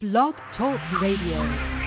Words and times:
Blog 0.00 0.36
Talk 0.56 0.78
Radio. 1.02 1.77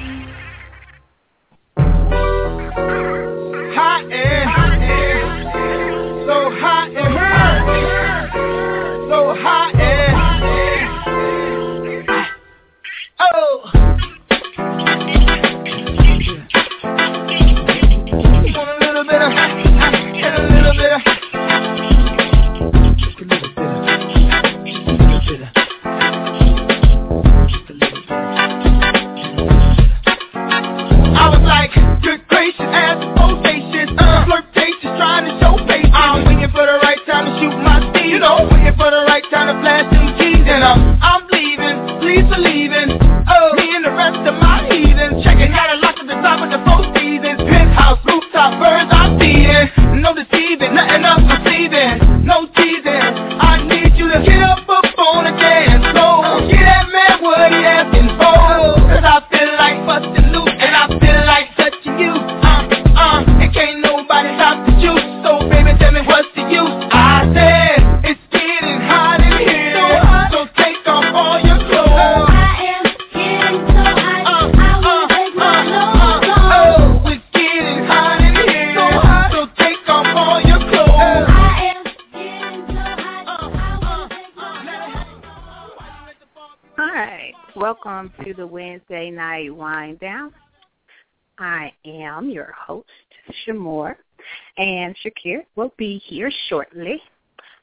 And 94.61 94.95
Shakir 95.03 95.43
will 95.55 95.73
be 95.77 96.01
here 96.05 96.31
shortly. 96.47 97.01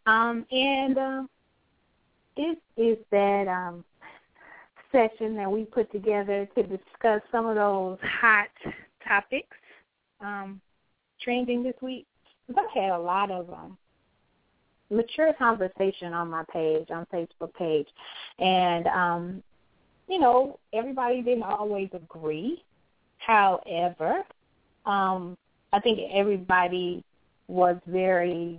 Um, 0.07 0.45
and 0.51 0.99
um, 0.99 1.31
this 2.37 2.57
is 2.77 2.99
that 3.11 3.47
um, 3.47 3.85
session 4.91 5.37
that 5.37 5.51
we 5.51 5.65
put 5.65 5.91
together 5.93 6.49
to 6.57 6.63
discuss 6.63 7.23
some 7.31 7.47
of 7.47 7.55
those 7.55 7.99
hot 8.03 8.49
topics 9.07 9.57
um, 10.21 10.61
trending 11.21 11.63
this 11.63 11.75
week. 11.81 12.07
I've 12.51 12.65
had 12.75 12.91
a 12.91 12.99
lot 12.99 13.31
of 13.31 13.49
um, 13.51 13.77
mature 14.91 15.33
conversation 15.35 16.13
on 16.13 16.31
my 16.31 16.45
page, 16.53 16.89
on 16.91 17.07
Facebook 17.13 17.55
page. 17.55 17.87
And 18.39 18.87
um, 18.89 19.43
you 20.09 20.19
know, 20.19 20.59
everybody 20.73 21.23
didn't 21.23 21.43
always 21.43 21.91
agree. 21.93 22.65
However, 23.19 24.23
um, 24.87 25.37
I 25.73 25.81
think 25.81 25.99
everybody 26.13 27.05
was 27.47 27.77
very 27.87 28.59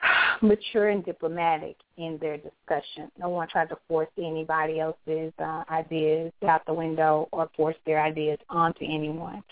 mature 0.42 0.90
and 0.90 1.04
diplomatic 1.04 1.76
in 1.96 2.18
their 2.20 2.36
discussion. 2.36 3.10
No 3.18 3.28
one 3.28 3.48
tried 3.48 3.68
to 3.70 3.78
force 3.88 4.08
anybody 4.18 4.80
else's 4.80 5.32
uh, 5.38 5.64
ideas 5.70 6.32
out 6.46 6.64
the 6.66 6.74
window 6.74 7.28
or 7.32 7.50
force 7.56 7.76
their 7.86 8.02
ideas 8.02 8.38
onto 8.50 8.84
anyone. 8.84 9.42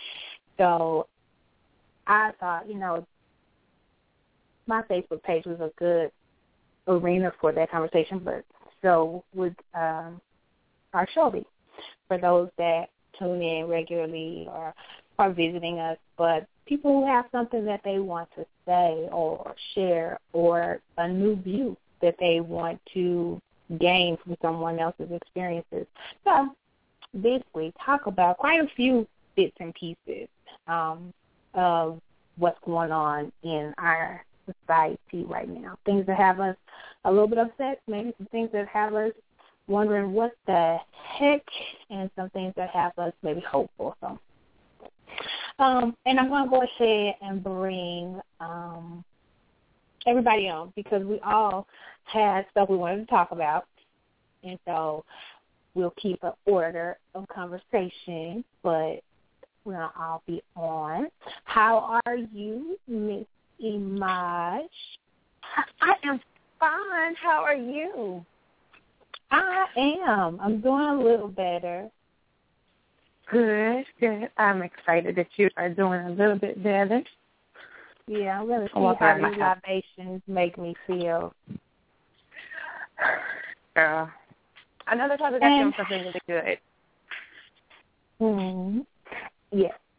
So 0.58 1.06
I 2.06 2.32
thought, 2.38 2.69
you 2.69 2.76
know, 2.76 3.06
my 4.66 4.82
Facebook 4.82 5.22
page 5.22 5.44
was 5.44 5.60
a 5.60 5.70
good 5.78 6.10
arena 6.86 7.32
for 7.40 7.52
that 7.52 7.70
conversation, 7.70 8.19
but 8.19 8.44
so 8.82 9.24
would 9.34 9.56
um, 9.74 10.20
our 10.92 11.08
show 11.14 11.30
be 11.30 11.46
for 12.08 12.19
those 12.19 12.48
that 12.58 12.86
tune 13.19 13.42
in 13.42 13.66
regularly 13.66 14.46
or 14.50 14.74
are 15.19 15.30
visiting 15.32 15.78
us. 15.78 15.98
But 16.16 16.47
people 16.66 16.92
who 16.92 17.06
have 17.06 17.26
something 17.32 17.64
that 17.64 17.80
they 17.84 17.98
want 17.98 18.28
to 18.36 18.47
say 18.66 19.08
or 19.12 19.54
share 19.75 20.19
or 20.32 20.80
a 20.98 21.08
new 21.08 21.36
view 21.36 21.76
that 22.02 22.16
they 22.19 22.41
want 22.41 22.80
to 22.94 23.41
gain 23.80 24.16
from 24.22 24.36
someone 24.42 24.78
else's 24.78 25.10
experiences. 25.10 25.86
So 26.25 26.54
week, 27.54 27.75
talk 27.84 28.06
about 28.06 28.38
quite 28.38 28.60
a 28.60 28.69
few 28.76 29.06
bits 29.36 29.56
and 29.60 29.75
pieces 29.75 30.28
um, 30.66 31.12
of 31.54 32.00
what's 32.36 32.58
going 32.64 32.92
on 32.92 33.32
in 33.42 33.72
our 33.78 34.25
society 34.46 35.25
right 35.25 35.48
now. 35.48 35.78
Things 35.86 36.06
that 36.06 36.16
have 36.16 36.41
us 36.41 36.56
a 37.04 37.10
little 37.10 37.28
bit 37.28 37.38
upset, 37.38 37.81
maybe 37.86 38.12
some 38.19 38.26
things 38.26 38.50
that 38.52 38.69
have 38.69 38.94
us 38.94 39.12
wondering 39.66 40.12
what 40.12 40.32
the 40.46 40.76
heck, 40.92 41.42
and 41.91 42.10
some 42.16 42.28
things 42.31 42.52
that 42.56 42.70
have 42.70 42.92
us 42.98 43.12
maybe 43.22 43.41
hopeful. 43.41 43.96
So, 44.00 44.19
um, 45.59 45.97
and 46.06 46.19
I'm 46.19 46.28
going 46.28 46.44
to 46.44 46.50
go 46.50 46.62
ahead 46.62 47.15
and 47.22 47.42
bring 47.42 48.20
um, 48.41 49.04
everybody 50.06 50.48
on 50.48 50.72
because 50.76 51.04
we 51.04 51.20
all 51.20 51.66
had 52.04 52.47
stuff 52.50 52.69
we 52.69 52.76
wanted 52.76 52.98
to 52.98 53.06
talk 53.06 53.31
about, 53.31 53.66
and 54.43 54.59
so 54.66 55.04
we'll 55.75 55.94
keep 56.00 56.22
an 56.22 56.32
order 56.47 56.97
of 57.14 57.26
conversation, 57.28 58.44
but 58.62 59.00
we'll 59.64 59.91
all 59.98 60.22
be 60.26 60.43
on. 60.56 61.09
How 61.44 62.00
are 62.04 62.16
you, 62.16 62.78
Miss 62.87 63.25
Imaj? 63.62 64.66
I 65.81 65.94
am 66.04 66.20
fine. 66.59 67.14
How 67.22 67.43
are 67.44 67.56
you? 67.56 68.25
I 69.31 69.66
am. 70.06 70.38
I'm 70.41 70.60
doing 70.60 70.84
a 70.84 71.00
little 71.00 71.28
better. 71.28 71.88
Good, 73.30 73.84
good. 74.00 74.30
I'm 74.36 74.62
excited 74.62 75.16
that 75.16 75.28
you 75.36 75.48
are 75.56 75.68
doing 75.70 76.00
a 76.00 76.10
little 76.10 76.38
bit 76.38 76.62
better. 76.62 77.02
Yeah, 78.06 78.40
I'm 78.40 78.46
gonna 78.48 78.66
see 78.66 78.78
Walk 78.80 78.98
how 78.98 79.06
around 79.06 79.22
my 79.22 79.30
these 79.30 79.38
libations 79.38 80.22
make 80.26 80.58
me 80.58 80.74
feel. 80.86 81.32
Girl, 83.74 84.10
I 84.86 84.94
know 84.94 85.08
they're 85.08 85.16
trying 85.16 85.32
to 85.32 85.40
get 85.40 85.46
you 85.46 85.52
on 85.54 85.62
And- 85.62 85.74
something 85.76 86.00
really 86.00 86.20
good. 86.26 86.58
Hmm. 88.20 88.80
Yeah. 89.50 89.72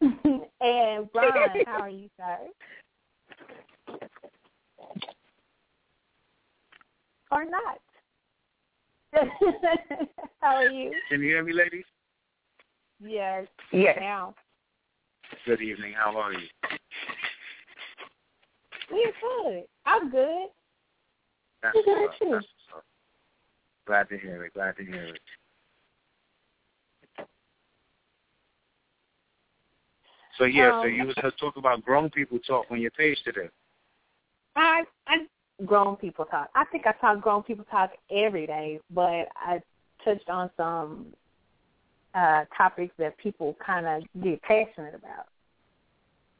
and 0.60 1.12
Brian, 1.12 1.64
how 1.66 1.80
are 1.80 1.88
you, 1.88 2.08
sir? 2.16 2.38
Or 7.32 7.44
not? 7.44 7.80
how 10.40 10.56
are 10.56 10.68
you? 10.68 10.92
Can 11.10 11.20
you 11.22 11.28
hear 11.28 11.42
me, 11.42 11.52
ladies? 11.52 11.84
Yes. 13.02 13.46
Yes. 13.72 13.98
Now. 14.00 14.34
Good 15.44 15.60
evening. 15.60 15.94
How 15.96 16.16
are 16.16 16.32
you? 16.32 16.46
We're 18.90 19.12
good. 19.20 19.64
I'm 19.84 20.10
good. 20.10 20.48
That's 21.62 21.74
Good 21.74 21.84
what's 21.86 22.14
up. 22.14 22.18
too. 22.18 22.30
That's. 22.32 22.46
Glad 23.86 24.08
to 24.08 24.18
hear 24.18 24.44
it. 24.44 24.54
Glad 24.54 24.76
to 24.76 24.84
hear 24.84 25.04
it. 25.04 25.20
So 30.38 30.44
yeah, 30.44 30.82
so 30.82 30.88
Um, 30.88 30.92
you 30.94 31.06
was 31.06 31.14
talking 31.16 31.52
about 31.56 31.82
grown 31.84 32.10
people 32.10 32.38
talk 32.40 32.66
on 32.70 32.80
your 32.80 32.90
page 32.90 33.18
today. 33.24 33.48
I 34.54 34.84
I 35.06 35.26
grown 35.64 35.96
people 35.96 36.24
talk. 36.26 36.50
I 36.54 36.64
think 36.66 36.86
I 36.86 36.92
talk 36.92 37.20
grown 37.20 37.42
people 37.42 37.64
talk 37.70 37.92
every 38.10 38.46
day, 38.46 38.80
but 38.90 39.28
I 39.36 39.62
touched 40.04 40.28
on 40.28 40.50
some 40.56 41.14
uh 42.16 42.44
topics 42.56 42.94
that 42.98 43.16
people 43.18 43.54
kind 43.64 43.86
of 43.86 44.02
get 44.22 44.40
passionate 44.42 44.94
about. 44.94 45.26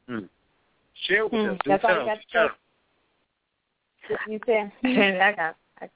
Hmm. 0.07 0.25
Share 1.07 1.27
with 1.27 1.33
Hmm, 1.33 1.49
us. 1.49 1.57
Do 1.63 1.69
that's 1.69 1.83
all 1.85 1.99
you 1.99 2.05
got 2.05 2.15
to 2.15 2.21
say. 2.33 2.47
You 4.27 4.39
said 4.45 5.21
I 5.21 5.33
got. 5.33 5.55
I, 5.81 5.89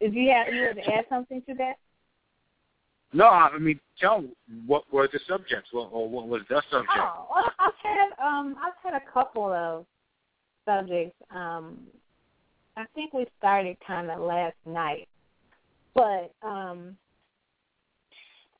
if 0.00 0.14
you 0.14 0.30
have 0.30 0.52
you 0.52 0.62
had 0.62 0.76
to 0.76 0.94
add 0.94 1.04
something 1.08 1.42
to 1.42 1.54
that. 1.54 1.74
No, 3.12 3.26
I 3.26 3.56
mean, 3.58 3.80
tell 3.98 4.24
what 4.66 4.84
were 4.92 5.08
the 5.10 5.18
subjects, 5.26 5.70
or, 5.72 5.88
or 5.90 6.08
what 6.08 6.28
was 6.28 6.42
the 6.48 6.62
subject? 6.70 6.92
Oh, 6.96 7.26
well, 7.34 7.52
I've 7.58 7.72
had 7.82 8.08
um 8.24 8.56
I've 8.62 8.74
had 8.82 9.00
a 9.00 9.12
couple 9.12 9.52
of 9.52 9.86
subjects. 10.66 11.16
Um, 11.34 11.78
I 12.76 12.84
think 12.94 13.12
we 13.12 13.26
started 13.38 13.76
kind 13.84 14.10
of 14.10 14.20
last 14.20 14.54
night, 14.64 15.08
but 15.94 16.32
um, 16.42 16.96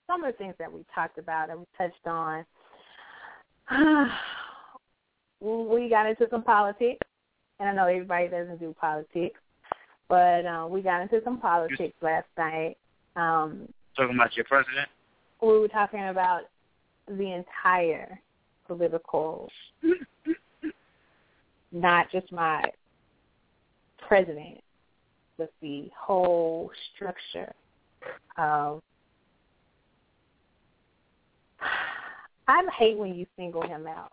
some 0.06 0.24
of 0.24 0.32
the 0.32 0.38
things 0.38 0.54
that 0.58 0.72
we 0.72 0.84
talked 0.94 1.18
about 1.18 1.50
and 1.50 1.60
we 1.60 1.66
touched 1.76 2.06
on, 2.06 2.44
we 5.40 5.88
got 5.88 6.06
into 6.08 6.26
some 6.30 6.42
politics, 6.42 7.06
and 7.60 7.68
I 7.68 7.72
know 7.72 7.86
everybody 7.86 8.28
doesn't 8.28 8.60
do 8.60 8.74
politics, 8.80 9.40
but 10.08 10.46
uh, 10.46 10.66
we 10.68 10.80
got 10.80 11.02
into 11.02 11.20
some 11.24 11.38
politics 11.38 11.94
last 12.00 12.26
night. 12.36 12.76
Um, 13.16 13.68
Talking 13.96 14.14
about 14.14 14.36
your 14.36 14.44
president? 14.44 14.88
we 15.40 15.58
were 15.58 15.68
talking 15.68 16.08
about 16.08 16.42
the 17.06 17.32
entire 17.32 18.20
political, 18.66 19.48
not 21.72 22.10
just 22.10 22.30
my 22.32 22.62
president, 24.06 24.60
but 25.38 25.52
the 25.62 25.88
whole 25.96 26.70
structure 26.94 27.52
of. 28.36 28.82
I 32.48 32.62
hate 32.78 32.96
when 32.96 33.14
you 33.14 33.26
single 33.36 33.62
him 33.62 33.86
out. 33.86 34.12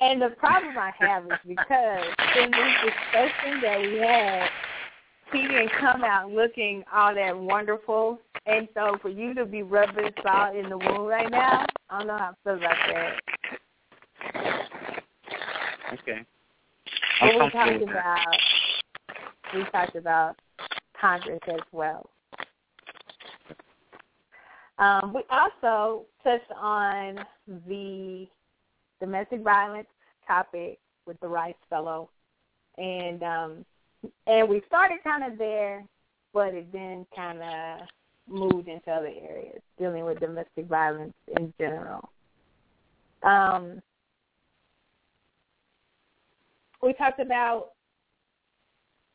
And 0.00 0.20
the 0.20 0.30
problem 0.30 0.76
I 0.76 0.92
have 0.98 1.24
is 1.24 1.38
because 1.46 2.04
in 2.36 2.50
this 2.50 2.74
discussion 2.84 3.60
that 3.62 3.80
we 3.80 3.98
had, 3.98 4.48
he 5.32 5.42
didn't 5.42 5.70
come 5.80 6.04
out 6.04 6.30
looking 6.30 6.84
all 6.92 7.14
that 7.14 7.38
wonderful. 7.38 8.18
And 8.46 8.68
so 8.74 8.96
for 9.00 9.08
you 9.08 9.32
to 9.34 9.44
be 9.44 9.62
rubbing 9.62 10.10
salt 10.22 10.56
in 10.56 10.68
the 10.68 10.76
wound 10.76 11.08
right 11.08 11.30
now, 11.30 11.64
I 11.88 11.98
don't 11.98 12.08
know 12.08 12.18
how 12.18 12.30
I 12.30 12.34
feel 12.44 12.56
about 12.56 12.76
that. 12.92 13.20
Okay. 15.94 16.26
I'm 17.20 17.38
we 17.38 17.50
talked 17.50 17.82
about 17.82 18.36
we 19.54 19.64
talked 19.70 19.96
about 19.96 20.36
Congress 21.02 21.40
as 21.48 21.60
well. 21.72 22.08
Um, 24.78 25.12
we 25.12 25.22
also 25.30 26.06
touched 26.22 26.50
on 26.56 27.18
the 27.68 28.26
domestic 29.00 29.42
violence 29.42 29.88
topic 30.26 30.78
with 31.06 31.18
the 31.20 31.26
Rice 31.26 31.54
Fellow, 31.68 32.08
and 32.78 33.22
um, 33.22 33.64
and 34.26 34.48
we 34.48 34.62
started 34.66 34.98
kind 35.04 35.30
of 35.30 35.38
there, 35.38 35.84
but 36.32 36.54
it 36.54 36.72
then 36.72 37.04
kind 37.14 37.42
of 37.42 37.88
moved 38.28 38.68
into 38.68 38.90
other 38.90 39.10
areas 39.28 39.60
dealing 39.78 40.04
with 40.04 40.20
domestic 40.20 40.66
violence 40.66 41.14
in 41.36 41.52
general. 41.58 42.08
Um, 43.24 43.82
we 46.80 46.92
talked 46.94 47.20
about 47.20 47.72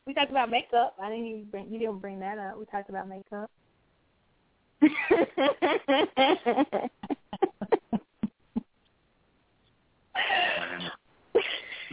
we 0.07 0.13
talked 0.13 0.31
about 0.31 0.49
makeup. 0.49 0.95
I 1.01 1.09
didn't 1.09 1.25
even 1.25 1.43
bring 1.51 1.69
you 1.69 1.77
didn't 1.79 1.99
bring 1.99 2.19
that 2.21 2.37
up. 2.37 2.57
We 2.57 2.65
talked 2.65 2.89
about 2.89 3.09
makeup. 3.09 3.51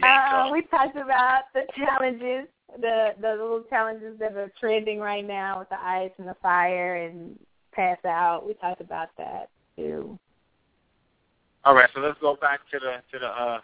uh, 0.01 0.49
we 0.51 0.61
talked 0.63 0.95
about 0.95 1.43
the 1.53 1.63
challenges, 1.75 2.47
the 2.79 3.15
the 3.19 3.31
little 3.31 3.63
challenges 3.69 4.17
that 4.19 4.33
are 4.37 4.51
trending 4.59 4.99
right 4.99 5.25
now 5.25 5.59
with 5.59 5.69
the 5.69 5.79
ice 5.79 6.11
and 6.17 6.27
the 6.27 6.35
fire 6.41 6.95
and 6.95 7.37
pass 7.73 7.97
out. 8.05 8.47
We 8.47 8.53
talked 8.53 8.79
about 8.81 9.09
that 9.17 9.49
too. 9.75 10.17
All 11.65 11.75
right, 11.75 11.89
so 11.93 11.99
let's 11.99 12.19
go 12.21 12.37
back 12.39 12.61
to 12.71 12.79
the 12.79 13.01
to 13.11 13.19
the 13.19 13.27
uh 13.27 13.59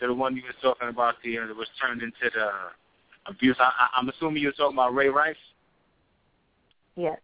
to 0.00 0.06
the 0.06 0.14
one 0.14 0.34
you 0.34 0.42
were 0.42 0.54
talking 0.62 0.88
about 0.88 1.16
the 1.22 1.38
uh, 1.38 1.46
that 1.46 1.56
was 1.56 1.68
turned 1.78 2.02
into 2.02 2.30
the 2.34 2.50
abuse. 3.26 3.56
I, 3.58 3.64
I, 3.64 3.88
I'm 3.96 4.08
assuming 4.08 4.42
you're 4.42 4.52
talking 4.52 4.76
about 4.76 4.94
Ray 4.94 5.08
Rice. 5.08 5.36
Yes. 6.96 7.18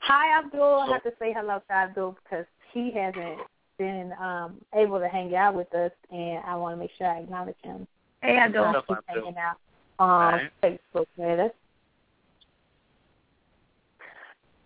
Hi, 0.00 0.38
Abdul. 0.38 0.62
I 0.62 0.92
have 0.92 1.02
to 1.04 1.12
say 1.18 1.32
hello 1.36 1.60
to 1.68 1.74
Abdul 1.74 2.16
because 2.22 2.46
he 2.72 2.92
hasn't 2.92 3.40
been 3.78 4.12
um 4.20 4.60
able 4.74 4.98
to 4.98 5.08
hang 5.08 5.34
out 5.34 5.54
with 5.54 5.72
us, 5.74 5.92
and 6.10 6.38
I 6.46 6.56
want 6.56 6.74
to 6.74 6.78
make 6.78 6.90
sure 6.96 7.06
I 7.06 7.20
acknowledge 7.20 7.56
him. 7.62 7.86
Hey, 8.22 8.38
Abdul. 8.38 8.64
What's 8.64 8.86
he's 8.88 8.96
up, 8.96 9.04
Abdul? 9.08 9.24
hanging 9.24 9.38
out 9.38 9.56
on 9.98 10.34
Right. 10.34 10.50
Facebook 10.62 11.06
with 11.16 11.40
us. 11.40 11.50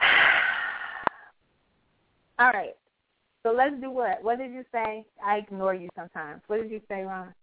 All 2.39 2.51
right. 2.53 2.77
So 3.43 3.53
let's 3.53 3.75
do 3.81 3.91
what? 3.91 4.23
What 4.23 4.39
did 4.39 4.53
you 4.53 4.65
say? 4.73 5.05
I 5.25 5.39
ignore 5.39 5.75
you 5.75 5.89
sometimes. 5.97 6.43
What 6.47 6.61
did 6.61 6.71
you 6.71 6.81
say, 6.89 7.03
Ron? 7.03 7.35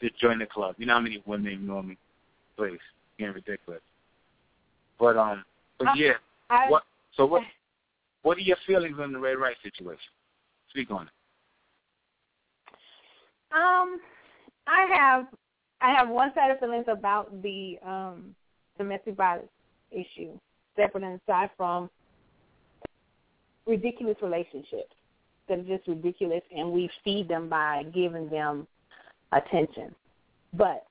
To 0.00 0.10
join 0.20 0.38
the 0.38 0.46
club. 0.46 0.74
You 0.78 0.86
know 0.86 0.94
how 0.94 1.00
many 1.00 1.22
women 1.26 1.52
ignore 1.52 1.82
me? 1.82 1.96
Please, 2.56 2.78
getting 3.18 3.34
ridiculous. 3.34 3.80
But 4.98 5.16
um, 5.16 5.44
but 5.78 5.96
yeah, 5.96 6.14
I, 6.50 6.68
what? 6.68 6.84
So 7.16 7.26
what? 7.26 7.42
What 8.22 8.36
are 8.36 8.40
your 8.40 8.56
feelings 8.66 8.96
on 9.00 9.12
the 9.12 9.18
Ray 9.18 9.36
Rice 9.36 9.56
situation? 9.62 10.10
Speak 10.70 10.90
on 10.90 11.02
it. 11.02 11.12
Um, 13.52 14.00
I 14.66 14.86
have 14.92 15.26
I 15.80 15.94
have 15.94 16.08
one 16.08 16.32
side 16.34 16.50
of 16.50 16.58
feelings 16.58 16.86
about 16.88 17.42
the 17.42 17.78
um 17.86 18.34
domestic 18.76 19.16
violence 19.16 19.48
issue, 19.90 20.32
separate 20.76 21.04
and 21.04 21.20
aside 21.26 21.50
from 21.56 21.88
ridiculous 23.66 24.16
relationships 24.20 24.94
that 25.48 25.60
are 25.60 25.62
just 25.62 25.86
ridiculous, 25.86 26.42
and 26.54 26.70
we 26.70 26.90
feed 27.04 27.28
them 27.28 27.48
by 27.48 27.84
giving 27.94 28.28
them 28.28 28.66
attention. 29.32 29.94
But 30.54 30.84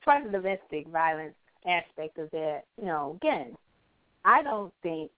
as 0.00 0.04
far 0.04 0.16
as 0.16 0.24
the 0.24 0.30
domestic 0.38 0.88
violence 0.88 1.34
aspect 1.66 2.18
of 2.18 2.30
that, 2.30 2.62
you 2.78 2.86
know, 2.86 3.18
again, 3.22 3.56
I 4.24 4.42
don't 4.42 4.72
think 4.82 5.10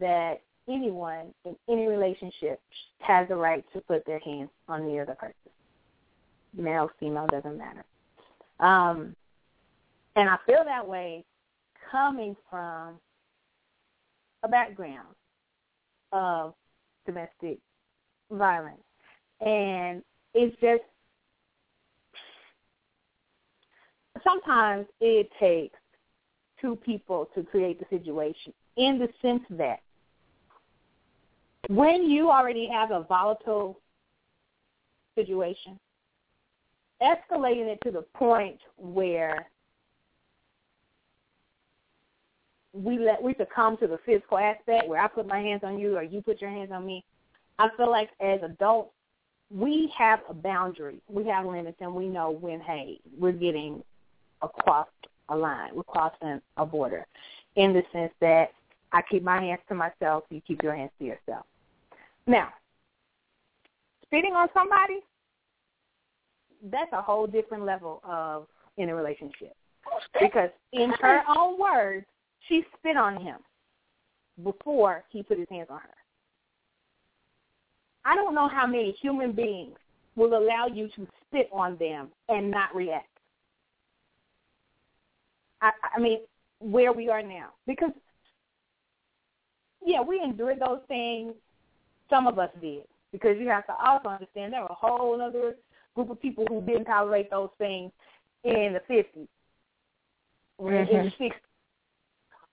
that 0.00 0.40
anyone 0.68 1.32
in 1.44 1.56
any 1.68 1.86
relationship 1.86 2.60
has 2.98 3.28
the 3.28 3.36
right 3.36 3.64
to 3.72 3.80
put 3.80 4.04
their 4.06 4.18
hands 4.20 4.50
on 4.68 4.86
the 4.86 4.98
other 4.98 5.14
person. 5.14 5.34
Male, 6.56 6.90
female, 6.98 7.26
doesn't 7.26 7.58
matter. 7.58 7.84
Um, 8.60 9.14
and 10.16 10.28
I 10.28 10.36
feel 10.46 10.62
that 10.64 10.86
way 10.86 11.24
coming 11.90 12.36
from 12.48 12.94
a 14.42 14.48
background 14.48 15.14
of 16.12 16.54
domestic 17.06 17.58
violence. 18.30 18.80
And 19.40 20.02
it's 20.34 20.54
just 20.60 20.82
sometimes 24.24 24.86
it 25.00 25.30
takes 25.38 25.78
two 26.60 26.76
people 26.76 27.28
to 27.34 27.42
create 27.42 27.78
the 27.78 27.86
situation 27.96 28.52
in 28.76 28.98
the 28.98 29.08
sense 29.22 29.42
that 29.50 29.80
when 31.68 32.10
you 32.10 32.30
already 32.30 32.68
have 32.68 32.90
a 32.90 33.04
volatile 33.04 33.78
situation, 35.14 35.78
escalating 37.02 37.66
it 37.66 37.78
to 37.84 37.90
the 37.90 38.02
point 38.14 38.58
where 38.76 39.46
we 42.72 42.98
let 42.98 43.22
we 43.22 43.34
succumb 43.34 43.76
to 43.76 43.86
the 43.86 43.98
physical 44.04 44.36
aspect 44.38 44.88
where 44.88 45.00
I 45.00 45.06
put 45.06 45.28
my 45.28 45.38
hands 45.38 45.62
on 45.62 45.78
you 45.78 45.96
or 45.96 46.02
you 46.02 46.20
put 46.20 46.40
your 46.40 46.50
hands 46.50 46.70
on 46.72 46.84
me. 46.84 47.04
I 47.58 47.68
feel 47.76 47.90
like 47.90 48.10
as 48.20 48.40
adults 48.42 48.90
we 49.50 49.92
have 49.96 50.20
a 50.28 50.34
boundary. 50.34 51.00
We 51.08 51.24
have 51.26 51.46
limits 51.46 51.78
and 51.80 51.94
we 51.94 52.08
know 52.08 52.30
when 52.30 52.60
hey, 52.60 52.98
we're 53.16 53.32
getting 53.32 53.82
across 54.44 54.88
a 55.28 55.36
line. 55.36 55.70
We're 55.74 55.84
crossing 55.84 56.40
a 56.56 56.66
border. 56.66 57.06
In 57.56 57.72
the 57.72 57.82
sense 57.92 58.12
that 58.20 58.52
I 58.92 59.02
keep 59.02 59.22
my 59.22 59.40
hands 59.40 59.60
to 59.68 59.74
myself, 59.74 60.24
you 60.30 60.40
keep 60.46 60.62
your 60.62 60.74
hands 60.74 60.90
to 60.98 61.04
yourself. 61.04 61.46
Now, 62.26 62.48
spitting 64.04 64.34
on 64.34 64.48
somebody, 64.54 65.00
that's 66.70 66.92
a 66.92 67.02
whole 67.02 67.26
different 67.26 67.64
level 67.64 68.00
of 68.04 68.46
in 68.76 68.88
a 68.88 68.94
relationship. 68.94 69.54
Because 70.20 70.50
in 70.72 70.90
her 71.00 71.22
own 71.36 71.58
words, 71.58 72.06
she 72.48 72.64
spit 72.78 72.96
on 72.96 73.20
him 73.20 73.36
before 74.42 75.04
he 75.10 75.22
put 75.22 75.38
his 75.38 75.48
hands 75.50 75.68
on 75.70 75.80
her. 75.80 75.94
I 78.04 78.14
don't 78.14 78.34
know 78.34 78.48
how 78.48 78.66
many 78.66 78.92
human 79.00 79.32
beings 79.32 79.76
will 80.16 80.36
allow 80.36 80.66
you 80.66 80.88
to 80.96 81.06
spit 81.26 81.48
on 81.52 81.76
them 81.78 82.08
and 82.28 82.50
not 82.50 82.74
react. 82.74 83.08
I, 85.64 85.96
I 85.96 86.00
mean, 86.00 86.20
where 86.60 86.92
we 86.92 87.08
are 87.08 87.22
now. 87.22 87.50
Because, 87.66 87.90
yeah, 89.84 90.00
we 90.00 90.20
endured 90.22 90.60
those 90.60 90.80
things. 90.88 91.32
Some 92.10 92.26
of 92.26 92.38
us 92.38 92.50
did. 92.60 92.84
Because 93.12 93.36
you 93.38 93.48
have 93.48 93.66
to 93.66 93.74
also 93.74 94.08
understand 94.08 94.52
there 94.52 94.62
were 94.62 94.68
a 94.68 94.74
whole 94.74 95.20
other 95.20 95.54
group 95.94 96.10
of 96.10 96.20
people 96.20 96.44
who 96.48 96.60
didn't 96.62 96.86
tolerate 96.86 97.30
those 97.30 97.50
things 97.58 97.92
in 98.42 98.74
the 98.74 98.94
50s, 98.94 99.28
or 100.58 100.74
in 100.74 100.86
mm-hmm. 100.86 101.04
the 101.04 101.24
60s. 101.24 101.32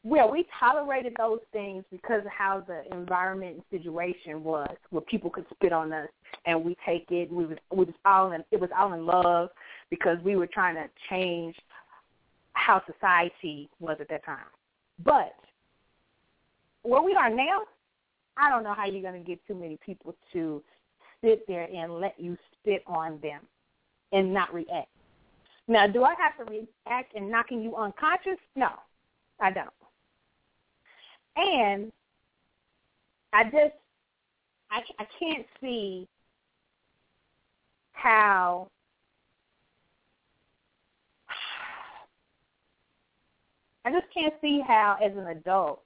Well, 0.03 0.31
we 0.31 0.47
tolerated 0.59 1.13
those 1.17 1.41
things 1.51 1.83
because 1.91 2.21
of 2.25 2.31
how 2.31 2.63
the 2.65 2.83
environment 2.95 3.57
and 3.57 3.81
situation 3.81 4.43
was, 4.43 4.75
where 4.89 5.01
people 5.01 5.29
could 5.29 5.45
spit 5.53 5.71
on 5.71 5.93
us 5.93 6.07
and 6.45 6.63
we 6.63 6.75
take 6.85 7.05
it. 7.11 7.31
We 7.31 7.45
was 7.45 7.57
we 7.71 7.85
was 7.85 7.93
all 8.03 8.31
in 8.31 8.43
it 8.51 8.59
was 8.59 8.71
all 8.75 8.93
in 8.93 9.05
love. 9.05 9.49
because 9.91 10.17
we 10.23 10.35
were 10.35 10.47
trying 10.47 10.75
to 10.75 10.89
change 11.09 11.55
how 12.53 12.81
society 12.85 13.69
was 13.79 13.97
at 13.99 14.09
that 14.09 14.25
time. 14.25 14.45
But 15.03 15.35
where 16.83 17.01
we 17.01 17.15
are 17.15 17.29
now, 17.29 17.61
I 18.37 18.49
don't 18.49 18.63
know 18.63 18.73
how 18.73 18.85
you're 18.85 19.01
going 19.01 19.21
to 19.21 19.27
get 19.27 19.45
too 19.47 19.55
many 19.55 19.77
people 19.85 20.15
to 20.33 20.63
sit 21.23 21.45
there 21.47 21.67
and 21.71 21.99
let 21.99 22.15
you 22.19 22.37
spit 22.59 22.83
on 22.87 23.19
them 23.21 23.41
and 24.11 24.33
not 24.33 24.53
react. 24.53 24.89
Now, 25.67 25.87
do 25.87 26.03
I 26.03 26.15
have 26.19 26.45
to 26.45 26.51
react 26.51 27.15
and 27.15 27.29
knocking 27.29 27.61
you 27.61 27.75
unconscious? 27.75 28.39
No, 28.55 28.69
I 29.39 29.51
don't. 29.51 29.69
And 31.35 31.91
I 33.31 33.43
just, 33.45 33.75
I, 34.69 34.81
I 34.99 35.05
can't 35.17 35.45
see 35.61 36.07
how 37.93 38.67
I 43.85 43.91
just 43.91 44.05
can't 44.13 44.33
see 44.41 44.61
how, 44.65 44.97
as 45.03 45.11
an 45.17 45.27
adult, 45.27 45.81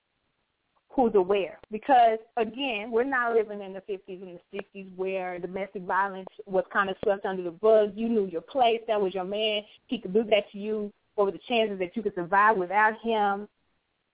who's 0.96 1.16
aware. 1.16 1.60
Because 1.72 2.20
again, 2.38 2.90
we're 2.90 3.04
not 3.04 3.34
living 3.34 3.62
in 3.62 3.74
the 3.74 3.82
50s 3.82 4.22
and 4.22 4.40
the 4.52 4.58
60s 4.58 4.88
where 4.96 5.38
domestic 5.40 5.84
violence 5.84 6.28
was 6.46 6.64
kind 6.72 6.90
of 6.90 6.96
swept 7.04 7.26
under 7.26 7.44
the 7.44 7.56
rug. 7.62 7.92
You 7.96 8.10
knew 8.10 8.28
your 8.28 8.42
place. 8.42 8.82
That 8.88 9.02
was 9.02 9.14
your 9.14 9.26
man. 9.26 9.64
He 9.88 10.00
could 10.00 10.14
do 10.14 10.24
that 10.24 10.52
to 10.52 10.58
you. 10.58 10.92
What 11.16 11.26
were 11.26 11.32
the 11.32 11.40
chances 11.48 11.80
that 11.80 11.96
you 11.96 12.04
could 12.04 12.16
survive 12.16 12.58
without 12.58 13.00
him? 13.02 13.48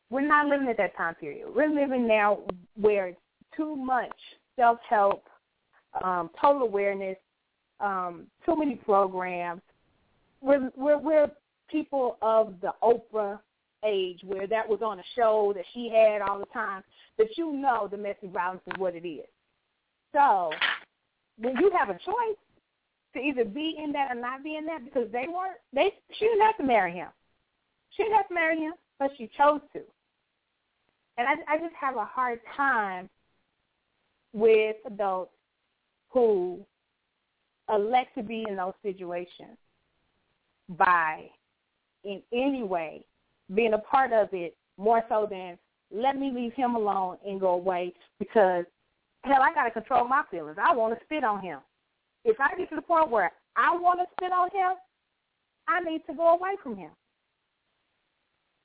We're 0.10 0.28
not 0.28 0.48
living 0.48 0.68
at 0.68 0.78
that 0.78 0.96
time 0.98 1.16
period. 1.16 1.48
We're 1.56 1.70
living 1.70 2.08
now 2.08 2.40
where 2.76 3.08
it's 3.08 3.20
too 3.56 3.76
much 3.76 4.12
self-help, 4.56 5.24
um, 6.04 6.30
total 6.40 6.64
awareness, 6.64 7.18
um, 7.80 8.28
too 8.46 8.56
many 8.58 8.76
programs. 8.76 9.62
We're, 10.42 10.70
we're, 10.76 10.98
we're 10.98 11.32
people 11.70 12.18
of 12.22 12.56
the 12.62 12.74
Oprah 12.84 13.40
age 13.84 14.20
where 14.24 14.48
that 14.48 14.68
was 14.68 14.82
on 14.82 15.00
a 15.00 15.04
show 15.16 15.54
that 15.56 15.66
she 15.74 15.90
had 15.90 16.22
all 16.22 16.40
the 16.40 16.46
time, 16.48 16.84
that 17.18 17.28
you 17.38 17.54
know 17.54 17.88
domestic 17.90 18.32
violence 18.32 18.62
is 18.68 18.74
what 18.78 18.96
it 18.96 19.08
is. 19.08 19.28
So 20.14 20.52
when 21.40 21.56
you 21.58 21.72
have 21.78 21.90
a 21.90 21.94
choice 21.94 22.38
to 23.14 23.20
either 23.20 23.46
be 23.46 23.76
in 23.82 23.92
that 23.94 24.12
or 24.12 24.20
not 24.20 24.44
be 24.44 24.56
in 24.56 24.66
that, 24.66 24.84
because 24.86 25.12
they 25.12 25.26
weren't, 25.28 25.58
they 25.74 25.94
she 26.18 26.26
didn't 26.26 26.42
have 26.42 26.58
to 26.58 26.64
marry 26.64 26.94
him. 26.94 27.10
She 27.92 28.04
didn't 28.04 28.18
have 28.18 28.28
to 28.30 28.34
marry 28.34 28.60
him, 28.60 28.74
but 29.00 29.12
she 29.18 29.30
chose 29.38 29.62
to. 29.74 29.82
And 31.18 31.28
I, 31.28 31.54
I 31.54 31.58
just 31.58 31.76
have 31.80 31.98
a 31.98 32.06
hard 32.06 32.40
time 32.56 33.10
with 34.34 34.78
adults 34.86 35.34
who 36.10 36.60
elect 37.70 38.16
to 38.16 38.24
be 38.24 38.46
in 38.48 38.56
those 38.56 38.74
situations 38.82 39.58
by 40.78 41.26
in 42.04 42.22
any 42.34 42.64
way 42.64 43.06
being 43.54 43.74
a 43.74 43.80
part 43.80 44.14
of 44.14 44.30
it 44.34 44.56
more 44.78 45.04
so 45.10 45.28
than 45.30 45.58
let 45.94 46.18
me 46.18 46.32
leave 46.34 46.54
him 46.54 46.76
alone 46.76 47.18
and 47.26 47.40
go 47.40 47.50
away 47.50 47.94
because 48.20 48.66
hell 49.24 49.42
I 49.42 49.54
gotta 49.54 49.72
control 49.72 50.08
my 50.08 50.24
feelings. 50.32 50.58
I 50.62 50.74
wanna 50.76 50.98
spit 51.04 51.24
on 51.24 51.42
him. 51.42 51.60
If 52.24 52.40
I 52.40 52.56
get 52.58 52.70
to 52.70 52.76
the 52.76 52.82
point 52.82 53.10
where 53.10 53.32
I 53.56 53.76
wanna 53.78 54.06
spit 54.18 54.32
on 54.32 54.50
him, 54.52 54.74
I 55.68 55.80
need 55.82 56.06
to 56.08 56.14
go 56.14 56.30
away 56.30 56.52
from 56.64 56.78
him. 56.78 56.92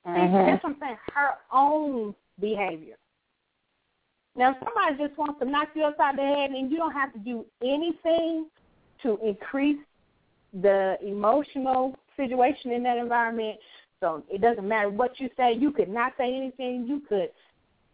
Mm-hmm. 0.07 0.51
That's 0.51 0.63
what 0.63 0.73
I'm 0.73 0.79
saying. 0.79 0.97
Her 1.13 1.31
own 1.51 2.15
behavior. 2.39 2.95
Now, 4.35 4.51
if 4.51 4.57
somebody 4.63 5.03
just 5.03 5.17
wants 5.17 5.39
to 5.39 5.45
knock 5.45 5.69
you 5.73 5.83
upside 5.83 6.17
the 6.17 6.21
head, 6.21 6.51
and 6.51 6.71
you 6.71 6.77
don't 6.77 6.93
have 6.93 7.11
to 7.13 7.19
do 7.19 7.45
anything 7.61 8.47
to 9.01 9.17
increase 9.25 9.79
the 10.61 10.97
emotional 11.01 11.95
situation 12.15 12.71
in 12.71 12.83
that 12.83 12.97
environment, 12.97 13.57
so 13.99 14.23
it 14.29 14.41
doesn't 14.41 14.67
matter 14.67 14.89
what 14.89 15.19
you 15.19 15.29
say. 15.37 15.53
You 15.53 15.71
could 15.71 15.89
not 15.89 16.13
say 16.17 16.35
anything. 16.35 16.85
You 16.87 17.01
could, 17.07 17.29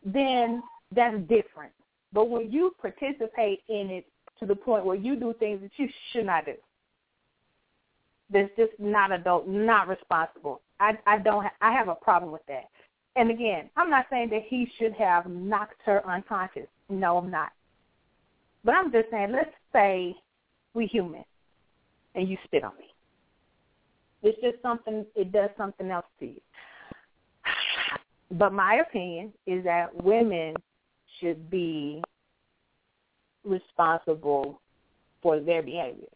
then 0.05 0.61
that's 0.93 1.17
different. 1.21 1.71
But 2.11 2.29
when 2.29 2.51
you 2.51 2.75
participate 2.81 3.61
in 3.69 3.89
it 3.89 4.05
to 4.39 4.45
the 4.45 4.55
point 4.55 4.85
where 4.85 4.95
you 4.95 5.15
do 5.15 5.33
things 5.39 5.61
that 5.61 5.71
you 5.77 5.87
should 6.11 6.25
not 6.25 6.45
do, 6.45 6.53
that's 8.29 8.51
just 8.57 8.71
not 8.79 9.11
adult, 9.11 9.47
not 9.47 9.87
responsible. 9.87 10.61
I 10.79 10.97
I 11.05 11.19
don't. 11.19 11.43
Ha- 11.43 11.53
I 11.61 11.71
have 11.71 11.87
a 11.87 11.95
problem 11.95 12.31
with 12.31 12.45
that. 12.47 12.65
And 13.15 13.29
again, 13.29 13.69
I'm 13.77 13.89
not 13.89 14.07
saying 14.09 14.29
that 14.31 14.41
he 14.47 14.67
should 14.77 14.93
have 14.93 15.27
knocked 15.27 15.81
her 15.85 16.07
unconscious. 16.07 16.67
No, 16.89 17.17
I'm 17.17 17.29
not. 17.29 17.51
But 18.63 18.75
I'm 18.75 18.91
just 18.91 19.09
saying, 19.11 19.31
let's 19.31 19.51
say 19.71 20.15
we 20.73 20.87
human, 20.87 21.23
and 22.15 22.27
you 22.27 22.37
spit 22.45 22.63
on 22.63 22.75
me. 22.77 22.92
It's 24.23 24.39
just 24.41 24.61
something, 24.61 25.05
it 25.15 25.31
does 25.31 25.49
something 25.57 25.91
else 25.91 26.05
to 26.19 26.25
you. 26.25 26.41
But 28.31 28.53
my 28.53 28.75
opinion 28.75 29.33
is 29.45 29.63
that 29.65 29.93
women 30.03 30.55
should 31.19 31.49
be 31.49 32.01
responsible 33.43 34.61
for 35.21 35.39
their 35.39 35.61
behavior. 35.61 36.07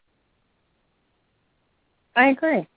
I 2.15 2.29
agree. 2.29 2.67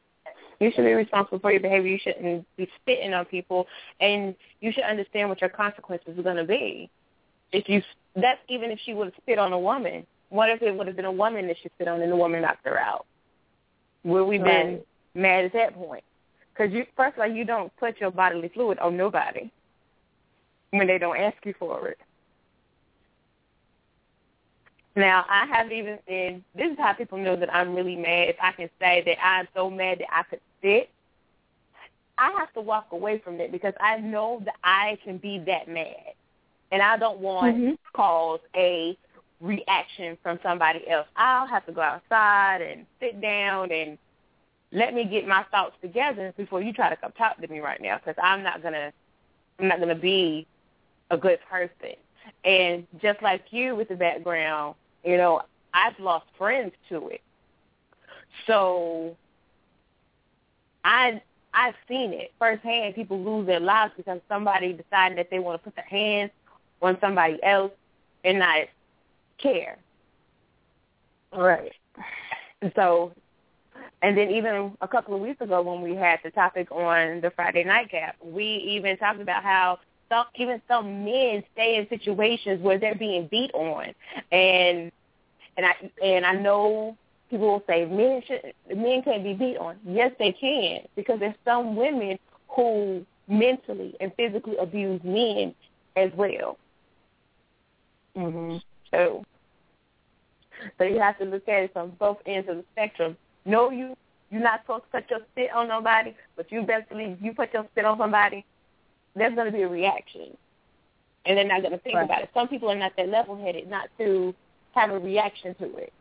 You 0.59 0.71
should 0.75 0.85
be 0.85 0.93
responsible 0.93 1.39
for 1.39 1.51
your 1.51 1.61
behavior. 1.61 1.89
You 1.91 1.99
shouldn't 2.03 2.47
be 2.59 2.69
spitting 2.83 3.15
on 3.15 3.25
people, 3.25 3.67
and 4.01 4.35
you 4.61 4.73
should 4.73 4.85
understand 4.85 5.31
what 5.31 5.41
your 5.41 5.49
consequences 5.49 6.19
are 6.19 6.23
going 6.23 6.37
to 6.37 6.45
be. 6.45 6.91
If 7.53 7.67
you, 7.69 7.83
that's 8.15 8.41
even 8.49 8.71
if 8.71 8.79
she 8.85 8.93
would 8.93 9.07
have 9.07 9.15
spit 9.23 9.39
on 9.39 9.53
a 9.53 9.59
woman. 9.59 10.07
What 10.29 10.51
if 10.51 10.63
it 10.63 10.77
would 10.77 10.87
have 10.87 10.97
been 10.97 11.07
a 11.07 11.13
woman 11.13 11.47
that 11.47 11.57
she 11.63 11.71
spit 11.75 11.89
on 11.89 12.03
and 12.03 12.13
the 12.13 12.17
woman 12.17 12.43
knocked 12.43 12.67
her 12.67 12.79
out? 12.79 13.07
Would 14.05 14.25
we 14.25 14.39
been 14.39 14.45
Right. 14.47 14.87
Mad 15.15 15.45
at 15.45 15.53
that 15.53 15.75
point? 15.75 16.05
Because 16.53 16.73
you, 16.73 16.85
first 16.97 17.17
of 17.17 17.23
all, 17.23 17.31
you 17.31 17.45
don't 17.45 17.75
put 17.77 18.01
your 18.01 18.11
bodily 18.11 18.49
fluid 18.49 18.79
on 18.79 18.97
nobody 18.97 19.51
when 20.71 20.87
they 20.87 20.99
don't 20.99 21.17
ask 21.17 21.37
you 21.45 21.55
for 21.59 21.89
it. 21.89 21.99
Now, 24.97 25.25
I 25.29 25.47
haven't 25.47 25.73
even, 25.73 25.99
and 26.09 26.43
this 26.55 26.73
is 26.73 26.79
how 26.79 26.93
people 26.93 27.19
know 27.19 27.37
that 27.37 27.55
I'm 27.55 27.75
really 27.75 27.97
mad. 27.97 28.29
If 28.29 28.37
I 28.43 28.53
can 28.53 28.69
say 28.81 29.03
that 29.07 29.25
I'm 29.25 29.49
so 29.55 29.71
mad 29.71 30.01
that 30.01 30.13
I 30.13 30.23
could 30.25 30.41
sit, 30.63 30.91
I 32.19 32.33
have 32.39 32.53
to 32.55 32.61
walk 32.61 32.89
away 32.91 33.19
from 33.19 33.41
it 33.41 33.53
because 33.53 33.73
I 33.81 33.99
know 33.99 34.43
that 34.45 34.57
I 34.63 34.99
can 35.03 35.17
be 35.17 35.39
that 35.47 35.69
mad. 35.69 36.15
And 36.73 36.83
I 36.83 36.97
don't 36.99 37.19
want 37.19 37.57
Mhm. 37.57 37.71
to 37.73 37.79
cause 37.95 38.41
a 38.55 38.97
reaction 39.41 40.19
from 40.23 40.39
somebody 40.43 40.87
else. 40.89 41.09
I'll 41.17 41.47
have 41.47 41.65
to 41.67 41.73
go 41.73 41.81
outside 41.81 42.61
and 42.61 42.87
sit 43.01 43.21
down 43.21 43.73
and 43.73 43.97
let 44.73 44.95
me 44.95 45.05
get 45.05 45.27
my 45.27 45.45
thoughts 45.51 45.75
together 45.83 46.33
before 46.37 46.61
you 46.63 46.73
try 46.73 46.91
to 46.91 46.97
come 46.97 47.13
talk 47.13 47.41
to 47.41 47.49
me 47.49 47.61
right 47.61 47.81
now 47.81 47.99
because 47.99 48.15
I'm 48.23 48.43
not 48.43 48.63
gonna 48.63 48.93
I'm 49.59 49.69
not 49.69 49.81
gonna 49.81 49.95
be 49.95 50.47
a 51.11 51.17
good 51.17 51.39
person. 51.51 51.97
And 52.45 52.87
just 53.01 53.23
like 53.23 53.45
you 53.51 53.75
with 53.75 53.89
the 53.89 53.97
background, 53.97 54.77
you 55.05 55.17
know, 55.17 55.43
I've 55.75 55.99
lost 55.99 56.27
friends 56.39 56.73
to 56.89 57.09
it. 57.09 57.23
So 58.47 59.17
I 60.85 61.21
I've 61.53 61.75
seen 61.89 62.13
it 62.13 62.33
firsthand. 62.39 62.95
People 62.95 63.23
lose 63.23 63.47
their 63.47 63.61
lives 63.61 63.93
because 63.97 64.21
somebody 64.29 64.73
decided 64.73 65.19
that 65.19 65.31
they 65.31 65.41
want 65.41 65.61
to 65.61 65.65
put 65.65 65.75
their 65.75 65.85
hands 65.85 66.31
on 66.81 66.97
somebody 67.01 67.43
else 67.43 67.73
and 68.25 68.39
not 68.39 68.69
care. 69.39 69.79
Right. 71.33 71.73
And 72.63 72.73
so, 72.75 73.13
and 74.03 74.17
then 74.17 74.31
even 74.31 74.73
a 74.81 74.89
couple 74.89 75.15
of 75.15 75.21
weeks 75.21 75.41
ago 75.41 75.63
when 75.63 75.83
we 75.83 75.95
had 75.95 76.21
the 76.25 76.31
topic 76.31 76.71
on 76.73 77.21
the 77.21 77.31
Friday 77.31 77.65
nightcap, 77.65 78.17
we 78.23 78.45
even 78.45 78.97
talked 78.97 79.21
about 79.21 79.43
how 79.43 79.79
some 80.09 80.25
even 80.37 80.61
some 80.67 81.05
men 81.05 81.43
stay 81.53 81.77
in 81.77 81.89
situations 81.89 82.63
where 82.63 82.79
they're 82.79 82.95
being 82.95 83.27
beat 83.29 83.53
on, 83.55 83.95
and 84.33 84.91
and 85.57 85.67
I 85.67 85.75
and 86.03 86.25
I 86.25 86.33
know 86.33 86.97
people 87.29 87.47
will 87.47 87.65
say 87.67 87.85
men 87.85 88.23
should 88.27 88.53
men 88.77 89.03
can't 89.03 89.23
be 89.23 89.35
beat 89.35 89.59
on. 89.59 89.77
Yes, 89.87 90.13
they 90.19 90.33
can 90.33 90.81
because 90.97 91.21
there's 91.21 91.35
some 91.45 91.77
women 91.77 92.19
who 92.49 93.05
mentally 93.29 93.95
and 94.01 94.13
physically 94.17 94.57
abuse 94.57 95.01
men 95.05 95.55
as 95.97 96.11
well. 96.15 96.59
Mhm. 98.17 98.61
So, 98.91 99.25
so 100.77 100.85
you 100.85 100.99
have 100.99 101.19
to 101.19 101.25
look 101.25 101.49
at 101.49 101.63
it 101.65 101.73
from 101.73 101.91
both 101.91 102.19
ends 102.27 102.49
of 102.49 102.57
the 102.57 102.65
spectrum. 102.73 103.17
No, 103.45 103.71
you 103.71 103.97
you're 104.31 104.43
not 104.43 104.61
supposed 104.63 104.85
to 104.85 105.01
put 105.01 105.11
your 105.11 105.21
spit 105.33 105.51
on 105.53 105.69
nobody, 105.69 106.15
but 106.37 106.51
you 106.53 106.63
best 106.63 106.89
believe 106.89 107.19
you 107.21 107.35
put 107.35 107.53
your 107.53 107.67
spit 107.73 107.85
on 107.85 107.99
somebody, 107.99 108.45
there's 109.17 109.35
going 109.35 109.47
to 109.47 109.53
be 109.53 109.63
a 109.63 109.69
reaction, 109.69 110.37
and 111.27 111.37
they're 111.37 111.47
not 111.47 111.63
going 111.63 111.73
to 111.73 111.79
think 111.79 111.97
Right. 111.97 112.05
about 112.05 112.23
it. 112.23 112.31
Some 112.33 112.47
people 112.47 112.71
are 112.71 112.77
not 112.77 112.93
that 112.97 113.09
level-headed 113.09 113.69
not 113.69 113.89
to 113.99 114.33
have 114.73 114.91
a 114.91 114.99
reaction 114.99 115.55
to 115.57 115.77
it. 115.79 115.93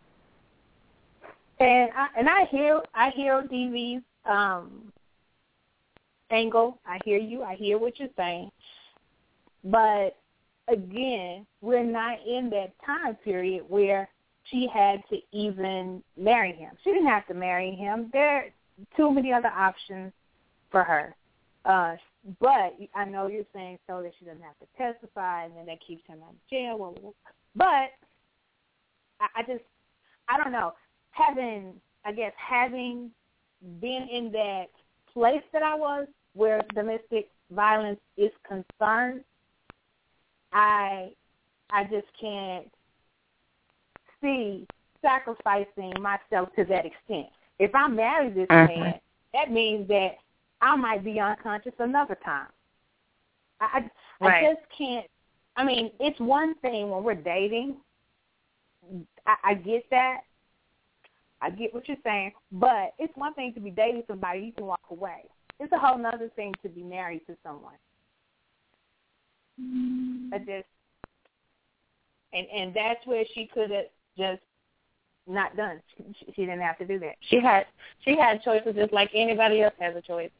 And 1.59 1.89
I 1.95 2.07
and 2.17 2.29
I 2.29 2.45
hear 2.45 2.81
I 2.93 3.09
hear 3.09 3.41
DV's 3.41 4.03
um 4.25 4.93
angle. 6.31 6.77
I 6.85 6.99
hear 7.03 7.17
you. 7.17 7.43
I 7.43 7.55
hear 7.55 7.77
what 7.77 7.99
you're 7.99 8.09
saying. 8.15 8.49
But 9.63 10.15
again, 10.67 11.45
we're 11.61 11.83
not 11.83 12.19
in 12.25 12.49
that 12.51 12.73
time 12.85 13.15
period 13.15 13.65
where 13.67 14.07
she 14.49 14.67
had 14.73 15.01
to 15.09 15.17
even 15.31 16.03
marry 16.17 16.53
him. 16.53 16.71
She 16.83 16.91
didn't 16.91 17.07
have 17.07 17.27
to 17.27 17.33
marry 17.33 17.75
him. 17.75 18.09
There 18.13 18.37
are 18.37 18.45
too 18.95 19.11
many 19.11 19.33
other 19.33 19.49
options 19.49 20.11
for 20.71 20.83
her. 20.83 21.15
Uh, 21.65 21.95
but 22.39 22.75
I 22.95 23.05
know 23.05 23.27
you're 23.27 23.43
saying 23.53 23.79
so 23.87 24.01
that 24.01 24.11
she 24.19 24.25
doesn't 24.25 24.41
have 24.41 24.57
to 24.59 24.67
testify, 24.77 25.45
and 25.45 25.55
then 25.55 25.65
that 25.67 25.79
keeps 25.85 26.05
him 26.07 26.19
of 26.27 26.35
jail. 26.49 26.95
But 27.55 27.91
I, 29.19 29.27
I 29.35 29.43
just, 29.47 29.63
I 30.27 30.37
don't 30.41 30.51
know. 30.51 30.73
Having, 31.11 31.73
I 32.05 32.11
guess, 32.11 32.33
having 32.37 33.11
been 33.81 34.07
in 34.11 34.31
that 34.31 34.67
place 35.13 35.43
that 35.53 35.63
I 35.63 35.75
was, 35.75 36.07
where 36.33 36.61
domestic 36.73 37.29
violence 37.51 37.99
is 38.15 38.31
concerned, 38.47 39.23
I, 40.53 41.11
I 41.71 41.83
just 41.83 42.07
can't 42.19 42.71
see 44.21 44.67
sacrificing 45.01 45.93
myself 46.01 46.49
to 46.55 46.65
that 46.65 46.85
extent. 46.85 47.27
If 47.57 47.73
I 47.73 47.87
marry 47.87 48.29
this 48.29 48.47
mm-hmm. 48.47 48.79
man, 48.79 48.99
that 49.33 49.51
means 49.51 49.87
that 49.89 50.17
I 50.61 50.75
might 50.75 51.03
be 51.03 51.19
unconscious 51.19 51.73
another 51.79 52.17
time. 52.23 52.47
I 53.61 53.65
I, 54.21 54.25
right. 54.25 54.45
I 54.45 54.53
just 54.53 54.65
can't. 54.77 55.05
I 55.55 55.63
mean, 55.63 55.91
it's 55.99 56.19
one 56.19 56.55
thing 56.55 56.89
when 56.89 57.03
we're 57.03 57.15
dating. 57.15 57.77
I, 59.25 59.35
I 59.43 59.53
get 59.53 59.83
that. 59.91 60.21
I 61.41 61.49
get 61.49 61.73
what 61.73 61.87
you're 61.87 61.97
saying, 62.03 62.33
but 62.51 62.93
it's 62.99 63.15
one 63.15 63.33
thing 63.33 63.53
to 63.53 63.61
be 63.61 63.71
dating 63.71 64.03
somebody 64.07 64.41
you 64.41 64.51
can 64.51 64.65
walk 64.65 64.81
away. 64.91 65.23
It's 65.59 65.71
a 65.71 65.77
whole 65.77 66.05
other 66.05 66.29
thing 66.35 66.53
to 66.63 66.69
be 66.69 66.83
married 66.83 67.21
to 67.27 67.35
someone. 67.43 67.75
I 70.33 70.37
just 70.39 70.67
and 72.33 72.47
and 72.53 72.73
that's 72.73 73.05
where 73.05 73.25
she 73.33 73.49
could 73.53 73.71
have 73.71 73.85
just 74.19 74.41
not 75.27 75.55
done. 75.55 75.81
She, 75.97 76.33
she 76.35 76.41
didn't 76.41 76.61
have 76.61 76.77
to 76.79 76.85
do 76.85 76.99
that. 76.99 77.15
She 77.21 77.39
had 77.39 77.65
she 78.03 78.17
had 78.17 78.43
choices 78.43 78.75
just 78.75 78.93
like 78.93 79.09
anybody 79.13 79.61
else 79.61 79.73
has 79.79 79.95
a 79.95 80.01
choice. 80.01 80.31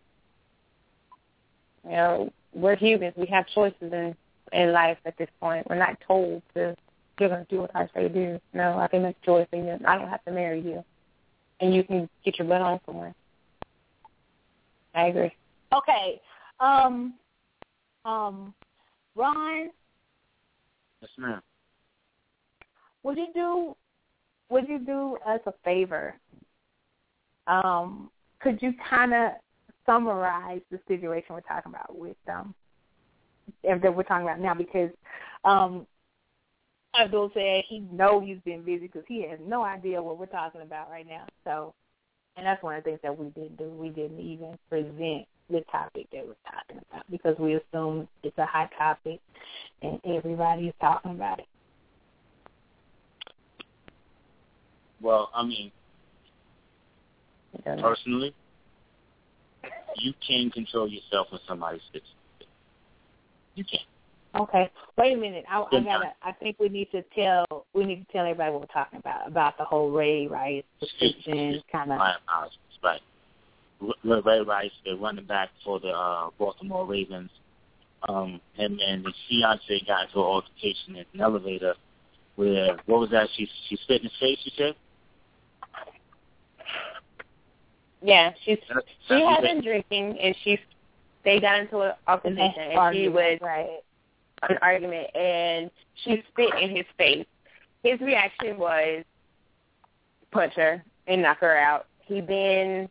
You 1.84 1.92
know, 1.92 2.34
we're 2.54 2.76
humans. 2.76 3.14
We 3.16 3.26
have 3.28 3.48
choices 3.48 3.94
in 3.94 4.16
in 4.52 4.72
life 4.72 4.98
at 5.06 5.18
this 5.18 5.30
point. 5.40 5.68
We're 5.70 5.78
not 5.78 5.98
told 6.06 6.42
to 6.56 6.76
you're 7.20 7.30
going 7.30 7.46
to 7.46 7.50
do 7.50 7.62
what 7.62 7.76
I 7.76 7.88
say 7.94 8.04
to 8.04 8.10
do. 8.10 8.40
No, 8.54 8.78
I 8.78 8.88
can 8.88 9.04
make 9.04 9.18
a 9.22 9.26
choice, 9.26 9.48
and 9.52 9.86
I 9.86 9.98
don't 9.98 10.08
have 10.08 10.24
to 10.24 10.32
marry 10.32 10.62
you, 10.62 10.84
and 11.60 11.74
you 11.74 11.84
can 11.84 12.10
get 12.24 12.40
your 12.40 12.48
butt 12.48 12.62
on 12.62 12.80
somewhere. 12.86 13.14
I 14.96 15.08
agree. 15.08 15.36
Okay. 15.74 16.22
Um. 16.60 17.14
Um. 18.06 18.54
Ron. 19.16 19.70
Yes, 21.02 21.12
ma'am. 21.18 21.42
Would 23.04 23.18
you 23.18 23.28
do? 23.34 23.76
Would 24.50 24.68
you 24.68 24.80
do 24.80 25.18
us 25.26 25.42
a 25.46 25.54
favor? 25.64 26.16
Um. 27.48 28.10
Could 28.42 28.62
you 28.62 28.74
kind 28.90 29.14
of 29.14 29.32
summarize 29.86 30.62
the 30.72 30.80
situation 30.88 31.36
we're 31.36 31.42
talking 31.42 31.72
about 31.74 31.98
with 31.98 32.16
um 32.32 32.54
that 33.64 33.96
we're 33.96 34.04
talking 34.04 34.28
about 34.28 34.40
now 34.40 34.54
because 34.54 34.92
um 35.44 35.88
Abdul 37.00 37.32
said 37.34 37.64
he 37.68 37.80
knows 37.92 38.24
he's 38.26 38.40
been 38.46 38.64
busy 38.64 38.88
because 38.88 39.04
he 39.08 39.28
has 39.28 39.40
no 39.46 39.64
idea 39.64 40.02
what 40.02 40.18
we're 40.18 40.26
talking 40.26 40.62
about 40.62 40.90
right 40.90 41.08
now. 41.08 41.26
So, 41.44 41.74
and 42.36 42.46
that's 42.46 42.64
one 42.64 42.76
of 42.76 42.84
the 42.84 42.90
things 42.90 43.00
that 43.04 43.18
we 43.18 43.28
didn't 43.30 43.58
do. 43.58 43.70
We 43.70 43.90
didn't 43.90 44.20
even 44.20 44.58
present 44.70 45.28
the 45.50 45.62
topic 45.72 46.08
that 46.12 46.26
we're 46.26 46.52
talking 46.52 46.84
about 46.90 47.06
because 47.12 47.38
we 47.38 47.56
assume 47.56 48.08
it's 48.24 48.38
a 48.38 48.46
hot 48.46 48.72
topic 48.78 49.20
and 49.82 50.00
everybody 50.06 50.68
is 50.68 50.74
talking 50.82 51.12
about 51.12 51.40
it. 51.40 51.48
Well, 55.02 55.30
I 55.34 55.46
mean, 55.46 55.72
personally, 57.64 58.34
you 59.98 60.14
can 60.26 60.50
control 60.52 60.88
yourself 60.88 61.28
when 61.32 61.42
somebody 61.48 61.80
spits. 61.90 62.06
You 63.56 63.64
can. 63.64 63.80
Okay. 64.42 64.70
Wait 64.98 65.14
a 65.14 65.18
minute. 65.18 65.46
I, 65.50 65.64
I 65.72 65.80
gotta. 65.82 66.14
I 66.22 66.32
think 66.34 66.58
we 66.60 66.70
need 66.70 66.92
to 66.92 67.04
tell. 67.16 67.66
We 67.74 67.86
need 67.86 68.06
to 68.06 68.12
tell 68.12 68.26
everybody 68.26 68.52
what 68.52 68.62
we're 68.62 68.68
talking 68.68 69.00
about 69.00 69.28
about 69.28 69.58
the 69.58 69.64
whole 69.64 69.92
Ray 69.92 70.28
Rice 70.28 70.64
description 70.80 71.62
kind 71.72 71.92
of. 71.92 71.98
My 71.98 72.16
apologies. 72.28 72.58
Right. 72.84 73.02
Ray 74.04 74.42
Rice, 74.42 74.72
the 74.86 74.96
running 74.96 75.26
back 75.26 75.50
for 75.66 75.80
the 75.80 75.90
uh, 75.90 76.30
Baltimore 76.38 76.86
Ravens, 76.86 77.32
um, 78.08 78.40
and 78.58 78.80
then 78.80 79.04
the 79.04 79.14
fiance 79.28 79.86
got 79.88 80.08
into 80.08 80.20
an 80.20 80.26
altercation 80.26 80.96
in 80.96 81.06
an 81.14 81.22
elevator 81.22 81.74
where 82.36 82.78
what 82.86 83.00
was 83.00 83.10
that? 83.10 83.28
She 83.36 83.50
she 83.68 83.78
spit 83.78 84.02
in 84.02 84.10
his 84.10 84.18
face. 84.20 84.38
You 84.44 84.52
said. 84.58 84.76
Yeah, 88.02 88.32
she's 88.46 88.58
she 89.08 89.22
had 89.22 89.42
been 89.42 89.62
drinking 89.62 90.18
and 90.20 90.36
she 90.44 90.58
they 91.26 91.40
got 91.40 91.60
into 91.60 91.80
an 91.82 91.94
altercation 92.08 92.72
and 92.72 92.96
she 92.96 93.10
was 93.10 93.40
right. 93.42 93.80
an 94.48 94.58
argument 94.62 95.16
and 95.16 95.70
she 96.04 96.24
spit 96.32 96.52
in 96.62 96.76
his 96.76 96.86
face. 96.98 97.26
His 97.84 98.00
reaction 98.00 98.58
was 98.58 99.04
punch 100.32 100.54
her 100.56 100.84
and 101.08 101.22
knock 101.22 101.40
her 101.40 101.58
out. 101.58 101.88
He 102.06 102.22
then 102.22 102.88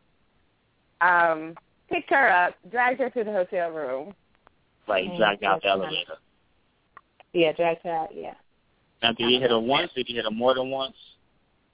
um 1.01 1.55
picked 1.91 2.11
her 2.11 2.29
up, 2.29 2.55
dragged 2.71 3.01
her 3.01 3.09
to 3.11 3.25
the 3.25 3.33
hotel 3.33 3.71
room. 3.71 4.15
Right, 4.87 5.11
he 5.11 5.17
dragged 5.17 5.45
out 5.45 5.63
the 5.63 5.69
elevator. 5.69 6.17
Yeah, 7.33 7.53
dragged 7.53 7.83
her 7.85 7.91
out, 7.91 8.11
yeah. 8.15 8.35
Now, 9.03 9.13
did 9.13 9.29
he 9.29 9.39
hit 9.39 9.51
her 9.51 9.61
once? 9.61 9.91
Did 9.95 10.07
he 10.07 10.15
hit 10.15 10.25
her 10.25 10.31
more 10.31 10.55
than 10.55 10.71
once? 10.71 10.97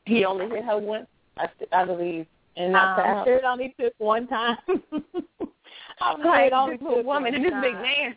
He 0.04 0.24
only 0.24 0.48
hit 0.48 0.64
her 0.64 0.78
once, 0.78 1.06
I, 1.38 1.48
I 1.72 1.84
believe 1.84 2.26
and 2.56 2.72
not 2.72 2.98
um, 2.98 3.18
I'm 3.18 3.24
sure 3.26 3.36
it 3.36 3.44
only 3.44 3.74
took 3.78 3.94
one 3.98 4.26
time. 4.26 4.58
I'm 6.00 6.22
sure 6.22 6.40
it 6.40 6.52
only 6.52 6.78
took 6.78 6.98
a 6.98 7.02
woman 7.02 7.34
and 7.34 7.44
this 7.44 7.52
big 7.62 7.74
man. 7.74 8.16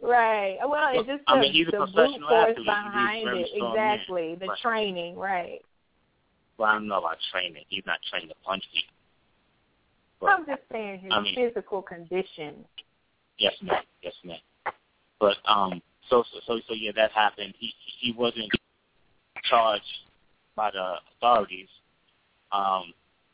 Right. 0.00 0.58
Well, 0.66 0.88
it 0.92 1.06
just 1.06 1.22
I 1.26 1.40
mean, 1.40 1.52
he's 1.52 1.66
the 1.66 1.82
a 1.82 1.86
professional 1.86 2.28
force 2.28 2.50
athlete. 2.50 2.66
behind 2.66 3.28
it. 3.28 3.48
Exactly. 3.52 4.28
Man. 4.30 4.38
The 4.38 4.46
right. 4.46 4.58
training, 4.60 5.16
right. 5.16 5.60
Well, 6.56 6.68
I 6.68 6.74
don't 6.74 6.88
know 6.88 6.98
about 6.98 7.16
training. 7.32 7.64
He's 7.68 7.84
not 7.86 7.98
trained 8.08 8.28
to 8.28 8.34
punch 8.44 8.62
people. 8.72 8.94
But, 10.20 10.30
I'm 10.30 10.46
just 10.46 10.62
saying 10.72 11.00
his 11.00 11.12
I 11.12 11.20
mean, 11.20 11.34
physical 11.34 11.82
condition. 11.82 12.64
Yes, 13.38 13.54
ma'am. 13.62 13.82
Yes, 14.02 14.14
ma'am. 14.24 14.38
But 15.20 15.36
um, 15.46 15.80
so 16.10 16.24
so 16.32 16.40
so, 16.46 16.60
so 16.68 16.74
yeah, 16.74 16.92
that 16.96 17.12
happened. 17.12 17.54
He 17.58 17.72
he 18.00 18.12
wasn't 18.12 18.50
charged 19.48 19.84
by 20.56 20.70
the 20.70 20.94
authorities. 21.16 21.68
Um, 22.50 22.92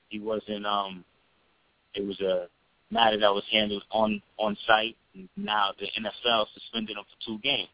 he 0.08 0.20
wasn't. 0.20 0.66
Um, 0.66 1.04
it 1.94 2.04
was 2.04 2.20
a 2.20 2.48
matter 2.90 3.18
that 3.18 3.32
was 3.32 3.44
handled 3.50 3.84
on 3.90 4.20
on 4.38 4.56
site. 4.66 4.96
Now 5.36 5.70
the 5.78 5.86
NFL 5.86 6.46
suspended 6.54 6.96
him 6.96 7.04
for 7.04 7.26
two 7.26 7.38
games. 7.42 7.68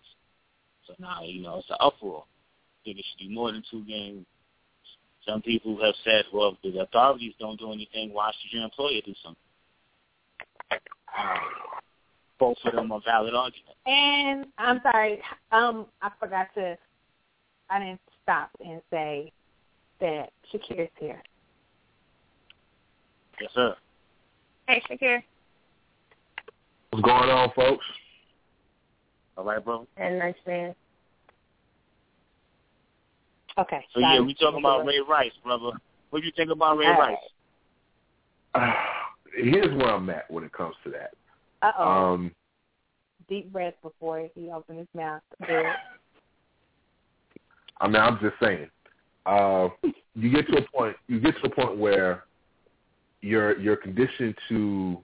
So 0.87 0.95
now 0.99 1.23
you 1.23 1.43
know 1.43 1.59
it's 1.59 1.71
an 1.71 1.77
uproar. 1.81 2.25
I 2.25 2.79
think 2.85 2.99
it 2.99 3.05
should 3.11 3.29
be 3.29 3.35
more 3.35 3.53
than 3.53 3.62
two 3.71 3.85
games. 3.85 4.27
Some 5.27 5.43
people 5.43 5.79
have 5.83 5.95
said, 6.03 6.25
well, 6.33 6.57
if 6.62 6.73
the 6.75 6.81
authorities 6.81 7.35
don't 7.38 7.59
do 7.59 7.73
anything, 7.73 8.12
why 8.12 8.33
should 8.33 8.53
your 8.57 8.64
employer 8.64 9.01
do 9.05 9.14
something? 9.23 9.37
Both 12.38 12.57
of 12.64 12.73
them 12.73 12.90
are 12.90 13.03
valid 13.05 13.35
arguments. 13.35 13.79
And 13.87 14.47
I'm 14.57 14.81
sorry, 14.83 15.21
um, 15.53 15.87
I 16.01 16.11
forgot 16.19 16.49
to, 16.55 16.77
I 17.69 17.79
didn't 17.79 18.01
stop 18.23 18.51
and 18.64 18.81
say 18.90 19.31
that 20.01 20.31
Shakir's 20.51 20.90
here. 20.99 21.23
Yes, 23.40 23.50
sir. 23.55 23.74
Hey, 24.68 24.83
Shakir. 24.88 25.22
What's 26.90 27.05
going 27.05 27.31
on, 27.31 27.50
folks? 27.57 27.85
All 29.37 29.44
right, 29.44 29.64
bro. 29.64 29.87
And 29.96 30.18
nice 30.18 30.35
man. 30.46 30.74
Okay. 33.57 33.85
So 33.94 34.00
yeah, 34.00 34.20
we 34.20 34.35
talking 34.35 34.59
about 34.59 34.85
Ray 34.85 35.00
Rice, 35.09 35.33
brother. 35.42 35.70
What 36.11 36.20
do 36.20 36.26
you 36.26 36.33
think 36.37 36.50
about 36.50 36.76
Ray 36.79 36.87
All 36.87 36.98
Rice? 36.98 37.16
Uh, 38.55 38.72
here's 39.37 39.74
where 39.76 39.94
I'm 39.94 40.11
at 40.11 40.31
when 40.31 40.44
it 40.44 40.53
comes 40.53 40.74
to 40.85 40.90
that. 40.90 41.12
Uh 41.62 41.72
oh. 41.79 41.88
Um, 41.88 42.33
Deep 43.29 43.53
breath 43.53 43.74
before 43.83 44.29
he 44.35 44.50
opens 44.50 44.81
his 44.81 44.88
mouth. 44.94 45.22
I 47.81 47.87
mean, 47.87 47.96
I'm 47.96 48.18
just 48.20 48.35
saying. 48.42 48.68
Uh, 49.24 49.68
you 50.14 50.31
get 50.31 50.48
to 50.48 50.59
a 50.59 50.62
point. 50.68 50.96
You 51.07 51.20
get 51.20 51.37
to 51.37 51.46
a 51.46 51.55
point 51.55 51.79
where 51.79 52.24
you're 53.20 53.59
you're 53.59 53.76
conditioned 53.76 54.35
to 54.48 54.98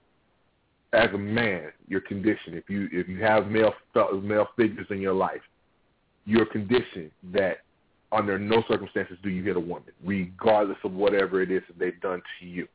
as 0.93 1.09
a 1.13 1.17
man, 1.17 1.71
you're 1.87 2.01
conditioned. 2.01 2.55
If 2.55 2.69
you 2.69 2.87
if 2.91 3.07
you 3.07 3.21
have 3.23 3.47
male 3.47 3.73
male 4.21 4.47
figures 4.55 4.87
in 4.89 4.99
your 4.99 5.13
life, 5.13 5.41
you're 6.25 6.45
conditioned 6.45 7.11
that 7.33 7.57
under 8.11 8.39
no 8.39 8.63
circumstances 8.69 9.17
do 9.21 9.29
you 9.29 9.43
hit 9.43 9.57
a 9.57 9.59
woman, 9.59 9.91
regardless 10.03 10.77
of 10.83 10.93
whatever 10.93 11.41
it 11.41 11.51
is 11.51 11.61
that 11.67 11.77
they've 11.77 11.99
done 12.01 12.21
to 12.39 12.45
you. 12.45 12.67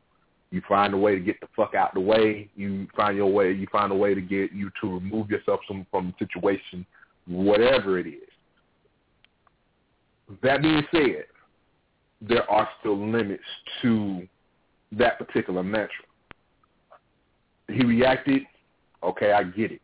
You 0.51 0.61
find 0.69 0.93
a 0.93 0.99
way 0.99 1.15
to 1.15 1.21
get 1.21 1.41
the 1.41 1.47
fuck 1.57 1.75
out 1.75 1.95
the 1.95 2.01
way. 2.01 2.51
You 2.55 2.87
find 2.95 3.17
your 3.17 3.33
way. 3.33 3.53
You 3.53 3.67
find 3.73 3.91
a 3.91 3.95
way 3.95 4.15
to 4.15 4.21
get 4.21 4.53
you 4.53 4.71
to 4.83 4.95
remove 4.95 5.31
yourself 5.31 5.61
from 5.67 5.87
from 5.91 6.15
the 6.19 6.27
situation, 6.27 6.85
whatever 7.27 7.99
it 7.99 8.07
is. 8.07 8.29
That 10.43 10.61
being 10.63 10.83
said, 10.91 11.25
there 12.21 12.49
are 12.51 12.69
still 12.81 13.11
limits 13.11 13.43
to 13.81 14.29
that 14.93 15.19
particular 15.19 15.63
mantra. 15.63 16.05
He 17.69 17.85
reacted, 17.85 18.43
okay, 19.03 19.33
I 19.33 19.45
get 19.45 19.73
it. 19.73 19.81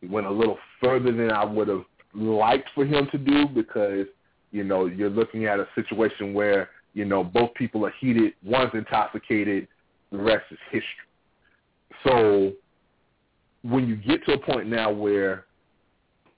He 0.00 0.06
went 0.06 0.26
a 0.26 0.30
little 0.30 0.58
further 0.82 1.12
than 1.12 1.30
I 1.30 1.44
would 1.44 1.68
have 1.68 1.84
liked 2.14 2.70
for 2.74 2.84
him 2.84 3.08
to 3.12 3.18
do 3.18 3.46
because, 3.46 4.06
you 4.50 4.64
know, 4.64 4.86
you're 4.86 5.10
looking 5.10 5.46
at 5.46 5.60
a 5.60 5.68
situation 5.74 6.34
where, 6.34 6.70
you 6.94 7.04
know, 7.04 7.22
both 7.22 7.54
people 7.54 7.86
are 7.86 7.94
heated, 8.00 8.32
one's 8.42 8.72
intoxicated, 8.74 9.68
the 10.10 10.18
rest 10.18 10.44
is 10.50 10.58
history. 10.70 10.84
So 12.04 12.52
when 13.62 13.86
you 13.86 13.96
get 13.96 14.24
to 14.26 14.32
a 14.32 14.38
point 14.38 14.68
now 14.68 14.90
where 14.90 15.44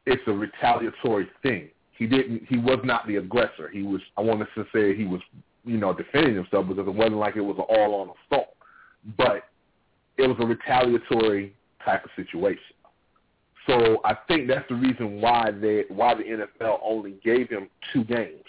it's 0.06 0.22
a 0.26 0.32
retaliatory 0.32 1.28
thing, 1.42 1.68
he 1.96 2.06
didn't 2.06 2.42
he 2.48 2.58
was 2.58 2.80
not 2.84 3.06
the 3.06 3.16
aggressor. 3.16 3.68
He 3.72 3.82
was 3.82 4.00
I 4.16 4.22
wanted 4.22 4.48
to 4.56 4.64
say 4.74 4.96
he 4.96 5.04
was, 5.04 5.20
you 5.64 5.78
know, 5.78 5.92
defending 5.92 6.34
himself 6.34 6.68
because 6.68 6.86
it 6.86 6.94
wasn't 6.94 7.16
like 7.16 7.36
it 7.36 7.40
was 7.40 7.56
an 7.58 7.64
all 7.68 8.00
on 8.00 8.10
assault. 8.10 8.56
But 9.16 9.44
it 10.18 10.26
was 10.26 10.36
a 10.40 10.46
retaliatory 10.46 11.54
type 11.84 12.04
of 12.04 12.10
situation. 12.16 12.62
So 13.66 14.00
I 14.04 14.14
think 14.26 14.48
that's 14.48 14.68
the 14.68 14.74
reason 14.74 15.20
why 15.20 15.50
they 15.52 15.84
why 15.88 16.14
the 16.14 16.22
NFL 16.24 16.80
only 16.82 17.14
gave 17.24 17.48
him 17.48 17.68
two 17.92 18.04
games 18.04 18.42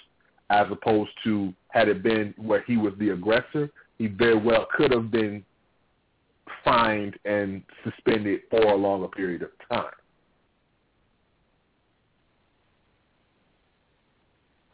as 0.50 0.68
opposed 0.72 1.12
to 1.24 1.54
had 1.70 1.88
it 1.88 2.04
been 2.04 2.34
where 2.38 2.64
he 2.66 2.78
was 2.78 2.94
the 3.00 3.10
aggressor, 3.10 3.70
he 3.98 4.08
very 4.08 4.38
well 4.38 4.68
could 4.76 4.92
have 4.92 5.12
been 5.12 5.44
fined 6.64 7.18
and 7.26 7.62
suspended 7.84 8.42
for 8.50 8.62
a 8.62 8.76
longer 8.76 9.08
period 9.08 9.44
of 9.44 9.50
time. 9.70 9.92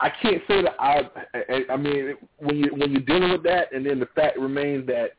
I 0.01 0.09
can't 0.09 0.41
say 0.47 0.61
that 0.61 0.75
I. 0.79 1.09
I 1.69 1.77
mean, 1.77 2.15
when 2.37 2.57
you 2.57 2.69
when 2.75 2.91
you're 2.91 3.01
dealing 3.01 3.31
with 3.31 3.43
that, 3.43 3.73
and 3.73 3.85
then 3.85 3.99
the 3.99 4.07
fact 4.15 4.37
remains 4.37 4.87
that 4.87 5.11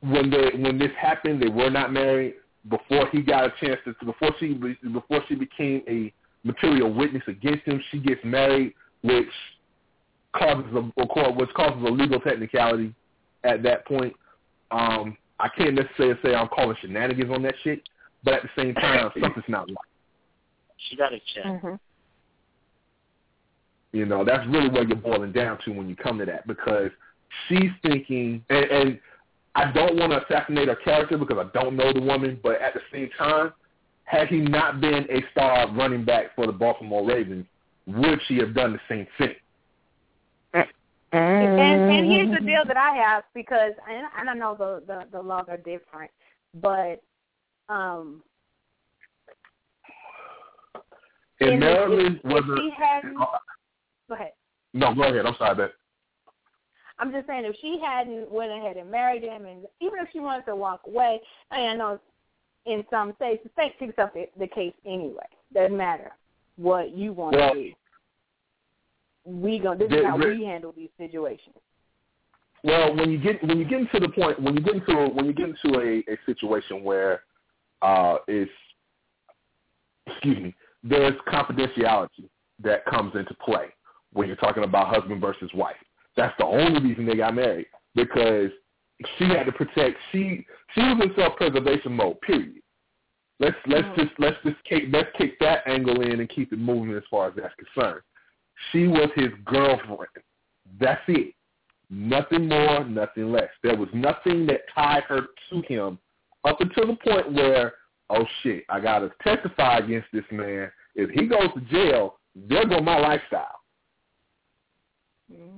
when 0.00 0.30
they 0.30 0.50
when 0.58 0.78
this 0.78 0.92
happened, 1.00 1.42
they 1.42 1.48
were 1.48 1.70
not 1.70 1.92
married 1.92 2.34
before 2.68 3.08
he 3.10 3.22
got 3.22 3.44
a 3.44 3.52
chance 3.60 3.78
to 3.84 4.04
before 4.04 4.30
she 4.38 4.54
before 4.92 5.20
she 5.28 5.34
became 5.34 5.82
a 5.88 6.12
material 6.44 6.92
witness 6.92 7.22
against 7.26 7.64
him. 7.64 7.82
She 7.90 7.98
gets 7.98 8.20
married, 8.24 8.74
which 9.02 9.26
causes 10.36 10.72
a 10.74 11.32
which 11.32 11.50
causes 11.54 11.82
a 11.82 11.90
legal 11.90 12.20
technicality 12.20 12.94
at 13.44 13.62
that 13.64 13.86
point. 13.86 14.14
Um, 14.70 15.16
I 15.38 15.48
can't 15.48 15.74
necessarily 15.74 16.18
say 16.24 16.34
I'm 16.34 16.48
calling 16.48 16.76
shenanigans 16.80 17.30
on 17.32 17.42
that 17.42 17.54
shit, 17.62 17.88
but 18.24 18.34
at 18.34 18.42
the 18.42 18.48
same 18.56 18.74
time, 18.74 19.10
something's 19.20 19.44
not 19.48 19.68
right. 19.68 19.76
She 20.88 20.96
got 20.96 21.12
a 21.12 21.18
check. 21.34 21.44
Mm-hmm. 21.44 21.74
You 23.96 24.04
know, 24.04 24.26
that's 24.26 24.46
really 24.48 24.68
what 24.68 24.88
you're 24.88 24.96
boiling 24.98 25.32
down 25.32 25.58
to 25.64 25.70
when 25.70 25.88
you 25.88 25.96
come 25.96 26.18
to 26.18 26.26
that 26.26 26.46
because 26.46 26.90
she's 27.48 27.70
thinking, 27.80 28.44
and, 28.50 28.64
and 28.66 29.00
I 29.54 29.72
don't 29.72 29.96
want 29.96 30.12
to 30.12 30.22
assassinate 30.22 30.68
her 30.68 30.76
character 30.76 31.16
because 31.16 31.38
I 31.38 31.58
don't 31.58 31.76
know 31.76 31.94
the 31.94 32.02
woman, 32.02 32.38
but 32.42 32.60
at 32.60 32.74
the 32.74 32.80
same 32.92 33.08
time, 33.16 33.54
had 34.04 34.28
he 34.28 34.36
not 34.36 34.82
been 34.82 35.06
a 35.10 35.22
star 35.32 35.74
running 35.74 36.04
back 36.04 36.36
for 36.36 36.46
the 36.46 36.52
Baltimore 36.52 37.08
Ravens, 37.08 37.46
would 37.86 38.20
she 38.28 38.36
have 38.36 38.54
done 38.54 38.74
the 38.74 38.80
same 38.86 39.06
thing? 39.16 39.34
And, 41.12 41.90
and 41.90 42.12
here's 42.12 42.38
the 42.38 42.44
deal 42.44 42.64
that 42.66 42.76
I 42.76 42.94
have 42.96 43.24
because 43.32 43.72
and, 43.88 44.26
don't 44.26 44.38
know 44.38 44.56
the, 44.58 44.82
the 44.86 45.04
the 45.10 45.22
laws 45.22 45.46
are 45.48 45.56
different, 45.56 46.10
but 46.60 47.00
um 47.70 48.22
in, 51.40 51.60
Maryland 51.60 52.20
if, 52.22 52.30
was 52.30 52.42
if 52.46 52.58
she 52.58 52.70
hadn't 52.76 53.16
go 54.08 54.14
ahead. 54.14 54.32
No, 54.74 54.94
go 54.94 55.02
ahead. 55.02 55.26
I'm 55.26 55.34
sorry, 55.38 55.54
but 55.54 55.72
I'm 56.98 57.12
just 57.12 57.26
saying 57.26 57.44
if 57.44 57.56
she 57.60 57.80
hadn't 57.84 58.30
went 58.30 58.52
ahead 58.52 58.76
and 58.76 58.90
married 58.90 59.22
him, 59.22 59.44
and 59.46 59.66
even 59.80 59.98
if 60.00 60.08
she 60.12 60.20
wanted 60.20 60.46
to 60.46 60.56
walk 60.56 60.82
away, 60.86 61.20
I, 61.50 61.58
mean, 61.58 61.68
I 61.70 61.74
know 61.74 62.00
in 62.64 62.84
some 62.90 63.12
states 63.16 63.42
the 63.44 63.50
state 63.50 63.78
picks 63.78 63.98
up 63.98 64.14
the, 64.14 64.26
the 64.38 64.46
case 64.48 64.74
anyway. 64.84 65.26
Doesn't 65.54 65.76
matter 65.76 66.12
what 66.56 66.96
you 66.96 67.12
want 67.12 67.36
well, 67.36 67.54
to 67.54 67.62
do. 67.62 67.72
We 69.24 69.58
go. 69.58 69.74
This 69.74 69.90
is 69.90 70.04
how 70.04 70.16
we 70.16 70.44
handle 70.44 70.72
these 70.76 70.90
situations. 70.98 71.56
Well, 72.64 72.96
when 72.96 73.10
you 73.10 73.18
get 73.18 73.42
when 73.46 73.58
you 73.58 73.64
get 73.64 73.80
into 73.80 74.00
the 74.00 74.08
point 74.08 74.40
when 74.40 74.54
you 74.54 74.60
get 74.60 74.76
into 74.76 74.92
a, 74.92 75.08
when 75.08 75.26
you 75.26 75.32
get 75.32 75.50
into 75.50 75.78
a, 75.78 76.12
a 76.12 76.16
situation 76.26 76.82
where 76.82 77.22
uh, 77.82 78.16
it's 78.26 78.50
excuse 80.06 80.38
me, 80.38 80.54
there's 80.82 81.14
confidentiality 81.28 82.28
that 82.62 82.84
comes 82.86 83.14
into 83.14 83.34
play 83.34 83.66
when 84.16 84.28
you're 84.28 84.36
talking 84.36 84.64
about 84.64 84.94
husband 84.94 85.20
versus 85.20 85.50
wife. 85.54 85.76
That's 86.16 86.34
the 86.38 86.46
only 86.46 86.80
reason 86.80 87.06
they 87.06 87.16
got 87.16 87.34
married 87.34 87.66
because 87.94 88.50
she 89.18 89.24
had 89.24 89.44
to 89.44 89.52
protect. 89.52 89.98
She 90.10 90.46
she 90.74 90.80
was 90.80 91.00
in 91.02 91.12
self 91.16 91.36
preservation 91.36 91.92
mode. 91.92 92.20
Period. 92.22 92.62
Let's 93.38 93.56
let's 93.66 93.86
mm. 93.88 93.96
just 93.96 94.12
let's 94.18 94.36
just 94.44 94.56
kick, 94.64 94.84
let's 94.90 95.10
kick 95.18 95.38
that 95.40 95.66
angle 95.66 96.00
in 96.00 96.20
and 96.20 96.28
keep 96.28 96.52
it 96.52 96.58
moving 96.58 96.96
as 96.96 97.02
far 97.10 97.28
as 97.28 97.34
that's 97.36 97.54
concerned. 97.54 98.00
She 98.72 98.86
was 98.86 99.10
his 99.14 99.28
girlfriend. 99.44 100.08
That's 100.80 101.02
it. 101.08 101.34
Nothing 101.90 102.48
more, 102.48 102.84
nothing 102.84 103.30
less. 103.30 103.50
There 103.62 103.76
was 103.76 103.90
nothing 103.92 104.46
that 104.46 104.62
tied 104.74 105.04
her 105.04 105.20
to 105.50 105.62
him 105.68 105.98
up 106.44 106.60
until 106.60 106.86
the 106.86 106.96
point 106.96 107.32
where, 107.32 107.74
oh 108.10 108.24
shit, 108.42 108.64
I 108.70 108.80
gotta 108.80 109.10
testify 109.22 109.78
against 109.78 110.08
this 110.12 110.24
man. 110.32 110.70
If 110.94 111.10
he 111.10 111.26
goes 111.26 111.48
to 111.54 111.60
jail, 111.70 112.18
there 112.34 112.66
go 112.66 112.80
my 112.80 112.98
lifestyle. 112.98 113.60
Mm-hmm. 115.32 115.56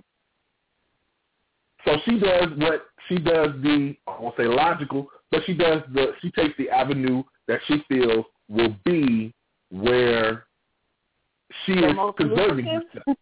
So 1.85 1.97
she 2.05 2.19
does 2.19 2.49
what 2.57 2.87
she 3.09 3.19
does 3.19 3.51
the 3.63 3.97
I 4.07 4.21
won't 4.21 4.37
say 4.37 4.45
logical, 4.45 5.09
but 5.31 5.43
she 5.47 5.55
does 5.55 5.83
the 5.93 6.13
she 6.21 6.31
takes 6.31 6.57
the 6.59 6.71
avenue 6.71 7.23
that 7.47 7.61
she 7.67 7.83
feels 7.89 8.25
will 8.49 8.75
be 8.85 9.33
where 9.71 10.47
she 11.65 11.75
The 11.75 11.89
is 11.89 11.97
preserving 12.17 12.67
herself. 12.67 13.17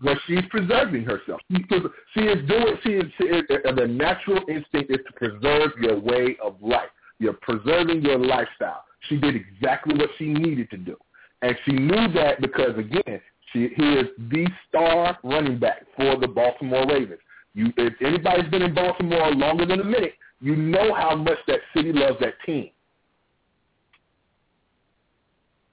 where 0.00 0.20
she's 0.26 0.44
preserving 0.50 1.04
herself. 1.04 1.40
She, 1.50 2.20
is 2.22 2.48
doing 2.48 2.76
she 2.82 2.90
is, 2.90 3.04
she 3.18 3.24
is 3.24 3.42
the 3.48 3.86
natural 3.86 4.40
instinct 4.48 4.90
is 4.90 4.98
to 5.06 5.12
preserve 5.14 5.72
your 5.80 5.98
way 5.98 6.36
of 6.42 6.56
life. 6.60 6.88
You're 7.18 7.34
preserving 7.34 8.02
your 8.02 8.18
lifestyle. 8.18 8.84
She 9.08 9.16
did 9.16 9.36
exactly 9.36 9.94
what 9.96 10.10
she 10.18 10.26
needed 10.26 10.70
to 10.70 10.76
do. 10.76 10.96
And 11.42 11.56
she 11.64 11.72
knew 11.72 12.12
that 12.14 12.40
because 12.40 12.76
again, 12.78 13.20
she 13.52 13.68
he 13.76 13.92
is 13.94 14.06
the 14.30 14.46
star 14.68 15.18
running 15.24 15.58
back 15.58 15.82
for 15.96 16.16
the 16.16 16.28
Baltimore 16.28 16.86
Ravens. 16.86 17.20
You, 17.54 17.72
if 17.76 17.94
anybody's 18.00 18.48
been 18.50 18.62
in 18.62 18.74
Baltimore 18.74 19.32
longer 19.32 19.66
than 19.66 19.80
a 19.80 19.84
minute, 19.84 20.14
you 20.40 20.54
know 20.54 20.94
how 20.94 21.16
much 21.16 21.38
that 21.48 21.60
city 21.74 21.92
loves 21.92 22.18
that 22.20 22.34
team. 22.46 22.70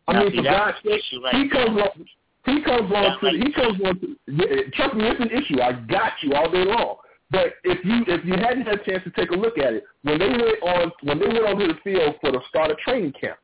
I 0.07 0.13
Now, 0.13 0.19
mean, 0.23 0.31
see, 0.31 0.37
for 0.37 0.43
God's 0.43 0.77
sake, 0.83 1.01
right 1.23 1.35
he 1.35 1.49
comes 1.49 1.81
on. 1.81 2.05
He 2.45 2.63
comes 2.63 2.91
on 2.93 3.19
to. 3.19 3.25
like- 3.25 3.35
He 3.45 3.51
comes 3.53 3.79
on 3.83 3.99
to. 3.99 4.15
Yeah, 4.27 4.61
trust 4.73 4.95
me, 4.95 5.05
it's 5.07 5.19
an 5.19 5.31
issue. 5.31 5.61
I 5.61 5.73
got 5.73 6.13
you 6.21 6.33
all 6.33 6.49
day 6.49 6.63
long. 6.63 6.95
But 7.29 7.55
if 7.65 7.83
you 7.83 8.03
if 8.07 8.23
you 8.23 8.33
hadn't 8.33 8.65
had 8.65 8.79
a 8.79 8.83
chance 8.85 9.03
to 9.03 9.11
take 9.11 9.31
a 9.31 9.35
look 9.35 9.57
at 9.57 9.73
it, 9.73 9.83
when 10.03 10.17
they 10.17 10.29
went 10.29 10.63
on 10.63 10.91
when 11.03 11.19
they 11.19 11.27
went 11.27 11.45
onto 11.45 11.67
the 11.67 11.77
field 11.83 12.15
for 12.21 12.31
the 12.31 12.39
start 12.47 12.71
of 12.71 12.77
training 12.77 13.11
camp, 13.19 13.37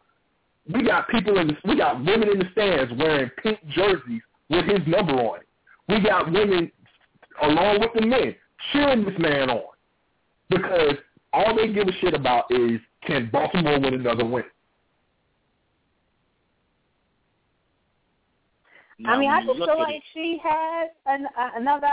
we 0.71 0.83
got 0.83 1.09
people 1.09 1.37
in 1.39 1.47
the, 1.47 1.55
we 1.65 1.77
got 1.77 1.97
women 1.97 2.29
in 2.29 2.39
the 2.39 2.45
stands 2.51 2.93
wearing 2.97 3.29
pink 3.41 3.59
jerseys 3.69 4.21
with 4.49 4.65
his 4.65 4.79
number 4.87 5.13
on 5.13 5.39
it. 5.39 5.47
We 5.89 5.99
got 6.01 6.31
women 6.31 6.71
along 7.41 7.81
with 7.81 7.91
the 7.95 8.05
men 8.05 8.35
cheering 8.71 9.05
this 9.05 9.17
man 9.19 9.49
on 9.49 9.73
because 10.49 10.95
all 11.33 11.55
they 11.55 11.73
give 11.73 11.87
a 11.87 11.93
shit 11.99 12.13
about 12.13 12.45
is 12.49 12.79
can 13.05 13.29
Baltimore 13.31 13.79
win 13.79 13.95
another 13.95 14.25
win. 14.25 14.43
Now, 18.99 19.15
I 19.15 19.19
mean, 19.19 19.29
I 19.29 19.43
just 19.43 19.57
feel 19.57 19.79
like 19.79 19.95
it, 19.95 20.03
she 20.13 20.39
had 20.41 20.89
an, 21.07 21.25
uh, 21.37 21.49
another 21.55 21.87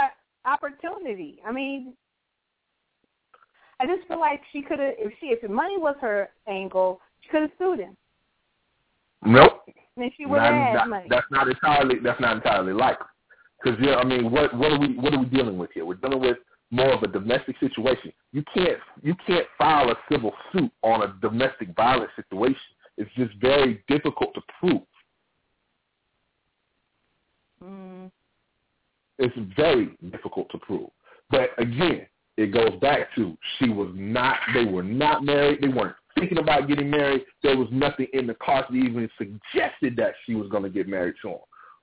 opportunity. 0.44 1.40
I 1.44 1.50
mean, 1.50 1.94
I 3.80 3.86
just 3.86 4.06
feel 4.06 4.20
like 4.20 4.42
she 4.52 4.62
could 4.62 4.78
have, 4.78 4.94
if 4.98 5.12
she, 5.18 5.26
if 5.26 5.48
money 5.50 5.78
was 5.78 5.96
her 6.00 6.28
angle, 6.46 7.00
she 7.22 7.30
could 7.30 7.42
have 7.42 7.50
sued 7.58 7.80
him. 7.80 7.96
Nope. 9.24 9.62
Then 9.96 10.10
she 10.16 10.26
would 10.26 10.40
have 10.40 10.88
money. 10.88 11.06
That's 11.10 11.26
not 11.30 11.48
entirely 11.48 11.96
that's 12.02 12.20
not 12.20 12.36
entirely 12.36 12.72
likely. 12.72 13.06
Because 13.62 13.78
yeah, 13.82 13.96
I 13.96 14.04
mean, 14.04 14.30
what 14.30 14.56
what 14.56 14.72
are 14.72 14.78
we 14.78 14.96
what 14.96 15.12
are 15.12 15.18
we 15.18 15.26
dealing 15.26 15.58
with 15.58 15.70
here? 15.74 15.84
We're 15.84 15.94
dealing 15.94 16.20
with 16.20 16.38
more 16.70 16.92
of 16.92 17.02
a 17.02 17.06
domestic 17.06 17.56
situation. 17.58 18.12
You 18.32 18.42
can't 18.54 18.78
you 19.02 19.14
can't 19.26 19.46
file 19.58 19.90
a 19.90 19.96
civil 20.10 20.32
suit 20.52 20.70
on 20.82 21.02
a 21.02 21.14
domestic 21.20 21.74
violence 21.76 22.10
situation. 22.16 22.56
It's 22.96 23.10
just 23.16 23.32
very 23.40 23.82
difficult 23.88 24.34
to 24.34 24.40
prove. 24.58 24.82
Mm. 27.62 28.10
It's 29.18 29.36
very 29.56 29.96
difficult 30.10 30.50
to 30.52 30.58
prove. 30.58 30.88
But 31.30 31.50
again, 31.58 32.06
it 32.36 32.52
goes 32.52 32.74
back 32.80 33.14
to 33.16 33.36
she 33.58 33.68
was 33.68 33.90
not 33.94 34.38
they 34.54 34.64
were 34.64 34.82
not 34.82 35.24
married. 35.24 35.60
They 35.60 35.68
weren't 35.68 35.96
thinking 36.20 36.38
about 36.38 36.68
getting 36.68 36.90
married. 36.90 37.22
There 37.42 37.56
was 37.56 37.68
nothing 37.72 38.06
in 38.12 38.26
the 38.26 38.34
cards 38.34 38.68
that 38.70 38.76
even 38.76 39.08
suggested 39.18 39.96
that 39.96 40.14
she 40.24 40.34
was 40.34 40.48
going 40.48 40.62
to 40.62 40.68
get 40.68 40.88
married 40.88 41.14
to 41.22 41.30
him. 41.30 41.38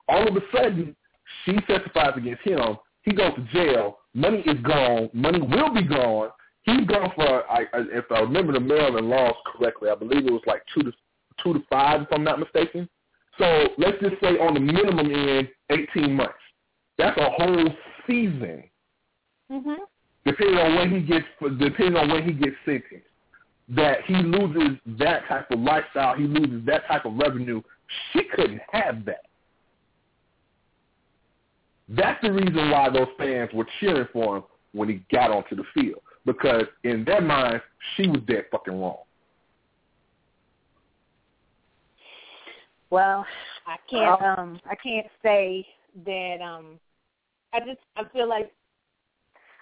All 0.08 0.26
of 0.26 0.36
a 0.36 0.40
sudden, 0.54 0.96
she 1.44 1.52
testifies 1.66 2.14
against 2.16 2.42
him. 2.42 2.76
He 3.02 3.12
goes 3.12 3.34
to 3.34 3.42
jail. 3.52 3.98
Money 4.14 4.42
is 4.46 4.60
gone. 4.62 5.10
Money 5.12 5.40
will 5.40 5.72
be 5.74 5.82
gone. 5.82 6.30
He's 6.62 6.86
gone 6.86 7.12
for, 7.14 7.50
I, 7.50 7.62
I, 7.72 7.84
if 7.92 8.04
I 8.10 8.20
remember 8.20 8.52
the 8.52 8.60
Maryland 8.60 9.08
laws 9.08 9.34
correctly, 9.46 9.90
I 9.90 9.94
believe 9.94 10.26
it 10.26 10.32
was 10.32 10.42
like 10.46 10.62
two 10.74 10.82
to 10.82 10.92
two 11.42 11.54
to 11.54 11.60
five, 11.70 12.02
if 12.02 12.08
I'm 12.12 12.24
not 12.24 12.38
mistaken. 12.38 12.88
So 13.38 13.68
let's 13.78 13.98
just 14.00 14.20
say 14.20 14.38
on 14.38 14.54
the 14.54 14.60
minimum 14.60 15.10
end, 15.10 15.48
18 15.70 16.12
months. 16.14 16.34
That's 16.98 17.16
a 17.18 17.30
whole 17.30 17.68
season. 18.06 18.64
Mhm. 19.50 19.76
Depending 20.24 20.58
on 20.58 20.74
when 20.74 20.90
he 20.90 21.00
gets, 21.00 21.26
depending 21.40 21.96
on 21.96 22.10
when 22.10 22.24
he 22.24 22.32
gets 22.32 22.56
sentenced, 22.64 23.07
that 23.70 23.98
he 24.06 24.14
loses 24.14 24.78
that 24.98 25.26
type 25.28 25.50
of 25.50 25.60
lifestyle, 25.60 26.16
he 26.16 26.24
loses 26.24 26.64
that 26.66 26.86
type 26.86 27.04
of 27.04 27.14
revenue. 27.16 27.60
She 28.12 28.22
couldn't 28.34 28.60
have 28.72 29.04
that. 29.04 29.24
That's 31.88 32.20
the 32.22 32.32
reason 32.32 32.70
why 32.70 32.90
those 32.90 33.08
fans 33.16 33.50
were 33.52 33.66
cheering 33.80 34.08
for 34.12 34.38
him 34.38 34.44
when 34.72 34.88
he 34.88 35.02
got 35.10 35.30
onto 35.30 35.56
the 35.56 35.64
field. 35.74 36.00
Because 36.26 36.64
in 36.84 37.04
their 37.04 37.22
minds, 37.22 37.62
she 37.96 38.06
was 38.06 38.20
dead 38.26 38.44
fucking 38.50 38.78
wrong. 38.78 38.98
Well, 42.90 43.26
I 43.66 43.76
can't 43.90 44.22
um 44.38 44.60
I 44.68 44.74
can't 44.74 45.06
say 45.22 45.66
that 46.06 46.40
um 46.42 46.78
I 47.52 47.60
just 47.60 47.80
I 47.96 48.04
feel 48.12 48.28
like 48.28 48.52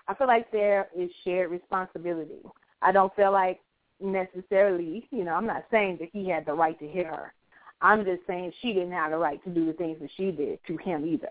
I 0.08 0.14
feel 0.14 0.28
like 0.28 0.50
there 0.52 0.88
is 0.96 1.10
shared 1.24 1.50
responsibility. 1.50 2.42
I 2.82 2.92
don't 2.92 3.14
feel 3.16 3.32
like 3.32 3.60
necessarily, 4.00 5.06
you 5.10 5.24
know, 5.24 5.34
I'm 5.34 5.46
not 5.46 5.64
saying 5.70 5.98
that 6.00 6.08
he 6.12 6.28
had 6.28 6.46
the 6.46 6.52
right 6.52 6.78
to 6.78 6.86
hit 6.86 7.06
her. 7.06 7.32
I'm 7.80 8.04
just 8.04 8.22
saying 8.26 8.52
she 8.62 8.72
didn't 8.72 8.92
have 8.92 9.10
the 9.10 9.18
right 9.18 9.42
to 9.44 9.50
do 9.50 9.66
the 9.66 9.72
things 9.74 9.98
that 10.00 10.10
she 10.16 10.30
did 10.30 10.58
to 10.66 10.76
him 10.78 11.06
either. 11.06 11.28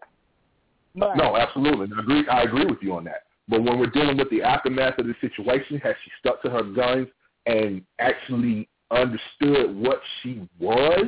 But 0.96 1.16
No, 1.16 1.36
absolutely. 1.36 1.88
I 1.96 2.00
agree. 2.00 2.28
I 2.28 2.42
agree 2.44 2.66
with 2.66 2.78
you 2.82 2.96
on 2.96 3.04
that. 3.06 3.24
But 3.48 3.64
when 3.64 3.80
we're 3.80 3.88
dealing 3.88 4.18
with 4.18 4.30
the 4.30 4.42
aftermath 4.42 4.98
of 4.98 5.08
the 5.08 5.16
situation, 5.22 5.80
has 5.80 5.96
she 6.04 6.12
stuck 6.20 6.42
to 6.44 6.50
her 6.50 6.64
guns 6.64 7.08
and 7.46 7.84
actually 8.00 8.68
understood 8.92 9.76
what 9.76 10.02
she 10.22 10.48
was 10.60 11.06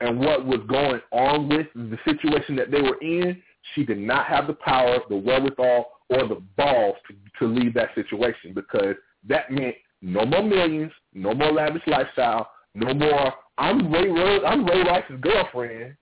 and 0.00 0.18
what 0.18 0.44
was 0.44 0.60
going 0.68 1.00
on 1.12 1.48
with 1.48 1.66
the 1.74 1.98
situation 2.04 2.56
that 2.56 2.70
they 2.70 2.80
were 2.80 2.98
in? 3.00 3.40
She 3.74 3.84
did 3.84 3.98
not 3.98 4.26
have 4.26 4.46
the 4.46 4.54
power, 4.54 4.98
the 5.08 5.16
wherewithal, 5.16 5.86
or 6.08 6.28
the 6.28 6.42
balls 6.56 6.96
to, 7.08 7.14
to 7.38 7.52
leave 7.52 7.74
that 7.74 7.94
situation 7.94 8.52
because 8.54 8.94
that 9.28 9.50
meant 9.50 9.74
no 10.02 10.24
more 10.24 10.42
millions, 10.42 10.92
no 11.14 11.34
more 11.34 11.52
lavish 11.52 11.82
lifestyle, 11.86 12.50
no 12.74 12.92
more. 12.94 13.32
I'm 13.58 13.92
Ray. 13.92 14.08
Ray 14.10 14.44
I'm 14.44 14.64
Ray 14.66 14.82
Rice's 14.82 15.20
girlfriend, 15.20 15.96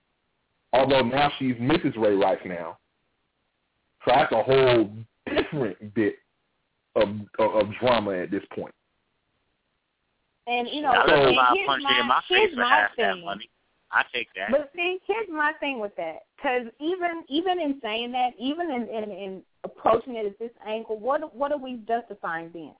although 0.73 1.03
now 1.03 1.31
she's 1.39 1.55
Mrs. 1.57 1.97
Ray 1.97 2.15
Rice 2.15 2.39
now. 2.45 2.79
So 4.05 4.13
that's 4.15 4.33
a 4.33 4.43
whole 4.43 4.91
different 5.33 5.95
bit 5.95 6.17
of 6.97 7.09
of, 7.39 7.55
of 7.55 7.67
drama 7.81 8.19
at 8.19 8.31
this 8.31 8.43
point. 8.55 8.75
and 10.47 10.69
you 10.69 10.83
know, 10.83 10.89
I 10.91 11.03
and 11.03 11.11
let 11.11 11.25
somebody 11.25 11.59
here's 11.59 11.67
punch 11.67 11.79
me 11.79 11.85
my, 11.85 12.01
in 12.01 12.07
my 12.09 12.21
here's 12.29 12.41
face 12.49 12.55
for 12.55 12.61
my 12.61 12.69
half 12.69 12.97
thing. 12.97 13.05
that 13.05 13.25
money. 13.25 13.51
I 13.93 14.03
take 14.13 14.29
that. 14.35 14.51
But 14.51 14.73
see, 14.75 14.99
here's 15.07 15.29
my 15.31 15.53
thing 15.61 15.79
with 15.79 15.95
that, 15.97 16.25
because 16.37 16.67
even 16.81 17.25
even 17.29 17.61
in 17.61 17.79
saying 17.81 18.11
that, 18.13 18.31
even 18.41 18.71
in, 18.71 18.83
in 18.89 19.11
in 19.13 19.43
approaching 19.63 20.17
it 20.17 20.27
at 20.27 20.39
this 20.41 20.51
angle, 20.67 20.99
what 20.99 21.35
what 21.35 21.53
are 21.53 21.59
we 21.59 21.81
justifying 21.87 22.51
then? 22.53 22.73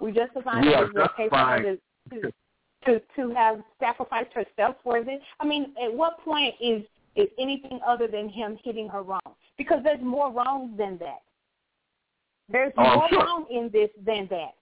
We 0.00 0.12
justifying 0.12 0.62
We 0.66 0.72
it 0.72 0.76
are 0.76 0.84
as 0.84 1.10
okay 1.10 1.28
for 1.28 1.36
her 1.38 1.58
justifying- 1.58 1.78
to, 2.10 2.32
to 2.84 3.00
to 3.16 3.34
have 3.34 3.60
sacrificed 3.78 4.32
herself 4.32 4.76
for 4.82 5.04
this. 5.04 5.20
I 5.40 5.46
mean, 5.46 5.72
at 5.82 5.92
what 5.92 6.18
point 6.24 6.54
is 6.60 6.82
is 7.14 7.28
anything 7.38 7.78
other 7.86 8.08
than 8.08 8.28
him 8.28 8.58
hitting 8.64 8.88
her 8.88 9.02
wrong? 9.02 9.20
Because 9.58 9.80
there's 9.84 10.02
more 10.02 10.32
wrong 10.32 10.74
than 10.76 10.98
that. 10.98 11.22
There's 12.48 12.72
Oh, 12.76 12.94
more 12.96 13.08
sure. 13.10 13.18
wrong 13.24 13.46
in 13.50 13.68
this 13.70 13.90
than 14.04 14.26
that. 14.28 14.54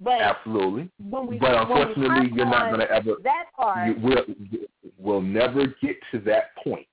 But 0.00 0.20
Absolutely. 0.20 0.90
we 0.98 1.10
But 1.10 1.28
we 1.28 1.38
unfortunately, 1.38 2.30
you're 2.32 2.46
not 2.46 2.68
going 2.68 2.80
to 2.80 2.90
ever. 2.90 3.16
that 3.22 3.46
part. 3.56 3.88
You 3.88 3.94
will 4.00 4.24
we'll 4.98 5.20
never 5.20 5.66
get 5.82 5.96
to 6.12 6.18
that 6.20 6.54
point 6.62 6.86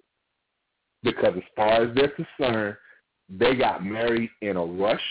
because 1.03 1.33
as 1.37 1.43
far 1.55 1.83
as 1.83 1.95
they're 1.95 2.09
concerned, 2.09 2.75
they 3.29 3.55
got 3.55 3.83
married 3.85 4.29
in 4.41 4.57
a 4.57 4.65
rush. 4.65 5.01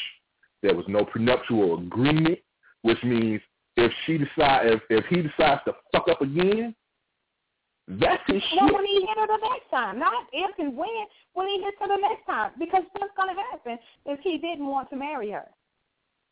There 0.62 0.74
was 0.74 0.84
no 0.88 1.04
prenuptial 1.04 1.78
agreement, 1.78 2.38
which 2.82 3.02
means 3.02 3.40
if 3.76 3.92
she 4.06 4.18
decide 4.18 4.66
if 4.66 4.80
if 4.90 5.04
he 5.06 5.22
decides 5.22 5.62
to 5.64 5.74
fuck 5.92 6.08
up 6.08 6.20
again, 6.20 6.74
that's 7.88 8.22
his 8.26 8.42
Well, 8.56 8.68
shit. 8.68 8.74
when 8.74 8.84
he 8.86 9.00
hit 9.00 9.18
her 9.18 9.26
the 9.26 9.48
next 9.48 9.70
time, 9.70 9.98
not 9.98 10.26
if 10.32 10.50
and 10.58 10.76
when, 10.76 10.88
when 11.32 11.48
he 11.48 11.62
hits 11.62 11.76
her 11.80 11.88
the 11.88 11.96
next 11.96 12.24
time, 12.26 12.52
because 12.58 12.82
what's 12.92 13.12
going 13.16 13.34
to 13.34 13.40
happen 13.50 13.78
if 14.06 14.20
he 14.20 14.38
didn't 14.38 14.66
want 14.66 14.90
to 14.90 14.96
marry 14.96 15.30
her? 15.30 15.46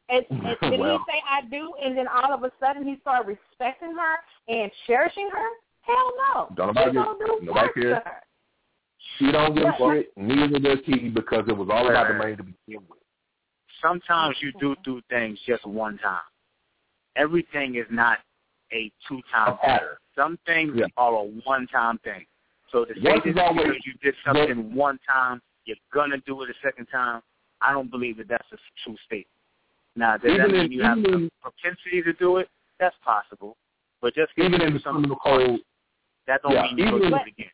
And, 0.08 0.24
and 0.30 0.70
did 0.70 0.80
Well. 0.80 0.98
he 1.06 1.12
say 1.12 1.22
I 1.28 1.42
do, 1.48 1.72
and 1.82 1.96
then 1.96 2.06
all 2.06 2.32
of 2.32 2.44
a 2.44 2.52
sudden 2.60 2.84
he 2.86 2.96
started 3.00 3.26
respecting 3.28 3.94
her 3.96 4.16
and 4.54 4.70
cherishing 4.86 5.28
her? 5.32 5.48
Hell 5.82 6.12
no. 6.34 6.48
Don't 6.54 6.74
nobody 6.74 6.90
He's 6.90 7.04
gonna 7.04 7.18
do 7.18 7.38
nobody 7.42 7.68
cares. 7.74 8.02
She 9.18 9.32
don't 9.32 9.54
give 9.54 9.64
a 9.64 9.74
But- 9.78 9.92
shit. 9.94 10.12
Neither 10.16 10.58
does 10.58 10.78
he 10.84 11.08
because 11.08 11.44
it 11.48 11.56
was 11.56 11.68
all 11.72 11.88
about 11.88 12.08
the 12.08 12.14
money 12.14 12.36
to 12.36 12.42
begin 12.42 12.84
with. 12.88 12.98
Sometimes 13.80 14.36
you 14.40 14.52
do 14.60 14.76
do 14.84 15.00
things 15.08 15.38
just 15.46 15.64
one 15.66 15.98
time. 15.98 16.20
Everything 17.16 17.76
is 17.76 17.86
not 17.90 18.18
a 18.72 18.90
two-time 19.08 19.56
pattern. 19.58 19.96
Some 20.14 20.38
things 20.46 20.72
Yeah. 20.76 20.86
are 20.96 21.14
a 21.14 21.22
one-time 21.22 21.98
thing. 21.98 22.26
So 22.70 22.84
to 22.84 22.94
say 22.94 23.20
is 23.24 23.36
always- 23.38 23.66
because 23.66 23.86
you 23.86 23.94
did 24.02 24.14
something 24.24 24.74
one 24.74 24.98
time, 25.06 25.40
you're 25.64 25.76
gonna 25.92 26.18
do 26.18 26.42
it 26.42 26.50
a 26.50 26.54
second 26.60 26.86
time. 26.86 27.22
I 27.60 27.72
don't 27.72 27.90
believe 27.90 28.18
that 28.18 28.28
that's 28.28 28.52
a 28.52 28.58
true 28.84 28.96
statement. 29.04 29.26
Now, 29.96 30.16
does 30.16 30.36
that 30.36 30.50
mean 30.50 30.66
in- 30.66 30.72
you 30.72 30.82
have 30.82 31.02
the 31.02 31.30
propensity 31.40 32.02
to 32.02 32.12
do 32.12 32.36
it? 32.36 32.48
That's 32.78 32.96
possible. 32.98 33.56
But 34.00 34.14
just 34.14 34.34
because 34.34 34.48
Even 34.48 34.60
you 34.60 34.66
in 34.66 34.72
do 34.74 34.78
the 34.78 34.84
something 34.84 35.14
code, 35.16 35.60
that 36.26 36.42
don't 36.42 36.52
Yeah, 36.52 36.62
mean 36.62 36.78
you 36.78 36.86
even 36.86 36.98
go 36.98 37.04
in- 37.04 37.10
do 37.10 37.16
it 37.16 37.26
again. 37.26 37.50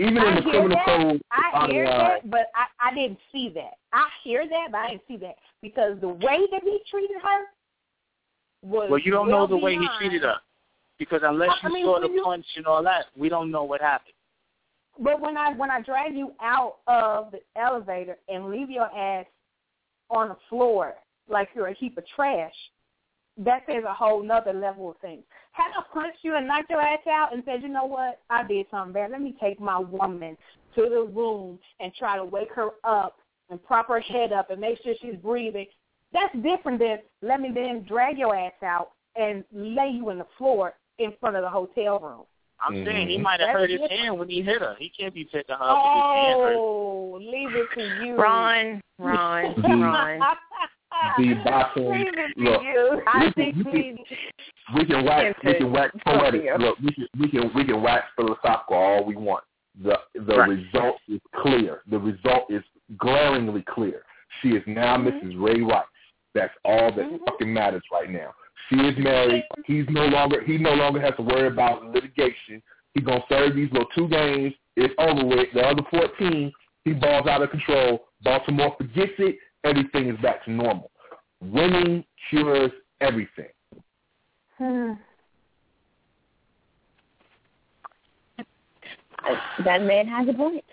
Even 0.00 0.16
in 0.16 0.22
I 0.22 0.34
the 0.36 0.42
hear 0.42 0.50
criminal 0.52 0.78
that. 0.86 0.86
code, 0.86 1.22
I 1.30 1.66
hear 1.70 1.84
online, 1.86 2.00
uh, 2.00 2.08
that, 2.08 2.30
but 2.30 2.46
I, 2.54 2.90
I 2.90 2.94
didn't 2.94 3.18
see 3.32 3.50
that. 3.54 3.74
I 3.92 4.06
hear 4.24 4.48
that, 4.48 4.68
but 4.72 4.78
I 4.78 4.90
didn't 4.90 5.02
see 5.08 5.16
that 5.18 5.36
because 5.62 6.00
the 6.00 6.08
way 6.08 6.38
that 6.50 6.62
he 6.62 6.78
treated 6.90 7.16
her 7.22 7.44
was 8.62 8.88
Well, 8.90 8.98
you 9.00 9.10
don't 9.12 9.28
know 9.30 9.46
the 9.46 9.56
way 9.56 9.74
he 9.76 9.86
treated 9.98 10.22
her. 10.22 10.36
Because 10.98 11.20
unless 11.24 11.50
I 11.62 11.68
you 11.68 11.74
mean, 11.74 11.84
saw 11.86 11.98
the 12.00 12.08
you- 12.10 12.22
punch 12.22 12.44
and 12.56 12.66
all 12.66 12.82
that, 12.82 13.06
we 13.16 13.28
don't 13.30 13.50
know 13.50 13.64
what 13.64 13.80
happened. 13.80 14.14
But 14.98 15.18
when 15.20 15.36
I 15.36 15.54
when 15.54 15.70
I 15.70 15.80
drag 15.80 16.14
you 16.14 16.32
out 16.42 16.76
of 16.86 17.32
the 17.32 17.40
elevator 17.58 18.18
and 18.28 18.50
leave 18.50 18.68
your 18.68 18.84
ass 18.94 19.24
on 20.10 20.28
the 20.28 20.36
floor 20.50 20.94
like 21.28 21.48
you're 21.54 21.68
a 21.68 21.72
heap 21.74 21.96
of 21.96 22.04
trash, 22.14 22.52
that 23.40 23.62
says 23.66 23.84
a 23.88 23.94
whole 23.94 24.22
nother 24.22 24.52
level 24.52 24.90
of 24.90 24.96
things. 24.98 25.22
Had 25.52 25.70
I 25.76 25.82
punched 25.92 26.18
you 26.22 26.36
and 26.36 26.46
knocked 26.46 26.70
your 26.70 26.80
ass 26.80 27.00
out 27.10 27.32
and 27.32 27.42
said, 27.44 27.62
you 27.62 27.68
know 27.68 27.86
what, 27.86 28.20
I 28.28 28.46
did 28.46 28.66
something 28.70 28.92
bad. 28.92 29.10
Let 29.10 29.22
me 29.22 29.34
take 29.40 29.58
my 29.60 29.78
woman 29.78 30.36
to 30.74 30.82
the 30.82 31.10
room 31.12 31.58
and 31.80 31.92
try 31.94 32.16
to 32.16 32.24
wake 32.24 32.52
her 32.54 32.70
up 32.84 33.16
and 33.48 33.62
prop 33.64 33.88
her 33.88 34.00
head 34.00 34.32
up 34.32 34.50
and 34.50 34.60
make 34.60 34.82
sure 34.82 34.94
she's 35.00 35.16
breathing. 35.16 35.66
That's 36.12 36.34
different 36.42 36.78
than 36.78 36.98
let 37.22 37.40
me 37.40 37.50
then 37.54 37.84
drag 37.88 38.18
your 38.18 38.36
ass 38.36 38.52
out 38.62 38.90
and 39.16 39.44
lay 39.52 39.88
you 39.88 40.10
in 40.10 40.18
the 40.18 40.26
floor 40.38 40.74
in 40.98 41.12
front 41.18 41.36
of 41.36 41.42
the 41.42 41.50
hotel 41.50 41.98
room. 41.98 42.22
I'm 42.62 42.84
saying 42.84 43.08
he 43.08 43.16
Mhm. 43.16 43.22
might 43.22 43.40
have 43.40 43.50
hurt 43.50 43.70
his 43.70 43.80
different. 43.80 44.00
hand 44.00 44.18
when 44.18 44.28
he 44.28 44.42
hit 44.42 44.60
her. 44.60 44.76
He 44.78 44.90
can't 44.90 45.14
be 45.14 45.24
picking 45.24 45.56
her 45.56 45.62
up 45.62 45.82
with 45.82 45.92
his 45.94 46.02
hand. 46.02 46.58
Oh, 46.58 47.18
leave 47.22 47.56
it 47.56 47.70
to 47.72 48.04
you. 48.04 48.16
Ron, 48.16 48.82
Ron, 48.98 49.54
Ron. 49.80 50.36
The 51.18 51.34
boxing. 51.44 51.90
Leave 51.90 52.06
it 52.08 52.34
to 52.36 52.42
Look, 52.42 52.62
you. 52.62 53.02
I 53.06 53.24
we 53.26 53.30
think 53.32 53.54
can- 53.54 53.64
we 53.72 53.72
we. 53.72 54.04
we 54.76 54.84
can 54.86 55.04
wax 55.04 55.38
we 55.44 55.54
can 55.54 55.72
wax 55.72 55.96
poetic. 56.04 56.42
Look, 56.58 56.78
we 56.80 56.92
can 56.92 57.06
we 57.18 57.28
can 57.28 57.50
we 57.54 57.64
can 57.64 57.82
wax 57.82 58.06
philosophical 58.16 58.76
all 58.76 59.04
we 59.04 59.16
want. 59.16 59.44
The 59.82 59.98
the 60.14 60.36
Right. 60.36 60.48
result 60.48 60.96
is 61.08 61.20
clear. 61.36 61.82
The 61.90 61.98
result 61.98 62.50
is 62.50 62.62
glaringly 62.98 63.62
clear. 63.62 64.02
She 64.42 64.50
is 64.50 64.62
now 64.66 64.96
Mhm. 64.96 65.08
Mrs. 65.22 65.34
Ray 65.42 65.60
Rice. 65.62 65.84
That's 66.34 66.54
all 66.64 66.92
that 66.92 67.06
Mhm. 67.10 67.24
fucking 67.26 67.52
matters 67.52 67.82
right 67.92 68.10
now. 68.10 68.34
She 68.68 68.76
is 68.86 68.96
married. 68.98 69.44
He's 69.66 69.88
no 69.90 70.06
longer 70.06 70.40
he 70.42 70.58
no 70.58 70.74
longer 70.74 71.00
has 71.00 71.14
to 71.16 71.22
worry 71.22 71.46
about 71.48 71.84
litigation. 71.92 72.62
He's 72.94 73.04
gonna 73.04 73.24
serve 73.28 73.54
these 73.54 73.70
little 73.72 73.88
two 73.90 74.08
games. 74.08 74.54
It's 74.76 74.94
over 74.98 75.24
with. 75.24 75.52
The 75.52 75.66
other 75.66 75.82
fourteen, 75.84 76.52
he 76.84 76.92
balls 76.92 77.26
out 77.26 77.42
of 77.42 77.50
control. 77.50 78.08
Baltimore 78.22 78.74
forgets 78.76 79.18
it. 79.18 79.38
Everything 79.64 80.08
is 80.08 80.16
back 80.18 80.42
to 80.44 80.50
normal. 80.50 80.89
Winning 81.40 82.04
cures 82.28 82.70
everything. 83.00 83.48
Hmm. 84.58 84.92
That 89.64 89.82
man 89.82 90.06
has 90.06 90.28
a 90.28 90.32
point. 90.32 90.64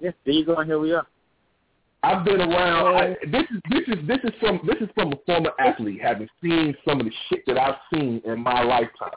Yes, 0.00 0.14
there 0.24 0.34
you 0.34 0.44
go. 0.44 0.56
And 0.56 0.68
here 0.68 0.78
we 0.78 0.92
are. 0.92 1.06
I've 2.02 2.24
been 2.24 2.40
around. 2.40 2.96
I, 2.96 3.16
this 3.30 3.44
is 3.50 3.60
this 3.70 3.82
is 3.88 4.06
this 4.06 4.18
is 4.24 4.32
from 4.40 4.60
this 4.66 4.76
is 4.80 4.88
from 4.94 5.12
a 5.12 5.16
former 5.24 5.52
athlete, 5.58 6.00
having 6.02 6.28
seen 6.42 6.74
some 6.86 7.00
of 7.00 7.06
the 7.06 7.12
shit 7.28 7.44
that 7.46 7.58
I've 7.58 7.76
seen 7.92 8.20
in 8.26 8.42
my 8.42 8.62
lifetime, 8.62 9.16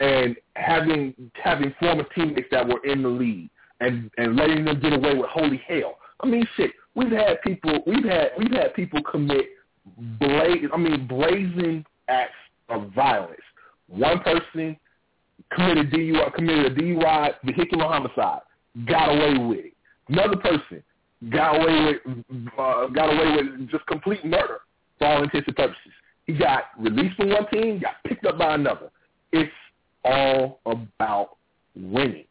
and 0.00 0.36
having 0.56 1.14
having 1.34 1.72
former 1.78 2.04
teammates 2.14 2.48
that 2.50 2.66
were 2.66 2.84
in 2.84 3.02
the 3.02 3.08
league 3.08 3.50
and 3.80 4.10
and 4.18 4.36
letting 4.36 4.64
them 4.64 4.80
get 4.80 4.92
away 4.92 5.14
with 5.14 5.28
holy 5.30 5.62
hell. 5.66 5.98
I 6.20 6.26
mean, 6.26 6.44
shit. 6.56 6.72
We've 6.94 7.10
had 7.10 7.40
people. 7.42 7.80
We've 7.86 8.04
had 8.04 8.30
we've 8.38 8.52
had 8.52 8.74
people 8.74 9.02
commit 9.02 9.46
blaze. 10.18 10.66
I 10.72 10.76
mean, 10.76 11.06
blazing 11.06 11.84
acts 12.08 12.32
of 12.68 12.92
violence. 12.92 13.40
One 13.88 14.20
person 14.20 14.76
committed 15.52 15.90
DUI, 15.90 16.34
committed 16.34 16.72
a 16.72 16.74
DUI, 16.74 17.34
vehicular 17.44 17.84
homicide, 17.84 18.40
got 18.86 19.10
away 19.10 19.38
with 19.46 19.58
it. 19.66 19.72
Another 20.08 20.36
person 20.36 20.82
got 21.30 21.56
away 21.56 21.94
with 22.04 22.24
uh, 22.58 22.86
got 22.88 23.12
away 23.12 23.36
with 23.36 23.70
just 23.70 23.86
complete 23.86 24.24
murder 24.24 24.60
for 24.98 25.06
all 25.06 25.22
intents 25.22 25.46
and 25.46 25.56
purposes. 25.56 25.92
He 26.26 26.32
got 26.34 26.64
released 26.78 27.16
from 27.16 27.30
one 27.30 27.46
team, 27.50 27.80
got 27.80 27.94
picked 28.06 28.24
up 28.24 28.38
by 28.38 28.54
another. 28.54 28.90
It's 29.32 29.52
all 30.04 30.60
about 30.66 31.36
winning. 31.74 32.24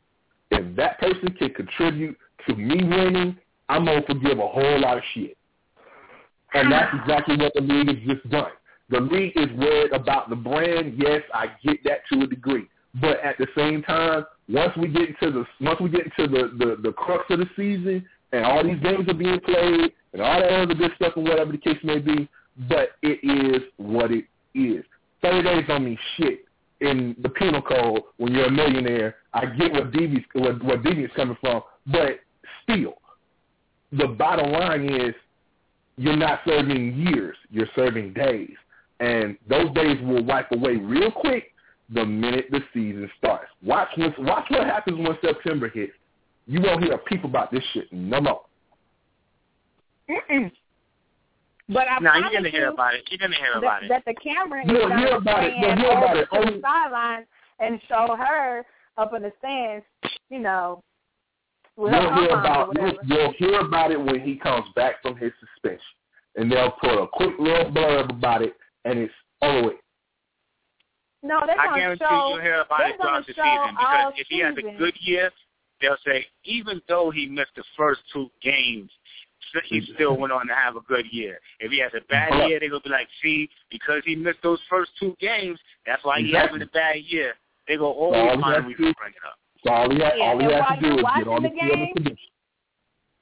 If 0.52 0.76
that 0.76 1.00
person 1.00 1.34
can 1.34 1.50
contribute 1.54 2.18
to 2.48 2.56
me 2.56 2.84
winning, 2.84 3.38
I'm 3.70 3.86
gonna 3.86 4.04
forgive 4.06 4.40
a 4.40 4.48
whole 4.48 4.80
lot 4.80 4.98
of 4.98 5.04
shit. 5.14 5.38
And 6.54 6.72
that's 6.72 6.94
exactly 7.02 7.38
what 7.38 7.54
the 7.54 7.62
league 7.62 7.88
has 7.88 8.16
just 8.16 8.30
done. 8.30 8.52
The 8.90 9.00
league 9.00 9.34
is 9.36 9.50
worried 9.58 9.92
about 9.92 10.30
the 10.30 10.36
brand. 10.36 10.96
Yes, 10.98 11.22
I 11.34 11.48
get 11.64 11.84
that 11.86 12.00
to 12.12 12.24
a 12.24 12.28
degree. 12.28 12.68
But 13.02 13.20
at 13.24 13.38
the 13.40 13.48
same 13.58 13.82
time, 13.82 14.26
once 14.48 14.76
we 14.78 14.88
get 14.88 15.10
into 15.10 15.32
the 15.32 15.46
once 15.66 15.80
we 15.80 15.90
get 15.90 16.06
into 16.06 16.28
the, 16.28 16.66
the, 16.66 16.82
the 16.82 16.92
crux 16.92 17.24
of 17.30 17.40
the 17.40 17.50
season 17.56 18.06
and 18.32 18.46
all 18.46 18.64
these 18.64 18.80
games 18.82 19.08
are 19.08 19.14
being 19.14 19.40
played 19.40 19.94
and 20.14 20.22
all 20.22 20.40
that 20.40 20.52
other 20.52 20.76
good 20.76 20.92
stuff 20.96 21.14
and 21.16 21.28
whatever 21.28 21.52
the 21.52 21.58
case 21.58 21.78
may 21.84 21.98
be, 21.98 22.30
but 22.70 22.90
it 23.02 23.20
is 23.24 23.64
what 23.78 24.12
it 24.12 24.26
is. 24.54 24.84
Thirty 25.22 25.42
days 25.42 25.64
don't 25.68 25.86
mean 25.86 25.98
shit 26.18 26.46
in 26.82 27.16
the 27.24 27.30
penal 27.30 27.62
code 27.62 28.02
when 28.18 28.34
you're 28.34 28.48
a 28.48 28.52
millionaire. 28.52 29.16
I 29.34 29.46
get 29.46 29.72
what 29.72 29.92
DB's 29.92 30.26
what, 30.34 30.64
where 30.64 30.78
DB 30.78 31.06
is 31.06 31.12
coming 31.16 31.38
from, 31.42 31.64
but 31.88 32.20
still, 32.64 32.96
the 33.98 34.08
bottom 34.08 34.52
line 34.52 34.90
is 34.90 35.14
you're 35.98 36.16
not 36.16 36.42
serving 36.48 36.96
years, 36.96 37.36
you're 37.52 37.70
serving 37.76 38.14
days. 38.14 38.54
And 39.00 39.38
those 39.50 39.72
days 39.74 40.00
will 40.02 40.24
wipe 40.24 40.52
away 40.52 40.76
real 40.78 41.12
quick 41.12 41.52
the 41.90 42.06
minute 42.06 42.46
the 42.52 42.62
season 42.74 43.10
starts. 43.18 43.48
Watch 43.64 43.90
when, 43.96 44.14
watch 44.20 44.46
what 44.50 44.66
happens 44.66 44.98
when 44.98 45.18
September 45.22 45.70
hits. 45.70 45.92
You 46.48 46.62
won't 46.62 46.84
hear 46.84 46.94
a 46.94 46.98
peep 46.98 47.24
about 47.24 47.52
this 47.52 47.64
shit 47.74 47.92
no 47.92 48.22
more. 48.22 48.42
Mm-mm. 50.10 50.52
But 51.70 51.88
I 51.88 52.00
No, 52.00 52.14
you're 52.16 52.32
gonna 52.32 52.50
hear 52.50 52.70
about 52.70 52.94
it. 52.96 53.04
You're 53.10 53.20
gonna 53.20 53.36
hear 53.38 53.54
that, 53.54 53.58
about 53.60 53.84
it. 53.84 53.90
that 53.90 54.04
the 54.06 54.14
camera 54.16 54.62
is 54.64 54.70
You'll 54.70 54.88
going 54.90 54.98
hear 54.98 55.08
to 55.10 55.16
about 55.16 55.44
it. 55.44 55.54
You'll 55.58 55.76
hear 55.78 55.92
about 55.92 56.18
it. 56.18 56.26
to 56.26 56.28
the 56.32 56.38
Only- 56.38 56.62
sideline 56.62 57.26
and 57.60 57.80
show 57.88 58.16
her 58.18 58.66
up 58.98 59.14
in 59.14 59.22
the 59.22 59.32
stands, 59.40 59.86
you 60.30 60.40
know, 60.40 60.84
with 61.76 61.94
her 61.94 62.02
You'll 62.02 62.16
hear 62.16 62.30
about 62.40 62.68
whatever. 62.70 62.88
you'll, 63.08 63.18
you'll 63.18 63.34
hear 63.38 63.60
about 63.60 63.92
it 63.92 64.00
when 64.02 64.20
he 64.22 64.36
comes 64.36 64.66
back 64.76 65.02
from 65.02 65.16
his 65.18 65.32
suspension, 65.40 65.84
and 66.36 66.52
they'll 66.52 66.72
put 66.82 66.92
a 67.02 67.08
quick 67.12 67.32
little 67.40 67.72
blurb 67.72 68.10
about 68.10 68.42
it, 68.42 68.56
and 68.86 69.00
it's 69.00 69.14
over 69.42 69.68
with. 69.68 69.78
No, 71.24 71.40
they're 71.46 71.60
I 71.60 71.68
going 71.68 71.74
to 71.76 71.80
guarantee 71.80 72.06
show. 72.10 72.30
you'll 72.30 72.42
hear 72.42 72.62
about 72.62 72.82
it 72.90 72.98
gonna 72.98 73.24
throughout 73.24 73.28
the 73.28 73.34
show 73.34 73.44
season 73.44 73.76
because 73.76 74.06
all 74.06 74.14
if 74.18 74.28
he 74.28 74.40
has 74.40 74.56
a 74.58 74.78
good 74.78 74.94
year, 75.00 75.32
they'll 75.80 75.98
say 76.06 76.26
even 76.44 76.82
though 76.90 77.12
he 77.12 77.28
missed 77.28 77.56
the 77.56 77.64
first 77.78 78.02
two 78.12 78.30
games, 78.42 78.92
he 79.70 79.82
still 79.96 80.18
went 80.18 80.34
on 80.34 80.48
to 80.48 80.54
have 80.54 80.76
a 80.76 80.82
good 80.82 81.06
year. 81.12 81.40
If 81.60 81.72
he 81.72 81.80
has 81.80 81.92
a 81.96 82.02
bad 82.10 82.50
year, 82.50 82.60
they're 82.60 82.70
gonna 82.70 82.82
be 82.82 82.90
like, 82.90 83.08
see, 83.22 83.48
because 83.70 84.02
he 84.06 84.16
missed 84.16 84.40
those 84.44 84.60
first 84.70 84.92
two 85.00 85.16
games, 85.22 85.60
that's 85.86 86.04
why 86.04 86.20
he's 86.20 86.30
Exactly. 86.30 86.60
having 86.60 86.68
a 86.68 86.72
bad 86.72 86.96
year. 87.06 87.34
They 87.68 87.78
go 87.78 87.86
all 87.94 88.14
always 88.14 88.36
he 88.36 88.42
find 88.42 88.56
a 88.56 88.62
has 88.62 88.68
reason 88.68 88.86
to 88.86 88.94
to 88.94 89.00
bring 89.00 89.12
it 89.14 89.24
up. 89.26 89.38
So 89.64 89.72
all 89.72 89.90
he, 89.90 89.98
Yeah, 89.98 90.12
all 90.22 90.40
he 90.40 90.46
and 90.46 90.54
has 90.54 90.62
while 90.62 90.76
to 90.76 90.82
do 90.82 90.88
you're 90.88 90.98
is 91.00 91.04
get 91.04 91.28
on 91.28 91.28
watching 91.28 91.44
the 91.44 91.50
the 91.50 91.56
field 91.56 91.78
game, 91.78 91.94
produce. 91.96 92.20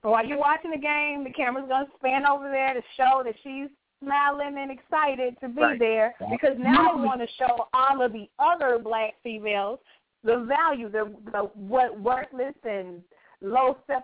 While 0.02 0.26
you're 0.26 0.38
watching 0.40 0.72
the 0.72 0.78
game, 0.78 1.24
the 1.24 1.32
camera's 1.32 1.68
going 1.68 1.86
to 1.86 1.92
span 1.98 2.26
over 2.26 2.50
there 2.50 2.74
to 2.74 2.82
show 2.98 3.22
that 3.24 3.36
she's 3.44 3.70
smiling 4.04 4.58
and 4.58 4.72
excited 4.72 5.38
to 5.42 5.48
be 5.48 5.62
Right. 5.62 5.80
there 5.80 6.16
because 6.32 6.58
now 6.58 6.96
they 6.96 7.04
want 7.04 7.22
to 7.22 7.28
show 7.38 7.68
all 7.74 8.02
of 8.02 8.12
the 8.12 8.28
other 8.40 8.80
black 8.80 9.14
females 9.22 9.80
the 10.24 10.46
value, 10.48 10.90
the, 10.90 11.14
the 11.32 11.50
what 11.56 12.00
worthless 12.00 12.56
and 12.64 13.02
low 13.42 13.78
self 13.88 14.04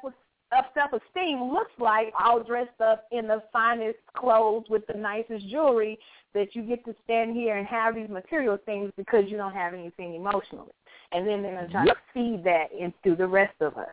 uh, 0.51 0.61
self 0.73 0.91
esteem 0.93 1.51
looks 1.51 1.73
like, 1.77 2.13
all 2.19 2.41
dressed 2.41 2.79
up 2.79 3.05
in 3.11 3.27
the 3.27 3.43
finest 3.51 3.99
clothes 4.15 4.65
with 4.69 4.85
the 4.87 4.93
nicest 4.93 5.47
jewelry. 5.49 5.99
That 6.33 6.55
you 6.55 6.61
get 6.61 6.85
to 6.85 6.95
stand 7.03 7.35
here 7.35 7.57
and 7.57 7.65
have 7.67 7.95
these 7.95 8.09
material 8.09 8.57
things 8.65 8.91
because 8.95 9.25
you 9.27 9.37
don't 9.37 9.53
have 9.53 9.73
anything 9.73 10.13
emotionally, 10.15 10.71
and 11.11 11.27
then 11.27 11.41
they're 11.41 11.53
going 11.55 11.65
to 11.67 11.71
try 11.71 11.85
Yep. 11.85 11.95
to 11.95 12.01
feed 12.13 12.43
that 12.43 12.71
into 12.71 13.15
the 13.15 13.27
rest 13.27 13.55
of 13.61 13.77
us. 13.77 13.87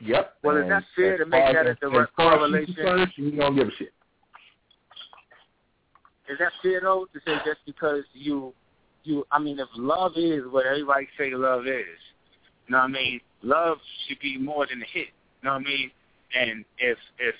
Yep. 0.00 0.36
Well, 0.42 0.56
is 0.56 0.62
And 0.62 0.70
that 0.72 0.84
fair 0.96 1.16
to 1.18 1.26
make 1.26 1.52
that 1.54 1.66
as- 1.66 1.76
a 1.76 1.80
direct 1.80 2.10
as 2.10 2.14
far 2.16 2.34
as 2.34 2.34
she's 2.34 2.38
correlation? 2.38 2.74
concerned, 2.74 3.12
She 3.14 3.30
don't 3.30 3.54
give 3.54 3.68
a 3.68 3.70
shit. 3.72 3.92
Is 6.28 6.38
that 6.38 6.52
fair 6.62 6.80
though 6.80 7.06
to 7.12 7.20
say 7.26 7.36
just 7.44 7.60
because 7.66 8.04
you 8.12 8.54
you 9.04 9.26
I 9.32 9.38
mean 9.38 9.58
if 9.58 9.68
love 9.76 10.12
is 10.16 10.44
what 10.46 10.66
everybody 10.66 11.08
say 11.18 11.30
love 11.30 11.66
is, 11.66 11.84
you 12.66 12.72
know 12.72 12.78
what 12.78 12.84
I 12.84 12.88
mean? 12.88 13.20
Love 13.42 13.78
should 14.06 14.20
be 14.20 14.38
more 14.38 14.66
than 14.66 14.80
a 14.80 14.86
hit. 14.86 15.08
You 15.42 15.48
know 15.48 15.54
what 15.54 15.62
I 15.62 15.64
mean? 15.64 15.90
And 16.34 16.64
if 16.78 16.96
if 17.18 17.34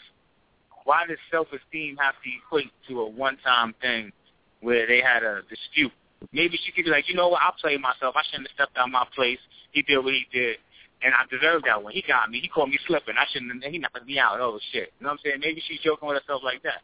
why 0.85 1.07
does 1.07 1.19
self 1.31 1.47
esteem 1.53 1.97
have 1.99 2.15
to 2.25 2.31
equate 2.45 2.73
to 2.89 3.01
a 3.01 3.09
one 3.09 3.37
time 3.39 3.73
thing 3.81 4.13
where 4.61 4.87
they 4.87 5.01
had 5.01 5.23
a 5.23 5.43
dispute? 5.49 5.93
Maybe 6.33 6.59
she 6.65 6.73
could 6.73 6.85
be 6.85 6.91
like, 6.91 7.09
you 7.09 7.15
know 7.15 7.29
what, 7.29 7.43
I 7.43 7.51
played 7.61 7.81
myself. 7.81 8.15
I 8.17 8.23
shouldn't 8.31 8.49
have 8.49 8.55
stepped 8.55 8.77
out 8.79 8.91
my 8.91 9.07
place. 9.15 9.39
He 9.73 9.83
did 9.83 9.99
what 9.99 10.15
he 10.15 10.27
did 10.33 10.59
and 11.05 11.15
I 11.15 11.25
deserved 11.31 11.65
that 11.67 11.83
one. 11.83 11.93
He 11.93 12.03
got 12.07 12.31
me. 12.31 12.41
He 12.41 12.49
called 12.49 12.71
me 12.71 12.79
slipping. 12.87 13.15
I 13.19 13.27
shouldn't 13.33 13.63
have 13.63 13.73
he 13.73 13.79
knocked 13.79 14.07
me 14.07 14.19
out. 14.19 14.41
Oh 14.41 14.59
shit. 14.73 14.93
You 14.99 15.05
know 15.05 15.11
what 15.11 15.13
I'm 15.15 15.19
saying? 15.25 15.41
Maybe 15.41 15.63
she's 15.67 15.81
joking 15.81 16.09
with 16.09 16.23
herself 16.23 16.43
like 16.45 16.63
that. 16.63 16.83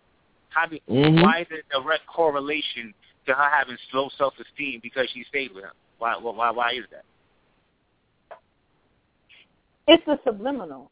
How 0.51 0.67
do 0.67 0.79
Mhm. 0.89 1.23
why 1.23 1.41
is 1.41 1.47
it 1.51 1.65
a 1.73 1.81
direct 1.81 2.07
correlation 2.07 2.95
to 3.27 3.35
her 3.35 3.49
having 3.51 3.77
low 3.93 4.09
self 4.17 4.35
esteem 4.39 4.81
because 4.83 5.09
she 5.11 5.25
stayed 5.25 5.55
with 5.55 5.65
him? 5.65 5.73
Why 5.99 6.17
why 6.17 6.51
why 6.51 6.73
is 6.73 6.85
that? 6.91 7.05
It's 9.87 10.05
the 10.05 10.19
subliminal. 10.25 10.91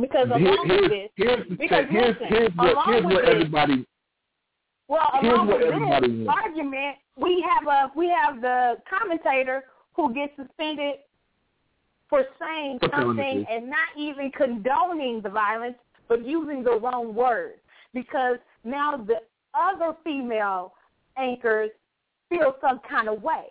Because 0.00 0.26
Here- 0.28 0.48
along 0.54 0.66
here's, 0.66 0.80
with 0.80 0.90
this, 0.90 1.10
here's, 1.14 1.46
because 1.56 1.84
here's, 1.88 2.16
listen, 2.16 2.26
here's 2.26 2.52
what, 2.56 2.72
along 2.72 2.84
here's 2.86 3.04
with 3.04 3.12
what 3.14 3.24
this- 3.24 3.30
everybody 3.30 3.86
well, 4.94 5.10
along 5.22 5.46
with 5.48 5.60
this 5.60 6.28
argument, 6.28 6.96
we 7.16 7.44
have 7.48 7.66
a 7.66 7.90
we 7.96 8.08
have 8.08 8.40
the 8.40 8.76
commentator 8.88 9.64
who 9.94 10.14
gets 10.14 10.32
suspended 10.36 10.96
for 12.08 12.24
saying 12.40 12.78
something 12.94 13.44
and 13.50 13.68
not 13.68 13.88
even 13.98 14.30
condoning 14.36 15.20
the 15.22 15.28
violence, 15.28 15.76
but 16.08 16.24
using 16.24 16.62
the 16.62 16.78
wrong 16.78 17.14
words. 17.14 17.58
Because 17.92 18.38
now 18.64 18.96
the 18.96 19.20
other 19.54 19.96
female 20.04 20.74
anchors 21.16 21.70
feel 22.28 22.54
some 22.60 22.80
kind 22.88 23.08
of 23.08 23.22
way. 23.22 23.46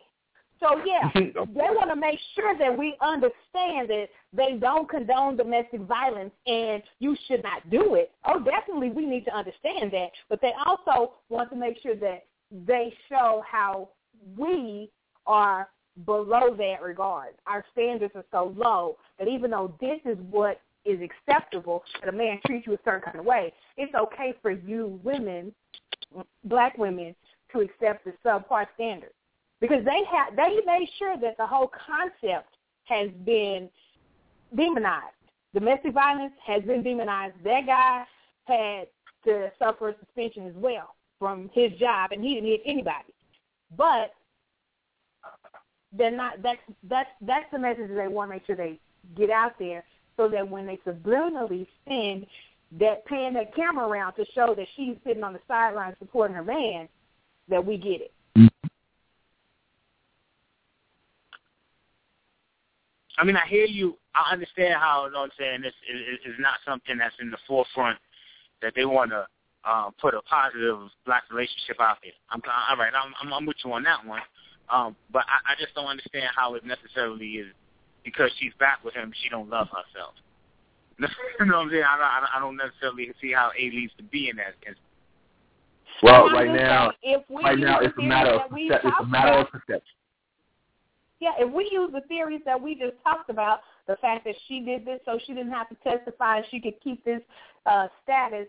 So 0.64 0.80
yeah, 0.86 1.10
they 1.16 1.70
want 1.76 1.90
to 1.90 1.96
make 1.96 2.20
sure 2.36 2.58
that 2.58 2.78
we 2.78 2.96
understand 3.02 3.90
that 3.90 4.08
they 4.32 4.58
don't 4.58 4.90
condone 4.90 5.36
domestic 5.36 5.82
violence 5.82 6.32
and 6.48 6.82
you 7.00 7.18
should 7.28 7.44
not 7.44 7.70
do 7.70 7.96
it. 7.96 8.12
Oh, 8.26 8.40
definitely 8.40 8.90
we 8.90 9.06
need 9.06 9.26
to 9.26 9.36
understand 9.36 9.92
that. 9.92 10.10
But 10.30 10.40
they 10.42 10.54
also 10.66 11.16
want 11.30 11.50
to 11.50 11.58
make 11.58 11.82
sure 11.84 11.96
that 11.96 12.26
they 12.66 12.94
show 13.10 13.44
how 13.50 13.90
we 14.38 14.90
are 15.28 15.68
below 16.06 16.56
that 16.56 16.82
regard. 16.82 17.34
Our 17.46 17.66
standards 17.74 18.14
are 18.16 18.26
so 18.32 18.54
low 18.56 18.96
that 19.20 19.28
even 19.28 19.52
though 19.52 19.74
this 19.82 20.00
is 20.06 20.18
what 20.32 20.62
is 20.86 21.00
acceptable, 21.02 21.84
that 22.00 22.14
a 22.14 22.18
man 22.18 22.40
treats 22.48 22.68
you 22.68 22.74
a 22.74 22.80
certain 22.86 23.02
kind 23.02 23.20
of 23.20 23.26
way, 23.26 23.54
it's 23.76 23.94
okay 23.96 24.34
for 24.42 24.52
you 24.52 25.00
women, 25.04 25.54
black 26.46 26.78
women, 26.78 27.16
to 27.52 27.60
accept 27.60 28.06
the 28.06 28.14
subpar 28.26 28.66
standards 28.76 29.14
because 29.64 29.86
they 29.86 30.02
have 30.12 30.36
they 30.36 30.60
made 30.66 30.90
sure 31.00 31.16
that 31.16 31.38
the 31.38 31.48
whole 31.48 31.72
concept 31.88 32.58
has 32.84 33.10
been 33.24 33.70
demonized. 34.54 35.16
Domestic 35.54 35.94
violence 35.94 36.34
has 36.46 36.64
been 36.64 36.84
demonized. 36.84 37.36
That 37.46 37.66
guy 37.66 38.04
had 38.44 38.88
to 39.24 39.50
suffer 39.58 39.96
suspension 40.02 40.48
as 40.48 40.54
well 40.56 40.96
from 41.18 41.50
his 41.54 41.72
job, 41.80 42.12
and 42.12 42.22
he 42.22 42.34
didn't 42.34 42.50
hit 42.50 42.62
anybody. 42.66 43.14
But 43.78 44.14
they're 45.94 46.12
not. 46.12 46.42
That's 46.44 46.60
that's 46.90 47.10
that's 47.22 47.46
the 47.54 47.60
message 47.60 47.88
that 47.88 47.96
they 47.96 48.10
want 48.10 48.32
to 48.32 48.36
make 48.36 48.46
sure 48.46 48.58
they 48.58 48.82
get 49.16 49.30
out 49.30 49.54
there, 49.60 49.86
so 50.18 50.28
that 50.28 50.50
when 50.50 50.66
they 50.66 50.78
subliminally 50.86 51.68
send 51.88 52.26
that 52.82 53.06
pan 53.06 53.34
that 53.36 53.56
camera 53.56 53.88
around 53.88 54.16
to 54.16 54.26
show 54.36 54.54
that 54.58 54.68
she's 54.76 54.98
sitting 55.08 55.24
on 55.24 55.32
the 55.32 55.40
sideline 55.48 55.96
supporting 56.00 56.36
her 56.36 56.44
man, 56.44 56.90
that 57.48 57.66
we 57.66 57.78
get 57.78 58.02
it. 58.02 58.12
I 63.18 63.24
mean, 63.24 63.36
I 63.36 63.48
hear 63.48 63.66
you. 63.66 63.98
I 64.16 64.34
understand 64.34 64.76
how, 64.76 65.06
you 65.06 65.12
know 65.12 65.22
what 65.22 65.32
I'm 65.32 65.38
saying, 65.38 65.62
this 65.62 65.74
is, 65.90 66.34
is 66.34 66.40
not 66.40 66.56
something 66.66 66.98
that's 66.98 67.16
in 67.22 67.32
the 67.32 67.38
forefront 67.48 68.00
that 68.62 68.74
they 68.76 68.86
want 68.86 69.12
to 69.12 69.28
uh, 69.66 69.90
put 70.02 70.14
a 70.14 70.22
positive 70.22 70.78
black 71.06 71.24
relationship 71.30 71.80
out 71.80 71.98
there. 72.02 72.12
I'm 72.30 72.42
all 72.70 72.78
right. 72.78 72.94
I'm, 72.94 73.14
I'm, 73.22 73.34
I'm 73.34 73.46
with 73.46 73.58
you 73.64 73.72
on 73.74 73.84
that 73.84 74.06
one. 74.06 74.22
Um, 74.70 74.96
but 75.12 75.26
I, 75.28 75.54
I 75.54 75.56
just 75.60 75.76
don't 75.76 75.88
understand 75.88 76.30
how 76.36 76.56
it 76.56 76.66
necessarily 76.66 77.44
is 77.44 77.54
because 78.04 78.32
she's 78.40 78.54
back 78.60 78.84
with 78.84 78.94
him, 78.94 79.14
she 79.22 79.30
don't 79.30 79.50
love 79.50 79.68
herself. 79.68 80.14
you 81.00 81.46
know 81.46 81.58
what 81.58 81.64
I'm 81.64 81.70
saying? 81.70 81.84
I, 81.84 81.98
I, 81.98 82.38
I 82.38 82.40
don't 82.40 82.58
necessarily 82.58 83.12
see 83.22 83.32
how 83.32 83.52
A 83.58 83.64
leads 83.72 83.94
to 83.98 84.04
be 84.04 84.30
in 84.30 84.38
that 84.38 84.56
instance. 84.66 84.78
Well, 86.02 86.30
right 86.32 86.52
now, 86.52 86.92
if 87.02 87.24
we 87.30 87.44
right 87.44 87.58
now 87.58 87.80
it's 87.80 87.98
a 87.98 88.02
matter 88.02 88.32
of 88.32 88.40
that 88.42 88.52
we 88.52 88.70
percep- 88.70 88.82
it's 88.84 88.96
a 89.00 89.06
matter 89.06 89.32
of 89.40 89.48
perception. 89.50 89.96
Yeah, 91.24 91.32
if 91.40 91.54
we 91.54 91.70
use 91.72 91.90
the 91.94 92.02
theories 92.10 92.42
that 92.44 92.62
we 92.62 92.76
just 92.76 93.02
talked 93.02 93.30
about, 93.30 93.62
the 93.88 93.96
fact 94.02 94.26
that 94.26 94.36
she 94.50 94.60
did 94.60 94.86
this 94.86 95.00
so 95.06 95.18
she 95.26 95.34
didn't 95.34 95.54
have 95.54 95.70
to 95.70 95.76
testify 95.76 96.38
and 96.38 96.46
she 96.52 96.60
could 96.60 96.74
keep 96.84 97.02
this 97.06 97.22
uh, 97.66 97.88
status 98.04 98.48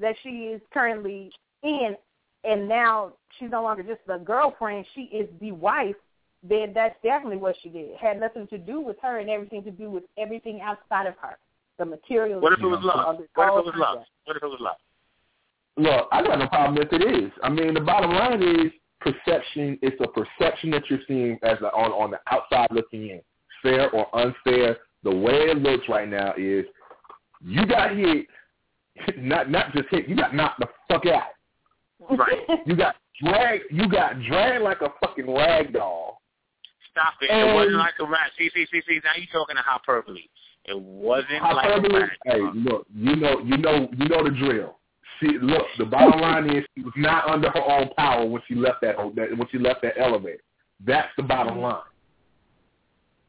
that 0.00 0.14
she 0.22 0.48
is 0.48 0.62
currently 0.72 1.30
in, 1.62 1.94
and 2.44 2.66
now 2.66 3.12
she's 3.38 3.50
no 3.50 3.62
longer 3.62 3.82
just 3.82 4.00
the 4.06 4.16
girlfriend, 4.16 4.86
she 4.94 5.02
is 5.02 5.28
the 5.42 5.52
wife, 5.52 5.94
then 6.42 6.72
that's 6.74 6.94
definitely 7.02 7.36
what 7.36 7.54
she 7.62 7.68
did. 7.68 7.90
It 7.90 7.98
had 7.98 8.18
nothing 8.18 8.46
to 8.46 8.56
do 8.56 8.80
with 8.80 8.96
her 9.02 9.18
and 9.18 9.28
everything 9.28 9.62
to 9.64 9.70
do 9.70 9.90
with 9.90 10.04
everything 10.16 10.62
outside 10.62 11.06
of 11.06 11.16
her. 11.20 11.36
The 11.78 11.84
material. 11.84 12.40
What 12.40 12.54
if 12.54 12.60
it 12.60 12.64
was 12.64 12.80
love? 12.82 13.16
What 13.34 13.48
if 13.48 13.66
it 13.66 13.66
was 13.66 13.74
love? 13.76 13.98
What 14.24 14.36
if 14.38 14.42
it 14.42 14.46
was 14.46 14.60
love? 14.60 14.76
Look, 15.76 16.08
I 16.10 16.22
got 16.22 16.38
no 16.38 16.48
problem 16.48 16.78
if 16.80 16.90
it 16.90 17.02
is. 17.02 17.30
I 17.42 17.50
mean, 17.50 17.74
the 17.74 17.80
bottom 17.80 18.12
line 18.12 18.42
is 18.42 18.72
perception. 19.12 19.78
It's 19.82 20.00
a 20.00 20.08
perception 20.08 20.70
that 20.70 20.82
you're 20.90 21.00
seeing 21.06 21.38
as 21.42 21.58
a, 21.60 21.66
on 21.66 21.92
on 21.92 22.10
the 22.10 22.18
outside 22.30 22.68
looking 22.70 23.08
in, 23.08 23.20
fair 23.62 23.90
or 23.90 24.06
unfair. 24.16 24.78
The 25.02 25.14
way 25.14 25.34
it 25.50 25.58
looks 25.58 25.88
right 25.88 26.08
now 26.08 26.34
is 26.36 26.64
you 27.44 27.66
got 27.66 27.96
hit, 27.96 28.26
not 29.16 29.50
not 29.50 29.72
just 29.74 29.88
hit. 29.90 30.08
You 30.08 30.16
got 30.16 30.34
knocked 30.34 30.60
the 30.60 30.66
fuck 30.88 31.06
out. 31.06 31.30
Right. 32.10 32.46
You 32.66 32.76
got 32.76 32.96
dragged. 33.22 33.64
You 33.70 33.88
got 33.88 34.20
dragged 34.28 34.62
like 34.62 34.80
a 34.82 34.88
fucking 35.00 35.32
rag 35.32 35.72
doll. 35.72 36.20
Stop 36.90 37.14
it. 37.20 37.30
And- 37.30 37.50
it 37.50 37.54
wasn't 37.54 37.76
like 37.76 37.94
a 38.00 38.04
rat. 38.04 38.30
See, 38.38 38.50
see, 38.54 38.66
see, 38.70 38.82
see. 38.86 39.00
Now 39.04 39.12
you 39.18 39.26
talking 39.32 39.56
to 39.56 39.62
hyperbole. 39.62 40.22
It 40.64 40.78
wasn't 40.80 41.42
like 41.42 41.66
a 41.66 41.72
Hyperbole. 41.74 42.00
rat. 42.00 42.10
Hey, 42.24 42.40
look, 42.40 42.86
you 42.92 43.14
know, 43.16 43.40
you 43.44 43.56
know, 43.56 43.88
you 43.96 44.08
know 44.08 44.24
the 44.24 44.30
drill. 44.30 44.78
She 45.20 45.38
look. 45.40 45.66
The 45.78 45.84
bottom 45.86 46.20
line 46.20 46.50
is 46.50 46.64
she 46.76 46.82
was 46.82 46.92
not 46.96 47.28
under 47.28 47.50
her 47.50 47.62
own 47.62 47.88
power 47.96 48.26
when 48.26 48.42
she 48.48 48.54
left 48.54 48.80
that 48.82 48.96
that 49.16 49.36
when 49.36 49.48
she 49.50 49.58
left 49.58 49.82
that 49.82 49.98
elevator. 49.98 50.40
That's 50.84 51.08
the 51.16 51.22
bottom 51.22 51.58
line. 51.58 51.82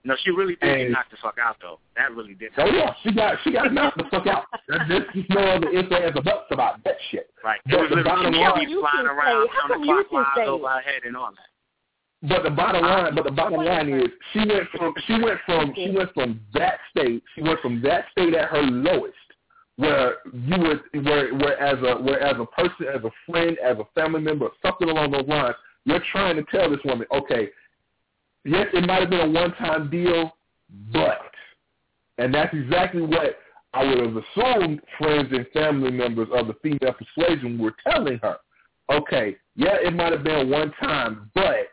No, 0.04 0.16
she 0.24 0.32
really 0.32 0.56
did 0.56 0.62
get 0.62 0.80
And- 0.82 0.92
knocked 0.94 1.12
the 1.12 1.18
fuck 1.18 1.38
out 1.38 1.58
though. 1.62 1.80
That 1.98 2.14
really 2.16 2.34
did. 2.34 2.52
Oh, 2.58 2.66
so 2.68 2.74
yeah, 2.76 2.94
she 3.04 3.12
got 3.12 3.38
she 3.44 3.52
got 3.52 3.74
knocked 3.74 3.98
the 3.98 4.06
fuck 4.10 4.26
out. 4.28 4.46
There's 4.68 5.04
just 5.14 5.30
no 5.30 5.42
other 5.42 5.70
ifs 5.70 5.92
ands 5.92 6.18
or 6.18 6.22
buts 6.24 6.46
about 6.52 6.84
that 6.86 6.96
shit. 7.12 7.30
Right. 7.44 7.60
It 7.66 7.72
But 7.72 7.80
was 7.82 7.90
the 7.90 7.96
literally 7.98 8.04
bottom 8.04 8.34
she 8.34 8.40
line- 8.40 8.70
You 8.70 8.80
flying 8.82 9.08
around, 9.08 9.48
say- 9.48 9.54
how 9.62 9.68
come 9.68 9.84
you 9.84 9.96
can 9.96 10.04
counterclockwise 10.24 10.36
say- 10.36 10.46
over 10.46 10.68
her 10.70 10.80
head 10.82 11.02
and 11.06 11.18
all 11.18 11.32
that. 11.32 12.28
But 12.30 12.44
the 12.44 12.50
bottom 12.50 12.82
line, 12.84 13.16
but 13.16 13.26
the 13.26 13.32
bottom 13.32 13.64
line 13.64 13.90
is 13.90 14.08
she 14.34 14.40
went 14.40 14.70
from 14.70 14.94
she 15.06 15.22
went 15.22 15.40
from 15.46 15.74
she 15.76 15.92
went 15.92 16.14
from 16.14 16.40
that 16.54 16.80
state 16.90 17.22
she 17.36 17.42
went 17.42 17.60
from 17.60 17.82
that 17.82 18.06
state 18.12 18.34
at 18.34 18.50
her 18.50 18.62
lowest 18.64 19.14
where 19.78 20.17
you 20.34 20.57
would 20.59 21.05
where 21.05 21.34
where 21.36 21.59
as 21.59 21.78
a 21.84 22.01
where 22.01 22.21
as 22.21 22.36
a 22.39 22.45
person 22.45 22.88
as 22.93 23.03
a 23.03 23.11
friend 23.25 23.57
as 23.63 23.78
a 23.78 23.86
family 23.99 24.21
member 24.21 24.49
something 24.65 24.89
along 24.89 25.11
those 25.11 25.28
lines 25.28 25.55
you're 25.86 26.03
trying 26.11 26.36
to 26.36 26.43
tell 26.51 26.69
this 26.69 26.80
woman 26.86 27.07
okay 27.13 27.49
yes 28.43 28.67
it 28.73 28.86
might 28.86 29.01
have 29.01 29.09
been 29.09 29.30
a 29.30 29.30
one 29.30 29.53
time 29.55 29.89
deal 29.89 30.32
but 30.91 31.32
and 32.17 32.34
that's 32.34 32.53
exactly 32.53 33.01
what 33.01 33.39
I 33.73 33.84
would 33.84 33.99
have 33.99 34.15
assumed 34.15 34.82
friends 34.97 35.28
and 35.32 35.45
family 35.53 35.91
members 35.91 36.30
of 36.34 36.47
the 36.47 36.55
female 36.63 36.93
persuasion 36.93 37.59
were 37.59 37.75
telling 37.88 38.19
her 38.23 38.38
okay 38.91 39.38
yeah 39.55 39.75
it 39.82 39.93
might 39.93 40.11
have 40.11 40.23
been 40.23 40.49
one 40.49 40.71
time 40.82 41.30
but 41.36 41.69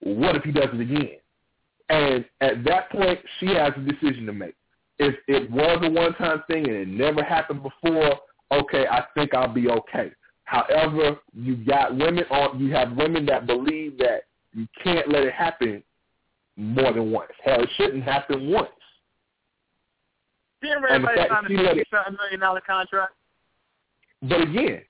what 0.00 0.36
if 0.36 0.44
he 0.44 0.52
does 0.52 0.68
it 0.72 0.80
again? 0.80 1.16
And 1.88 2.24
at 2.40 2.64
that 2.64 2.90
point, 2.90 3.18
she 3.38 3.46
has 3.46 3.72
a 3.76 3.80
decision 3.80 4.26
to 4.26 4.32
make. 4.32 4.54
If 4.98 5.14
it 5.28 5.50
was 5.50 5.78
a 5.82 5.90
one-time 5.90 6.42
thing 6.48 6.66
and 6.68 6.76
it 6.76 6.88
never 6.88 7.22
happened 7.22 7.62
before, 7.62 8.18
okay, 8.52 8.86
I 8.86 9.04
think 9.14 9.34
I'll 9.34 9.52
be 9.52 9.68
okay. 9.68 10.10
However, 10.44 11.18
you 11.34 11.56
got 11.56 11.96
women 11.96 12.24
on, 12.30 12.58
you 12.60 12.72
have 12.72 12.96
women 12.96 13.26
that 13.26 13.46
believe 13.46 13.98
that 13.98 14.22
you 14.54 14.66
can't 14.82 15.08
let 15.10 15.24
it 15.24 15.34
happen 15.34 15.82
more 16.56 16.92
than 16.92 17.10
once. 17.10 17.30
Hell, 17.44 17.62
it 17.62 17.68
shouldn't 17.76 18.04
happen 18.04 18.50
once. 18.50 18.70
Didn't 20.62 20.84
everybody 20.88 21.20
sign 21.28 21.44
a 21.44 21.48
she 21.48 21.56
let 21.56 21.64
it- 21.76 21.86
fifty-seven 21.90 22.16
million 22.16 22.40
dollar 22.40 22.62
contract? 22.62 23.12
But 24.22 24.40
again, 24.40 24.80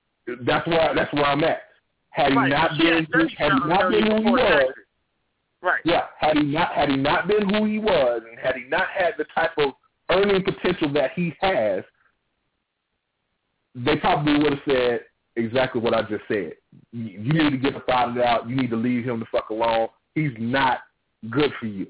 that's 0.43 0.67
where 0.69 0.95
that's 0.95 1.13
where 1.13 1.25
I'm 1.25 1.43
at. 1.43 1.63
Had 2.11 2.33
he 2.33 2.39
Right. 2.39 2.49
not 2.51 2.79
been, 2.79 3.07
had 3.37 3.53
he 3.53 3.59
not 3.69 3.91
been 3.91 4.07
who 4.07 4.17
he 4.23 4.31
was. 4.31 4.75
Right. 5.63 5.81
Yeah, 5.85 6.07
had 6.19 6.37
he 6.37 6.45
not 6.45 6.73
had 6.73 6.91
he 6.91 6.97
not 6.97 7.27
been 7.27 7.49
who 7.49 7.65
he 7.65 7.79
was, 7.81 8.23
and 8.29 8.39
had 8.39 8.55
he 8.57 8.65
not 8.65 8.87
had 8.89 9.15
the 9.19 9.25
type 9.35 9.57
of 9.59 9.75
earning 10.11 10.43
potential 10.43 10.93
that 10.93 11.13
he 11.15 11.35
has, 11.41 11.85
they 13.75 13.97
probably 13.97 14.39
would 14.39 14.53
have 14.55 14.63
said 14.69 15.01
exactly 15.37 15.81
what 15.81 15.95
I 15.95 16.03
just 16.03 16.23
said. 16.29 16.55
You, 16.93 17.33
need 17.33 17.51
to 17.51 17.59
get 17.59 17.75
the 17.75 17.81
father 17.81 18.25
out. 18.25 18.49
You 18.49 18.57
need 18.57 18.71
to 18.71 18.77
leave 18.77 19.05
him 19.05 19.21
the 19.21 19.27
fuck 19.31 19.51
alone. 19.51 19.89
He's 20.15 20.33
not 20.39 20.79
good 21.31 21.53
for 21.61 21.67
you. 21.67 21.87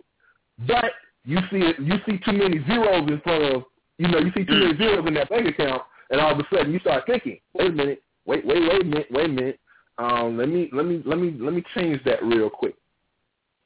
But 0.66 0.92
you 1.24 1.38
see. 1.50 1.72
You 1.78 1.94
see 2.06 2.18
too 2.24 2.32
many 2.32 2.64
zeros 2.66 3.08
in 3.08 3.20
front 3.20 3.44
of 3.54 3.64
you 3.98 4.08
know. 4.08 4.18
You 4.18 4.32
see 4.36 4.44
too 4.44 4.54
many 4.54 4.76
zeros 4.76 5.06
in 5.06 5.14
that 5.14 5.28
bank 5.28 5.46
account, 5.46 5.82
and 6.10 6.20
all 6.20 6.32
of 6.32 6.38
a 6.38 6.44
sudden 6.54 6.72
you 6.72 6.78
start 6.80 7.04
thinking, 7.06 7.38
wait 7.52 7.70
a 7.70 7.74
minute, 7.74 8.02
wait, 8.24 8.46
wait, 8.46 8.62
wait 8.62 8.82
a 8.82 8.84
minute, 8.84 9.06
wait 9.10 9.26
a 9.26 9.28
minute. 9.28 9.60
Um, 9.98 10.36
let 10.36 10.48
me 10.48 10.70
let 10.72 10.86
me 10.86 11.02
let 11.04 11.18
me 11.18 11.36
let 11.38 11.52
me 11.52 11.62
change 11.74 12.02
that 12.04 12.22
real 12.22 12.50
quick. 12.50 12.74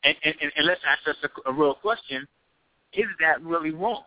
And, 0.03 0.17
and, 0.25 0.35
and, 0.41 0.53
and 0.57 0.67
let's 0.67 0.81
ask 0.89 1.07
us 1.09 1.31
a, 1.47 1.51
a 1.51 1.53
real 1.53 1.75
question: 1.75 2.27
Is 2.95 3.07
that 3.21 3.43
really 3.43 3.71
wrong? 3.71 4.03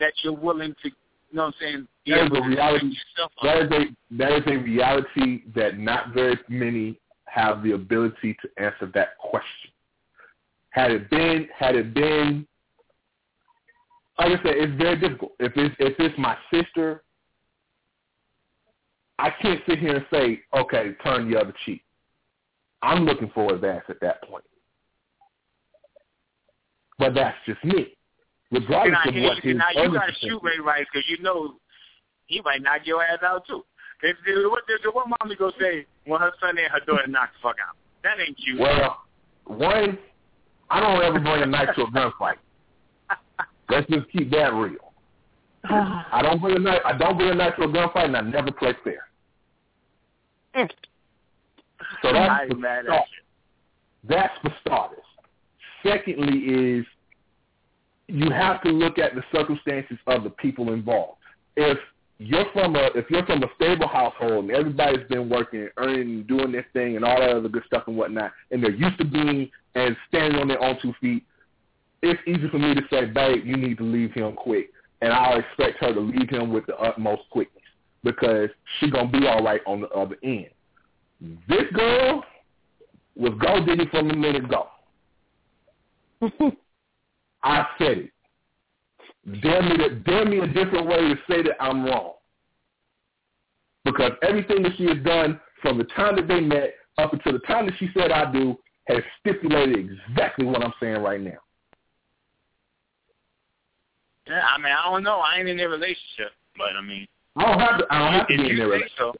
That 0.00 0.12
you're 0.22 0.32
willing 0.32 0.74
to, 0.82 0.88
you 0.88 0.94
know, 1.32 1.44
what 1.44 1.54
I'm 1.60 1.60
saying, 1.60 1.88
That 2.06 2.24
is 2.24 2.38
a 2.38 2.48
reality. 2.48 2.74
defend 2.74 2.92
yourself 2.92 3.32
on 3.38 3.46
That 3.46 3.62
is 3.62 3.70
a 3.72 4.16
that 4.16 4.32
is 4.32 4.42
a 4.46 4.56
reality 4.56 5.42
that 5.54 5.78
not 5.78 6.12
very 6.12 6.38
many 6.48 7.00
have 7.26 7.62
the 7.62 7.72
ability 7.72 8.36
to 8.42 8.48
answer 8.62 8.90
that 8.94 9.18
question. 9.18 9.70
Had 10.70 10.90
it 10.90 11.10
been, 11.10 11.48
had 11.56 11.76
it 11.76 11.94
been, 11.94 12.46
like 14.18 14.38
I 14.38 14.42
said, 14.42 14.54
it's 14.56 14.80
very 14.80 14.98
difficult. 14.98 15.32
If 15.40 15.52
it's 15.56 15.74
if 15.78 15.94
it's 15.98 16.18
my 16.18 16.36
sister, 16.52 17.02
I 19.18 19.30
can't 19.30 19.60
sit 19.68 19.78
here 19.78 19.96
and 19.96 20.06
say, 20.12 20.40
okay, 20.56 20.92
turn 21.04 21.30
the 21.30 21.38
other 21.38 21.54
cheek. 21.64 21.82
I'm 22.82 23.04
looking 23.04 23.30
for 23.34 23.54
ass 23.66 23.82
at 23.88 24.00
that 24.00 24.22
point. 24.28 24.44
But 26.98 27.14
that's 27.14 27.36
just 27.46 27.64
me. 27.64 27.93
Regardless 28.54 28.98
now, 29.04 29.08
of 29.08 29.14
here, 29.14 29.24
what 29.24 29.42
his 29.42 29.56
now 29.56 29.82
you 29.82 29.92
got 29.92 30.06
to 30.06 30.14
shoot 30.20 30.40
Ray 30.42 30.58
Rice 30.62 30.86
because 30.92 31.08
you 31.08 31.18
know 31.22 31.54
he 32.26 32.40
might 32.42 32.62
knock 32.62 32.82
your 32.84 33.02
ass 33.02 33.18
out 33.22 33.46
too. 33.46 33.64
Cause 34.00 34.14
what, 34.26 34.62
what 34.94 35.06
mommy 35.20 35.36
gonna 35.36 35.52
say 35.60 35.86
when 36.06 36.20
her 36.20 36.32
son 36.40 36.58
and 36.58 36.68
her 36.70 36.80
daughter 36.86 37.06
knock 37.08 37.30
the 37.32 37.38
fuck 37.42 37.56
out? 37.66 37.76
That 38.02 38.20
ain't 38.20 38.36
cute. 38.36 38.60
Well, 38.60 38.98
one, 39.46 39.98
I 40.70 40.80
don't 40.80 41.02
ever 41.02 41.20
bring 41.20 41.42
a 41.42 41.46
knife 41.46 41.70
to 41.76 41.82
a 41.82 41.90
gunfight. 41.90 42.36
Let's 43.70 43.88
just 43.88 44.10
keep 44.10 44.30
that 44.30 44.52
real. 44.52 44.92
I 45.64 46.20
don't 46.22 46.40
bring 46.40 46.56
a 46.56 46.58
knife. 46.58 46.82
I 46.84 46.96
don't 46.96 47.16
bring 47.16 47.30
a 47.30 47.34
knife 47.34 47.56
to 47.56 47.62
a 47.62 47.68
gunfight, 47.68 48.04
and 48.06 48.16
I 48.16 48.20
never 48.20 48.52
play 48.52 48.74
fair. 48.84 49.06
So 52.02 52.08
I 52.08 52.12
that's 52.12 52.42
ain't 52.42 52.52
for 52.52 52.58
mad 52.58 52.78
at 52.80 52.84
start- 52.84 53.08
That's 54.08 54.38
for 54.42 54.54
starters. 54.60 54.98
Secondly, 55.82 56.38
is 56.38 56.86
you 58.14 58.30
have 58.30 58.62
to 58.62 58.68
look 58.70 58.98
at 58.98 59.16
the 59.16 59.24
circumstances 59.34 59.98
of 60.06 60.22
the 60.22 60.30
people 60.30 60.72
involved. 60.72 61.18
If 61.56 61.78
you're 62.18 62.46
from 62.52 62.76
a 62.76 62.90
if 62.94 63.10
you're 63.10 63.26
from 63.26 63.42
a 63.42 63.48
stable 63.56 63.88
household 63.88 64.44
and 64.44 64.52
everybody's 64.52 65.06
been 65.08 65.28
working, 65.28 65.68
earning, 65.78 66.00
and 66.00 66.26
doing 66.28 66.52
their 66.52 66.66
thing, 66.72 66.94
and 66.94 67.04
all 67.04 67.18
that 67.18 67.30
other 67.30 67.48
good 67.48 67.64
stuff 67.66 67.82
and 67.88 67.96
whatnot, 67.96 68.30
and 68.52 68.62
they're 68.62 68.70
used 68.70 68.98
to 68.98 69.04
being 69.04 69.50
and 69.74 69.96
standing 70.08 70.38
on 70.40 70.46
their 70.46 70.62
own 70.62 70.78
two 70.80 70.94
feet, 71.00 71.24
it's 72.02 72.20
easy 72.28 72.48
for 72.50 72.58
me 72.58 72.72
to 72.72 72.82
say, 72.88 73.06
babe, 73.06 73.44
you 73.44 73.56
need 73.56 73.78
to 73.78 73.84
leave 73.84 74.12
him 74.12 74.34
quick, 74.34 74.70
and 75.02 75.12
I'll 75.12 75.40
expect 75.40 75.78
her 75.80 75.92
to 75.92 76.00
leave 76.00 76.30
him 76.30 76.52
with 76.52 76.66
the 76.66 76.76
utmost 76.76 77.22
quickness 77.30 77.64
because 78.04 78.48
she's 78.78 78.92
gonna 78.92 79.10
be 79.10 79.26
all 79.26 79.42
right 79.42 79.60
on 79.66 79.80
the 79.80 79.88
other 79.88 80.16
end. 80.22 80.50
This 81.48 81.64
girl 81.74 82.22
was 83.16 83.32
gold 83.44 83.66
digging 83.66 83.88
from 83.88 84.06
the 84.06 84.14
minute 84.14 84.44
go. 84.48 84.68
I 87.44 87.66
said 87.78 87.98
it. 87.98 88.10
Dare 89.42 89.62
me, 89.62 89.76
to, 89.78 89.90
dare 90.00 90.24
me 90.26 90.38
a 90.40 90.46
different 90.46 90.86
way 90.86 90.96
to 90.98 91.14
say 91.30 91.42
that 91.42 91.56
I'm 91.60 91.84
wrong. 91.84 92.12
Because 93.84 94.12
everything 94.22 94.62
that 94.62 94.72
she 94.76 94.84
has 94.86 94.98
done 95.04 95.40
from 95.62 95.78
the 95.78 95.84
time 95.84 96.16
that 96.16 96.26
they 96.28 96.40
met 96.40 96.74
up 96.98 97.12
until 97.12 97.32
the 97.32 97.38
time 97.40 97.66
that 97.66 97.74
she 97.78 97.88
said 97.96 98.10
I 98.10 98.30
do 98.32 98.56
has 98.86 98.98
stipulated 99.20 99.90
exactly 100.10 100.44
what 100.46 100.62
I'm 100.62 100.72
saying 100.80 101.02
right 101.02 101.20
now. 101.20 101.38
Yeah, 104.26 104.40
I 104.42 104.58
mean, 104.58 104.72
I 104.72 104.90
don't 104.90 105.02
know. 105.02 105.20
I 105.20 105.38
ain't 105.38 105.48
in 105.48 105.60
a 105.60 105.68
relationship, 105.68 106.32
but 106.56 106.68
I 106.76 106.80
mean, 106.80 107.06
I 107.36 107.44
don't 107.44 107.60
have 107.60 107.78
to. 107.78 107.86
I 107.90 107.98
don't 107.98 108.12
have 108.12 108.28
to 108.28 108.36
be 108.36 108.40
in 108.42 108.46
you 108.46 108.56
their 108.56 108.66
relationship. 108.68 108.96
so, 108.98 109.12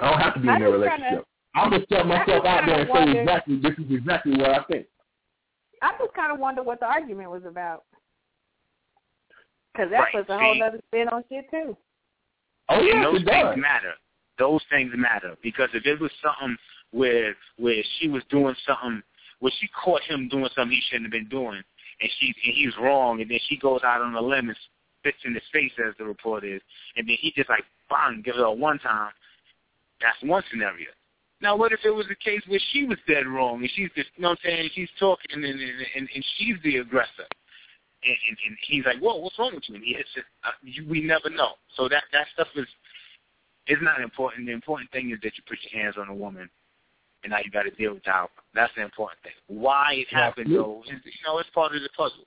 I 0.00 0.10
don't 0.10 0.20
have 0.20 0.34
to 0.34 0.40
be 0.40 0.48
I 0.48 0.56
in 0.56 0.60
their 0.60 0.70
just 0.70 0.82
kinda- 0.82 0.96
relationship. 0.96 1.26
I'll 1.54 1.70
just 1.70 1.88
set 1.88 2.06
myself 2.06 2.44
out 2.44 2.66
there 2.66 2.80
and 2.80 2.90
kinda 2.90 3.12
say 3.12 3.20
exactly 3.20 3.56
this 3.60 3.72
is 3.78 3.90
exactly 3.90 4.32
what 4.36 4.50
I 4.50 4.62
think. 4.64 4.86
I 5.84 5.92
just 5.98 6.14
kind 6.14 6.32
of 6.32 6.38
wonder 6.38 6.62
what 6.62 6.80
the 6.80 6.86
argument 6.86 7.30
was 7.30 7.44
about. 7.44 7.84
Because 9.72 9.90
that 9.90 10.00
Right, 10.00 10.14
puts 10.14 10.30
a 10.30 10.38
whole 10.38 10.54
see? 10.54 10.62
other 10.62 10.80
spin 10.88 11.08
on 11.08 11.24
shit 11.28 11.50
too. 11.50 11.76
Oh 12.70 12.80
and 12.80 13.04
those 13.04 13.20
it 13.20 13.24
does. 13.26 13.34
things 13.34 13.56
matter. 13.60 13.92
Those 14.38 14.62
things 14.70 14.92
matter 14.96 15.36
because 15.42 15.68
if 15.74 15.84
it 15.84 16.00
was 16.00 16.10
something 16.22 16.56
where 16.92 17.36
where 17.58 17.82
she 17.98 18.08
was 18.08 18.22
doing 18.30 18.54
something, 18.66 19.02
where 19.40 19.52
she 19.60 19.68
caught 19.84 20.00
him 20.02 20.28
doing 20.28 20.48
something 20.54 20.74
he 20.74 20.80
shouldn't 20.88 21.04
have 21.04 21.12
been 21.12 21.28
doing, 21.28 21.62
and 22.00 22.10
she 22.18 22.34
and 22.44 22.54
he 22.54 22.66
was 22.66 22.76
wrong, 22.80 23.20
and 23.20 23.30
then 23.30 23.40
she 23.48 23.58
goes 23.58 23.82
out 23.84 24.00
on 24.00 24.14
a 24.14 24.20
limb 24.22 24.48
and 24.48 24.56
spits 25.00 25.18
in 25.26 25.34
his 25.34 25.42
face 25.52 25.72
as 25.86 25.92
the 25.98 26.04
report 26.04 26.44
is, 26.44 26.62
and 26.96 27.06
then 27.06 27.16
he 27.20 27.30
just 27.36 27.50
like 27.50 27.64
bang 27.90 28.22
gives 28.24 28.38
her 28.38 28.44
a 28.44 28.52
one 28.52 28.78
time. 28.78 29.12
That's 30.00 30.16
one 30.22 30.42
scenario. 30.50 30.88
Now, 31.40 31.56
what 31.56 31.72
if 31.72 31.80
it 31.84 31.90
was 31.90 32.06
a 32.10 32.24
case 32.24 32.40
where 32.46 32.60
she 32.72 32.84
was 32.84 32.98
dead 33.06 33.26
wrong 33.26 33.60
and 33.60 33.70
she's 33.74 33.90
just, 33.94 34.08
you 34.16 34.22
know 34.22 34.30
what 34.30 34.38
I'm 34.44 34.50
saying, 34.50 34.70
she's 34.74 34.88
talking 34.98 35.30
and 35.32 35.44
and, 35.44 35.60
and, 35.60 36.08
and 36.14 36.24
she's 36.38 36.56
the 36.62 36.78
aggressor, 36.78 37.28
and, 38.04 38.16
and, 38.28 38.36
and 38.46 38.56
he's 38.66 38.84
like, 38.86 38.98
whoa, 38.98 39.16
what's 39.16 39.38
wrong 39.38 39.54
with 39.54 39.64
you? 39.68 39.74
And 39.74 39.84
he 39.84 39.94
hits 39.94 40.08
it. 40.16 40.24
Uh, 40.44 40.50
you, 40.62 40.88
we 40.88 41.02
never 41.02 41.28
know. 41.30 41.52
So 41.76 41.88
that 41.88 42.04
that 42.12 42.26
stuff 42.32 42.48
is 42.56 42.66
is 43.66 43.78
not 43.82 44.00
important. 44.00 44.46
The 44.46 44.52
important 44.52 44.90
thing 44.90 45.10
is 45.10 45.18
that 45.22 45.32
you 45.36 45.42
put 45.48 45.58
your 45.70 45.82
hands 45.82 45.96
on 45.98 46.08
a 46.08 46.14
woman, 46.14 46.48
and 47.22 47.30
now 47.30 47.38
you 47.44 47.50
got 47.50 47.62
to 47.62 47.70
deal 47.70 47.94
with 47.94 48.06
outcome. 48.06 48.44
That's 48.54 48.72
the 48.76 48.82
important 48.82 49.20
thing. 49.22 49.32
Why 49.48 49.94
it 49.94 50.08
happened, 50.10 50.54
though, 50.54 50.82
is, 50.86 51.00
you 51.04 51.12
know, 51.26 51.38
it's 51.38 51.50
part 51.50 51.74
of 51.74 51.82
the 51.82 51.88
puzzle. 51.96 52.26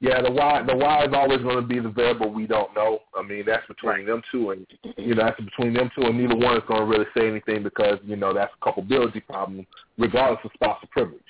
Yeah, 0.00 0.20
the 0.20 0.30
why 0.30 0.62
the 0.62 0.76
why 0.76 1.04
is 1.04 1.14
always 1.14 1.40
going 1.40 1.56
to 1.56 1.62
be 1.62 1.80
the 1.80 1.88
variable 1.88 2.30
we 2.30 2.46
don't 2.46 2.74
know. 2.74 3.00
I 3.16 3.22
mean, 3.22 3.44
that's 3.46 3.66
between 3.66 4.04
them 4.06 4.20
two, 4.30 4.50
and 4.50 4.66
you 4.98 5.14
know 5.14 5.24
that's 5.24 5.40
between 5.40 5.72
them 5.72 5.90
two, 5.94 6.02
and 6.02 6.18
neither 6.18 6.36
one 6.36 6.56
is 6.56 6.62
going 6.68 6.80
to 6.80 6.86
really 6.86 7.06
say 7.16 7.28
anything 7.28 7.62
because 7.62 7.98
you 8.04 8.16
know 8.16 8.34
that's 8.34 8.52
a 8.60 8.64
culpability 8.64 9.20
problem, 9.20 9.66
regardless 9.96 10.40
of 10.44 10.50
spousal 10.54 10.88
privilege. 10.90 11.20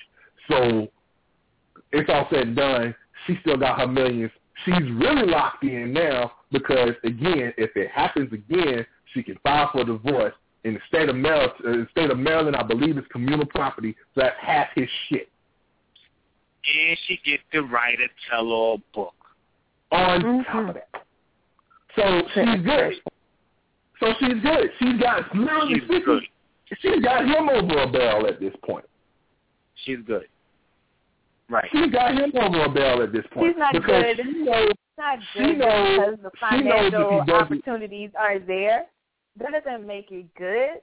So 0.51 0.89
it's 1.93 2.11
all 2.11 2.27
said 2.31 2.49
and 2.49 2.57
done. 2.57 2.95
She 3.27 3.39
still 3.41 3.57
got 3.57 3.79
her 3.81 3.87
millions. 3.87 4.33
She's 4.65 4.75
really 4.75 5.27
locked 5.27 5.63
in 5.63 5.93
now 5.93 6.33
because 6.51 6.91
again, 7.05 7.53
if 7.57 7.77
it 7.77 7.91
happens 7.91 8.33
again, 8.33 8.85
she 9.15 9.23
can 9.23 9.37
file 9.45 9.71
for 9.73 9.85
divorce. 9.85 10.35
In 10.65 10.75
the 10.75 10.81
state 10.89 11.09
of 11.09 11.15
Maryland, 11.15 11.53
in 11.65 11.81
the 11.83 11.89
state 11.93 12.11
of 12.11 12.19
Maryland, 12.19 12.57
I 12.57 12.65
believe 12.65 12.99
it's 12.99 13.07
communal 13.13 13.47
property, 13.47 13.95
so 14.15 14.23
that's 14.23 14.37
half 14.41 14.67
his 14.75 14.89
shit. 15.09 15.29
And 16.67 16.99
she 17.07 17.19
gets 17.25 17.43
to 17.53 17.63
write 17.63 17.99
a 18.01 18.09
tell-all 18.31 18.81
book. 18.95 19.13
on 19.93 20.21
Mhm. 20.21 20.47
top 20.47 20.69
of 20.71 20.75
that. 20.75 21.05
So 21.95 22.29
she's 22.35 22.61
good. 22.63 23.01
So 24.01 24.13
she's 24.15 24.43
good. 24.43 24.73
She's 24.81 25.01
got 25.01 25.33
literally 25.35 25.75
She's 25.79 25.89
50 25.89 26.01
good. 26.01 26.23
She's 26.81 27.01
got 27.05 27.25
him 27.25 27.49
over 27.49 27.83
a 27.83 27.87
barrel 27.87 28.27
at 28.27 28.41
this 28.41 28.53
point. 28.65 28.85
She's 29.77 30.01
good. 30.01 30.29
Right. 31.49 31.71
She's 31.71 31.87
got 31.93 32.15
him 32.19 32.33
over 32.35 32.65
a 32.65 32.69
barrel 32.69 33.03
at 33.03 33.13
this 33.13 33.25
point. 33.29 33.47
She's 33.53 33.57
not 33.57 33.73
because 33.75 34.17
good. 34.17 34.27
She 34.27 34.33
knows, 34.43 34.71
It's 34.71 34.99
not 34.99 35.19
She 35.33 35.39
good 35.39 35.59
knows- 35.59 35.99
because 35.99 36.19
the 36.21 36.31
she 36.51 36.65
knows 36.65 36.91
financial 36.91 37.25
doesn't- 37.25 37.31
opportunities 37.31 38.11
are 38.17 38.39
there. 38.41 38.87
That 39.37 39.53
doesn't 39.53 39.87
make 39.87 40.11
it 40.11 40.35
good. 40.35 40.83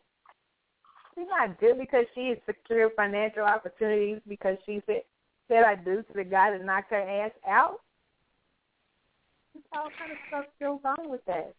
She's 1.14 1.28
not 1.28 1.60
good 1.60 1.78
because 1.78 2.06
she 2.16 2.30
has 2.30 2.38
secured 2.46 2.94
financial 2.96 3.44
opportunities 3.44 4.22
because 4.28 4.58
she 4.66 4.80
said 5.48 5.64
I 5.64 5.76
do 5.76 5.98
to 5.98 6.14
the 6.16 6.24
guy 6.24 6.52
that 6.52 6.66
knocked 6.66 6.91
her 6.91 7.02
ass 7.02 7.32
out. 7.48 7.80
There's 9.54 9.66
all 9.74 9.89
kind 9.98 10.12
of 10.12 10.18
stuff 10.28 10.46
goes 10.60 10.80
on 10.84 11.10
with 11.10 11.22
that. 11.26 11.54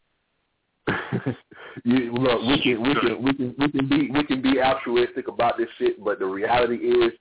you, 1.85 2.13
look, 2.13 2.43
we 2.43 2.61
can 2.61 2.83
we 2.83 2.95
can 2.95 3.23
we 3.23 3.35
can 3.35 3.55
we 3.59 3.71
can 3.71 3.89
be 3.89 4.11
we 4.11 4.25
can 4.25 4.43
be 4.43 4.61
altruistic 4.61 5.29
about 5.29 5.57
this 5.57 5.69
shit, 5.79 6.03
but 6.03 6.19
the 6.19 6.27
reality 6.27 6.77
is 6.77 7.13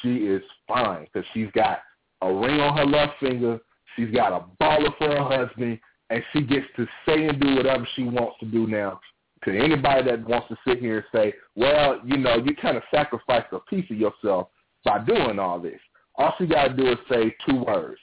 she 0.00 0.16
is 0.18 0.42
fine 0.66 1.04
because 1.04 1.26
she's 1.34 1.50
got 1.54 1.80
a 2.22 2.32
ring 2.32 2.60
on 2.60 2.76
her 2.76 2.86
left 2.86 3.14
finger. 3.20 3.58
She's 3.96 4.14
got 4.14 4.32
a 4.32 4.44
baller 4.62 4.96
for 4.98 5.08
her 5.08 5.46
husband, 5.46 5.80
and 6.10 6.22
she 6.32 6.42
gets 6.42 6.66
to 6.76 6.86
say 7.06 7.26
and 7.26 7.40
do 7.40 7.56
whatever 7.56 7.86
she 7.96 8.04
wants 8.04 8.36
to 8.40 8.46
do 8.46 8.66
now. 8.66 9.00
To 9.44 9.56
anybody 9.56 10.10
that 10.10 10.28
wants 10.28 10.48
to 10.48 10.56
sit 10.66 10.80
here 10.80 10.98
and 10.98 11.06
say, 11.12 11.34
"Well, 11.54 12.00
you 12.04 12.16
know, 12.16 12.36
you 12.36 12.54
kind 12.56 12.76
of 12.76 12.82
sacrificed 12.90 13.52
a 13.52 13.60
piece 13.60 13.88
of 13.90 13.96
yourself 13.96 14.48
by 14.84 14.98
doing 14.98 15.38
all 15.38 15.58
this," 15.58 15.80
all 16.18 16.34
she 16.38 16.46
got 16.46 16.68
to 16.68 16.74
do 16.74 16.88
is 16.92 16.98
say 17.10 17.34
two 17.48 17.64
words: 17.64 17.98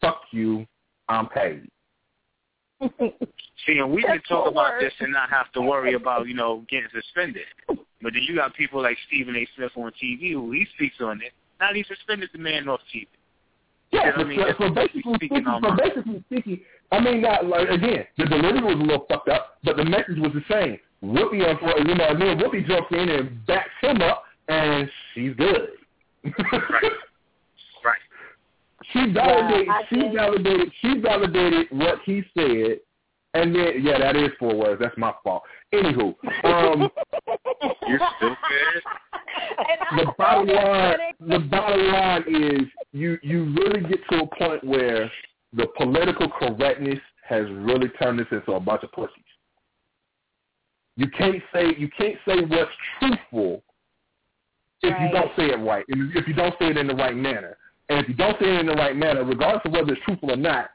"Fuck 0.00 0.20
you, 0.30 0.66
I'm 1.08 1.28
paid." 1.28 1.68
See, 3.66 3.76
and 3.78 3.90
we 3.90 4.02
can 4.02 4.20
talk 4.28 4.50
about 4.50 4.72
words. 4.74 4.84
this 4.84 4.92
and 5.00 5.12
not 5.12 5.28
have 5.28 5.52
to 5.52 5.60
worry 5.60 5.94
about, 5.94 6.26
you 6.26 6.34
know, 6.34 6.64
getting 6.70 6.88
suspended. 6.94 7.42
But 7.68 8.14
then 8.14 8.22
you 8.26 8.34
got 8.34 8.54
people 8.54 8.80
like 8.82 8.96
Stephen 9.06 9.36
A. 9.36 9.46
Smith 9.54 9.72
on 9.76 9.92
TV 10.02 10.32
who 10.32 10.50
he 10.52 10.66
speaks 10.74 10.96
on 11.00 11.20
it. 11.20 11.32
Now 11.60 11.74
he 11.74 11.84
suspended 11.84 12.30
the 12.32 12.38
man 12.38 12.68
off 12.68 12.80
TV. 12.94 13.06
Yeah, 13.92 14.06
You 14.06 14.10
know 14.12 14.16
what 14.16 14.16
I 14.16 14.22
so, 14.22 14.28
mean? 14.28 14.38
so, 14.38 14.68
so 14.68 14.74
basically 14.74 15.14
speaking 15.16 15.44
speaking, 15.44 15.60
so 15.62 15.76
basically 15.76 16.24
speaking, 16.30 16.60
I 16.92 17.00
mean, 17.00 17.20
not 17.20 17.44
like 17.46 17.68
again, 17.68 18.06
the 18.16 18.24
delivery 18.26 18.62
was 18.62 18.76
a 18.76 18.82
little 18.82 19.04
fucked 19.10 19.28
up, 19.28 19.58
but 19.64 19.76
the 19.76 19.84
message 19.84 20.16
was 20.18 20.32
the 20.32 20.44
same. 20.50 20.78
Whoopi, 21.04 21.42
uh, 21.44 21.54
unfor- 21.58 21.86
you 21.86 21.94
know, 21.94 22.06
and 22.08 22.20
then 22.22 22.38
Whoopi 22.38 22.66
jumps 22.66 22.88
in 22.92 23.08
and 23.08 23.44
backs 23.46 23.68
him 23.82 24.00
up, 24.00 24.24
and 24.48 24.88
she's 25.14 25.34
good. 25.34 25.70
Right. 26.24 26.62
Right. 26.70 26.92
She 28.92 29.12
validated. 29.12 29.68
Well, 29.68 29.76
I 29.76 29.82
she 29.88 29.96
think- 29.96 30.14
validated. 30.14 30.72
She 30.80 30.98
validated 31.00 31.66
what 31.70 31.98
he 32.04 32.22
said, 32.36 32.78
and 33.34 33.54
then 33.54 33.82
yeah, 33.82 33.98
that 33.98 34.16
is 34.16 34.30
four 34.38 34.54
words. 34.56 34.80
That's 34.82 34.96
my 34.98 35.12
fault. 35.22 35.42
Anywho, 35.72 36.14
um, 36.44 36.90
You're 37.88 38.00
stupid. 38.16 38.36
the 39.96 40.12
bottom 40.18 40.48
line, 40.48 40.96
the 41.20 41.38
bottom 41.50 41.86
line 41.92 42.22
is 42.28 42.62
you 42.92 43.18
you 43.22 43.54
really 43.56 43.80
get 43.88 44.00
to 44.10 44.22
a 44.22 44.26
point 44.36 44.64
where 44.64 45.10
the 45.52 45.66
political 45.76 46.28
correctness 46.28 46.98
has 47.28 47.44
really 47.50 47.88
turned 48.00 48.18
this 48.18 48.26
into 48.32 48.52
a 48.52 48.60
bunch 48.60 48.82
of 48.82 48.90
pussies. 48.92 49.12
You 50.96 51.08
can't 51.16 51.42
say 51.52 51.74
you 51.78 51.88
can't 51.96 52.16
say 52.26 52.40
what's 52.40 52.70
truthful 52.98 53.62
if 54.82 54.94
you 55.00 55.08
don't 55.12 55.30
say 55.36 55.44
it 55.54 55.58
right, 55.64 55.84
and 55.88 56.14
if 56.16 56.26
you 56.26 56.34
don't 56.34 56.54
say 56.58 56.66
it 56.68 56.76
in 56.76 56.86
the 56.88 56.94
right 56.94 57.14
manner. 57.14 57.56
And 57.90 57.98
if 57.98 58.08
you 58.08 58.14
don't 58.14 58.38
say 58.38 58.46
it 58.46 58.60
in 58.60 58.66
the 58.66 58.74
right 58.74 58.96
manner, 58.96 59.24
regardless 59.24 59.62
of 59.64 59.72
whether 59.72 59.92
it's 59.92 60.00
truthful 60.04 60.30
or 60.30 60.36
not, 60.36 60.70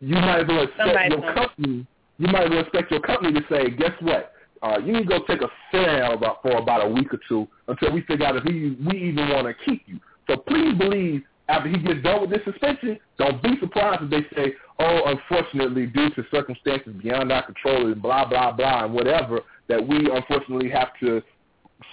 you 0.00 0.14
might 0.14 0.40
as 0.40 0.48
well 0.48 0.64
expect 0.64 0.86
Somebody's 0.86 1.12
your 1.12 1.34
company. 1.34 1.86
You 2.18 2.26
might 2.28 2.44
as 2.44 2.50
well 2.50 2.60
expect 2.60 2.90
your 2.90 3.00
company 3.00 3.32
to 3.32 3.46
say, 3.48 3.70
"Guess 3.70 3.92
what? 4.00 4.34
Uh, 4.60 4.78
you 4.84 4.92
need 4.92 5.08
to 5.08 5.18
go 5.18 5.24
take 5.24 5.40
a 5.40 5.50
sale 5.72 6.12
about 6.12 6.42
for 6.42 6.58
about 6.58 6.84
a 6.84 6.88
week 6.88 7.12
or 7.14 7.20
two 7.26 7.48
until 7.68 7.90
we 7.90 8.02
figure 8.02 8.26
out 8.26 8.36
if 8.36 8.44
we 8.44 8.76
we 8.86 8.98
even 8.98 9.30
want 9.30 9.46
to 9.46 9.54
keep 9.64 9.82
you." 9.86 9.98
So 10.28 10.36
please 10.36 10.76
believe 10.76 11.24
after 11.48 11.70
he 11.70 11.78
gets 11.78 12.02
done 12.02 12.20
with 12.20 12.30
this 12.30 12.44
suspension, 12.44 12.98
don't 13.16 13.42
be 13.42 13.58
surprised 13.60 14.02
if 14.02 14.10
they 14.10 14.36
say, 14.36 14.54
"Oh, 14.78 15.04
unfortunately, 15.06 15.86
due 15.86 16.10
to 16.10 16.24
circumstances 16.30 16.92
beyond 17.02 17.32
our 17.32 17.44
control 17.44 17.86
and 17.86 18.02
blah 18.02 18.26
blah 18.26 18.52
blah 18.52 18.84
and 18.84 18.92
whatever, 18.92 19.40
that 19.68 19.84
we 19.84 20.10
unfortunately 20.10 20.68
have 20.68 20.90
to 21.00 21.22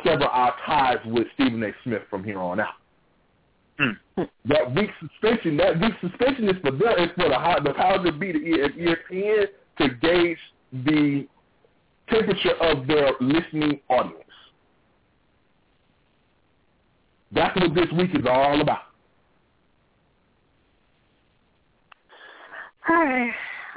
sever 0.04 0.26
our 0.26 0.54
ties 0.66 1.00
with 1.06 1.28
Stephen 1.36 1.64
A. 1.64 1.72
Smith 1.84 2.02
from 2.10 2.26
here 2.26 2.40
on 2.40 2.60
out." 2.60 2.76
Hmm. 3.78 4.24
That 4.46 4.74
week 4.74 4.90
suspension, 5.02 5.58
that 5.58 5.80
week 5.80 5.94
suspension 6.02 6.48
is 6.48 6.56
for 6.62 6.72
them, 6.72 6.94
it's 6.98 7.14
for 7.16 7.28
the 7.28 7.36
high, 7.36 7.60
the 7.62 7.74
powers 7.74 8.02
that 8.06 8.20
be, 8.20 8.32
the 8.32 8.40
ESPN, 8.40 9.46
to 9.80 9.90
gauge 10.02 10.38
the 10.72 11.28
temperature 12.10 12.56
of 12.62 12.88
their 12.88 13.12
listening 13.20 13.82
audience. 13.90 14.22
That's 17.32 17.56
what 17.60 17.76
this 17.76 17.92
week 17.98 18.12
is 18.14 18.26
all 18.30 18.62
about. 18.62 18.84
All 22.88 22.96
right. 22.96 23.34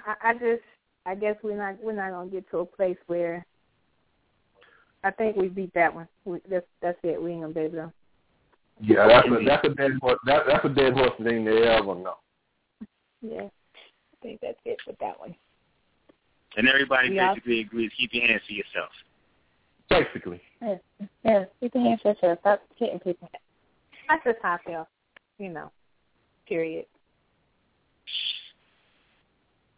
I, 0.06 0.30
I 0.30 0.32
just, 0.34 0.62
I 1.06 1.14
guess 1.16 1.34
we're 1.42 1.56
not, 1.56 1.82
we're 1.82 1.92
not 1.92 2.10
gonna 2.10 2.30
get 2.30 2.48
to 2.50 2.58
a 2.58 2.66
place 2.66 2.98
where. 3.06 3.44
I 5.04 5.12
think 5.12 5.36
we 5.36 5.48
beat 5.48 5.72
that 5.74 5.94
one. 5.94 6.08
We, 6.24 6.40
that's 6.50 6.66
that's 6.82 6.98
it. 7.04 7.22
We 7.22 7.32
ain't 7.32 7.42
gonna 7.42 7.54
be 7.54 7.60
able 7.60 7.74
to. 7.76 7.92
Yeah, 8.80 9.06
that's 9.08 9.28
a 9.28 9.44
that's 9.44 9.66
a 9.66 9.74
dead 9.74 9.92
horse. 10.00 10.18
That, 10.24 10.42
that's 10.46 10.64
a 10.64 10.68
dead 10.68 10.92
horse 10.94 11.12
thing 11.22 11.44
they 11.44 11.62
ever 11.62 11.94
know. 11.94 12.14
Yeah, 13.20 13.42
I 13.42 14.16
think 14.22 14.40
that's 14.40 14.58
it 14.64 14.78
with 14.86 14.98
that 15.00 15.18
one. 15.18 15.34
And 16.56 16.68
everybody 16.68 17.10
Yeah. 17.10 17.34
basically 17.34 17.60
agrees, 17.60 17.90
keep 17.96 18.12
your 18.12 18.26
hands 18.26 18.42
to 18.48 18.54
yourself. 18.54 18.90
Basically, 19.90 20.40
Yeah, 20.60 20.76
yeah. 21.24 21.44
Keep 21.60 21.74
your 21.74 21.84
hands 21.84 22.02
to 22.02 22.08
yourself. 22.08 22.38
Stop 22.40 22.62
hitting 22.76 23.00
people. 23.00 23.30
That's 24.08 24.24
just 24.24 24.38
how 24.42 24.54
I 24.54 24.58
feel. 24.64 24.88
You 25.38 25.48
know. 25.50 25.72
Period. 26.46 26.86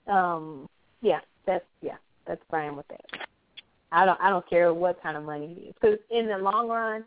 Um. 0.07 0.69
Yeah. 1.01 1.21
That's 1.47 1.65
yeah. 1.81 1.97
That's 2.27 2.43
fine 2.51 2.77
with 2.77 2.89
that. 2.89 3.01
I 3.93 4.05
don't. 4.05 4.21
I 4.21 4.31
don't 4.31 4.49
care 4.49 4.75
what 4.75 5.03
kind 5.03 5.17
of 5.17 5.25
money 5.25 5.57
it 5.57 5.69
is 5.69 5.75
because 5.81 5.99
in 6.11 6.27
the 6.29 6.39
long 6.39 6.69
run, 6.69 7.05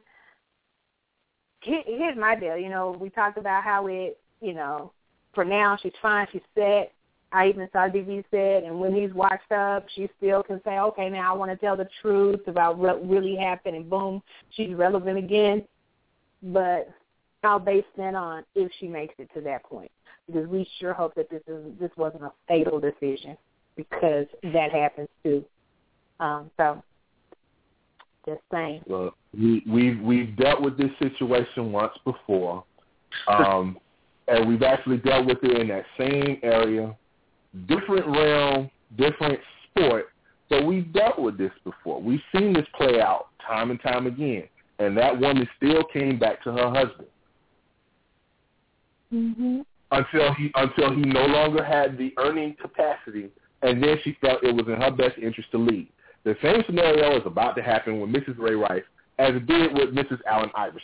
here, 1.64 1.84
here's 1.86 2.18
my 2.18 2.36
deal. 2.36 2.58
You 2.58 2.70
know, 2.70 2.98
we 3.00 3.10
talked 3.10 3.38
about 3.38 3.64
how 3.64 3.88
it. 3.88 4.20
You 4.42 4.54
know, 4.54 4.92
for 5.34 5.46
now 5.46 5.78
she's 5.82 5.94
fine. 6.02 6.28
She's 6.32 6.42
set. 6.56 6.92
I 7.32 7.48
even 7.48 7.68
saw 7.74 7.90
DV 7.90 8.26
said, 8.30 8.64
and 8.64 8.80
when 8.80 8.94
he's 8.94 9.12
washed 9.12 9.52
up, 9.52 9.88
she 9.96 10.08
still 10.18 10.44
can 10.44 10.62
say, 10.64 10.78
okay, 10.78 11.10
now 11.10 11.34
I 11.34 11.36
want 11.36 11.50
to 11.50 11.58
tell 11.58 11.76
the 11.76 11.90
truth 12.00 12.42
about 12.46 12.78
what 12.78 13.10
really 13.10 13.36
happened, 13.36 13.76
and 13.76 13.90
boom, 13.90 14.22
she's 14.52 14.76
relevant 14.76 15.18
again. 15.18 15.64
But 16.44 16.94
how 17.44 17.60
they 17.60 17.84
stand 17.94 18.16
on 18.16 18.44
if 18.56 18.72
she 18.80 18.88
makes 18.88 19.16
it 19.18 19.30
to 19.36 19.42
that 19.42 19.64
point. 19.64 19.92
Because 20.28 20.48
we 20.48 20.68
sure 20.80 20.94
hope 20.94 21.16
that 21.16 21.30
this 21.30 21.42
is 21.48 21.66
this 21.80 21.92
wasn't 21.98 22.24
a 22.24 22.32
fatal 22.48 22.80
decision 22.80 23.38
because 23.76 24.26
that 24.54 24.72
happens 24.72 25.10
too. 25.24 25.44
Um, 26.20 26.50
so 26.58 26.82
just 28.26 28.42
saying. 28.52 28.82
Well, 28.88 29.16
we 29.34 29.64
we've 29.68 30.00
we've 30.00 30.36
dealt 30.38 30.62
with 30.62 30.78
this 30.78 30.92
situation 31.00 31.72
once 31.72 31.94
before. 32.06 32.64
Um 33.28 33.78
and 34.28 34.48
we've 34.48 34.64
actually 34.64 34.98
dealt 34.98 35.26
with 35.26 35.40
it 35.44 35.60
in 35.60 35.68
that 35.68 35.86
same 35.98 36.40
area, 36.44 36.96
different 37.68 38.08
realm, 38.08 38.70
different 38.98 39.40
sport, 39.70 40.06
but 40.50 40.66
we've 40.66 40.94
dealt 40.94 41.20
with 41.20 41.38
this 41.38 41.52
before. 41.66 42.02
We've 42.02 42.22
seen 42.34 42.54
this 42.54 42.66
play 42.78 43.02
out 43.02 43.28
time 43.46 43.70
and 43.70 43.82
time 43.82 44.08
again, 44.08 44.44
and 44.80 44.98
that 44.98 45.20
woman 45.20 45.48
still 45.58 45.84
came 45.92 46.18
back 46.18 46.42
to 46.44 46.54
her 46.54 46.70
husband 46.70 47.08
Mm-hmm. 49.14 49.60
until 49.92 50.34
he 50.34 50.50
until 50.56 50.96
he 50.96 51.02
no 51.02 51.26
longer 51.26 51.64
had 51.64 52.00
the 52.00 52.14
earning 52.18 52.56
capacity, 52.60 53.30
and 53.62 53.84
then 53.84 53.98
she 54.04 54.18
felt 54.22 54.44
it 54.44 54.56
was 54.56 54.66
in 54.68 54.82
her 54.82 54.90
best 54.90 55.20
interest 55.20 55.52
to 55.52 55.60
leave. 55.60 55.88
The 56.24 56.36
same 56.42 56.64
scenario 56.66 57.18
is 57.18 57.24
about 57.26 57.56
to 57.58 57.64
happen 57.64 58.00
with 58.00 58.10
Mrs. 58.10 58.38
Ray 58.38 58.56
Rice, 58.56 58.84
as 59.20 59.36
it 59.36 59.46
did 59.46 59.74
with 59.74 59.94
Mrs. 59.94 60.20
Allen 60.26 60.50
Iverson. 60.56 60.82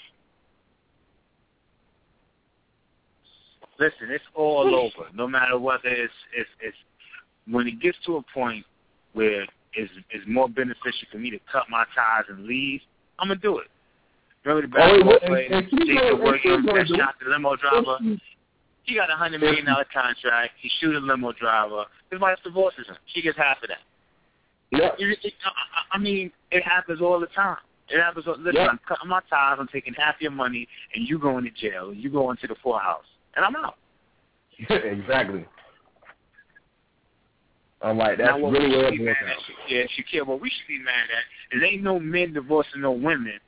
Listen, 3.79 4.09
it's 4.09 4.23
all 4.35 4.75
over. 4.75 5.07
No 5.13 5.25
matter 5.25 5.57
whether 5.57 5.87
it's 5.87 6.11
it's 6.35 6.49
it's 6.59 6.75
when 7.47 7.65
it 7.65 7.79
gets 7.79 7.97
to 8.05 8.17
a 8.17 8.21
point 8.33 8.65
where 9.13 9.43
it's 9.73 9.91
it's 10.09 10.25
more 10.27 10.49
beneficial 10.49 11.07
for 11.09 11.17
me 11.17 11.29
to 11.29 11.39
cut 11.49 11.63
my 11.69 11.85
ties 11.95 12.25
and 12.27 12.45
leave, 12.45 12.81
I'm 13.19 13.29
gonna 13.29 13.39
do 13.39 13.59
it. 13.59 13.67
Remember 14.43 14.67
the 14.67 14.73
oh, 14.75 14.77
basketball 14.77 15.17
and- 15.21 15.69
player, 15.69 15.85
Jayson 15.85 16.21
Williams, 16.21 16.65
that 16.65 16.97
shot 16.97 17.15
the 17.23 17.29
limo 17.29 17.55
driver. 17.55 17.97
He 18.83 18.95
got 18.95 19.09
a 19.09 19.15
hundred 19.15 19.41
million 19.41 19.65
dollar 19.65 19.85
contract. 19.93 20.53
He 20.61 20.69
shoot 20.81 20.95
a 20.95 20.99
limo 20.99 21.31
driver. 21.31 21.85
His 22.11 22.19
wife 22.19 22.39
divorces 22.43 22.87
him. 22.87 22.95
She 23.13 23.21
gets 23.21 23.37
half 23.37 23.61
of 23.63 23.69
that. 23.69 23.79
Yeah. 24.71 24.89
It, 24.97 25.19
it, 25.23 25.33
I, 25.45 25.95
I 25.95 25.97
mean, 25.97 26.31
it 26.51 26.63
happens 26.63 27.01
all 27.01 27.19
the 27.19 27.27
time. 27.27 27.57
It 27.89 27.99
happens. 27.99 28.27
All, 28.27 28.35
listen, 28.37 28.55
Yeah. 28.61 28.67
I'm 28.67 28.79
cutting 28.87 29.09
my 29.09 29.21
ties. 29.29 29.57
I'm 29.59 29.67
taking 29.67 29.93
half 29.95 30.15
your 30.19 30.31
money, 30.31 30.67
and 30.93 31.07
you 31.07 31.17
going 31.19 31.43
to 31.43 31.51
jail. 31.51 31.93
You 31.93 32.09
going 32.09 32.37
to 32.37 32.47
the 32.47 32.55
poorhouse, 32.55 33.05
and 33.35 33.43
I'm 33.45 33.55
out. 33.55 33.75
exactly. 34.69 35.45
I'm 37.81 37.97
like, 37.97 38.17
that's 38.17 38.31
now, 38.31 38.37
what 38.39 38.51
really 38.51 38.67
we 38.67 38.75
where 38.75 38.85
should 38.85 38.93
it 38.93 38.97
be 38.97 39.03
mad 39.05 39.15
at, 39.25 39.71
yeah, 39.71 39.83
Shakira, 39.83 40.27
what 40.27 40.41
we 40.41 40.49
should 40.49 40.67
be 40.67 40.79
mad 40.79 41.07
at 41.15 41.57
is 41.57 41.63
ain't 41.63 41.81
no 41.81 41.97
men 41.97 42.33
divorcing 42.33 42.81
no 42.81 42.91
women 42.91 43.39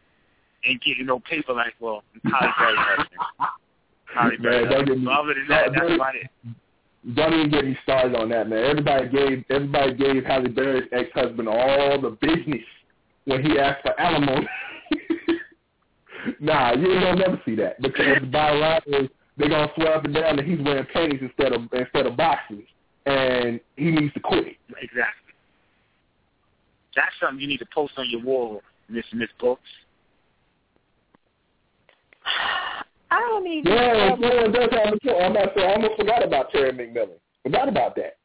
and 0.63 0.81
getting 0.81 1.05
no 1.05 1.19
paper 1.19 1.53
like, 1.53 1.73
well, 1.81 2.03
Halle 2.23 2.53
Berry 2.57 2.75
husband. 2.77 3.07
Halle 4.05 4.37
Berry 4.41 4.61
Man, 4.61 4.71
don't 4.71 4.85
get 4.85 4.97
husband. 4.97 5.05
So 5.05 5.11
other 5.11 5.33
than 5.33 5.47
that, 5.49 5.65
don't- 5.65 5.73
that's 5.73 5.95
about 5.95 6.15
it. 6.15 6.27
Don't 7.15 7.33
even 7.33 7.49
get 7.49 7.65
me 7.65 7.75
started 7.81 8.15
on 8.15 8.29
that, 8.29 8.47
man. 8.47 8.63
Everybody 8.63 9.09
gave 9.09 9.43
everybody 9.49 9.95
gave 9.95 10.23
Halle 10.23 10.47
Berry's 10.49 10.87
ex 10.91 11.09
husband 11.15 11.47
all 11.47 11.99
the 11.99 12.11
business 12.21 12.61
when 13.25 13.43
he 13.43 13.57
asked 13.57 13.81
for 13.81 13.99
alimony. 13.99 14.47
nah, 16.39 16.73
you 16.73 16.91
ain't 16.91 17.01
gonna 17.01 17.15
never 17.15 17.41
see 17.43 17.55
that 17.55 17.81
because 17.81 18.19
the 18.21 18.27
bottom 18.27 18.59
line 18.59 18.81
is 18.85 19.09
they're 19.35 19.49
gonna 19.49 19.71
swear 19.75 19.95
up 19.95 20.05
and 20.05 20.13
down 20.13 20.35
that 20.35 20.45
he's 20.45 20.59
wearing 20.59 20.85
panties 20.93 21.21
instead 21.21 21.53
of 21.53 21.61
instead 21.73 22.05
of 22.05 22.15
boxers, 22.15 22.65
and 23.07 23.59
he 23.77 23.85
needs 23.89 24.13
to 24.13 24.19
quit. 24.19 24.57
Exactly. 24.69 25.33
That's 26.95 27.15
something 27.19 27.39
you 27.39 27.47
need 27.47 27.59
to 27.59 27.67
post 27.73 27.93
on 27.97 28.07
your 28.11 28.21
wall, 28.21 28.61
Miss 28.89 29.05
Miss 29.11 29.29
Books. 29.39 29.61
I 33.11 33.19
don't 33.19 33.45
even. 33.45 33.71
Yeah, 33.71 34.15
yeah, 34.17 34.47
does 34.47 34.69
have 34.71 34.93
a. 34.93 35.23
I'm 35.23 35.31
about 35.31 35.53
to 35.53 35.59
say, 35.59 35.65
I 35.65 35.73
almost 35.73 35.97
forgot 35.99 36.23
about 36.23 36.51
Terry 36.51 36.71
McMillan. 36.71 37.19
Forgot 37.43 37.67
about 37.67 37.95
that. 37.97 38.17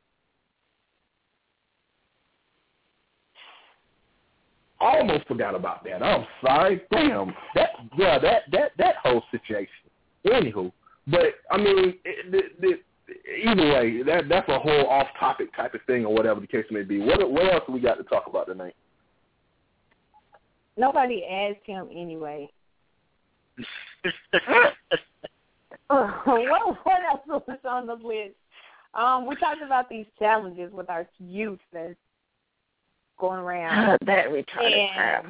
I 4.80 4.98
almost 4.98 5.26
forgot 5.26 5.54
about 5.56 5.82
that. 5.84 6.02
I'm 6.02 6.24
sorry. 6.40 6.82
Damn. 6.92 7.34
That 7.56 7.70
yeah, 7.98 8.18
that 8.20 8.42
that 8.52 8.72
that 8.78 8.96
whole 9.02 9.22
situation. 9.32 9.72
Anywho, 10.24 10.70
but 11.08 11.34
I 11.50 11.56
mean, 11.56 11.94
it, 12.04 12.60
the, 12.60 12.78
either 13.44 13.62
way, 13.62 14.02
that 14.04 14.28
that's 14.28 14.48
a 14.48 14.58
whole 14.58 14.86
off-topic 14.88 15.54
type 15.56 15.74
of 15.74 15.80
thing, 15.86 16.04
or 16.04 16.14
whatever 16.14 16.40
the 16.40 16.46
case 16.46 16.66
may 16.70 16.82
be. 16.82 17.00
What 17.00 17.28
what 17.30 17.52
else 17.52 17.64
do 17.66 17.72
we 17.72 17.80
got 17.80 17.94
to 17.94 18.04
talk 18.04 18.26
about 18.28 18.46
tonight? 18.46 18.76
Nobody 20.76 21.24
asked 21.24 21.64
him 21.64 21.88
anyway. 21.90 22.50
What 25.88 26.76
what 26.84 27.02
else 27.08 27.20
was 27.26 27.58
on 27.64 27.86
the 27.86 27.94
list? 27.94 28.34
Um, 28.94 29.26
we 29.26 29.36
talked 29.36 29.62
about 29.62 29.88
these 29.88 30.06
challenges 30.18 30.72
with 30.72 30.88
our 30.88 31.06
youth 31.18 31.60
that's 31.72 31.94
going 33.18 33.40
around. 33.40 33.98
that 34.06 34.26
retarded 34.28 34.94
crap. 34.94 35.24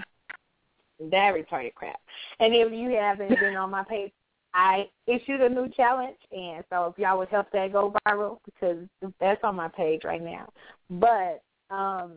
and 1.00 1.12
that 1.12 1.34
retarded 1.34 1.74
crap. 1.74 2.00
And 2.40 2.54
if 2.54 2.72
you 2.72 2.90
haven't 2.90 3.40
been 3.40 3.56
on 3.56 3.70
my 3.70 3.84
page, 3.84 4.12
I 4.54 4.88
issued 5.06 5.42
a 5.42 5.48
new 5.48 5.68
challenge, 5.68 6.16
and 6.32 6.64
so 6.70 6.86
if 6.86 6.98
y'all 6.98 7.18
would 7.18 7.28
help 7.28 7.50
that 7.52 7.72
go 7.72 7.94
viral, 8.06 8.38
because 8.46 8.78
that's 9.20 9.44
on 9.44 9.54
my 9.54 9.68
page 9.68 10.02
right 10.04 10.22
now. 10.22 10.48
But 10.88 11.42
um, 11.70 12.12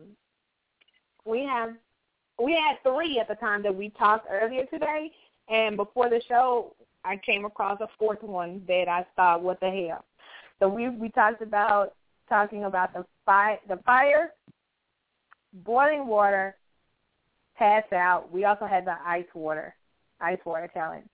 we 1.26 1.44
have 1.44 1.74
we 2.42 2.52
had 2.52 2.76
three 2.82 3.18
at 3.18 3.28
the 3.28 3.34
time 3.34 3.62
that 3.64 3.74
we 3.74 3.90
talked 3.90 4.26
earlier 4.30 4.64
today, 4.66 5.12
and 5.50 5.76
before 5.76 6.08
the 6.08 6.20
show, 6.28 6.74
I 7.04 7.16
came 7.16 7.44
across 7.44 7.80
a 7.80 7.88
fourth 7.98 8.22
one 8.22 8.62
that 8.68 8.88
I 8.88 9.04
thought, 9.16 9.42
what 9.42 9.60
the 9.60 9.70
hell? 9.70 10.04
So 10.58 10.68
we 10.68 10.88
we 10.88 11.08
talked 11.10 11.42
about 11.42 11.94
talking 12.28 12.64
about 12.64 12.92
the 12.92 13.04
fire, 13.26 13.58
the 13.68 13.78
fire, 13.84 14.32
boiling 15.64 16.06
water, 16.06 16.56
pass 17.56 17.84
out. 17.92 18.30
We 18.32 18.44
also 18.44 18.66
had 18.66 18.86
the 18.86 18.96
ice 19.04 19.24
water, 19.34 19.74
ice 20.20 20.38
water 20.44 20.70
challenge. 20.72 21.06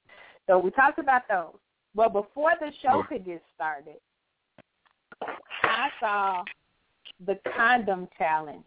So 0.47 0.59
we 0.59 0.71
talked 0.71 0.99
about 0.99 1.23
those. 1.29 1.59
But 1.95 2.13
before 2.13 2.53
the 2.61 2.71
show 2.83 3.03
could 3.09 3.25
get 3.25 3.43
started, 3.55 3.97
I 5.63 5.89
saw 5.99 6.45
the 7.25 7.39
condom 7.57 8.09
challenge. 8.19 8.65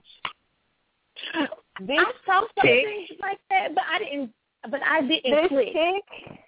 This 1.82 1.98
I 1.98 2.12
saw 2.26 2.42
chick, 2.62 2.84
something 2.84 3.18
like 3.22 3.40
that, 3.50 3.74
but 3.74 3.86
I 3.90 4.00
didn't. 4.00 4.32
But 4.64 4.82
I 4.86 5.02
didn't 5.02 5.32
this 5.32 5.48
click. 5.48 5.68
chick, 5.68 6.40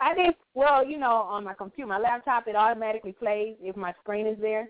I 0.00 0.14
did 0.14 0.34
well. 0.54 0.84
You 0.84 0.98
know, 0.98 1.12
on 1.12 1.44
my 1.44 1.54
computer, 1.54 1.88
my 1.88 1.98
laptop, 1.98 2.48
it 2.48 2.56
automatically 2.56 3.12
plays 3.12 3.56
if 3.60 3.76
my 3.76 3.94
screen 4.02 4.26
is 4.26 4.38
there. 4.40 4.68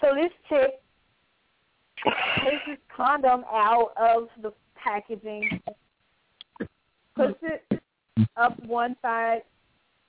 So 0.00 0.14
this 0.14 0.32
chick 0.48 0.82
takes 2.04 2.62
this 2.66 2.78
condom 2.94 3.44
out 3.52 3.92
of 3.96 4.28
the 4.42 4.52
packaging, 4.74 5.60
puts 7.14 7.38
it 7.42 7.80
up 8.36 8.60
one 8.64 8.96
side 9.00 9.42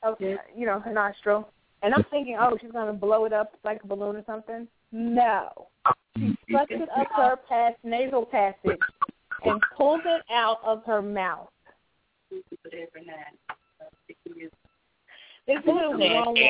of 0.01 0.15
you 0.19 0.65
know 0.65 0.79
her 0.79 0.93
nostril, 0.93 1.47
and 1.83 1.93
I'm 1.93 2.05
thinking, 2.09 2.37
oh, 2.39 2.57
she's 2.59 2.71
gonna 2.71 2.93
blow 2.93 3.25
it 3.25 3.33
up 3.33 3.53
like 3.63 3.83
a 3.83 3.87
balloon 3.87 4.15
or 4.15 4.23
something. 4.25 4.67
No, 4.91 5.67
she 6.17 6.35
sucks 6.51 6.71
it 6.71 6.89
up 6.97 7.07
her 7.15 7.35
past 7.47 7.77
nasal 7.83 8.25
passage 8.25 8.79
and 9.45 9.61
pulls 9.77 10.01
it 10.05 10.23
out 10.31 10.59
of 10.63 10.83
her 10.85 11.01
mouth. 11.01 11.49
This 12.31 12.41
is 12.67 12.87
and, 15.47 15.65
one 15.65 16.01
and, 16.01 16.25
woman. 16.25 16.41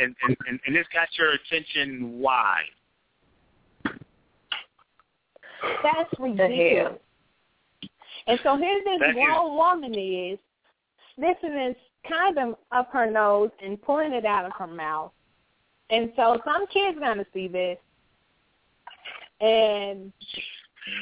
and, 0.00 0.14
and, 0.22 0.36
and, 0.46 0.60
and 0.66 0.76
this 0.76 0.86
got 0.92 1.08
your 1.18 1.32
attention. 1.32 2.20
Why? 2.20 2.62
That's 5.82 6.10
ridiculous. 6.18 7.00
And 8.26 8.38
so 8.42 8.56
here 8.56 8.80
this 8.84 9.00
That 9.00 9.10
is- 9.10 9.14
grown 9.16 9.56
woman 9.56 9.94
is 9.94 10.38
sniffing 11.16 11.54
this 11.54 11.76
condom 12.06 12.54
up 12.70 12.90
her 12.92 13.10
nose 13.10 13.50
and 13.62 13.80
pulling 13.82 14.12
it 14.12 14.24
out 14.24 14.44
of 14.44 14.52
her 14.58 14.66
mouth. 14.66 15.10
And 15.90 16.12
so 16.16 16.40
some 16.44 16.66
kids 16.68 16.98
gonna 16.98 17.26
see 17.32 17.48
this 17.48 17.78
and 19.40 20.12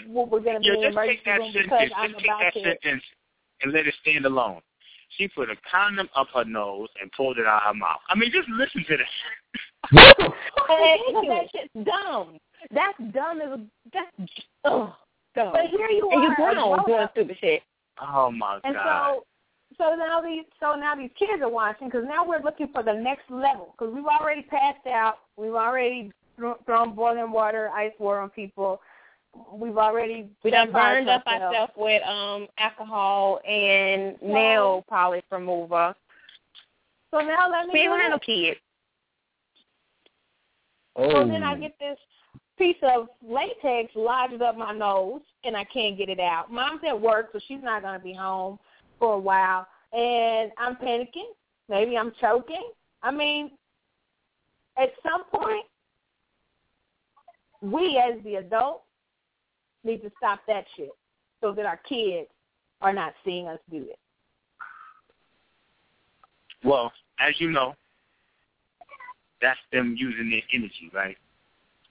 what 0.09 0.31
we're 0.31 0.41
gonna 0.41 0.61
be 0.61 0.69
in 0.69 0.75
just 0.75 0.85
take 0.85 0.93
emergency 0.93 1.23
that 1.27 1.39
room 1.39 1.53
sentence. 1.53 1.71
because 1.71 1.89
Just 1.89 1.95
I'm 1.97 2.13
take 2.15 2.25
about 2.25 2.41
that 2.41 2.55
to 2.55 2.63
sentence 2.63 3.03
and 3.63 3.73
let 3.73 3.87
it 3.87 3.95
stand 4.03 4.27
alone. 4.27 4.61
She 5.17 5.29
put 5.29 5.51
a 5.51 5.57
condom 5.71 6.09
up 6.17 6.29
her 6.35 6.45
nose 6.45 6.89
and 7.01 7.11
pulled 7.13 7.39
it 7.39 7.47
out 7.47 7.63
of 7.63 7.75
her 7.75 7.79
mouth. 7.79 8.01
I 8.09 8.17
mean, 8.17 8.31
just 8.33 8.49
listen 8.49 8.85
to 8.89 8.97
that. 8.97 10.33
That 10.57 11.49
shit's 11.53 11.87
dumb. 11.87 12.39
That's 12.73 12.99
dumb 13.13 13.41
as 13.41 13.51
a 13.51 13.61
that's 13.93 14.31
ugh, 14.65 14.93
dumb. 15.35 15.53
But 15.53 15.67
here 15.71 15.89
you 15.89 16.11
and 16.11 16.21
are, 16.21 16.25
you 16.25 16.33
a 16.33 16.55
grown 16.55 16.85
doing 16.87 17.07
stupid 17.13 17.37
shit. 17.41 17.63
Oh 18.01 18.31
my 18.31 18.61
And 18.65 18.75
god! 18.75 19.15
so, 19.15 19.25
so 19.79 19.95
now 19.97 20.21
these, 20.21 20.45
so 20.61 20.75
now 20.75 20.95
these 20.95 21.11
kids 21.19 21.43
are 21.43 21.49
watching 21.49 21.89
because 21.89 22.05
now 22.07 22.27
we're 22.27 22.43
looking 22.43 22.69
for 22.73 22.83
the 22.83 22.93
next 22.93 23.31
level 23.31 23.75
because 23.79 23.95
we've 23.95 24.05
already 24.05 24.43
passed 24.43 24.87
out, 24.87 25.19
we've 25.37 25.55
already 25.55 26.13
thrown 26.67 26.95
boiling 26.95 27.31
water, 27.31 27.71
ice 27.71 27.93
water 27.99 28.21
on 28.21 28.31
people. 28.31 28.81
We've 29.53 29.77
already 29.77 30.29
we 30.45 30.51
done 30.51 30.73
burned 30.73 31.09
up 31.09 31.27
ourselves 31.27 31.73
with 31.77 32.03
um 32.03 32.47
alcohol 32.59 33.41
and 33.49 34.17
so, 34.21 34.27
nail 34.27 34.85
polish 34.89 35.25
remover. 35.31 35.95
So 37.11 37.21
now 37.21 37.51
let 37.51 37.67
me. 37.67 37.73
We 37.73 37.85
don't 37.85 38.01
have 38.01 38.11
no 38.11 38.19
kids. 38.19 38.59
Oh. 40.97 41.11
So 41.11 41.29
then 41.29 41.43
I 41.43 41.57
get 41.57 41.79
this 41.79 41.99
piece 42.59 42.77
of 42.83 43.09
latex 43.27 43.93
lodged 43.95 44.43
up 44.43 44.57
my 44.57 44.73
nose, 44.73 45.21
and 45.45 45.57
I 45.57 45.65
can't 45.65 45.97
get 45.97 46.09
it 46.09 46.21
out. 46.21 46.51
Mom's 46.51 46.81
at 46.87 46.99
work, 46.99 47.29
so 47.33 47.41
she's 47.47 47.63
not 47.63 47.83
going 47.83 47.99
to 47.99 48.05
be 48.05 48.15
home 48.15 48.59
for 48.99 49.15
a 49.15 49.19
while, 49.19 49.67
and 49.93 50.51
I'm 50.59 50.77
panicking. 50.77 51.33
Maybe 51.69 51.97
I'm 51.97 52.13
choking. 52.21 52.71
I 53.03 53.11
mean, 53.11 53.51
at 54.79 54.91
some 55.03 55.25
point, 55.25 55.67
we 57.61 57.99
as 57.99 58.23
the 58.25 58.37
adults 58.37 58.86
need 59.87 60.03
to 60.03 60.11
stop 60.19 60.41
that 60.47 60.65
shit 60.77 60.91
so 61.41 61.53
that 61.53 61.65
our 61.65 61.81
kids 61.89 62.29
are 62.81 62.93
not 62.93 63.15
seeing 63.25 63.47
us 63.47 63.59
do 63.71 63.87
it. 63.89 63.99
Well, 66.65 66.93
as 67.21 67.35
you 67.39 67.51
know, 67.51 67.75
that's 69.41 69.59
them 69.73 69.95
using 69.99 70.31
their 70.31 70.43
energy, 70.53 70.91
right? 70.93 71.17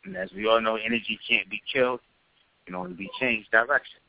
And 0.03 0.15
as 0.15 0.29
we 0.35 0.47
all 0.47 0.61
know, 0.61 0.75
energy 0.75 1.17
can't 1.27 1.49
be 1.49 1.61
killed; 1.71 1.99
it 1.99 2.65
can 2.67 2.75
only 2.75 2.93
be 2.93 3.09
changed 3.19 3.49
direction. 3.51 3.99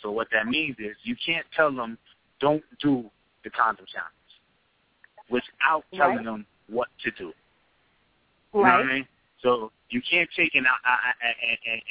So 0.00 0.10
what 0.10 0.28
that 0.32 0.46
means 0.46 0.76
is 0.78 0.96
you 1.02 1.16
can't 1.24 1.46
tell 1.56 1.72
them 1.72 1.98
don't 2.40 2.62
do 2.80 3.10
the 3.44 3.50
condom 3.50 3.86
challenge 3.92 4.12
without 5.30 5.84
telling 5.94 6.16
right. 6.16 6.24
them 6.24 6.46
what 6.68 6.88
to 7.04 7.10
do. 7.12 7.32
You 8.54 8.62
right. 8.62 8.78
know 8.78 8.84
what 8.84 8.90
I 8.90 8.94
mean? 8.94 9.08
So 9.42 9.72
you 9.90 10.00
can't 10.08 10.28
take 10.36 10.54
an, 10.54 10.64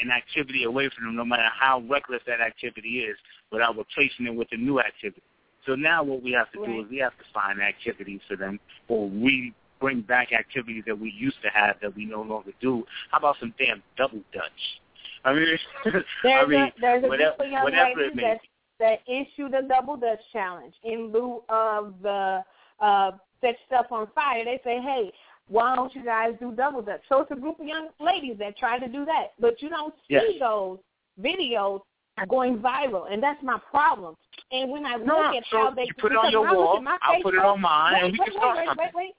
an 0.01 0.11
activity 0.11 0.63
away 0.63 0.89
from 0.95 1.05
them, 1.05 1.15
no 1.17 1.25
matter 1.25 1.49
how 1.59 1.83
reckless 1.89 2.21
that 2.27 2.39
activity 2.39 2.99
is, 2.99 3.17
without 3.51 3.77
replacing 3.77 4.27
it 4.27 4.35
with 4.35 4.47
a 4.51 4.57
new 4.57 4.79
activity. 4.79 5.21
So 5.65 5.75
now 5.75 6.03
what 6.03 6.23
we 6.23 6.31
have 6.31 6.51
to 6.53 6.59
right. 6.59 6.67
do 6.67 6.81
is 6.81 6.89
we 6.89 6.97
have 6.99 7.17
to 7.17 7.23
find 7.33 7.61
activities 7.61 8.21
for 8.27 8.35
them, 8.35 8.59
or 8.87 9.09
we 9.09 9.53
bring 9.79 10.01
back 10.01 10.31
activities 10.31 10.83
that 10.87 10.97
we 10.97 11.11
used 11.11 11.41
to 11.43 11.49
have 11.49 11.75
that 11.81 11.95
we 11.95 12.05
no 12.05 12.21
longer 12.21 12.51
do. 12.61 12.83
How 13.11 13.19
about 13.19 13.35
some 13.39 13.53
damn 13.59 13.83
double 13.97 14.21
dutch? 14.33 14.81
I 15.25 15.33
mean, 15.33 15.45
there's 15.83 16.03
I 16.23 16.45
mean, 16.45 16.59
a, 16.61 16.73
there's 16.79 17.03
a 17.03 17.07
whatever, 17.07 17.35
group 17.37 17.47
of 17.47 17.51
young 17.51 17.63
whatever 17.63 17.89
ladies 17.97 18.11
it 18.11 18.15
may 18.15 18.23
that 18.23 18.39
that 18.79 18.99
issued 19.07 19.53
a 19.53 19.61
double 19.67 19.95
dutch 19.97 20.19
challenge 20.33 20.73
in 20.83 21.11
lieu 21.11 21.43
of 21.49 21.93
the 22.01 22.43
uh, 22.79 23.11
set 23.39 23.55
stuff 23.67 23.87
on 23.91 24.07
fire. 24.15 24.43
They 24.43 24.59
say, 24.63 24.81
hey, 24.81 25.11
why 25.47 25.75
don't 25.75 25.93
you 25.95 26.03
guys 26.03 26.33
do 26.39 26.51
double 26.51 26.81
dutch? 26.81 27.01
So 27.09 27.21
it's 27.21 27.31
a 27.31 27.35
group 27.35 27.59
of 27.59 27.67
young 27.67 27.89
ladies 27.99 28.37
that 28.39 28.57
try 28.57 28.79
to 28.79 28.87
do 28.87 29.05
that, 29.05 29.33
but 29.39 29.61
you 29.61 29.69
don't 29.69 29.93
see 30.07 30.15
yes. 30.15 30.23
those 30.39 30.79
videos 31.19 31.81
going 32.29 32.57
viral, 32.57 33.11
and 33.11 33.21
that's 33.21 33.41
my 33.43 33.57
problem. 33.69 34.15
And 34.51 34.71
when 34.71 34.85
I 34.85 34.95
look 34.95 35.07
no, 35.07 35.35
at 35.35 35.43
so 35.49 35.57
how 35.57 35.71
they 35.71 35.83
you 35.83 35.93
put 35.99 36.11
it 36.11 36.17
on 36.17 36.31
your 36.31 36.43
wall, 36.43 36.83
I'll 37.01 37.15
Facebook, 37.15 37.23
put 37.23 37.33
it 37.35 37.39
on 37.39 37.61
mine, 37.61 37.93
wait, 37.93 38.03
and 38.03 38.13
we 38.13 38.19
wait, 38.19 38.25
can 38.25 38.37
start 38.37 38.57
wait, 38.57 38.67
something. 38.67 38.89
Wait, 38.93 39.13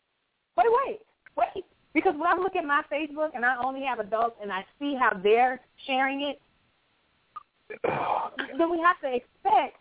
wait, 0.56 0.66
wait, 0.66 1.00
wait, 1.36 1.50
wait. 1.54 1.64
Because 1.94 2.14
when 2.14 2.26
I 2.26 2.36
look 2.36 2.56
at 2.56 2.64
my 2.64 2.82
Facebook 2.90 3.30
and 3.34 3.44
I 3.44 3.56
only 3.62 3.82
have 3.84 3.98
adults 3.98 4.36
and 4.40 4.50
I 4.50 4.64
see 4.78 4.94
how 4.94 5.18
they're 5.22 5.60
sharing 5.86 6.22
it, 6.22 6.40
then 8.58 8.70
we 8.70 8.78
have 8.80 9.00
to 9.00 9.14
expect 9.14 9.76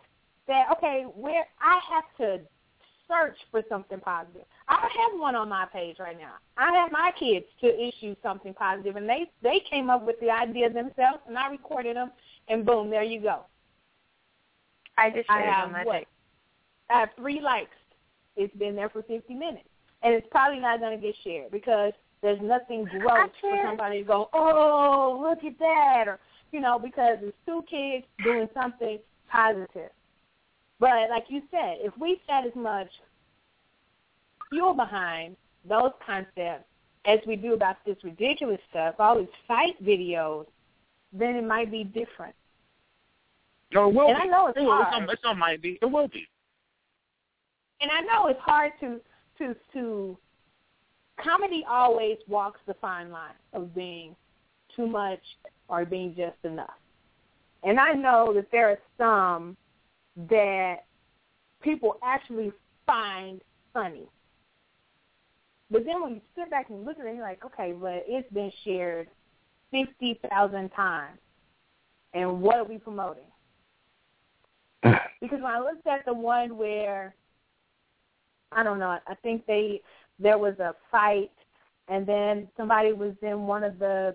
that 0.48 0.66
okay, 0.76 1.04
where 1.14 1.44
I 1.60 1.80
have 1.90 2.04
to 2.18 2.40
search 3.12 3.36
for 3.50 3.62
something 3.68 4.00
positive. 4.00 4.42
I 4.68 4.80
have 4.80 5.20
one 5.20 5.34
on 5.36 5.48
my 5.48 5.66
page 5.72 5.96
right 5.98 6.18
now. 6.18 6.34
I 6.56 6.72
have 6.72 6.90
my 6.90 7.12
kids 7.18 7.46
to 7.60 7.88
issue 7.88 8.14
something 8.22 8.54
positive, 8.54 8.96
and 8.96 9.08
they 9.08 9.30
they 9.42 9.60
came 9.70 9.90
up 9.90 10.06
with 10.06 10.18
the 10.20 10.30
idea 10.30 10.70
themselves, 10.70 11.20
and 11.26 11.36
I 11.36 11.50
recorded 11.50 11.96
them, 11.96 12.10
and 12.48 12.64
boom, 12.64 12.90
there 12.90 13.02
you 13.02 13.20
go. 13.20 13.44
I 14.96 15.10
just 15.10 15.28
I 15.30 15.40
have 15.42 15.66
on 15.66 15.72
my 15.72 15.84
what? 15.84 15.98
page. 15.98 16.06
I 16.90 17.00
have 17.00 17.08
three 17.16 17.40
likes. 17.40 17.76
It's 18.36 18.54
been 18.56 18.76
there 18.76 18.88
for 18.88 19.02
50 19.02 19.34
minutes, 19.34 19.68
and 20.02 20.14
it's 20.14 20.26
probably 20.30 20.60
not 20.60 20.80
going 20.80 20.98
to 20.98 21.06
get 21.06 21.14
shared 21.22 21.50
because 21.50 21.92
there's 22.22 22.40
nothing 22.40 22.84
gross 22.84 23.30
for 23.40 23.58
somebody 23.64 23.98
to 23.98 24.04
go, 24.04 24.30
oh, 24.32 25.18
look 25.22 25.44
at 25.44 25.58
that, 25.58 26.04
or 26.06 26.18
you 26.50 26.60
know, 26.60 26.78
because 26.78 27.18
it's 27.20 27.36
two 27.46 27.64
kids 27.68 28.04
doing 28.24 28.48
something 28.54 28.98
positive. 29.30 29.90
But 30.82 31.10
like 31.10 31.26
you 31.28 31.42
said, 31.52 31.76
if 31.78 31.96
we 31.96 32.20
set 32.26 32.44
as 32.44 32.56
much 32.56 32.88
fuel 34.50 34.74
behind 34.74 35.36
those 35.68 35.92
concepts 36.04 36.64
as 37.04 37.20
we 37.24 37.36
do 37.36 37.54
about 37.54 37.76
this 37.86 37.96
ridiculous 38.02 38.58
stuff, 38.68 38.96
all 38.98 39.16
these 39.16 39.28
fight 39.46 39.80
videos, 39.80 40.44
then 41.12 41.36
it 41.36 41.46
might 41.46 41.70
be 41.70 41.84
different. 41.84 42.34
No, 43.72 43.90
it 43.90 43.94
will 43.94 44.08
and 44.08 44.16
be. 44.16 44.22
I 44.22 44.26
know 44.26 44.48
it's 44.48 44.58
it 44.58 44.62
will, 44.62 44.72
hard. 44.72 45.08
It's 45.08 45.22
not 45.22 45.38
might 45.38 45.62
be. 45.62 45.78
It 45.80 45.86
will 45.86 46.08
be. 46.08 46.26
And 47.80 47.88
I 47.88 48.00
know 48.00 48.26
it's 48.26 48.40
hard 48.40 48.72
to 48.80 49.00
to 49.38 49.54
to. 49.74 50.18
Comedy 51.22 51.64
always 51.70 52.16
walks 52.26 52.58
the 52.66 52.74
fine 52.80 53.12
line 53.12 53.38
of 53.52 53.72
being 53.72 54.16
too 54.74 54.88
much 54.88 55.20
or 55.68 55.84
being 55.84 56.12
just 56.16 56.38
enough. 56.42 56.74
And 57.62 57.78
I 57.78 57.92
know 57.92 58.32
that 58.34 58.50
there 58.50 58.68
are 58.70 58.78
some 58.98 59.56
that 60.28 60.84
people 61.62 61.96
actually 62.02 62.52
find 62.86 63.40
funny. 63.72 64.06
But 65.70 65.86
then 65.86 66.02
when 66.02 66.14
you 66.14 66.20
sit 66.36 66.50
back 66.50 66.68
and 66.68 66.84
look 66.84 66.98
at 66.98 67.06
it, 67.06 67.14
you're 67.14 67.24
like, 67.24 67.44
okay, 67.44 67.72
but 67.72 68.04
it's 68.06 68.30
been 68.32 68.52
shared 68.62 69.08
50,000 69.70 70.68
times. 70.70 71.18
And 72.12 72.42
what 72.42 72.56
are 72.56 72.64
we 72.64 72.76
promoting? 72.76 73.22
because 74.82 75.40
when 75.40 75.46
I 75.46 75.60
looked 75.60 75.86
at 75.86 76.04
the 76.04 76.12
one 76.12 76.58
where, 76.58 77.14
I 78.50 78.62
don't 78.62 78.78
know, 78.78 78.98
I 79.06 79.14
think 79.22 79.46
they, 79.46 79.80
there 80.18 80.36
was 80.36 80.58
a 80.58 80.74
fight 80.90 81.30
and 81.88 82.06
then 82.06 82.48
somebody 82.56 82.92
was 82.92 83.14
in 83.22 83.46
one 83.46 83.64
of 83.64 83.78
the, 83.78 84.14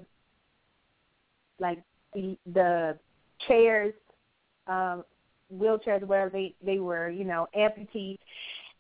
like, 1.60 1.82
the, 2.14 2.38
the 2.54 3.00
chairs, 3.48 3.94
um, 4.68 5.04
wheelchairs 5.54 6.04
where 6.06 6.30
they 6.30 6.54
they 6.64 6.80
were 6.80 7.10
you 7.10 7.24
know 7.24 7.48
amputees 7.56 8.18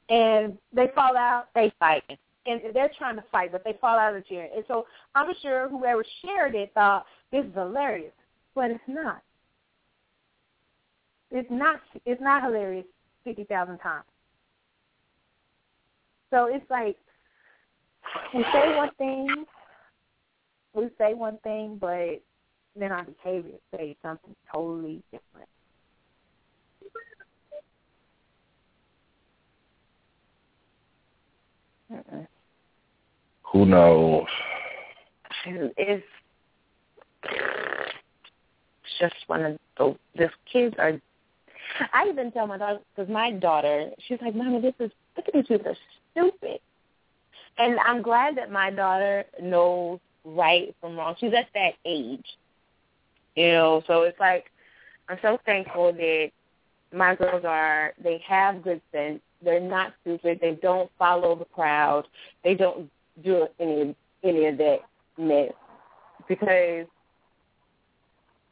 and 0.09 0.57
they 0.73 0.89
fall 0.95 1.15
out 1.17 1.47
they 1.55 1.71
fight. 1.79 2.03
And 2.45 2.61
they're 2.73 2.91
trying 2.97 3.17
to 3.17 3.23
fight 3.31 3.51
but 3.51 3.63
they 3.65 3.77
fall 3.79 3.97
out 3.99 4.15
of 4.15 4.23
the 4.23 4.27
chair. 4.27 4.47
And 4.55 4.63
so 4.67 4.85
i'm 5.15 5.33
sure 5.41 5.69
whoever 5.69 6.03
shared 6.25 6.55
it 6.55 6.71
thought 6.73 7.05
this 7.31 7.45
is 7.45 7.53
hilarious 7.53 8.13
but 8.55 8.71
it's 8.71 8.83
not. 8.87 9.21
It's 11.29 11.49
not 11.51 11.79
it's 12.05 12.21
not 12.21 12.43
hilarious 12.43 12.85
fifty 13.23 13.43
thousand 13.43 13.77
times. 13.79 14.05
So 16.31 16.47
it's 16.51 16.65
like 16.69 16.97
we 18.33 18.43
say 18.51 18.75
one 18.75 18.91
thing 18.97 19.45
we 20.73 20.89
say 20.97 21.13
one 21.13 21.37
thing 21.43 21.77
but 21.79 22.21
then 22.75 22.91
our 22.91 23.05
behavior 23.05 23.57
says 23.71 23.95
something 24.01 24.35
totally 24.51 25.03
different 25.11 25.49
Mm-mm. 31.91 32.27
Who 33.51 33.65
knows? 33.65 34.25
It's 35.45 36.03
just 38.99 39.15
one 39.27 39.43
of 39.43 39.57
those. 39.77 39.95
These 40.17 40.27
kids 40.51 40.75
are. 40.77 40.99
I 41.93 42.07
even 42.09 42.31
tell 42.31 42.47
my 42.47 42.57
daughter 42.57 42.79
because 42.95 43.11
my 43.11 43.31
daughter, 43.31 43.91
she's 44.07 44.19
like, 44.21 44.35
"Mama, 44.35 44.61
this 44.61 44.73
is 44.79 44.91
look 45.15 45.27
at 45.27 45.33
these 45.33 45.47
kids 45.47 45.63
are 45.65 45.75
stupid," 46.11 46.59
and 47.57 47.79
I'm 47.79 48.01
glad 48.01 48.37
that 48.37 48.51
my 48.51 48.69
daughter 48.71 49.25
knows 49.41 49.99
right 50.25 50.75
from 50.81 50.97
wrong. 50.97 51.15
She's 51.19 51.33
at 51.33 51.47
that 51.53 51.73
age, 51.85 52.25
you 53.35 53.51
know. 53.51 53.83
So 53.87 54.03
it's 54.03 54.19
like 54.19 54.51
I'm 55.07 55.19
so 55.21 55.39
thankful 55.45 55.93
that 55.93 56.31
my 56.93 57.15
girls 57.15 57.45
are. 57.45 57.93
They 58.03 58.21
have 58.27 58.63
good 58.63 58.81
sense 58.91 59.21
they're 59.43 59.59
not 59.59 59.93
stupid. 60.01 60.39
They 60.41 60.57
don't 60.61 60.89
follow 60.97 61.35
the 61.35 61.45
crowd. 61.45 62.07
They 62.43 62.55
don't 62.55 62.89
do 63.23 63.47
any 63.59 63.95
any 64.23 64.45
of 64.45 64.57
that 64.57 64.79
mess 65.17 65.51
because 66.27 66.85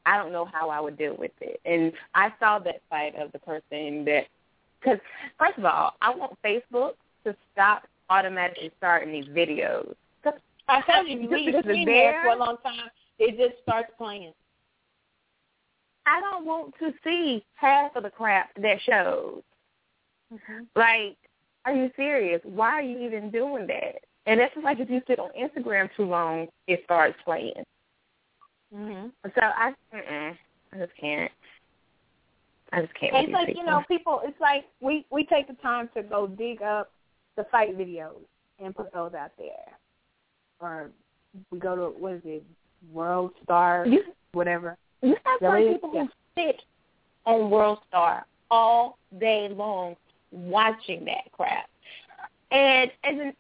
I 0.06 0.18
don't 0.18 0.32
know 0.32 0.46
how 0.46 0.70
I 0.70 0.80
would 0.80 0.98
deal 0.98 1.16
with 1.18 1.32
it. 1.42 1.60
And 1.66 1.92
I 2.14 2.32
saw 2.40 2.60
that 2.60 2.82
side 2.90 3.14
of 3.20 3.32
the 3.32 3.40
person 3.40 4.06
that 4.06 4.26
because 4.80 5.00
first 5.40 5.58
of 5.58 5.66
all, 5.66 5.94
I 6.02 6.14
want 6.14 6.38
Facebook 6.44 6.92
to 7.24 7.36
stop 7.54 7.84
automatically 8.10 8.72
starting 8.78 9.12
these 9.12 9.26
videos. 9.26 9.96
I 10.68 10.82
tell 10.82 11.06
you, 11.06 11.18
if 11.18 11.22
you 11.24 11.30
leave 11.30 11.46
Because 11.48 11.64
there 11.66 11.86
there. 11.86 12.22
for 12.24 12.30
a 12.30 12.36
long 12.38 12.58
time, 12.64 12.90
it 13.20 13.38
just 13.38 13.62
starts 13.62 13.92
playing. 13.98 14.34
I 16.08 16.20
don't 16.22 16.46
want 16.46 16.74
to 16.80 16.94
see 17.04 17.44
half 17.56 17.96
of 17.96 18.04
the 18.04 18.10
crap 18.10 18.50
that 18.62 18.78
shows. 18.82 19.42
Mm-hmm. 20.34 20.64
Like, 20.76 21.18
are 21.66 21.74
you 21.74 21.92
serious? 21.96 22.42
Why 22.44 22.70
are 22.74 22.82
you 22.82 23.00
even 23.00 23.32
doing 23.32 23.68
that? 23.68 23.96
And 24.26 24.40
that's 24.40 24.54
just 24.54 24.64
like 24.64 24.80
if 24.80 24.90
you 24.90 25.02
sit 25.08 25.20
on 25.20 25.30
Instagram 25.40 25.90
too 25.96 26.06
long, 26.06 26.48
it 26.68 26.82
starts 26.84 27.18
playing. 27.24 27.64
Mhm. 28.74 29.12
So 29.24 29.42
I, 29.42 29.74
mm-mm, 29.94 30.38
I 30.74 30.78
just 30.78 30.96
can't. 31.00 31.32
I 32.72 32.82
just 32.82 32.94
can't. 32.96 33.16
And 33.16 33.26
it's 33.26 33.34
like 33.34 33.48
these 33.48 33.58
you 33.58 33.66
know, 33.66 33.84
people. 33.88 34.22
It's 34.24 34.40
like 34.42 34.66
we 34.82 35.06
we 35.12 35.26
take 35.26 35.48
the 35.48 35.54
time 35.56 35.90
to 35.96 36.04
go 36.04 36.28
dig 36.28 36.62
up 36.62 36.92
the 37.36 37.46
fight 37.52 37.78
videos 37.78 38.22
and 38.60 38.76
put 38.76 38.92
those 38.94 39.14
out 39.14 39.32
there, 39.38 39.78
or 40.60 40.90
we 41.52 41.60
go 41.60 41.76
to 41.76 42.00
what 42.00 42.14
is 42.14 42.22
it, 42.26 42.44
World 42.92 43.32
Star, 43.44 43.86
You- 43.88 44.14
whatever. 44.34 44.78
You 45.02 45.16
have 45.24 45.40
some 45.40 45.74
people 45.74 45.92
who 45.92 46.10
sit 46.36 46.62
on 47.26 47.50
World 47.52 47.80
Star 47.88 48.26
all 48.50 48.98
day 49.20 49.50
long 49.50 49.96
watching 50.36 51.06
that 51.06 51.32
crap. 51.32 51.70
And 52.52 52.92
as 53.04 53.20
and 53.20 53.34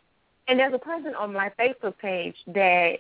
and 0.47 0.59
there's 0.59 0.73
a 0.73 0.79
person 0.79 1.13
on 1.15 1.33
my 1.33 1.51
Facebook 1.59 1.97
page 1.97 2.35
that 2.47 2.99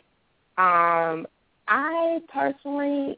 um 0.57 1.27
I 1.67 2.19
personally 2.31 3.17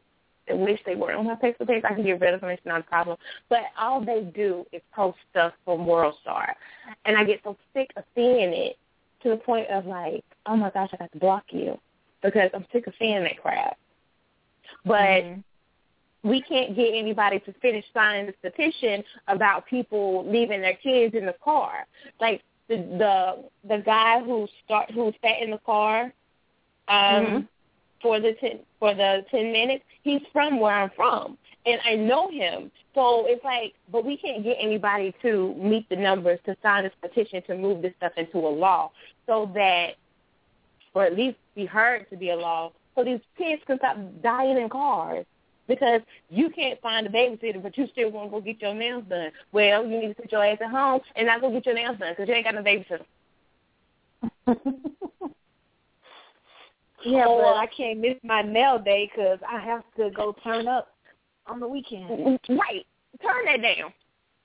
wish 0.50 0.80
they 0.86 0.94
weren't 0.94 1.18
on 1.18 1.26
my 1.26 1.34
Facebook 1.36 1.68
page. 1.68 1.84
I 1.84 1.94
can 1.94 2.04
get 2.04 2.20
rid 2.20 2.34
of 2.34 2.40
them, 2.40 2.50
it's 2.50 2.64
not 2.64 2.80
a 2.80 2.84
problem. 2.84 3.18
But 3.48 3.64
all 3.78 4.02
they 4.04 4.22
do 4.34 4.66
is 4.72 4.80
post 4.94 5.18
stuff 5.30 5.52
from 5.64 5.86
World 5.86 6.14
Star. 6.22 6.54
And 7.04 7.16
I 7.16 7.24
get 7.24 7.40
so 7.44 7.56
sick 7.74 7.90
of 7.96 8.04
seeing 8.14 8.52
it 8.54 8.78
to 9.22 9.30
the 9.30 9.36
point 9.36 9.68
of 9.68 9.86
like, 9.86 10.24
oh 10.46 10.56
my 10.56 10.70
gosh, 10.70 10.90
I 10.92 10.96
got 10.96 11.12
to 11.12 11.18
block 11.18 11.44
you 11.50 11.78
because 12.22 12.50
I'm 12.54 12.66
sick 12.72 12.86
of 12.86 12.94
seeing 12.98 13.22
that 13.24 13.40
crap. 13.40 13.76
But 14.84 15.24
Mhm. 15.24 15.44
We 16.22 16.42
can't 16.42 16.74
get 16.74 16.94
anybody 16.94 17.38
to 17.40 17.52
finish 17.54 17.84
signing 17.94 18.26
this 18.26 18.34
petition 18.42 19.04
about 19.28 19.66
people 19.66 20.28
leaving 20.30 20.60
their 20.60 20.74
kids 20.74 21.14
in 21.14 21.26
the 21.26 21.34
car. 21.44 21.86
Like 22.20 22.42
the 22.68 22.76
the 22.76 23.76
the 23.76 23.82
guy 23.82 24.20
who 24.20 24.46
start 24.64 24.90
who 24.90 25.12
sat 25.22 25.40
in 25.40 25.50
the 25.50 25.58
car 25.58 26.12
um 26.88 27.24
Mhm. 27.24 27.48
for 28.02 28.20
the 28.20 28.32
ten 28.34 28.60
for 28.78 28.94
the 28.94 29.24
ten 29.30 29.52
minutes, 29.52 29.84
he's 30.02 30.22
from 30.32 30.60
where 30.60 30.74
I'm 30.74 30.90
from. 30.90 31.38
And 31.66 31.80
I 31.84 31.94
know 31.96 32.30
him. 32.30 32.70
So 32.94 33.26
it's 33.26 33.44
like 33.44 33.74
but 33.92 34.04
we 34.04 34.16
can't 34.16 34.42
get 34.42 34.56
anybody 34.60 35.14
to 35.22 35.54
meet 35.54 35.88
the 35.88 35.96
numbers 35.96 36.40
to 36.46 36.56
sign 36.62 36.84
this 36.84 36.92
petition 37.00 37.42
to 37.42 37.56
move 37.56 37.80
this 37.82 37.94
stuff 37.96 38.12
into 38.16 38.38
a 38.38 38.48
law 38.48 38.90
so 39.26 39.50
that 39.54 39.94
or 40.94 41.04
at 41.04 41.16
least 41.16 41.36
be 41.54 41.64
heard 41.64 42.08
to 42.10 42.16
be 42.16 42.30
a 42.30 42.36
law 42.36 42.72
so 42.94 43.04
these 43.04 43.20
kids 43.36 43.62
can 43.66 43.78
stop 43.78 43.96
dying 44.22 44.56
in 44.58 44.68
cars 44.68 45.24
because 45.68 46.00
you 46.30 46.50
can't 46.50 46.80
find 46.80 47.06
a 47.06 47.10
babysitter, 47.10 47.62
but 47.62 47.76
you 47.78 47.86
still 47.92 48.10
want 48.10 48.28
to 48.28 48.30
go 48.30 48.40
get 48.40 48.60
your 48.60 48.74
nails 48.74 49.04
done. 49.08 49.30
Well, 49.52 49.86
you 49.86 50.00
need 50.00 50.16
to 50.16 50.22
sit 50.22 50.32
your 50.32 50.44
ass 50.44 50.58
at 50.60 50.70
home 50.70 51.00
and 51.14 51.26
not 51.26 51.40
go 51.40 51.52
get 51.52 51.66
your 51.66 51.74
nails 51.74 51.98
done 51.98 52.12
because 52.12 52.28
you 52.28 52.34
ain't 52.34 52.44
got 52.44 52.54
no 52.54 52.62
babysitter. 52.62 53.04
Yeah, 57.04 57.26
Or- 57.26 57.42
but 57.42 57.48
uh, 57.56 57.60
I 57.60 57.66
can't 57.66 58.00
miss 58.00 58.16
my 58.22 58.42
nail 58.42 58.78
day 58.78 59.10
because 59.14 59.38
I 59.48 59.60
have 59.60 59.82
to 59.96 60.10
go 60.10 60.34
turn 60.42 60.66
up 60.66 60.88
on 61.46 61.60
the 61.60 61.68
weekend. 61.68 62.40
Right. 62.48 62.86
Turn 63.22 63.44
that 63.46 63.62
down. 63.62 63.92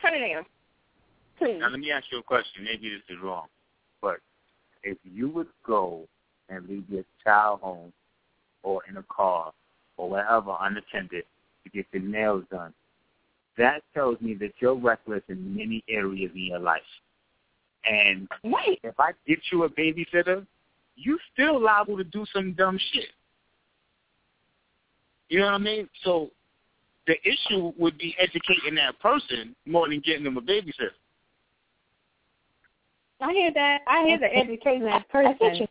Turn 0.02 0.14
it 0.14 0.28
down. 0.34 0.46
Please. 1.38 1.60
Now 1.60 1.70
let 1.70 1.80
me 1.80 1.92
ask 1.92 2.06
you 2.12 2.20
a 2.20 2.24
question. 2.24 2.64
Maybe 2.64 2.90
this 2.90 3.02
is 3.10 3.22
wrong, 3.22 3.48
but 4.02 4.20
if 4.84 4.98
you 5.04 5.30
would 5.30 5.48
go 5.66 6.08
and 6.50 6.68
leave 6.68 6.86
your 6.90 7.04
child 7.24 7.62
home 7.62 7.92
or 8.62 8.82
in 8.90 8.98
a 8.98 9.04
car 9.04 9.52
or 9.98 10.10
wherever 10.10 10.56
unattended 10.62 11.24
to 11.64 11.70
get 11.70 11.86
your 11.92 12.02
nails 12.02 12.44
done, 12.52 12.74
that 13.58 13.84
tells 13.94 14.20
me 14.22 14.34
that 14.36 14.54
you're 14.60 14.76
reckless 14.76 15.24
in 15.30 15.56
many 15.56 15.84
areas 15.88 16.32
in 16.34 16.44
your 16.44 16.60
life. 16.60 16.82
And 17.86 18.28
Right. 18.44 18.80
if 18.84 19.00
I 19.00 19.12
get 19.28 19.40
you 19.52 19.64
a 19.64 19.70
babysitter, 19.70 20.46
you 20.96 21.20
still 21.34 21.60
liable 21.60 21.98
to 21.98 22.04
do 22.04 22.26
some 22.34 22.54
dumb 22.54 22.78
shit. 22.78 23.12
You 25.30 25.40
know 25.40 25.46
what 25.46 25.54
I 25.56 25.58
mean? 25.60 25.90
So 26.04 26.32
the 27.08 27.16
issue 27.28 27.74
would 27.78 27.98
be 27.98 28.16
educating 28.18 28.76
that 28.76 29.00
person 29.00 29.56
more 29.66 29.90
than 29.90 30.00
getting 30.00 30.24
them 30.24 30.38
a 30.38 30.42
babysitter. 30.42 30.92
I 33.20 33.32
hear 33.32 33.52
that. 33.54 33.82
I 33.88 34.06
hear 34.06 34.20
the 34.20 34.36
educating 34.36 34.84
that 34.84 35.08
person. 35.10 35.68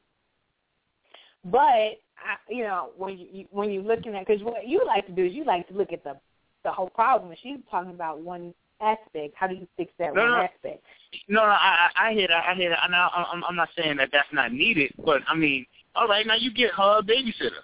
But 1.45 2.01
I, 2.25 2.53
you 2.53 2.64
know, 2.64 2.91
when 2.97 3.18
you 3.18 3.47
when 3.51 3.70
you're 3.70 3.83
looking 3.83 4.14
at 4.14 4.27
because 4.27 4.43
what 4.43 4.66
you 4.66 4.83
like 4.87 5.07
to 5.07 5.12
do 5.12 5.25
is 5.25 5.33
you 5.33 5.45
like 5.45 5.68
to 5.68 5.75
look 5.75 5.93
at 5.93 6.05
the 6.05 6.16
the 6.64 6.70
whole 6.70 6.91
problem. 6.91 7.31
And 7.31 7.39
she's 7.43 7.59
talking 7.70 7.91
about 7.91 8.20
one 8.20 8.55
aspect. 8.81 9.35
How 9.37 9.47
do 9.47 9.55
you 9.55 9.66
fix 9.77 9.93
that 9.99 10.14
No, 10.14 10.23
one 10.23 10.31
no. 10.33 10.39
aspect? 10.39 10.85
No, 11.29 11.41
no, 11.41 11.51
I, 11.51 11.89
I 11.97 12.12
hear 12.12 12.29
that. 12.29 12.45
I 12.49 12.55
hear 12.55 12.70
that. 12.70 12.85
And 12.85 12.95
I, 12.95 13.09
I'm, 13.33 13.45
I'm 13.45 13.57
not 13.57 13.68
saying 13.77 13.97
that 13.99 14.09
that's 14.12 14.33
not 14.33 14.53
needed, 14.53 14.93
but 15.05 15.20
I 15.29 15.35
mean, 15.35 15.66
all 15.95 16.09
right, 16.09 16.27
now 16.27 16.37
you 16.37 16.53
get 16.53 16.73
her 16.73 16.99
a 16.99 17.03
babysitter. 17.03 17.62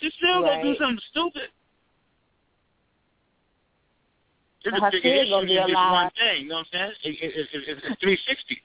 She's 0.00 0.12
still 0.14 0.42
gonna 0.42 0.62
do 0.62 0.76
something 0.76 1.00
stupid. 1.10 1.50
It's 4.64 4.76
a 4.76 4.90
bigger 4.90 5.08
issue 5.08 5.46
than 5.46 5.68
just 5.68 5.74
one 5.74 6.10
thing. 6.18 6.42
You 6.42 6.48
know 6.48 6.54
what 6.56 6.66
I'm 6.72 6.92
saying? 7.02 7.16
It, 7.20 7.22
it, 7.22 7.48
it, 7.52 7.68
it, 7.68 7.78
it's 7.84 8.00
360. 8.00 8.62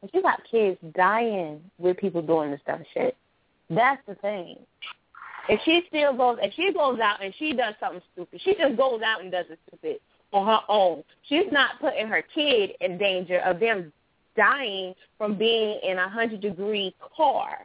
But 0.00 0.14
you 0.14 0.22
got 0.22 0.40
kids 0.50 0.78
dying 0.94 1.60
with 1.78 1.96
people 1.96 2.22
doing 2.22 2.50
this 2.50 2.60
dumb 2.66 2.84
shit. 2.94 3.16
That's 3.70 4.00
the 4.06 4.14
thing. 4.16 4.58
If 5.48 5.60
she 5.64 5.82
still 5.88 6.16
goes, 6.16 6.38
if 6.42 6.52
she 6.54 6.72
goes 6.72 7.00
out 7.00 7.24
and 7.24 7.34
she 7.38 7.54
does 7.54 7.74
something 7.80 8.02
stupid, 8.12 8.40
she 8.42 8.54
just 8.54 8.76
goes 8.76 9.00
out 9.04 9.22
and 9.22 9.32
does 9.32 9.46
it 9.50 9.58
stupid 9.66 9.98
on 10.32 10.46
her 10.46 10.60
own. 10.68 11.02
She's 11.28 11.50
not 11.50 11.80
putting 11.80 12.06
her 12.06 12.22
kid 12.34 12.72
in 12.80 12.98
danger 12.98 13.38
of 13.40 13.58
them 13.58 13.92
dying 14.36 14.94
from 15.16 15.36
being 15.36 15.80
in 15.82 15.98
a 15.98 16.08
hundred 16.08 16.42
degree 16.42 16.94
car. 17.16 17.58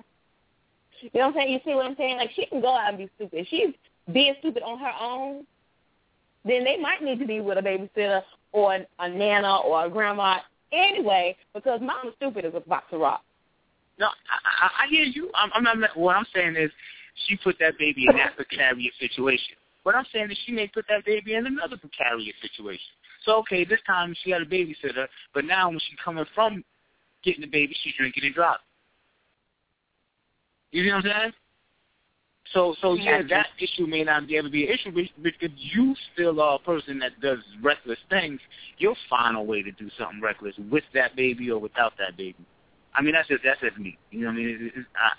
You 1.02 1.10
know 1.14 1.28
what 1.28 1.28
I'm 1.28 1.34
saying? 1.34 1.54
You 1.54 1.60
see 1.66 1.76
what 1.76 1.86
I'm 1.86 1.98
saying? 1.98 2.18
Like 2.18 2.32
she 2.34 2.46
can 2.46 2.62
go 2.62 2.76
out 2.76 2.90
and 2.90 2.98
be 2.98 3.10
stupid. 3.16 3.46
She's 3.50 3.74
being 4.12 4.34
stupid 4.40 4.64
on 4.64 4.80
her 4.80 4.92
own, 5.00 5.46
then 6.46 6.64
they 6.64 6.78
might 6.78 7.02
need 7.02 7.20
to 7.20 7.28
be 7.28 7.40
with 7.40 7.58
a 7.58 7.62
babysitter 7.62 8.22
or 8.52 8.80
a 9.00 9.10
nana 9.10 9.58
or 9.58 9.86
a 9.86 9.90
grandma 9.90 10.40
anyway, 10.74 11.36
because 11.54 11.80
mama's 11.82 12.14
stupid 12.18 12.46
as 12.46 12.54
a 12.56 12.60
box 12.60 12.86
of 12.92 13.02
rocks. 13.02 13.24
No, 14.00 14.08
I, 14.08 14.66
I, 14.66 14.70
I 14.84 14.88
hear 14.90 15.04
you. 15.04 15.30
I'm, 15.36 15.52
I'm 15.54 15.80
not. 15.80 15.96
What 15.96 16.16
I'm 16.16 16.26
saying 16.34 16.56
is, 16.58 16.72
she 17.28 17.38
put 17.38 17.58
that 17.60 17.78
baby 17.78 18.06
in 18.10 18.16
that 18.18 18.36
precarious 18.36 18.94
situation. 19.00 19.56
What 19.84 19.96
I'm 19.96 20.06
saying 20.12 20.32
is, 20.32 20.38
she 20.46 20.52
may 20.52 20.68
put 20.68 20.86
that 20.90 21.06
baby 21.06 21.36
in 21.36 21.46
another 21.46 21.78
precarious 21.78 22.36
situation. 22.42 22.92
So 23.26 23.38
okay, 23.40 23.64
this 23.64 23.80
time 23.86 24.16
she 24.24 24.32
had 24.32 24.42
a 24.42 24.46
babysitter, 24.46 25.08
but 25.34 25.46
now 25.46 25.70
when 25.70 25.80
she's 25.80 25.98
coming 26.04 26.26
from 26.36 26.64
getting 27.24 27.42
the 27.42 27.48
baby, 27.48 27.76
she's 27.84 27.94
drinking 27.98 28.26
and 28.26 28.36
driving. 28.36 28.58
You 30.72 30.90
know 30.90 30.96
what 30.96 31.06
I'm 31.06 31.12
saying? 31.12 31.34
So, 32.52 32.76
so 32.82 32.94
yeah, 32.94 33.22
that 33.30 33.48
issue 33.60 33.88
may 33.88 34.04
not 34.04 34.28
be 34.28 34.36
able 34.36 34.50
to 34.50 34.52
be 34.52 34.68
an 34.68 34.74
issue, 34.74 34.92
but 34.92 35.04
because 35.24 35.50
you 35.56 35.96
still 36.14 36.42
are 36.42 36.56
a 36.56 36.60
person 36.60 37.00
that 37.00 37.20
does 37.22 37.40
reckless 37.62 38.00
things, 38.10 38.40
you'll 38.78 38.98
find 39.10 39.38
a 39.38 39.42
way 39.42 39.64
to 39.64 39.72
do 39.72 39.90
something 39.98 40.22
reckless 40.22 40.56
with 40.70 40.84
that 40.94 41.16
baby 41.16 41.50
or 41.50 41.60
without 41.60 41.94
that 41.98 42.18
baby. 42.18 42.46
I 42.96 43.02
mean, 43.02 43.14
that's 43.14 43.28
just 43.28 43.44
that's 43.44 43.62
just 43.62 43.78
me. 43.78 43.98
You 44.12 44.22
know 44.22 44.28
what 44.28 44.34
I 44.34 44.38
mean? 44.38 44.72
It, 44.76 44.80
it, 44.80 44.86
I, 44.96 45.12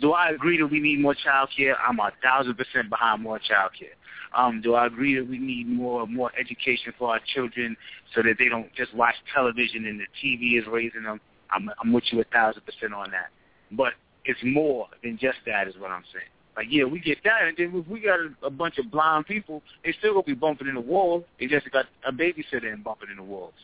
do 0.00 0.12
I 0.12 0.30
agree 0.30 0.58
that 0.58 0.66
we 0.66 0.80
need 0.80 1.00
more 1.00 1.14
child 1.14 1.50
care? 1.56 1.76
I'm 1.78 1.98
a 2.00 2.10
thousand 2.22 2.56
percent 2.56 2.88
behind 2.88 3.22
more 3.22 3.38
child 3.38 3.72
care. 3.78 3.94
Um, 4.34 4.60
do 4.62 4.74
I 4.74 4.86
agree 4.86 5.16
that 5.16 5.28
we 5.28 5.38
need 5.38 5.68
more 5.68 6.06
more 6.06 6.30
education 6.38 6.94
for 6.98 7.10
our 7.10 7.20
children 7.34 7.76
so 8.14 8.22
that 8.22 8.36
they 8.38 8.48
don't 8.48 8.72
just 8.74 8.94
watch 8.94 9.14
television 9.34 9.86
and 9.86 10.00
the 10.00 10.06
TV 10.22 10.58
is 10.58 10.66
raising 10.66 11.02
them? 11.02 11.20
I'm 11.50 11.70
I'm 11.80 11.92
with 11.92 12.04
you 12.10 12.20
a 12.20 12.24
thousand 12.24 12.62
percent 12.64 12.94
on 12.94 13.10
that. 13.10 13.28
But 13.70 13.92
it's 14.24 14.40
more 14.44 14.86
than 15.02 15.18
just 15.20 15.38
that, 15.46 15.68
is 15.68 15.74
what 15.78 15.90
I'm 15.90 16.04
saying. 16.12 16.26
Like, 16.56 16.66
yeah, 16.68 16.84
we 16.84 17.00
get 17.00 17.18
that, 17.24 17.44
and 17.44 17.56
then 17.56 17.80
if 17.80 17.88
we 17.88 18.00
got 18.00 18.18
a, 18.20 18.46
a 18.46 18.50
bunch 18.50 18.78
of 18.78 18.90
blind 18.90 19.26
people, 19.26 19.62
they 19.84 19.92
still 19.98 20.12
gonna 20.12 20.24
be 20.24 20.34
bumping 20.34 20.68
in 20.68 20.74
the 20.74 20.80
wall. 20.80 21.24
They 21.40 21.46
just 21.46 21.70
got 21.72 21.86
a 22.06 22.12
babysitter 22.12 22.70
and 22.72 22.84
bumping 22.84 23.08
in 23.10 23.16
the 23.16 23.22
walls. 23.22 23.54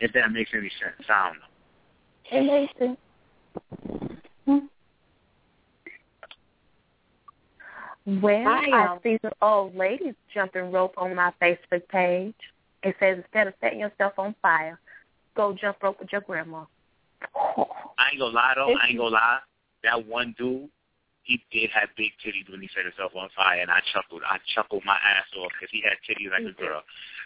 If 0.00 0.12
that 0.14 0.32
makes 0.32 0.50
any 0.52 0.70
sense, 0.82 1.08
I 1.08 1.28
don't 1.28 1.38
know. 1.38 1.44
It 2.32 2.42
makes 2.50 2.78
sense. 2.78 2.98
Well, 8.04 8.48
I, 8.48 8.68
I, 8.72 8.98
see 9.04 9.18
some 9.22 9.32
old 9.40 9.76
ladies 9.76 10.14
jumping 10.34 10.72
rope 10.72 10.94
on 10.96 11.14
my 11.14 11.32
Facebook 11.40 11.86
page. 11.88 12.34
It 12.82 12.96
says 12.98 13.18
instead 13.18 13.46
of 13.46 13.54
setting 13.60 13.78
yourself 13.78 14.14
on 14.18 14.34
fire, 14.42 14.80
go 15.36 15.54
jump 15.58 15.76
rope 15.82 16.00
with 16.00 16.10
your 16.10 16.22
grandma. 16.22 16.64
I 17.36 18.10
ain't 18.10 18.20
gonna 18.20 18.34
lie 18.34 18.52
though. 18.56 18.74
I 18.74 18.88
ain't 18.88 18.98
gonna 18.98 19.10
lie. 19.10 19.38
That 19.84 20.06
one 20.06 20.34
dude, 20.38 20.68
he 21.22 21.42
did 21.50 21.70
have 21.70 21.88
big 21.96 22.10
titties 22.24 22.50
when 22.50 22.60
he 22.60 22.68
set 22.74 22.84
himself 22.84 23.12
on 23.14 23.28
fire, 23.36 23.60
and 23.60 23.70
I 23.70 23.80
chuckled. 23.92 24.22
I 24.28 24.38
chuckled 24.54 24.82
my 24.84 24.96
ass 24.96 25.26
off 25.38 25.50
because 25.58 25.70
he 25.70 25.82
had 25.82 25.98
titties 26.06 26.30
like 26.30 26.46
a 26.46 26.56
girl. 26.58 26.82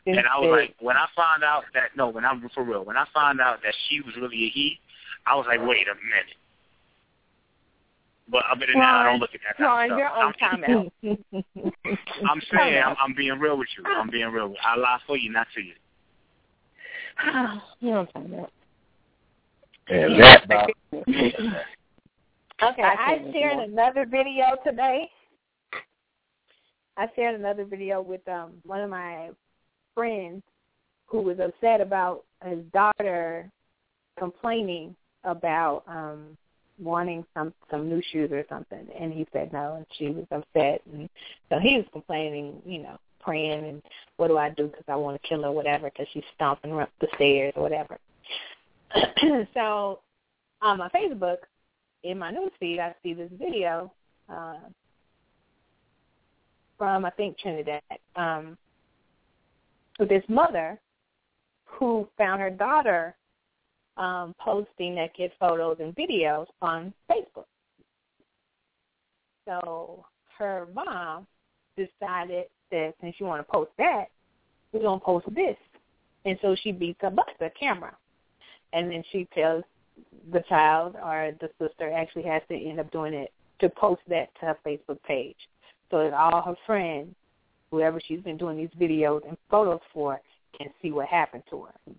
And 0.06 0.20
I 0.20 0.38
was 0.38 0.50
like, 0.50 0.74
when 0.80 0.96
I 0.96 1.06
found 1.16 1.42
out 1.42 1.64
that 1.74 1.96
no, 1.96 2.08
when 2.08 2.24
I'm 2.24 2.48
for 2.54 2.62
real, 2.62 2.84
when 2.84 2.96
I 2.96 3.06
found 3.14 3.40
out 3.40 3.62
that 3.62 3.74
she 3.88 4.00
was 4.00 4.14
really 4.16 4.44
a 4.44 4.50
he, 4.50 4.78
I 5.26 5.34
was 5.34 5.46
like, 5.48 5.60
wait 5.60 5.88
a 5.88 5.94
minute. 5.94 6.36
But 8.28 8.42
other 8.50 8.66
than 8.66 8.80
that, 8.80 8.94
I 8.94 9.04
don't 9.04 9.20
look 9.20 9.30
at 9.34 9.40
that 9.46 9.62
Ron, 9.62 9.88
kind 9.88 9.92
of 9.92 9.98
you're 9.98 10.08
stuff. 10.08 10.18
on 10.18 10.34
I'm, 10.42 10.62
timeout. 10.62 11.72
I'm 12.30 12.40
saying, 12.52 12.82
I'm, 12.82 12.96
I'm 13.00 13.14
being 13.14 13.38
real 13.38 13.56
with 13.56 13.68
you. 13.78 13.84
I'm 13.86 14.10
being 14.10 14.28
real. 14.28 14.48
With 14.48 14.58
you. 14.58 14.68
I 14.68 14.76
lie 14.76 14.98
for 15.06 15.16
you, 15.16 15.30
not 15.30 15.46
to 15.54 15.60
you. 15.60 15.74
you're 17.80 17.98
on 17.98 18.06
timeout. 18.08 18.48
And 19.88 20.20
that 20.20 20.44
about 20.44 20.70
Okay, 22.62 22.82
I 22.82 23.20
shared 23.32 23.68
another 23.68 24.06
video 24.06 24.56
today. 24.64 25.10
I 26.96 27.06
shared 27.14 27.38
another 27.38 27.64
video 27.64 28.00
with 28.00 28.26
um 28.28 28.52
one 28.64 28.80
of 28.80 28.88
my 28.88 29.30
friends 29.94 30.42
who 31.06 31.20
was 31.20 31.38
upset 31.38 31.80
about 31.80 32.24
his 32.44 32.60
daughter 32.72 33.50
complaining 34.18 34.96
about 35.24 35.82
um 35.86 36.36
wanting 36.78 37.24
some 37.34 37.52
some 37.70 37.88
new 37.88 38.02
shoes 38.10 38.32
or 38.32 38.44
something. 38.48 38.86
And 38.98 39.12
he 39.12 39.26
said 39.32 39.52
no 39.52 39.74
and 39.76 39.86
she 39.98 40.08
was 40.08 40.26
upset. 40.30 40.80
And 40.90 41.10
so 41.50 41.58
he 41.58 41.76
was 41.76 41.86
complaining 41.92 42.62
you 42.64 42.82
know 42.82 42.98
praying 43.20 43.64
and 43.66 43.82
what 44.18 44.28
do 44.28 44.38
i 44.38 44.48
do 44.50 44.68
because 44.68 44.84
i 44.86 44.94
want 44.94 45.20
to 45.20 45.28
kill 45.28 45.42
her 45.42 45.48
or 45.48 45.52
whatever 45.52 45.90
because 45.90 46.06
she's 46.12 46.22
stomping 46.36 46.72
up 46.78 46.88
the 47.00 47.08
stairs 47.16 47.52
or 47.56 47.62
whatever 47.62 47.98
so 49.54 50.00
on 50.62 50.78
my 50.78 50.88
facebook 50.88 51.38
in 52.02 52.18
my 52.18 52.30
news 52.30 52.52
feed 52.58 52.78
i 52.78 52.94
see 53.02 53.14
this 53.14 53.30
video 53.38 53.92
uh 54.28 54.56
from 56.78 57.04
i 57.04 57.10
think 57.10 57.38
trinidad 57.38 57.82
um 58.16 58.56
with 59.98 60.08
this 60.08 60.24
mother 60.28 60.78
who 61.64 62.08
found 62.16 62.40
her 62.40 62.50
daughter 62.50 63.14
um, 63.96 64.34
posting 64.38 64.94
naked 64.94 65.32
photos 65.38 65.78
and 65.80 65.94
videos 65.94 66.46
on 66.60 66.92
Facebook. 67.10 67.46
So 69.46 70.04
her 70.38 70.66
mom 70.74 71.26
decided 71.76 72.46
that 72.70 72.94
since 73.00 73.14
you 73.18 73.26
want 73.26 73.46
to 73.46 73.52
post 73.52 73.70
that, 73.78 74.06
we're 74.72 74.80
going 74.80 75.00
to 75.00 75.04
post 75.04 75.26
this. 75.34 75.56
And 76.24 76.38
so 76.42 76.56
she 76.62 76.72
beats 76.72 77.00
up 77.04 77.14
the 77.38 77.50
camera. 77.58 77.96
And 78.76 78.90
then 78.90 79.02
she 79.10 79.26
tells 79.34 79.64
the 80.30 80.40
child 80.50 80.96
or 81.02 81.32
the 81.40 81.48
sister 81.58 81.90
actually 81.90 82.24
has 82.24 82.42
to 82.48 82.54
end 82.54 82.78
up 82.78 82.90
doing 82.92 83.14
it 83.14 83.32
to 83.60 83.70
post 83.70 84.02
that 84.08 84.28
to 84.38 84.46
her 84.46 84.58
Facebook 84.66 85.02
page 85.02 85.36
so 85.90 86.04
that 86.04 86.12
all 86.12 86.42
her 86.42 86.56
friends, 86.66 87.14
whoever 87.70 87.98
she's 88.06 88.20
been 88.20 88.36
doing 88.36 88.58
these 88.58 88.68
videos 88.78 89.26
and 89.26 89.38
photos 89.50 89.80
for, 89.94 90.20
can 90.58 90.68
see 90.82 90.92
what 90.92 91.08
happened 91.08 91.42
to 91.48 91.62
her. 91.62 91.94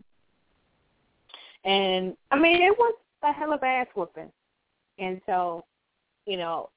And 1.66 2.16
I 2.30 2.38
mean, 2.38 2.62
it 2.62 2.78
was 2.78 2.94
a 3.24 3.34
hell 3.34 3.54
of 3.54 3.64
ass 3.64 3.88
whooping. 3.96 4.32
And 5.00 5.20
so, 5.26 5.66
you 6.28 6.38
know, 6.38 6.70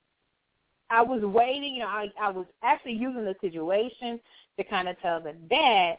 I 0.88 1.02
was 1.02 1.22
waiting. 1.22 1.74
You 1.74 1.80
know, 1.80 1.88
I 1.88 2.08
I 2.18 2.30
was 2.30 2.46
actually 2.62 2.94
using 2.94 3.24
the 3.26 3.36
situation 3.42 4.18
to 4.56 4.64
kind 4.64 4.88
of 4.88 4.98
tell 5.00 5.20
the 5.20 5.34
dad, 5.50 5.98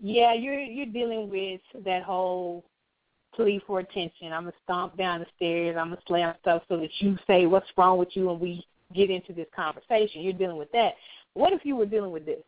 yeah, 0.00 0.34
you're 0.34 0.58
you're 0.58 0.86
dealing 0.86 1.30
with 1.30 1.60
that 1.84 2.02
whole 2.02 2.64
plea 3.34 3.60
for 3.66 3.80
attention. 3.80 4.32
I'm 4.32 4.44
gonna 4.44 4.52
stomp 4.64 4.96
down 4.96 5.20
the 5.20 5.26
stairs. 5.36 5.76
I'm 5.78 5.90
gonna 5.90 6.00
slam 6.06 6.34
stuff 6.40 6.62
so 6.68 6.78
that 6.78 6.90
you 6.98 7.18
say 7.26 7.46
what's 7.46 7.66
wrong 7.76 7.98
with 7.98 8.10
you, 8.14 8.30
and 8.30 8.40
we 8.40 8.66
get 8.94 9.10
into 9.10 9.32
this 9.32 9.46
conversation. 9.54 10.22
You're 10.22 10.32
dealing 10.32 10.56
with 10.56 10.72
that. 10.72 10.94
What 11.34 11.52
if 11.52 11.64
you 11.64 11.76
were 11.76 11.86
dealing 11.86 12.10
with 12.10 12.26
this? 12.26 12.42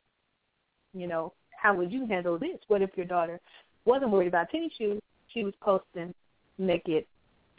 You 0.93 1.07
know, 1.07 1.33
how 1.57 1.75
would 1.75 1.93
you 1.93 2.07
handle 2.07 2.39
this? 2.39 2.59
What 2.69 2.83
if 2.83 2.91
your 2.97 3.07
daughter 3.07 3.41
wasn't 3.85 4.11
worried 4.11 4.29
about 4.29 4.51
tennis 4.51 4.73
shoes? 4.77 5.01
she 5.33 5.45
was 5.45 5.55
posting 5.61 6.15
naked 6.59 7.05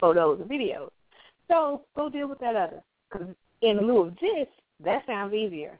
photos 0.00 0.40
and 0.40 0.50
videos. 0.50 0.90
So 1.48 1.82
go 1.96 2.08
deal 2.08 2.28
with 2.28 2.38
that 2.40 2.56
other. 2.56 2.82
Because 3.10 3.28
in 3.62 3.86
lieu 3.86 4.06
of 4.06 4.14
this, 4.20 4.48
that 4.84 5.04
sounds 5.06 5.34
easier. 5.34 5.78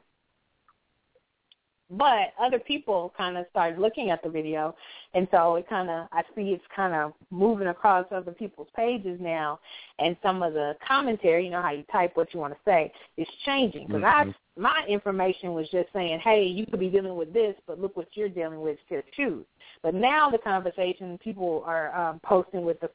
But 1.91 2.33
other 2.39 2.57
people 2.57 3.13
kind 3.15 3.37
of 3.37 3.45
started 3.51 3.79
looking 3.79 4.09
at 4.09 4.23
the 4.23 4.29
video, 4.29 4.75
and 5.13 5.27
so 5.29 5.55
it 5.55 5.69
kind 5.69 5.89
of 5.89 6.07
I 6.11 6.23
see 6.35 6.49
it's 6.49 6.63
kind 6.75 6.95
of 6.95 7.13
moving 7.29 7.67
across 7.67 8.07
other 8.11 8.31
people's 8.31 8.69
pages 8.75 9.19
now, 9.21 9.59
and 9.99 10.17
some 10.23 10.41
of 10.41 10.53
the 10.53 10.75
commentary, 10.85 11.45
you 11.45 11.51
know 11.51 11.61
how 11.61 11.71
you 11.71 11.83
type 11.91 12.15
what 12.15 12.33
you 12.33 12.39
want 12.39 12.53
to 12.53 12.59
say, 12.65 12.91
is 13.17 13.27
changing. 13.45 13.85
Because 13.85 14.01
mm-hmm. 14.01 14.29
I 14.29 14.35
my 14.57 14.83
information 14.87 15.53
was 15.53 15.69
just 15.69 15.89
saying, 15.93 16.21
hey, 16.21 16.43
you 16.43 16.65
could 16.65 16.79
be 16.79 16.89
dealing 16.89 17.15
with 17.15 17.33
this, 17.33 17.55
but 17.67 17.79
look 17.79 17.95
what 17.95 18.07
you're 18.13 18.29
dealing 18.29 18.61
with 18.61 18.79
to 18.89 19.03
choose. 19.15 19.45
But 19.83 19.93
now 19.93 20.31
the 20.31 20.39
conversation 20.39 21.19
people 21.19 21.61
are 21.67 21.95
um, 21.95 22.19
posting 22.23 22.63
with 22.63 22.79
the 22.79 22.89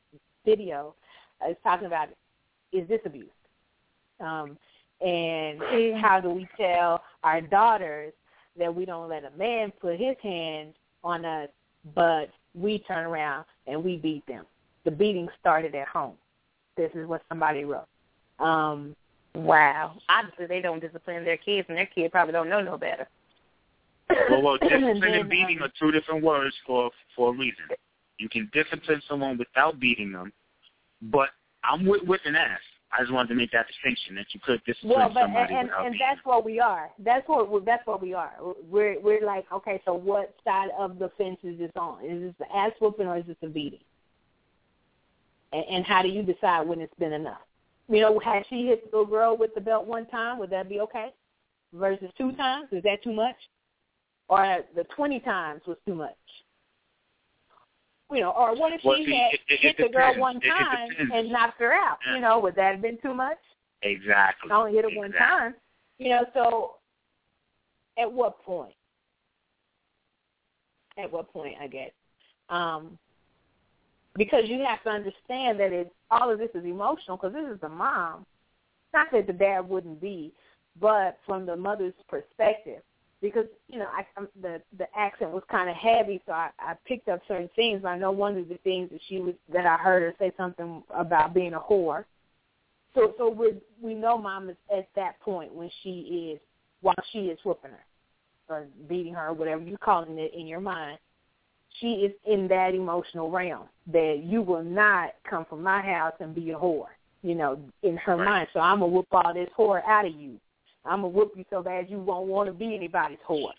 video 0.44 0.94
is 1.48 1.56
talking 1.62 1.86
about 1.86 2.08
is 2.72 2.88
this 2.88 3.00
abuse, 3.04 3.28
um, 4.18 4.58
and 5.00 5.96
how 6.00 6.20
do 6.20 6.30
we 6.30 6.48
tell 6.56 7.02
our 7.22 7.40
daughters 7.40 8.12
that 8.60 8.72
we 8.72 8.84
don't 8.84 9.08
let 9.08 9.24
a 9.24 9.36
man 9.36 9.72
put 9.80 9.98
his 9.98 10.16
hands 10.22 10.74
on 11.02 11.24
us, 11.24 11.48
but 11.94 12.26
we 12.54 12.78
turn 12.80 13.06
around 13.06 13.44
and 13.66 13.82
we 13.82 13.96
beat 13.96 14.24
them. 14.26 14.44
The 14.84 14.90
beating 14.90 15.28
started 15.40 15.74
at 15.74 15.88
home. 15.88 16.14
This 16.76 16.90
is 16.94 17.08
what 17.08 17.22
somebody 17.28 17.64
wrote. 17.64 17.88
Um, 18.38 18.94
wow. 19.34 19.94
Obviously, 20.08 20.46
they 20.46 20.60
don't 20.60 20.80
discipline 20.80 21.24
their 21.24 21.36
kids, 21.36 21.66
and 21.68 21.76
their 21.76 21.86
kids 21.86 22.12
probably 22.12 22.32
don't 22.32 22.48
know 22.48 22.62
no 22.62 22.78
better. 22.78 23.08
Well, 24.30 24.42
well 24.42 24.58
discipline 24.62 25.02
and 25.02 25.28
beating 25.28 25.58
um, 25.58 25.64
are 25.64 25.72
two 25.78 25.90
different 25.90 26.22
words 26.22 26.54
for 26.66 26.90
for 27.16 27.30
a 27.30 27.36
reason. 27.36 27.64
You 28.18 28.28
can 28.28 28.50
discipline 28.52 29.02
someone 29.08 29.38
without 29.38 29.80
beating 29.80 30.12
them, 30.12 30.32
but 31.02 31.30
I'm 31.64 31.86
with, 31.86 32.02
with 32.02 32.20
an 32.24 32.36
ass. 32.36 32.60
I 32.92 33.02
just 33.02 33.12
wanted 33.12 33.28
to 33.28 33.34
make 33.36 33.52
that 33.52 33.66
distinction 33.68 34.16
that 34.16 34.26
you 34.32 34.40
could 34.40 34.62
discipline 34.64 34.98
well, 34.98 35.10
but, 35.14 35.22
somebody 35.22 35.54
and, 35.54 35.70
and 35.70 35.94
that's 36.00 36.20
what 36.24 36.44
we 36.44 36.58
are. 36.58 36.90
That's 36.98 37.26
what 37.28 37.64
that's 37.64 37.86
what 37.86 38.02
we 38.02 38.14
are. 38.14 38.32
We're 38.68 39.00
we're 39.00 39.24
like, 39.24 39.46
okay, 39.52 39.80
so 39.84 39.94
what 39.94 40.34
side 40.44 40.70
of 40.76 40.98
the 40.98 41.10
fence 41.16 41.38
is 41.44 41.58
this 41.58 41.70
on? 41.76 42.04
Is 42.04 42.22
this 42.22 42.34
the 42.40 42.56
ass 42.56 42.72
whooping 42.80 43.06
or 43.06 43.16
is 43.18 43.26
this 43.26 43.36
a 43.42 43.46
beating? 43.46 43.80
And, 45.52 45.64
and 45.70 45.84
how 45.84 46.02
do 46.02 46.08
you 46.08 46.22
decide 46.22 46.66
when 46.66 46.80
it's 46.80 46.94
been 46.98 47.12
enough? 47.12 47.40
You 47.88 48.00
know, 48.00 48.18
had 48.18 48.44
she 48.48 48.66
hit 48.66 48.90
the 48.90 48.96
little 48.98 49.10
girl 49.10 49.36
with 49.36 49.54
the 49.54 49.60
belt 49.60 49.86
one 49.86 50.06
time, 50.06 50.38
would 50.38 50.50
that 50.50 50.68
be 50.68 50.80
okay? 50.80 51.12
Versus 51.72 52.10
two 52.18 52.32
times, 52.32 52.68
is 52.72 52.82
that 52.82 53.02
too 53.04 53.12
much? 53.12 53.36
Or 54.28 54.60
the 54.74 54.84
twenty 54.96 55.20
times 55.20 55.62
was 55.66 55.76
too 55.86 55.94
much? 55.94 56.16
You 58.12 58.20
know, 58.20 58.30
or 58.30 58.56
what 58.56 58.72
if 58.72 58.80
well, 58.84 58.96
she 58.96 59.06
see, 59.06 59.14
had 59.14 59.34
it, 59.34 59.40
it, 59.48 59.60
hit 59.60 59.76
it 59.78 59.86
the 59.86 59.92
girl 59.92 60.18
one 60.18 60.40
time 60.40 60.88
and 61.12 61.30
knocked 61.30 61.60
her 61.60 61.72
out? 61.72 61.98
Yeah. 62.06 62.16
You 62.16 62.20
know, 62.20 62.40
would 62.40 62.56
that 62.56 62.72
have 62.72 62.82
been 62.82 62.98
too 63.02 63.14
much? 63.14 63.38
Exactly. 63.82 64.50
I 64.50 64.56
only 64.56 64.72
hit 64.72 64.84
her 64.84 64.88
exactly. 64.88 64.98
one 64.98 65.12
time. 65.12 65.54
You 65.98 66.08
know, 66.10 66.24
so 66.34 66.74
at 67.98 68.10
what 68.10 68.42
point? 68.42 68.74
At 70.98 71.12
what 71.12 71.32
point, 71.32 71.54
I 71.60 71.66
guess. 71.66 71.90
Um, 72.48 72.98
because 74.16 74.44
you 74.46 74.64
have 74.66 74.82
to 74.82 74.90
understand 74.90 75.60
that 75.60 75.72
it, 75.72 75.92
all 76.10 76.30
of 76.30 76.38
this 76.38 76.50
is 76.54 76.64
emotional 76.64 77.16
because 77.16 77.32
this 77.32 77.46
is 77.52 77.60
the 77.60 77.68
mom. 77.68 78.26
Not 78.92 79.06
that 79.12 79.28
the 79.28 79.32
dad 79.32 79.68
wouldn't 79.68 80.00
be, 80.00 80.32
but 80.80 81.18
from 81.26 81.46
the 81.46 81.56
mother's 81.56 81.94
perspective, 82.08 82.82
because 83.22 83.46
you 83.68 83.78
know 83.78 83.86
I, 83.86 84.06
I'm, 84.16 84.28
the 84.40 84.60
the 84.78 84.86
accent 84.96 85.30
was 85.30 85.42
kind 85.50 85.68
of 85.68 85.76
heavy, 85.76 86.20
so 86.26 86.32
I, 86.32 86.50
I 86.58 86.74
picked 86.86 87.08
up 87.08 87.20
certain 87.28 87.50
things. 87.56 87.84
I 87.84 87.96
know 87.98 88.10
one 88.10 88.36
of 88.36 88.48
the 88.48 88.58
things 88.58 88.90
that 88.90 89.00
she 89.08 89.18
was 89.18 89.34
that 89.52 89.66
I 89.66 89.76
heard 89.76 90.02
her 90.02 90.14
say 90.18 90.32
something 90.36 90.82
about 90.94 91.34
being 91.34 91.54
a 91.54 91.60
whore. 91.60 92.04
So 92.94 93.14
so 93.18 93.28
we 93.28 93.54
we 93.80 93.94
know 93.94 94.18
mom 94.18 94.50
is 94.50 94.56
at 94.74 94.88
that 94.96 95.20
point 95.20 95.54
when 95.54 95.70
she 95.82 96.32
is 96.32 96.40
while 96.80 96.94
she 97.12 97.26
is 97.26 97.38
whooping 97.44 97.70
her 97.70 97.84
or 98.48 98.66
beating 98.88 99.14
her 99.14 99.28
or 99.28 99.32
whatever 99.32 99.62
you're 99.62 99.78
calling 99.78 100.18
it 100.18 100.32
in 100.34 100.46
your 100.46 100.60
mind. 100.60 100.98
She 101.78 101.86
is 101.86 102.12
in 102.26 102.48
that 102.48 102.74
emotional 102.74 103.30
realm 103.30 103.68
that 103.92 104.22
you 104.24 104.42
will 104.42 104.64
not 104.64 105.14
come 105.28 105.44
from 105.44 105.62
my 105.62 105.80
house 105.80 106.14
and 106.18 106.34
be 106.34 106.50
a 106.50 106.56
whore, 106.58 106.88
you 107.22 107.34
know, 107.36 107.60
in 107.82 107.96
her 107.98 108.16
Right. 108.16 108.24
mind. 108.24 108.48
So 108.52 108.60
I'm 108.60 108.80
gonna 108.80 108.90
whoop 108.92 109.06
all 109.12 109.32
this 109.32 109.48
whore 109.56 109.84
out 109.86 110.04
of 110.04 110.12
you. 110.12 110.40
I'm 110.84 111.02
gonna 111.02 111.08
whoop 111.08 111.32
you 111.36 111.44
so 111.50 111.62
bad 111.62 111.90
you 111.90 111.98
won't 111.98 112.28
want 112.28 112.48
to 112.48 112.52
be 112.52 112.74
anybody's 112.74 113.18
whore. 113.28 113.52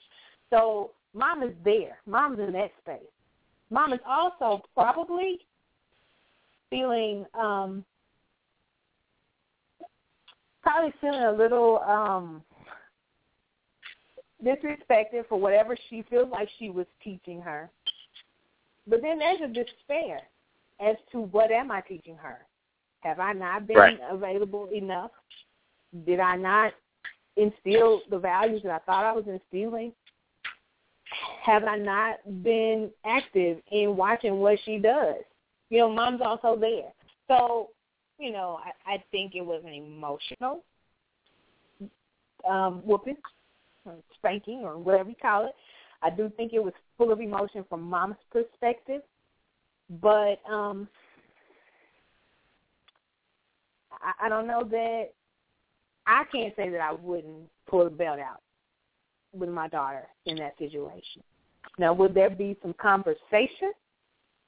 So 0.50 0.92
mom 1.14 1.44
is 1.44 1.54
there. 1.64 1.98
Mom's 2.06 2.40
in 2.40 2.52
that 2.54 2.72
space. 2.82 3.08
Mom 3.70 3.94
is 3.94 4.00
also 4.08 4.64
probably 4.74 5.40
feeling 6.70 7.26
um 7.40 7.86
probably 10.62 10.94
feeling 11.02 11.24
a 11.24 11.32
little 11.32 11.80
um 11.80 12.44
disrespected 14.44 15.28
for 15.30 15.40
whatever 15.40 15.78
she 15.90 16.04
feels 16.10 16.30
like 16.32 16.50
she 16.58 16.70
was 16.70 16.88
teaching 17.04 17.42
her. 17.42 17.70
But 18.88 19.02
then 19.02 19.20
there's 19.20 19.42
a 19.42 19.48
despair 19.48 20.22
as 20.80 20.96
to 21.12 21.22
what 21.22 21.52
am 21.52 21.72
I 21.72 21.82
teaching 21.82 22.16
her? 22.16 22.40
Have 23.02 23.20
I 23.20 23.34
not 23.34 23.68
been 23.68 23.78
Right. 23.78 24.00
available 24.10 24.68
enough? 24.70 25.12
Did 26.06 26.20
I 26.20 26.36
not 26.36 26.74
instill 27.38 28.02
the 28.10 28.20
values 28.20 28.62
that 28.64 28.72
I 28.72 28.80
thought 28.80 29.06
I 29.06 29.12
was 29.14 29.26
instilling? 29.28 29.94
Have 31.44 31.64
I 31.66 31.78
not 31.78 32.18
been 32.44 32.90
active 33.06 33.58
in 33.72 33.98
watching 33.98 34.38
what 34.38 34.60
she 34.64 34.78
does? 34.78 35.18
You 35.70 35.80
know, 35.80 35.90
mom's 35.92 36.22
also 36.24 36.58
there. 36.58 36.92
So, 37.28 37.70
you 38.20 38.32
know, 38.32 38.60
I, 38.64 38.94
I 38.94 39.04
think 39.12 39.36
it 39.36 39.42
was 39.42 39.62
an 39.66 39.74
emotional 39.74 40.64
um, 42.48 42.82
whooping, 42.86 43.18
or 43.86 43.96
spanking, 44.16 44.62
or 44.64 44.78
whatever 44.78 45.10
you 45.10 45.16
call 45.22 45.46
it. 45.46 45.56
I 46.02 46.10
do 46.10 46.32
think 46.36 46.54
it 46.54 46.64
was 46.64 46.74
full 46.98 47.12
of 47.12 47.22
emotion 47.22 47.64
from 47.70 47.82
mom's 47.82 48.16
perspective, 48.32 49.02
but 50.02 50.40
um, 50.50 50.88
I, 53.92 54.26
I 54.26 54.30
don't 54.30 54.48
know 54.48 54.64
that 54.64 55.10
I 56.08 56.24
can't 56.32 56.56
say 56.56 56.70
that 56.70 56.82
I 56.82 56.92
wouldn't 56.94 57.50
pull 57.68 57.84
the 57.86 57.90
belt 57.90 58.20
out 58.20 58.42
with 59.34 59.50
my 59.50 59.68
daughter 59.68 60.08
in 60.26 60.38
that 60.38 60.58
situation. 60.58 61.24
Now, 61.78 61.94
would 61.94 62.14
there 62.14 62.30
be 62.30 62.58
some 62.62 62.74
conversation 62.74 63.72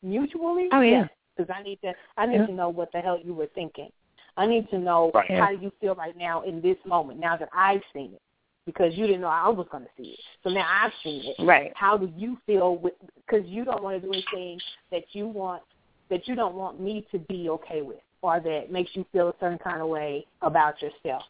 mutually? 0.02 0.70
Oh 0.72 0.82
yeah. 0.82 1.08
Because 1.36 1.54
I 1.56 1.64
need 1.64 1.80
to, 1.84 1.94
I 2.18 2.26
need 2.26 2.40
Yeah. 2.40 2.46
to 2.48 2.54
know 2.54 2.70
what 2.70 2.92
the 2.92 3.00
hell 3.00 3.20
you 3.20 3.34
were 3.34 3.48
thinking. 3.48 3.90
I 4.36 4.46
need 4.46 4.70
to 4.70 4.78
know 4.80 5.12
Right. 5.14 5.32
how 5.32 5.50
do 5.56 5.62
you 5.62 5.72
feel 5.80 5.96
right 5.96 6.18
now 6.18 6.42
in 6.42 6.62
this 6.62 6.78
moment. 6.86 7.20
Now 7.20 7.38
that 7.38 7.50
I've 7.54 7.84
seen 7.94 8.14
it, 8.14 8.22
because 8.66 8.96
you 8.96 9.06
didn't 9.08 9.22
know 9.22 9.28
I 9.28 9.50
was 9.50 9.68
going 9.70 9.84
to 9.84 9.90
see 9.98 10.12
it, 10.12 10.20
so 10.44 10.50
now 10.50 10.66
I've 10.70 10.94
seen 11.04 11.24
it. 11.26 11.36
Right. 11.40 11.72
How 11.76 11.98
do 11.98 12.12
you 12.16 12.38
feel 12.46 12.78
with? 12.78 12.94
Because 13.16 13.46
you 13.46 13.66
don't 13.66 13.84
want 13.84 14.02
to 14.02 14.08
do 14.08 14.14
anything 14.14 14.60
that 14.92 15.04
you 15.14 15.28
want 15.28 15.64
that 16.10 16.28
you 16.28 16.36
don't 16.36 16.56
want 16.56 16.80
me 16.80 17.06
to 17.12 17.20
be 17.20 17.50
okay 17.50 17.82
with, 17.82 18.00
or 18.22 18.40
that 18.40 18.72
makes 18.72 18.96
you 18.96 19.06
feel 19.12 19.30
a 19.30 19.34
certain 19.40 19.58
kind 19.58 19.82
of 19.82 19.88
way 19.88 20.26
about 20.42 20.82
yourself. 20.82 21.24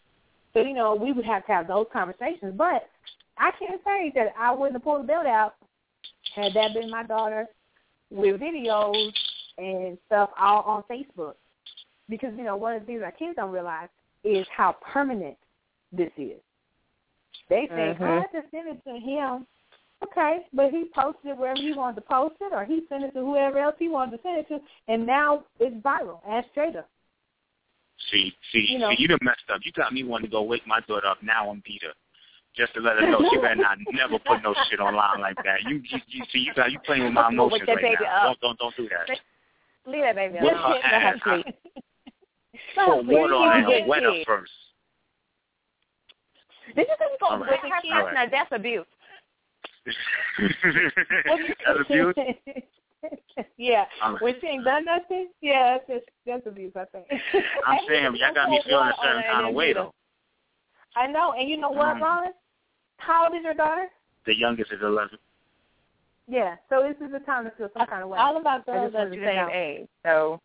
So 0.53 0.61
you 0.61 0.73
know, 0.73 0.95
we 0.95 1.11
would 1.11 1.25
have 1.25 1.45
to 1.47 1.51
have 1.51 1.67
those 1.67 1.87
conversations. 1.91 2.53
But 2.55 2.89
I 3.37 3.51
can't 3.57 3.81
say 3.83 4.11
that 4.15 4.33
I 4.37 4.51
wouldn't 4.51 4.73
have 4.73 4.83
pulled 4.83 5.03
the 5.03 5.07
belt 5.07 5.25
out 5.25 5.55
had 6.35 6.53
that 6.53 6.73
been 6.73 6.89
my 6.89 7.03
daughter 7.03 7.47
with 8.09 8.39
videos 8.39 9.11
and 9.57 9.97
stuff 10.05 10.29
all 10.39 10.61
on 10.61 10.83
Facebook. 10.89 11.35
Because 12.09 12.33
you 12.37 12.43
know, 12.43 12.55
one 12.55 12.75
of 12.75 12.81
the 12.81 12.85
things 12.85 13.01
our 13.03 13.11
kids 13.11 13.35
don't 13.35 13.51
realize 13.51 13.89
is 14.23 14.45
how 14.55 14.75
permanent 14.81 15.37
this 15.91 16.11
is. 16.17 16.39
They 17.49 17.67
think, 17.67 17.97
Mhm. 17.99 18.01
oh, 18.01 18.19
I 18.19 18.27
just 18.39 18.51
sent 18.51 18.67
it 18.67 18.83
to 18.85 18.99
him. 18.99 19.47
Okay, 20.03 20.45
but 20.51 20.71
he 20.71 20.85
posted 20.93 21.31
it 21.31 21.37
wherever 21.37 21.61
he 21.61 21.71
wanted 21.73 21.95
to 21.95 22.01
post 22.01 22.35
it, 22.41 22.51
or 22.51 22.65
he 22.65 22.85
sent 22.87 23.05
it 23.05 23.13
to 23.13 23.21
whoever 23.21 23.57
else 23.57 23.75
he 23.79 23.87
wanted 23.87 24.17
to 24.17 24.23
send 24.23 24.37
it 24.37 24.47
to, 24.49 24.61
and 24.89 25.05
now 25.05 25.45
it's 25.59 25.75
viral. 25.77 26.19
Ask 26.27 26.47
Jada. 26.53 26.83
See, 28.11 28.33
see, 28.51 28.67
You 28.69 28.79
know. 28.79 28.89
see, 28.89 28.97
you 28.99 29.07
done 29.07 29.19
messed 29.21 29.49
up. 29.53 29.61
You 29.63 29.71
got 29.71 29.93
me 29.93 30.03
wanting 30.03 30.29
to 30.29 30.31
go 30.31 30.41
wake 30.43 30.65
my 30.67 30.79
daughter 30.87 31.07
up 31.07 31.17
now 31.23 31.51
and 31.51 31.63
beat 31.63 31.81
her. 31.83 31.93
Just 32.55 32.73
to 32.75 32.81
let 32.81 32.97
her 32.97 33.09
know 33.09 33.19
she 33.31 33.37
better 33.37 33.55
not 33.55 33.77
never 33.93 34.19
put 34.19 34.43
no 34.43 34.53
shit 34.69 34.79
online 34.79 35.21
like 35.21 35.37
that. 35.37 35.63
You, 35.67 35.77
you, 35.77 35.99
you 36.07 36.23
see, 36.31 36.39
you 36.39 36.53
got 36.53 36.71
you 36.71 36.79
playing 36.85 37.05
with 37.05 37.13
my 37.13 37.29
emotions 37.29 37.67
right 37.67 37.97
now. 38.01 38.31
up. 38.31 38.37
Don't, 38.41 38.57
don't, 38.59 38.75
don't 38.77 38.89
do 38.89 38.89
that. 38.89 39.19
Leave 39.85 40.03
that 40.03 40.15
baby 40.15 40.37
alone. 40.37 40.53
Let 40.53 40.83
her 40.83 40.85
ass. 40.85 41.19
Water 42.77 43.33
on 43.33 43.63
her 43.63 43.87
wet 43.87 44.03
her 44.03 44.23
first. 44.25 44.51
Say 46.75 46.85
you 46.87 46.95
All 47.21 47.39
gonna 47.39 47.45
right. 47.51 47.59
her 47.59 47.69
first? 47.69 47.85
right. 47.91 48.13
Now 48.13 48.25
that's 48.29 48.51
abuse. 48.51 48.85
That's 51.25 51.79
abuse. 51.89 52.15
yeah, 53.57 53.85
All 54.01 54.13
right. 54.13 54.21
when 54.21 54.35
she 54.41 54.47
ain't 54.47 54.63
done 54.65 54.85
nothing, 54.85 55.29
yeah, 55.41 55.77
that's 55.77 55.87
just 55.87 56.09
that's 56.25 56.45
abuse. 56.47 56.73
I 56.75 56.85
think. 56.85 57.07
I'm 57.67 57.79
saying, 57.87 58.03
y'all 58.15 58.33
got 58.33 58.49
me 58.49 58.61
feeling 58.65 58.87
a 58.89 58.93
certain 59.03 59.23
kind 59.31 59.45
of 59.47 59.53
way 59.53 59.73
though. 59.73 59.93
I 60.95 61.07
know, 61.07 61.33
and 61.33 61.49
you 61.49 61.57
know 61.57 61.71
what, 61.71 61.87
Um, 61.97 62.01
Ron? 62.03 62.27
How 62.97 63.25
old 63.27 63.35
is 63.35 63.43
your 63.43 63.53
daughter? 63.55 63.87
The 64.25 64.37
youngest 64.37 64.71
is 64.71 64.79
11. 64.81 65.17
Yeah, 66.27 66.55
so 66.69 66.81
this 66.83 66.95
is 67.05 67.11
the 67.11 67.19
time 67.19 67.43
to 67.45 67.51
feel 67.51 67.69
some 67.77 67.85
kind 67.87 68.03
of 68.03 68.09
way. 68.09 68.17
All 68.17 68.37
of 68.37 68.45
our 68.45 68.59
I 68.59 68.61
girls 68.61 68.93
just 68.93 68.95
are 68.95 69.09
the 69.09 69.15
same 69.15 69.35
know. 69.35 69.49
age, 69.51 69.87
so 70.05 70.39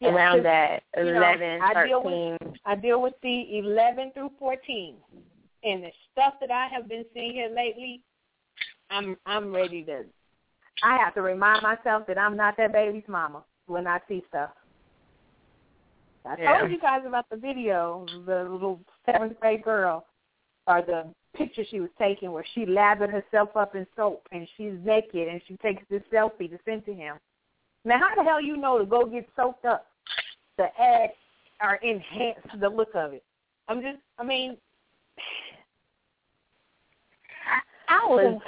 Yeah, 0.00 0.08
'cause 0.08 0.16
around 0.16 0.42
that 0.44 0.82
you 0.96 1.04
know, 1.04 1.16
eleven, 1.18 1.60
I 1.62 1.86
deal 1.86 2.02
with- 2.02 2.40
thirteen. 2.40 2.58
I 2.64 2.74
deal 2.76 3.02
with 3.02 3.20
the 3.20 3.58
11 3.58 4.12
through 4.12 4.30
14, 4.38 4.96
and 5.64 5.84
the 5.84 5.92
stuff 6.12 6.34
that 6.40 6.50
I 6.50 6.68
have 6.68 6.88
been 6.88 7.04
seeing 7.12 7.32
here 7.34 7.48
lately, 7.50 8.00
I'm 8.90 9.16
I'm 9.26 9.52
ready 9.54 9.84
to. 9.84 10.04
I 10.82 10.96
have 10.98 11.14
to 11.14 11.22
remind 11.22 11.62
myself 11.62 12.06
that 12.06 12.18
I'm 12.18 12.36
not 12.36 12.56
that 12.56 12.72
baby's 12.72 13.06
mama 13.08 13.44
when 13.66 13.86
I 13.86 14.00
see 14.08 14.22
stuff. 14.28 14.50
I 16.24 16.36
Yeah. 16.36 16.58
told 16.58 16.70
you 16.70 16.78
guys 16.78 17.04
about 17.04 17.28
the 17.30 17.36
video, 17.36 18.06
the 18.26 18.44
little 18.44 18.80
seventh 19.04 19.38
grade 19.40 19.62
girl, 19.62 20.06
or 20.66 20.82
the 20.82 21.12
picture 21.34 21.64
she 21.64 21.80
was 21.80 21.90
taking 21.98 22.32
where 22.32 22.44
she 22.54 22.66
lathered 22.66 23.10
herself 23.10 23.56
up 23.56 23.74
in 23.74 23.86
soap 23.96 24.28
and 24.30 24.48
she's 24.56 24.74
naked 24.84 25.28
and 25.28 25.42
she 25.46 25.56
takes 25.56 25.82
this 25.88 26.02
selfie 26.12 26.50
to 26.50 26.58
send 26.64 26.84
to 26.84 26.94
him. 26.94 27.16
Now, 27.84 27.98
how 27.98 28.14
the 28.14 28.22
hell 28.22 28.40
you 28.40 28.56
know 28.56 28.78
to 28.78 28.86
go 28.86 29.06
get 29.06 29.28
soaked 29.34 29.64
up 29.64 29.86
to 30.58 30.68
add 30.80 31.10
or 31.60 31.80
enhance 31.82 32.46
the 32.60 32.68
look 32.68 32.94
of 32.94 33.14
it? 33.14 33.24
I'm 33.68 33.80
just, 33.80 33.98
I 34.18 34.24
mean, 34.24 34.56
I 37.88 38.06
was 38.06 38.40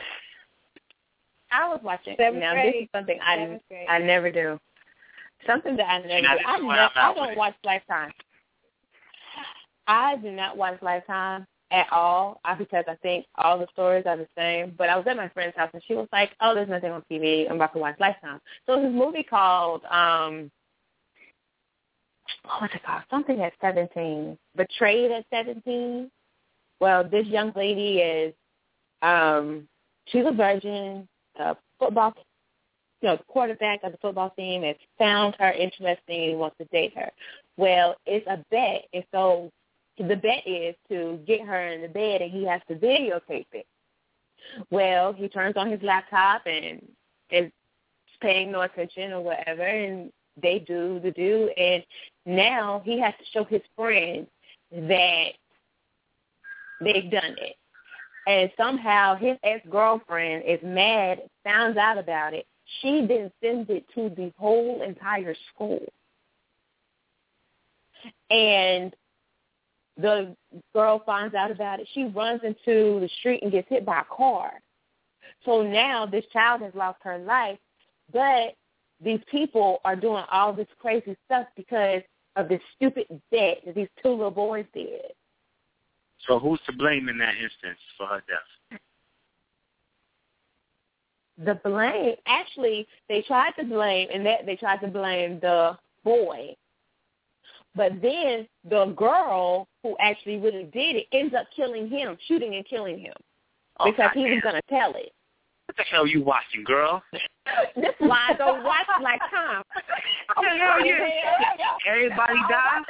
I 1.55 1.69
was 1.69 1.81
watching. 1.83 2.17
Seventh 2.19 2.41
now 2.41 2.55
this 2.55 2.75
is 2.83 2.89
something 2.95 3.19
I 3.25 3.37
Seventh. 3.37 3.63
I 3.89 3.99
never 3.99 4.31
do. 4.31 4.59
Something 5.47 5.77
that 5.77 5.89
I 5.89 5.99
never 6.01 6.21
do. 6.21 6.27
I, 6.47 6.57
is 6.57 6.65
where 6.65 6.77
never, 6.77 6.81
I'm 6.81 6.91
I 6.97 7.01
at 7.01 7.09
with 7.09 7.17
don't 7.17 7.33
it. 7.33 7.39
watch 7.39 7.55
Lifetime. 7.65 8.13
I 9.87 10.17
do 10.17 10.31
not 10.31 10.57
watch 10.57 10.81
Lifetime 10.83 11.47
at 11.71 11.87
all 11.93 12.41
uh, 12.45 12.55
because 12.55 12.85
I 12.89 12.95
think 12.97 13.27
all 13.37 13.59
the 13.59 13.67
stories 13.73 14.05
are 14.07 14.17
the 14.17 14.29
same. 14.37 14.75
But 14.77 14.89
I 14.89 14.97
was 14.97 15.07
at 15.07 15.17
my 15.17 15.29
friend's 15.29 15.57
house 15.57 15.71
and 15.73 15.83
she 15.87 15.95
was 15.95 16.09
like, 16.13 16.31
"Oh, 16.41 16.55
there's 16.55 16.69
nothing 16.69 16.91
on 16.91 17.03
TV. 17.11 17.49
I'm 17.49 17.57
about 17.57 17.73
to 17.75 17.79
watch 17.79 17.97
Lifetime." 18.01 18.41
So 18.67 18.75
it's 18.75 18.83
this 18.83 18.93
movie 18.93 19.23
called 19.23 19.83
um, 19.91 20.51
what 22.45 22.63
was 22.63 22.71
it 22.75 22.85
called? 22.85 23.03
Something 23.11 23.43
at 23.43 23.53
17. 23.61 24.37
Betrayed 24.57 25.11
at 25.11 25.25
17. 25.33 26.11
Well, 26.81 27.09
this 27.09 27.27
young 27.27 27.53
lady 27.57 27.99
is 27.99 28.35
um, 29.03 29.69
she's 30.07 30.25
a 30.27 30.33
virgin, 30.33 31.09
a 31.39 31.57
football 31.79 32.15
you 33.01 33.11
know, 33.11 33.19
quarterback 33.29 33.81
of 33.83 33.93
the 33.93 33.99
football 33.99 34.31
team 34.31 34.63
has 34.63 34.77
found 34.99 35.37
her 35.39 35.53
interesting 35.53 36.31
and 36.31 36.39
wants 36.39 36.57
to 36.57 36.65
date 36.67 36.97
her. 36.97 37.11
Well, 37.59 37.97
it's 38.07 38.27
a 38.27 38.43
bet, 38.51 38.87
and 38.95 39.05
so 39.13 39.53
the 39.99 40.17
bet 40.17 40.47
is 40.47 40.75
to 40.89 41.21
get 41.27 41.43
her 41.43 41.69
in 41.69 41.83
the 41.83 41.89
bed, 41.89 42.23
and 42.23 42.33
he 42.33 42.47
has 42.47 42.63
to 42.69 42.77
videotape 42.77 43.47
it. 43.53 43.67
Well, 44.71 45.13
he 45.13 45.29
turns 45.29 45.57
on 45.57 45.71
his 45.71 45.83
laptop 45.83 46.47
and 46.47 46.81
is 47.31 47.51
paying 48.21 48.53
no 48.53 48.63
attention 48.63 49.13
or 49.13 49.21
whatever, 49.21 49.63
and 49.63 50.11
they 50.41 50.61
do 50.61 50.99
the 51.03 51.11
do, 51.11 51.51
and 51.57 51.85
now 52.25 52.81
he 52.85 52.99
has 53.01 53.13
to 53.19 53.25
show 53.33 53.45
his 53.45 53.63
friends 53.77 54.27
that 54.73 55.33
they've 56.81 57.11
done 57.11 57.37
it. 57.39 57.57
And 58.27 58.51
somehow 58.57 59.17
his 59.17 59.37
ex-girlfriend 59.43 60.45
is 60.47 60.61
mad, 60.63 61.23
finds 61.43 61.77
out 61.77 61.99
about 61.99 62.33
it, 62.33 62.47
she 62.81 63.05
then 63.07 63.31
sends 63.43 63.69
it 63.69 63.85
to 63.95 64.09
the 64.17 64.33
whole 64.39 64.83
entire 64.83 65.35
school. 65.53 65.85
And 68.31 68.95
the 69.97 70.35
girl 70.75 71.03
finds 71.05 71.35
out 71.35 71.51
about 71.51 71.81
it. 71.81 71.89
She 71.93 72.05
runs 72.05 72.41
into 72.43 73.01
the 73.01 73.09
street 73.19 73.43
and 73.43 73.53
gets 73.53 73.69
hit 73.69 73.85
by 73.85 74.01
a 74.01 74.17
car. 74.17 74.53
So 75.45 75.63
now 75.63 76.07
this 76.07 76.25
child 76.33 76.63
has 76.63 76.75
lost 76.75 76.99
her 77.03 77.19
life, 77.19 77.59
but 78.13 78.55
these 79.03 79.21
people 79.31 79.81
are 79.85 79.97
doing 79.97 80.25
all 80.31 80.53
this 80.53 80.67
crazy 80.79 81.17
stuff 81.27 81.47
because 81.57 82.03
of 82.37 82.49
this 82.49 82.61
stupid 82.75 83.07
bet 83.31 83.59
that 83.67 83.75
these 83.75 83.89
two 84.03 84.11
little 84.11 84.31
boys 84.31 84.65
did. 84.73 85.13
So 86.27 86.39
who's 86.39 86.61
to 86.67 86.73
blame 86.73 87.09
in 87.09 87.19
that 87.19 87.35
instance 87.35 87.79
for 87.97 88.07
her 88.07 88.23
death? 88.29 88.81
the 91.45 91.55
blame 91.65 92.15
actually 92.27 92.87
they 93.09 93.21
tried 93.23 93.51
to 93.59 93.65
blame 93.65 94.09
and 94.13 94.25
that 94.25 94.47
they 94.47 94.57
tried 94.57 94.81
to 94.81 94.87
blame 94.87 95.41
the 95.41 95.77
boy. 96.05 96.55
But 97.75 98.01
then 98.01 98.47
the 98.69 98.95
girl 98.97 99.67
who 99.83 99.97
actually 99.99 100.39
really 100.39 100.65
did 100.65 100.97
it 100.97 101.07
ends 101.13 101.35
up 101.35 101.47
killing 101.55 101.89
him 101.89 102.17
shooting 102.29 102.55
and 102.55 102.65
killing 102.65 102.99
him. 102.99 103.15
Oh, 103.81 103.91
because 103.91 104.11
he 104.15 104.31
was 104.31 104.41
going 104.43 104.55
to 104.55 104.63
tell 104.69 104.95
it 104.95 105.13
What 105.75 105.87
the 105.87 105.91
hell 105.91 106.07
you 106.07 106.23
watching, 106.23 106.63
girl? 106.63 107.03
this 107.75 107.91
is 107.91 107.95
why 107.99 108.31
i 108.31 108.35
don't 108.35 108.63
watch 108.63 108.87
lifetime 109.03 109.65
Hell 110.37 110.87
yeah. 110.87 111.09
Everybody 111.91 112.39
died? 112.49 112.83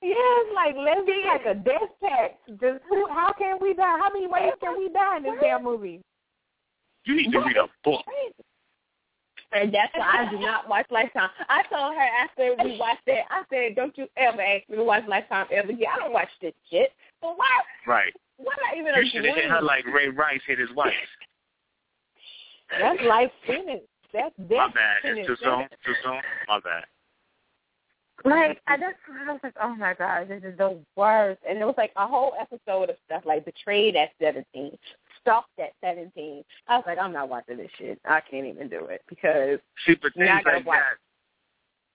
yeah, 0.00 0.14
like 0.54 0.76
let's 0.78 1.04
be 1.04 1.24
like 1.26 1.44
a 1.44 1.54
death 1.54 1.90
tax. 2.00 2.34
Just 2.60 2.84
who? 2.88 3.06
How 3.08 3.32
can 3.36 3.58
we 3.60 3.74
die? 3.74 3.98
How 3.98 4.10
many 4.12 4.28
ways 4.28 4.52
can 4.60 4.78
we 4.78 4.88
die 4.90 5.16
in 5.16 5.24
this 5.24 5.32
damn 5.42 5.64
movie? 5.64 6.00
You 7.04 7.16
need 7.16 7.32
to 7.32 7.40
read 7.40 7.56
a 7.56 7.66
book. 7.82 8.02
and 9.52 9.74
that's 9.74 9.92
why 9.94 10.26
I 10.26 10.30
do 10.30 10.38
not 10.38 10.68
watch 10.68 10.86
Lifetime. 10.90 11.30
I 11.48 11.62
told 11.64 11.94
her 11.94 12.08
after 12.22 12.54
we 12.64 12.78
watched 12.78 13.06
it, 13.06 13.24
I 13.28 13.42
said, 13.50 13.74
"Don't 13.74 13.96
you 13.98 14.06
ever 14.16 14.40
ask 14.40 14.68
me 14.68 14.76
to 14.76 14.84
watch 14.84 15.04
Lifetime 15.08 15.46
ever 15.50 15.70
again. 15.70 15.88
I 15.94 15.98
don't 15.98 16.12
watch 16.12 16.30
this 16.40 16.54
shit. 16.70 16.92
But 17.20 17.36
why? 17.36 17.60
Right. 17.86 18.14
Why 18.36 18.54
not 18.62 18.78
even 18.78 18.94
You 19.04 19.10
should 19.10 19.24
have 19.24 19.34
hit 19.34 19.50
her 19.50 19.62
like 19.62 19.84
Ray 19.86 20.08
Rice 20.08 20.40
hit 20.46 20.58
his 20.60 20.70
wife. 20.74 20.92
That's 22.70 23.00
life 23.06 23.30
sentence. 23.46 23.82
That's 24.12 24.34
My 24.38 24.68
bad. 24.68 25.02
sentence. 25.02 25.26
It's 25.28 25.40
too 25.40 25.44
soon. 25.44 25.68
Too 25.84 25.94
soon. 26.02 26.20
My 26.48 26.60
bad. 26.60 26.84
Like 28.24 28.60
I 28.68 28.76
just 28.76 28.94
I 29.28 29.32
was 29.32 29.40
like, 29.42 29.54
oh 29.60 29.74
my 29.74 29.92
god, 29.94 30.28
this 30.28 30.42
is 30.44 30.56
the 30.56 30.78
worst. 30.96 31.40
And 31.48 31.58
it 31.58 31.64
was 31.64 31.74
like 31.76 31.92
a 31.96 32.06
whole 32.06 32.32
episode 32.40 32.90
of 32.90 32.96
stuff 33.06 33.22
like 33.26 33.44
betrayed 33.44 33.96
at 33.96 34.10
seventeen, 34.22 34.78
stalked 35.20 35.58
at 35.58 35.72
seventeen. 35.82 36.44
I 36.68 36.76
was 36.76 36.84
like, 36.86 36.98
I'm 36.98 37.12
not 37.12 37.28
watching 37.28 37.56
this 37.56 37.70
shit. 37.76 37.98
I 38.04 38.20
can't 38.20 38.46
even 38.46 38.68
do 38.68 38.86
it 38.86 39.02
because 39.08 39.58
See, 39.84 39.96
but 40.00 40.14
things 40.14 40.30
like 40.44 40.64
watch. 40.64 40.78
that, 40.78 40.96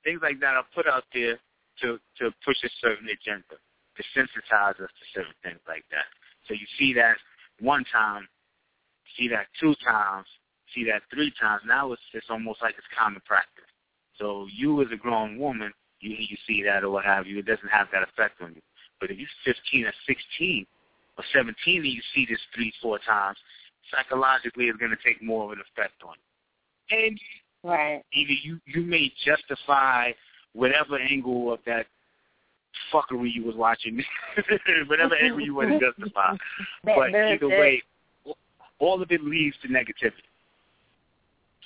things 0.04 0.20
like 0.22 0.40
that 0.42 0.56
are 0.56 0.66
put 0.76 0.88
out 0.88 1.06
there 1.14 1.40
to 1.82 1.98
to 2.20 2.32
push 2.44 2.58
a 2.66 2.70
certain 2.82 3.08
agenda, 3.08 3.56
to 3.96 4.04
sensitize 4.16 4.72
us 4.72 4.92
to 4.92 5.06
certain 5.16 5.34
things 5.42 5.60
like 5.70 5.86
that. 5.90 6.06
So 6.48 6.54
you 6.54 6.68
see 6.78 6.94
that 6.96 7.16
one 7.62 7.86
time, 7.92 8.28
see 9.18 9.30
that 9.30 9.48
two 9.60 9.74
times, 9.84 10.28
see 10.74 10.84
that 10.86 11.02
three 11.14 11.32
times. 11.40 11.62
Now 11.66 11.92
it's 11.92 12.02
it's 12.14 12.28
almost 12.30 12.62
like 12.62 12.76
it's 12.78 12.88
common 12.98 13.22
practice. 13.26 13.66
So 14.18 14.48
you 14.54 14.82
as 14.82 14.88
a 14.94 14.98
grown 14.98 15.38
woman, 15.38 15.72
you 16.02 16.16
you 16.18 16.38
see 16.48 16.64
that 16.64 16.84
or 16.84 16.90
what 16.90 17.06
have 17.06 17.28
you, 17.28 17.40
it 17.40 17.46
doesn't 17.46 17.70
have 17.70 17.88
that 17.92 18.04
effect 18.04 18.42
on 18.42 18.54
you. 18.56 18.62
But 19.00 19.12
if 19.12 19.18
you're 19.18 19.28
15 19.46 19.86
or 19.86 19.94
16 20.06 20.66
or 21.18 21.24
17 21.34 21.78
and 21.78 21.86
you 21.86 22.02
see 22.14 22.26
this 22.30 22.40
three, 22.54 22.74
four 22.82 23.00
times, 23.00 23.38
psychologically 23.92 24.66
it's 24.66 24.78
going 24.78 24.92
to 24.92 24.98
take 25.04 25.22
more 25.24 25.46
of 25.46 25.52
an 25.52 25.64
effect 25.72 26.04
on 26.04 26.16
you. 26.16 26.98
And 27.06 27.20
right. 27.64 28.04
either 28.14 28.34
you 28.44 28.60
you 28.66 28.82
may 28.82 29.12
justify 29.26 30.12
whatever 30.54 30.98
angle 30.98 31.54
of 31.54 31.60
that 31.66 31.86
fuckery 32.94 33.34
you 33.34 33.44
was 33.44 33.56
watching, 33.56 34.04
whatever 34.88 35.16
angle 35.16 35.42
you 35.42 35.56
want 35.56 35.70
to 35.70 35.80
justify. 35.80 36.36
but 36.84 37.16
either 37.16 37.48
way, 37.48 37.82
all 38.80 39.02
of 39.02 39.12
it 39.12 39.24
leads 39.24 39.56
to 39.62 39.68
negativity. 39.68 40.29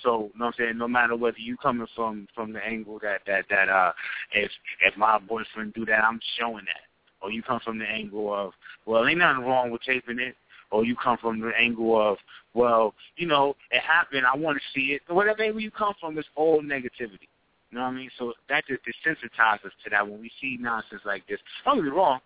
So, 0.03 0.29
you 0.33 0.39
know 0.39 0.45
what 0.45 0.47
I'm 0.47 0.53
saying? 0.57 0.77
No 0.77 0.87
matter 0.87 1.15
whether 1.15 1.39
you 1.39 1.57
coming 1.57 1.87
from 1.95 2.27
from 2.35 2.53
the 2.53 2.63
angle 2.63 2.99
that 3.01 3.21
that 3.25 3.45
that 3.49 3.69
uh, 3.69 3.93
if 4.33 4.51
if 4.85 4.97
my 4.97 5.17
boyfriend 5.19 5.73
do 5.73 5.85
that, 5.85 6.03
I'm 6.03 6.19
showing 6.37 6.65
that, 6.65 6.81
or 7.21 7.31
you 7.31 7.41
come 7.41 7.59
from 7.63 7.79
the 7.79 7.85
angle 7.85 8.33
of 8.33 8.53
well, 8.85 9.07
ain't 9.07 9.19
nothing 9.19 9.45
wrong 9.45 9.71
with 9.71 9.81
taping 9.81 10.19
it, 10.19 10.35
or 10.71 10.83
you 10.85 10.95
come 10.95 11.17
from 11.17 11.39
the 11.39 11.51
angle 11.57 11.99
of 11.99 12.17
well, 12.53 12.93
you 13.15 13.27
know, 13.27 13.55
it 13.71 13.81
happened, 13.81 14.25
I 14.31 14.37
want 14.37 14.57
to 14.57 14.79
see 14.79 14.93
it. 14.93 15.01
Whatever 15.07 15.43
angle 15.43 15.61
you 15.61 15.71
come 15.71 15.93
from, 15.99 16.17
is 16.17 16.25
all 16.35 16.61
negativity. 16.61 17.27
You 17.71 17.79
know 17.79 17.85
what 17.85 17.89
I 17.89 17.91
mean? 17.93 18.11
So 18.19 18.33
that 18.49 18.65
just 18.67 18.81
desensitizes 18.83 19.71
to 19.83 19.89
that 19.89 20.07
when 20.07 20.21
we 20.21 20.31
see 20.39 20.57
nonsense 20.59 21.01
like 21.05 21.25
this. 21.27 21.39
Don't 21.65 21.77
get 21.77 21.85
me 21.85 21.89
wrong. 21.89 22.19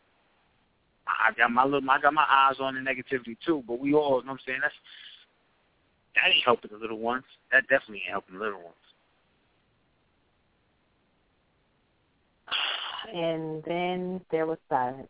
I 1.08 1.32
got 1.38 1.52
my 1.52 1.64
little, 1.64 1.90
I 1.90 2.02
got 2.02 2.14
my 2.14 2.26
eyes 2.30 2.58
on 2.60 2.76
the 2.76 2.82
negativity 2.82 3.38
too. 3.46 3.64
But 3.66 3.80
we 3.80 3.94
all, 3.94 4.20
you 4.20 4.26
know 4.26 4.34
what 4.34 4.40
I'm 4.42 4.46
saying? 4.46 4.60
That's 4.62 4.74
that 6.18 6.32
ain't 6.32 6.44
helping 6.44 6.72
the 6.72 6.78
little 6.78 7.00
ones. 7.00 7.24
That 7.52 7.64
definitely 7.70 8.02
ain't 8.06 8.12
helping 8.12 8.38
the 8.38 8.44
little 8.44 8.60
ones. 8.60 8.76
And 13.14 13.64
then 13.64 14.20
there 14.32 14.46
was 14.46 14.58
silence. 14.68 15.08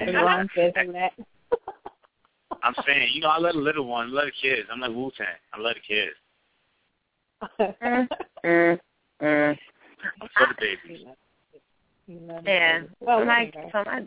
Everyone 0.00 0.48
says 0.56 0.72
that. 0.74 1.12
I'm 2.64 2.74
saying, 2.84 3.10
you 3.12 3.20
know, 3.20 3.28
I 3.28 3.38
love 3.38 3.54
the 3.54 3.60
little 3.60 3.86
ones, 3.86 4.10
I 4.12 4.16
love 4.16 4.24
the 4.26 4.48
kids. 4.48 4.68
I'm 4.72 4.80
like 4.80 4.90
Wu 4.90 5.12
Tang. 5.16 5.26
I 5.52 5.60
love 5.60 5.74
the 5.74 5.80
kids. 5.80 6.16
mm, 7.82 8.08
mm, 8.44 8.80
mm. 9.22 9.58
For 10.36 10.46
the 10.48 10.54
babies. 10.58 11.06
Yeah. 12.44 12.82
Well, 12.98 13.24
like, 13.24 13.54
so 13.70 13.78
I, 13.78 14.06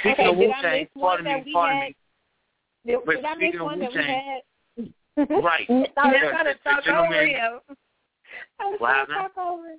Speaking 0.00 0.12
okay, 0.12 0.30
of 0.30 0.36
Wu 0.36 0.52
Tang, 0.62 0.88
pardon 0.98 1.24
me, 1.24 1.52
pardon 1.52 1.80
me. 1.80 1.96
Did, 2.88 2.98
But 3.04 3.16
did 3.16 3.24
I 3.24 3.34
miss 3.34 3.38
speaking 3.38 3.60
of 3.60 3.66
one 3.66 3.78
that 3.80 3.92
we 3.92 4.02
had? 4.02 4.42
Right. 5.42 5.66
I 5.68 5.74
was 5.74 5.88
Because 5.94 6.30
trying 6.30 6.44
to 6.46 6.54
the 6.64 6.70
talk 6.70 6.84
gentleman- 6.84 7.12
over 7.12 7.26
you. 7.26 7.36
I 8.60 8.64
was 8.70 8.78
trying 8.78 9.06
to 9.06 9.12
talk 9.14 9.32
over. 9.36 9.74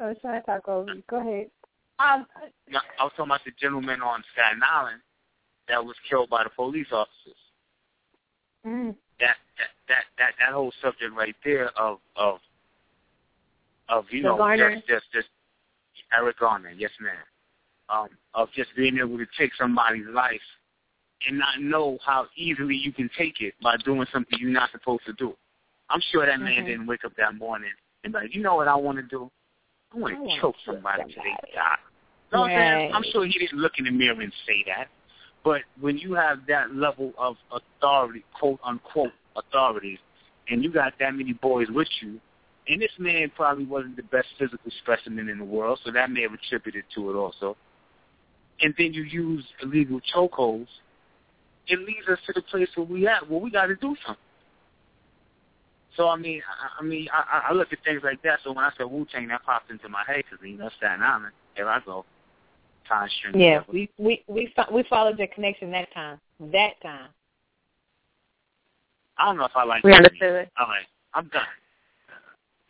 I 0.00 0.08
was 0.08 0.16
trying 0.22 0.40
to 0.40 0.46
talk 0.46 0.68
over 0.68 0.94
you. 0.94 1.02
Go 1.10 1.20
ahead. 1.20 1.50
um, 1.98 2.26
No, 2.68 2.78
I 3.00 3.04
was 3.04 3.12
talking 3.16 3.30
about 3.30 3.40
the 3.44 3.50
gentleman 3.60 4.00
on 4.00 4.22
Staten 4.32 4.60
Island 4.62 5.00
that 5.68 5.84
was 5.84 5.96
killed 6.08 6.30
by 6.30 6.44
the 6.44 6.50
police 6.50 6.86
officers. 6.92 7.40
Mm. 8.66 8.94
That 9.20 9.36
that 9.58 9.68
that 9.88 10.04
that, 10.18 10.30
that 10.38 10.52
whole 10.54 10.72
subject 10.80 11.12
right 11.16 11.34
there 11.44 11.68
of 11.78 11.98
of 12.16 12.38
of 13.88 14.04
you 14.10 14.22
The 14.22 14.28
know 14.28 14.36
Garner? 14.38 14.74
just 14.76 14.86
just 14.86 15.06
just 15.12 15.28
Eric 16.16 16.38
Garner, 16.38 16.70
yes 16.70 16.90
ma'am. 17.00 17.12
Um, 17.88 18.08
of 18.34 18.48
just 18.54 18.70
being 18.76 18.98
able 18.98 19.18
to 19.18 19.26
take 19.36 19.50
somebody's 19.58 20.06
life 20.06 20.40
and 21.28 21.38
not 21.38 21.60
know 21.60 21.98
how 22.04 22.26
easily 22.36 22.76
you 22.76 22.92
can 22.92 23.10
take 23.16 23.40
it 23.40 23.54
by 23.62 23.76
doing 23.84 24.06
something 24.12 24.38
you're 24.38 24.50
not 24.50 24.70
supposed 24.70 25.04
to 25.06 25.12
do. 25.14 25.36
I'm 25.88 26.00
sure 26.10 26.24
that 26.26 26.40
man 26.40 26.62
Mhm. 26.62 26.66
didn't 26.66 26.86
wake 26.86 27.04
up 27.04 27.14
that 27.16 27.34
morning 27.34 27.72
and 28.04 28.12
be 28.12 28.18
like, 28.18 28.34
you 28.34 28.42
know 28.42 28.54
what 28.54 28.68
I 28.68 28.74
want 28.74 28.96
to 28.98 29.02
do? 29.02 29.30
I 29.92 29.98
want 29.98 30.14
to 30.14 30.40
choke 30.40 30.56
somebody 30.64 31.04
till 31.04 31.22
somebody." 31.22 31.36
they 31.44 31.52
die. 31.52 31.78
You 32.30 32.38
know 32.38 32.42
what 32.42 32.50
I'm 32.52 32.78
saying? 32.78 32.94
I'm 32.94 33.02
sure 33.04 33.26
he 33.26 33.38
didn't 33.38 33.58
look 33.58 33.78
in 33.78 33.84
the 33.84 33.90
mirror 33.90 34.20
and 34.20 34.32
say 34.46 34.64
that. 34.64 34.88
But 35.44 35.62
when 35.80 35.98
you 35.98 36.14
have 36.14 36.46
that 36.46 36.74
level 36.74 37.12
of 37.18 37.36
authority, 37.50 38.24
quote 38.32 38.60
unquote 38.64 39.12
authority, 39.36 39.98
and 40.48 40.62
you 40.62 40.70
got 40.70 40.98
that 40.98 41.14
many 41.14 41.34
boys 41.34 41.68
with 41.70 41.88
you, 42.00 42.20
and 42.68 42.80
this 42.80 42.92
man 42.98 43.30
probably 43.34 43.66
wasn't 43.66 43.96
the 43.96 44.02
best 44.04 44.28
physical 44.38 44.70
specimen 44.82 45.28
in 45.28 45.38
the 45.38 45.44
world, 45.44 45.80
so 45.84 45.90
that 45.90 46.10
may 46.10 46.22
have 46.22 46.32
attributed 46.32 46.84
to 46.94 47.10
it 47.10 47.14
also. 47.14 47.56
And 48.60 48.72
then 48.78 48.92
you 48.94 49.02
use 49.02 49.44
illegal 49.62 50.00
chokeholds, 50.14 50.68
it 51.66 51.78
leads 51.78 52.08
us 52.08 52.18
to 52.26 52.32
the 52.32 52.42
place 52.42 52.68
where 52.74 52.86
we 52.86 53.06
at, 53.06 53.28
where 53.28 53.40
we 53.40 53.50
got 53.50 53.66
to 53.66 53.76
do 53.76 53.94
something. 54.04 54.22
So 55.96 56.08
I 56.08 56.16
mean, 56.16 56.40
I, 56.40 56.80
I 56.80 56.84
mean, 56.84 57.08
I, 57.12 57.50
I 57.50 57.52
look 57.52 57.72
at 57.72 57.78
things 57.84 58.00
like 58.02 58.22
that. 58.22 58.40
So 58.44 58.52
when 58.52 58.64
I 58.64 58.70
said 58.76 58.86
Wu 58.86 59.06
Tang, 59.12 59.28
that 59.28 59.44
popped 59.44 59.70
into 59.70 59.88
my 59.88 60.02
head 60.06 60.24
because 60.30 60.44
you 60.44 60.56
know 60.56 60.70
Staten 60.78 61.02
Island. 61.02 61.32
There 61.56 61.68
I 61.68 61.80
go, 61.84 62.04
tying 62.88 63.10
strings 63.18 63.36
Yeah, 63.38 63.60
we 63.70 63.90
we 63.98 64.24
we 64.26 64.52
we 64.72 64.84
followed 64.88 65.18
the 65.18 65.26
connection 65.26 65.70
that 65.72 65.92
time. 65.92 66.18
That 66.40 66.80
time. 66.82 67.08
I 69.18 69.26
don't 69.26 69.36
know 69.36 69.44
if 69.44 69.52
I 69.54 69.64
like. 69.64 69.84
we 69.84 69.90
that 69.90 69.98
understood. 69.98 70.48
All 70.58 70.66
right, 70.66 70.86
I'm 71.14 71.28
done. 71.28 71.42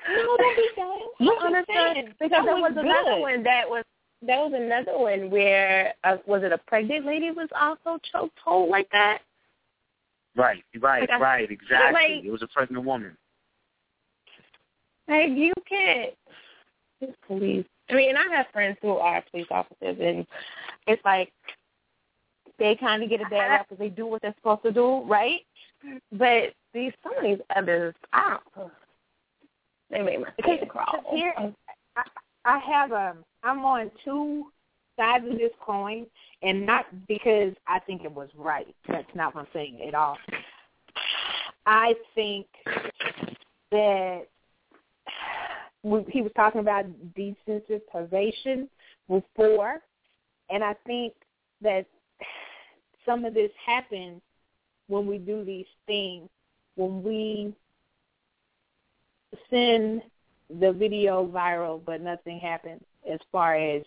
No, 0.08 0.36
don't 0.36 0.56
be 0.56 0.68
done. 0.76 0.98
You 1.20 1.38
I'm 1.40 1.64
saying, 1.68 2.08
because 2.18 2.30
that 2.30 2.44
there 2.44 2.56
was 2.56 2.72
was 2.74 2.84
another 2.84 3.14
good. 3.14 3.20
one 3.20 3.42
that 3.44 3.68
was 3.68 3.84
that 4.26 4.38
was 4.38 4.52
another 4.54 4.98
one 4.98 5.30
where 5.30 5.94
uh, 6.04 6.16
was 6.26 6.42
it 6.42 6.52
a 6.52 6.58
pregnant 6.58 7.04
lady 7.06 7.30
was 7.30 7.48
also 7.58 7.98
choked 8.12 8.38
whole 8.44 8.70
like 8.70 8.88
that? 8.92 9.20
Right, 10.36 10.62
right, 10.80 11.00
Like 11.02 11.10
I- 11.10 11.20
right, 11.20 11.50
exactly. 11.50 12.16
like- 12.16 12.24
it 12.24 12.30
was 12.30 12.42
a 12.42 12.46
pregnant 12.48 12.84
woman. 12.84 13.16
Like 15.08 15.30
you 15.30 15.52
can't. 15.68 16.12
Police. 17.26 17.66
I 17.90 17.94
mean, 17.94 18.10
and 18.10 18.18
I 18.18 18.36
have 18.36 18.46
friends 18.52 18.76
who 18.80 18.90
are 18.90 19.22
police 19.32 19.48
officers, 19.50 19.96
and 20.00 20.24
it's 20.86 21.04
like 21.04 21.32
they 22.60 22.76
kind 22.76 23.02
of 23.02 23.10
get 23.10 23.20
a 23.20 23.24
bad 23.24 23.48
rap 23.48 23.66
because 23.68 23.80
they 23.80 23.88
do 23.88 24.06
what 24.06 24.22
they're 24.22 24.34
supposed 24.36 24.62
to 24.62 24.70
do, 24.70 25.02
right? 25.06 25.40
But 26.12 26.52
these 26.72 26.92
some 27.02 27.16
of 27.18 27.24
these 27.24 27.40
others, 27.56 27.92
I 28.12 28.36
don't. 28.56 28.70
They 29.90 30.00
make 30.00 30.20
my 30.20 30.28
Because 30.36 30.58
skin 30.58 30.68
crawl. 30.68 31.02
here, 31.12 31.34
I, 31.96 32.02
I 32.44 32.58
have 32.58 32.92
um, 32.92 33.24
I'm 33.42 33.64
on 33.64 33.90
two 34.04 34.46
sides 34.96 35.24
of 35.28 35.38
this 35.38 35.50
coin, 35.60 36.06
and 36.42 36.66
not 36.66 36.86
because 37.08 37.54
I 37.66 37.78
think 37.80 38.04
it 38.04 38.12
was 38.12 38.28
right. 38.36 38.74
That's 38.88 39.06
not 39.14 39.34
what 39.34 39.42
I'm 39.42 39.46
saying 39.52 39.80
at 39.86 39.94
all. 39.94 40.16
I 41.66 41.94
think 42.14 42.46
that 43.70 44.22
he 45.82 46.22
was 46.22 46.32
talking 46.36 46.60
about 46.60 46.86
desensitization 47.16 48.68
before, 49.08 49.80
and 50.50 50.62
I 50.62 50.74
think 50.86 51.14
that 51.62 51.86
some 53.06 53.24
of 53.24 53.34
this 53.34 53.50
happens 53.64 54.20
when 54.88 55.06
we 55.06 55.18
do 55.18 55.44
these 55.44 55.66
things, 55.86 56.28
when 56.76 57.02
we 57.02 57.54
send 59.50 60.02
the 60.60 60.72
video 60.72 61.26
viral 61.26 61.80
but 61.84 62.02
nothing 62.02 62.38
happens 62.38 62.82
as 63.10 63.18
far 63.30 63.54
as 63.56 63.82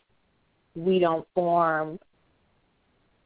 we 0.75 0.99
don't 0.99 1.25
form 1.33 1.99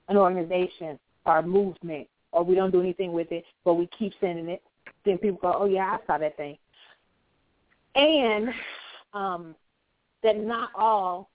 an 0.08 0.18
organization 0.18 1.00
or 1.26 1.40
a 1.40 1.44
movement 1.44 2.08
or 2.32 2.44
we 2.44 2.56
don't 2.56 2.72
do 2.72 2.80
anything 2.82 3.12
with 3.14 3.32
it 3.32 3.44
but 3.66 3.74
we 3.76 3.88
keep 3.98 4.14
sending 4.20 4.50
it 4.50 4.62
then 5.06 5.18
people 5.18 5.40
go 5.42 5.56
oh 5.60 5.66
yeah 5.66 5.98
i 6.02 6.06
saw 6.08 6.18
that 6.18 6.36
thing 6.38 6.58
and 7.96 8.50
um 9.14 9.56
that 10.24 10.38
not 10.38 10.70
all 10.76 11.30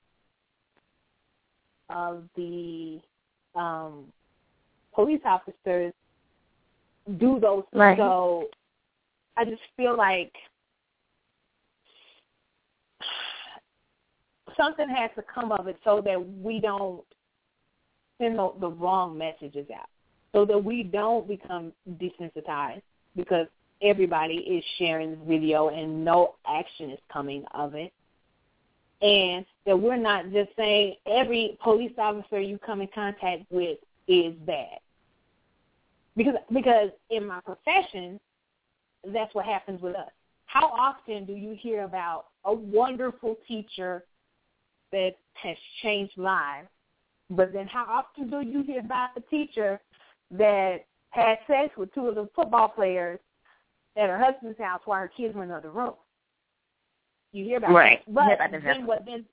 of 1.91 2.25
the 2.37 3.01
um 3.55 4.05
police 4.95 5.21
officers 5.25 5.93
do 7.19 7.39
those 7.41 7.65
Right. 7.73 7.99
so 7.99 8.47
i 9.37 9.45
just 9.45 9.63
feel 9.77 9.97
like 9.97 10.33
something 14.57 14.89
has 14.89 15.11
to 15.17 15.23
come 15.23 15.53
of 15.53 15.67
it 15.69 15.77
so 15.85 16.03
that 16.05 16.21
we 16.43 16.61
don't 16.61 17.05
send 18.19 18.39
the, 18.39 18.53
the 18.61 18.69
wrong 18.69 19.17
messages 19.17 19.67
out, 19.71 19.89
so 20.33 20.45
that 20.45 20.59
we 20.59 20.83
don't 20.83 21.27
become 21.29 21.73
desensitized 22.01 22.83
because 23.17 23.47
everybody 23.83 24.35
is 24.35 24.65
sharing 24.79 25.11
this 25.11 25.21
video 25.27 25.69
and 25.69 26.05
no 26.05 26.35
action 26.47 26.91
is 26.91 26.99
coming 27.13 27.45
of 27.53 27.75
it. 27.75 27.93
And 29.03 29.45
that 29.67 29.79
we're 29.79 29.97
not 29.97 30.33
just 30.33 30.51
saying 30.57 30.95
every 31.07 31.59
police 31.63 31.93
officer 31.99 32.41
you 32.41 32.59
come 32.59 32.81
in 32.81 32.89
contact 32.95 33.43
with 33.51 33.79
is 34.09 34.35
bad. 34.47 34.79
Because 36.17 36.35
because 36.53 36.91
in 37.11 37.27
my 37.27 37.41
profession, 37.41 38.21
that's 39.13 39.35
what 39.35 39.45
happens 39.45 39.83
with 39.83 39.97
us. 39.97 40.11
How 40.47 40.69
often 40.69 41.25
do 41.25 41.33
you 41.33 41.57
hear 41.59 41.83
about 41.83 42.27
a 42.45 42.55
wonderful 42.55 43.37
teacher 43.49 44.05
that 44.95 45.15
has 45.35 45.57
changed 45.83 46.17
lives. 46.17 46.69
But 47.29 47.53
then 47.53 47.67
how 47.67 47.85
often 47.89 48.31
do 48.31 48.41
you 48.49 48.63
hear 48.63 48.79
about 48.79 49.11
a 49.17 49.21
teacher 49.23 49.81
that 50.31 50.85
had 51.11 51.39
sex 51.49 51.77
with 51.77 51.93
two 51.93 52.07
of 52.07 52.15
the 52.15 52.29
football 52.35 52.69
players 52.69 53.19
at 53.97 54.09
her 54.09 54.19
husband's 54.19 54.59
house 54.59 54.81
while 54.85 55.01
her 55.01 55.11
kids 55.15 55.35
were 55.35 55.43
in 55.43 55.51
another 55.51 55.71
room? 55.71 55.95
You 57.33 57.45
hear 57.45 57.57
about 57.59 57.73
right. 57.73 58.03
that. 58.07 58.15
But 58.15 58.53
yeah, 58.53 58.61
then 58.61 58.87
what 58.87 59.05
then 59.05 59.25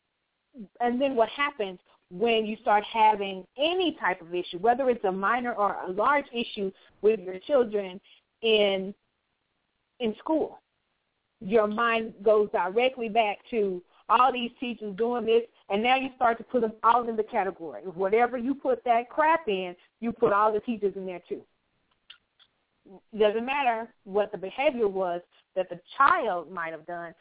and 0.79 0.99
then 0.99 1.15
what 1.15 1.29
happens 1.29 1.79
when 2.09 2.45
you 2.45 2.57
start 2.61 2.83
having 2.91 3.45
any 3.57 3.95
type 3.99 4.19
of 4.21 4.33
issue, 4.33 4.57
whether 4.57 4.89
it's 4.89 5.05
a 5.05 5.11
minor 5.11 5.53
or 5.53 5.77
a 5.87 5.91
large 5.91 6.25
issue 6.33 6.71
with 7.03 7.19
your 7.19 7.37
children 7.39 8.01
in 8.41 8.95
in 9.99 10.15
school. 10.17 10.59
Your 11.39 11.67
mind 11.67 12.13
goes 12.23 12.49
directly 12.51 13.09
back 13.09 13.37
to 13.51 13.83
all 14.11 14.31
these 14.31 14.51
teachers 14.59 14.95
doing 14.97 15.25
this, 15.25 15.43
and 15.69 15.81
now 15.81 15.95
you 15.95 16.09
start 16.15 16.37
to 16.37 16.43
put 16.43 16.61
them 16.61 16.73
all 16.83 17.07
in 17.07 17.15
the 17.15 17.23
category. 17.23 17.81
Whatever 17.83 18.37
you 18.37 18.53
put 18.53 18.83
that 18.83 19.09
crap 19.09 19.47
in, 19.47 19.75
you 19.99 20.11
put 20.11 20.33
all 20.33 20.51
the 20.51 20.59
teachers 20.59 20.93
in 20.95 21.05
there 21.05 21.21
too. 21.27 21.41
Doesn't 23.17 23.45
matter 23.45 23.87
what 24.03 24.31
the 24.31 24.37
behavior 24.37 24.87
was 24.87 25.21
that 25.55 25.69
the 25.69 25.79
child 25.97 26.51
might 26.51 26.71
have 26.71 26.85
done. 26.85 27.13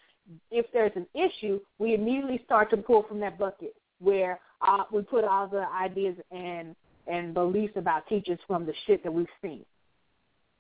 If 0.51 0.67
there's 0.73 0.93
an 0.97 1.07
issue, 1.15 1.61
we 1.79 1.95
immediately 1.95 2.41
start 2.45 2.71
to 2.71 2.77
pull 2.77 3.05
from 3.05 3.21
that 3.21 3.39
bucket 3.39 3.75
where 4.01 4.41
uh, 4.67 4.85
we 4.93 5.03
put 5.03 5.25
all 5.25 5.47
the 5.47 5.67
ideas 5.81 6.17
and 6.31 6.75
and 7.07 7.35
beliefs 7.35 7.73
about 7.77 8.07
teachers 8.09 8.39
from 8.47 8.67
the 8.67 8.75
shit 8.87 9.03
that 9.03 9.13
we've 9.13 9.27
seen. 9.43 9.65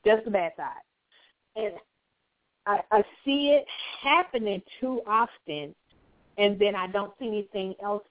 Just 0.04 0.24
the 0.24 0.30
bad 0.30 0.52
side. 0.56 0.82
And 1.54 1.74
I, 2.66 2.80
I 2.90 3.02
see 3.24 3.50
it 3.50 3.64
happening 4.02 4.62
too 4.80 5.00
often, 5.06 5.74
and 6.40 6.58
then 6.58 6.74
I 6.74 6.86
don't 6.86 7.12
see 7.18 7.28
anything 7.28 7.74
else 7.82 8.02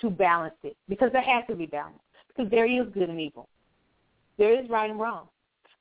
to 0.00 0.08
balance 0.08 0.54
it 0.62 0.76
because 0.88 1.10
there 1.12 1.22
has 1.22 1.44
to 1.48 1.56
be 1.56 1.66
balance 1.66 1.98
because 2.28 2.50
there 2.50 2.66
is 2.66 2.86
good 2.94 3.10
and 3.10 3.20
evil. 3.20 3.48
There 4.38 4.58
is 4.58 4.70
right 4.70 4.88
and 4.88 5.00
wrong. 5.00 5.26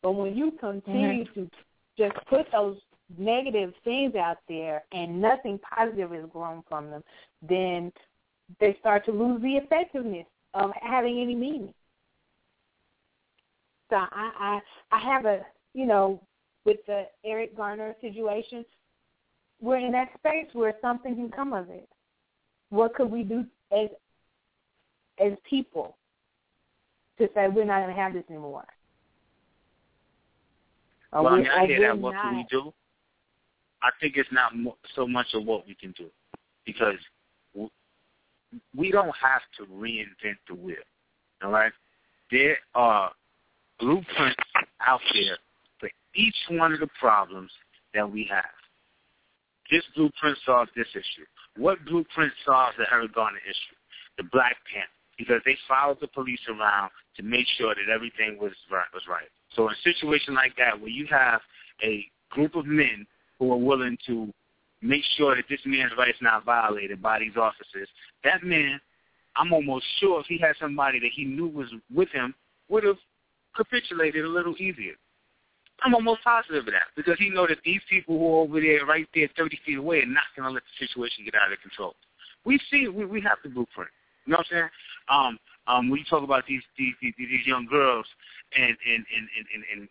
But 0.02 0.14
when 0.14 0.36
you 0.36 0.52
continue 0.60 1.24
mm-hmm. 1.26 1.42
to 1.42 1.50
just 1.98 2.16
put 2.28 2.48
those 2.52 2.78
negative 3.18 3.74
things 3.84 4.16
out 4.16 4.38
there 4.50 4.84
and 4.92 5.22
nothing 5.22 5.60
positive 5.60 6.14
is 6.14 6.26
grown 6.34 6.64
from 6.68 6.90
them, 6.90 7.04
then 7.48 7.92
they 8.60 8.76
start 8.80 9.06
to 9.06 9.12
lose 9.12 9.42
the 9.44 9.58
effectiveness 9.58 10.26
of 10.56 10.72
having 10.82 11.22
any 11.22 11.36
meaning. 11.36 11.74
So 13.92 13.98
I 13.98 14.60
I, 14.92 14.96
I 14.96 15.00
have 15.00 15.26
a 15.26 15.46
you 15.74 15.86
know 15.86 16.22
with 16.66 16.78
the 16.88 17.06
Eric 17.24 17.56
Garner 17.56 17.96
situation, 18.02 18.66
we're 19.62 19.78
in 19.78 19.92
that 19.92 20.10
space 20.18 20.48
where 20.54 20.74
something 20.82 21.16
can 21.16 21.30
come 21.30 21.54
of 21.54 21.70
it. 21.70 21.88
What 22.70 22.94
could 22.96 23.10
we 23.12 23.24
do 23.24 23.46
as 23.72 23.90
as 25.20 25.34
people 25.50 25.98
to 27.18 27.28
say 27.34 27.48
we're 27.48 27.66
not 27.66 27.82
going 27.82 27.96
to 27.96 28.02
have 28.02 28.14
this 28.14 28.24
anymore? 28.30 28.66
Or 31.12 31.24
well, 31.24 31.34
I 31.34 31.38
mean, 31.38 31.48
I 31.48 31.66
hear 31.66 31.88
that. 31.88 31.98
What 31.98 32.14
can 32.14 32.38
we 32.38 32.46
do? 32.50 32.74
I 33.82 33.90
think 34.00 34.18
it's 34.18 34.30
not 34.32 34.52
so 34.96 35.08
much 35.08 35.28
of 35.34 35.46
what 35.46 35.68
we 35.68 35.76
can 35.76 35.92
do 35.98 36.08
because 36.66 36.98
we 38.76 38.92
don't 38.92 39.16
have 39.22 39.42
to 39.58 39.66
reinvent 39.74 40.38
the 40.48 40.56
wheel. 40.56 40.76
All 41.44 41.52
right, 41.52 41.72
there 42.32 42.58
are 42.76 43.12
blueprints 43.80 44.38
out 44.86 45.02
there 45.14 45.38
for 45.80 45.90
each 46.16 46.36
one 46.50 46.74
of 46.74 46.80
the 46.80 46.90
problems 47.00 47.52
that 47.94 48.10
we 48.10 48.28
have. 48.32 48.46
This 49.72 49.84
blueprint 49.96 50.38
solves 50.46 50.72
this 50.76 50.88
issue. 50.94 51.26
What 51.58 51.84
blueprint 51.86 52.32
solves 52.46 52.76
the 52.78 52.86
Eric 52.92 53.14
Garner 53.14 53.40
issue? 53.46 53.76
The 54.18 54.24
Black 54.32 54.56
Panther, 54.72 54.90
because 55.18 55.42
they 55.46 55.58
followed 55.68 55.98
the 56.02 56.08
police 56.08 56.40
around 56.48 56.90
to 57.18 57.24
make 57.24 57.46
sure 57.58 57.76
that 57.76 57.92
everything 57.94 58.38
was 58.40 58.54
right. 58.72 58.88
Was 58.94 59.04
right. 59.10 59.28
So 59.56 59.68
in 59.68 59.74
a 59.74 59.82
situation 59.84 60.34
like 60.34 60.56
that, 60.58 60.80
where 60.80 60.90
you 60.90 61.06
have 61.08 61.42
a 61.84 62.06
group 62.30 62.56
of 62.56 62.66
men 62.66 63.06
who 63.40 63.52
are 63.52 63.58
willing 63.58 63.98
to 64.08 64.34
make 64.82 65.04
sure 65.18 65.36
that 65.36 65.46
this 65.50 65.60
man's 65.66 65.92
rights 65.98 66.18
not 66.22 66.46
violated 66.46 67.02
by 67.02 67.20
these 67.20 67.36
officers, 67.36 67.90
that 68.24 68.44
man, 68.44 68.80
I'm 69.36 69.54
almost 69.54 69.86
sure 70.00 70.20
if 70.20 70.26
he 70.28 70.38
had 70.38 70.56
somebody 70.60 71.00
that 71.00 71.12
he 71.14 71.26
knew 71.26 71.48
was 71.48 71.68
with 71.94 72.10
him, 72.10 72.34
would 72.70 72.84
have 72.84 72.98
capitulated 73.56 74.26
a 74.26 74.28
little 74.28 74.56
easier. 74.58 74.94
I'm 75.84 75.94
almost 75.94 76.24
positive 76.24 76.68
of 76.68 76.74
that 76.74 76.90
because 76.96 77.18
he 77.20 77.30
know 77.30 77.46
that 77.48 77.60
these 77.64 77.82
people 77.90 78.18
who 78.18 78.26
are 78.26 78.42
over 78.42 78.60
there, 78.60 78.86
right 78.86 79.08
there, 79.14 79.30
30 79.38 79.60
feet 79.66 79.78
away, 79.78 80.00
are 80.00 80.06
not 80.06 80.24
going 80.36 80.48
to 80.48 80.54
let 80.54 80.64
the 80.64 80.86
situation 80.86 81.24
get 81.26 81.36
out 81.36 81.52
of 81.52 81.62
control. 81.62 81.94
We 82.46 82.60
see, 82.72 82.88
we 82.88 83.06
we 83.06 83.22
have 83.22 83.38
the 83.44 83.50
blueprint. 83.50 83.92
You 84.26 84.32
know 84.32 84.38
what 84.38 84.48
I'm 84.52 84.58
saying? 84.58 84.70
Um, 85.10 85.40
um, 85.68 85.90
when 85.90 86.00
you 86.00 86.06
talk 86.10 86.24
about 86.24 86.46
these 86.48 86.64
these 86.78 86.94
these, 87.02 87.14
these 87.18 87.46
young 87.46 87.68
girls 87.68 88.06
and 88.58 88.76
and 88.88 89.06
and 89.16 89.28
and, 89.38 89.48
and, 89.54 89.88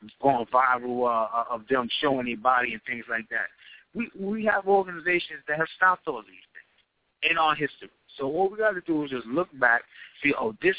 and 0.00 0.12
going 0.22 0.46
viral 0.46 1.06
uh, 1.06 1.44
of 1.50 1.62
them 1.68 1.88
showing 2.00 2.26
their 2.26 2.36
body 2.36 2.72
and 2.72 2.80
things 2.86 3.04
like 3.10 3.28
that 3.30 3.48
we 3.94 4.10
we 4.18 4.44
have 4.44 4.66
organizations 4.66 5.40
that 5.48 5.58
have 5.58 5.66
stopped 5.76 6.06
all 6.06 6.22
these 6.22 6.48
things 6.52 7.32
in 7.32 7.38
our 7.38 7.54
history. 7.54 7.90
So 8.16 8.28
what 8.28 8.50
we 8.50 8.58
got 8.58 8.72
to 8.72 8.80
do 8.82 9.04
is 9.04 9.10
just 9.10 9.26
look 9.26 9.48
back, 9.58 9.82
see, 10.22 10.32
oh, 10.38 10.54
this 10.62 10.76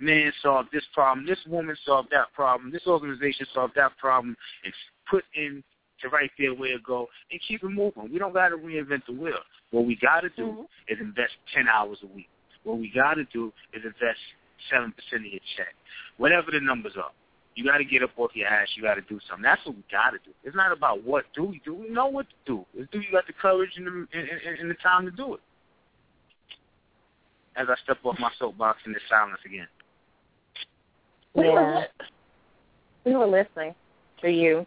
man 0.00 0.32
solved 0.42 0.68
this 0.72 0.84
problem, 0.92 1.26
this 1.26 1.38
woman 1.46 1.76
solved 1.84 2.08
that 2.10 2.32
problem, 2.34 2.70
this 2.70 2.86
organization 2.86 3.46
solved 3.54 3.74
that 3.76 3.96
problem, 3.98 4.36
and 4.64 4.72
put 5.10 5.24
in 5.34 5.62
to 6.00 6.08
right 6.08 6.30
there 6.38 6.54
where 6.54 6.74
it 6.74 6.84
go 6.84 7.08
and 7.30 7.40
keep 7.46 7.62
it 7.62 7.68
moving. 7.68 8.10
We 8.12 8.18
don't 8.18 8.34
got 8.34 8.48
to 8.48 8.56
reinvent 8.56 9.06
the 9.06 9.14
wheel. 9.14 9.38
What 9.70 9.86
we 9.86 9.96
got 9.96 10.20
to 10.20 10.28
do 10.30 10.46
mm-hmm. 10.46 10.92
is 10.92 10.98
invest 11.00 11.32
10 11.54 11.66
hours 11.68 11.98
a 12.02 12.14
week. 12.14 12.28
What 12.64 12.78
we 12.78 12.90
got 12.94 13.14
to 13.14 13.24
do 13.32 13.52
is 13.72 13.82
invest 13.84 14.18
7% 14.72 14.88
of 14.88 15.24
your 15.24 15.40
check, 15.56 15.74
whatever 16.18 16.50
the 16.50 16.60
numbers 16.60 16.94
are. 16.96 17.10
You 17.54 17.64
got 17.64 17.78
to 17.78 17.84
get 17.84 18.02
up 18.02 18.10
off 18.18 18.32
your 18.34 18.48
ass. 18.48 18.68
You 18.76 18.82
got 18.82 18.96
to 18.96 19.00
do 19.02 19.18
something. 19.28 19.42
That's 19.42 19.64
what 19.64 19.76
we 19.76 19.84
got 19.90 20.10
to 20.10 20.18
do. 20.18 20.30
It's 20.44 20.54
not 20.54 20.72
about 20.72 21.04
what 21.04 21.24
do 21.34 21.44
we 21.44 21.62
do. 21.64 21.74
We 21.74 21.88
know 21.88 22.06
what 22.06 22.26
to 22.28 22.34
do. 22.44 22.66
It's 22.74 22.90
do 22.92 23.00
you 23.00 23.10
got 23.10 23.26
the 23.26 23.32
courage 23.32 23.70
and 23.76 23.86
the, 23.86 23.90
and, 23.90 24.06
and, 24.12 24.58
and 24.60 24.70
the 24.70 24.74
time 24.74 25.06
to 25.06 25.10
do 25.10 25.34
it. 25.34 25.40
As 27.56 27.68
I 27.70 27.74
step 27.82 27.96
off 28.04 28.18
my 28.18 28.30
soapbox 28.38 28.80
in 28.84 28.92
the 28.92 29.00
silence 29.08 29.40
again. 29.46 29.66
Yeah. 31.36 31.84
We 33.04 33.14
were 33.14 33.26
listening 33.26 33.74
to 34.20 34.30
you. 34.30 34.66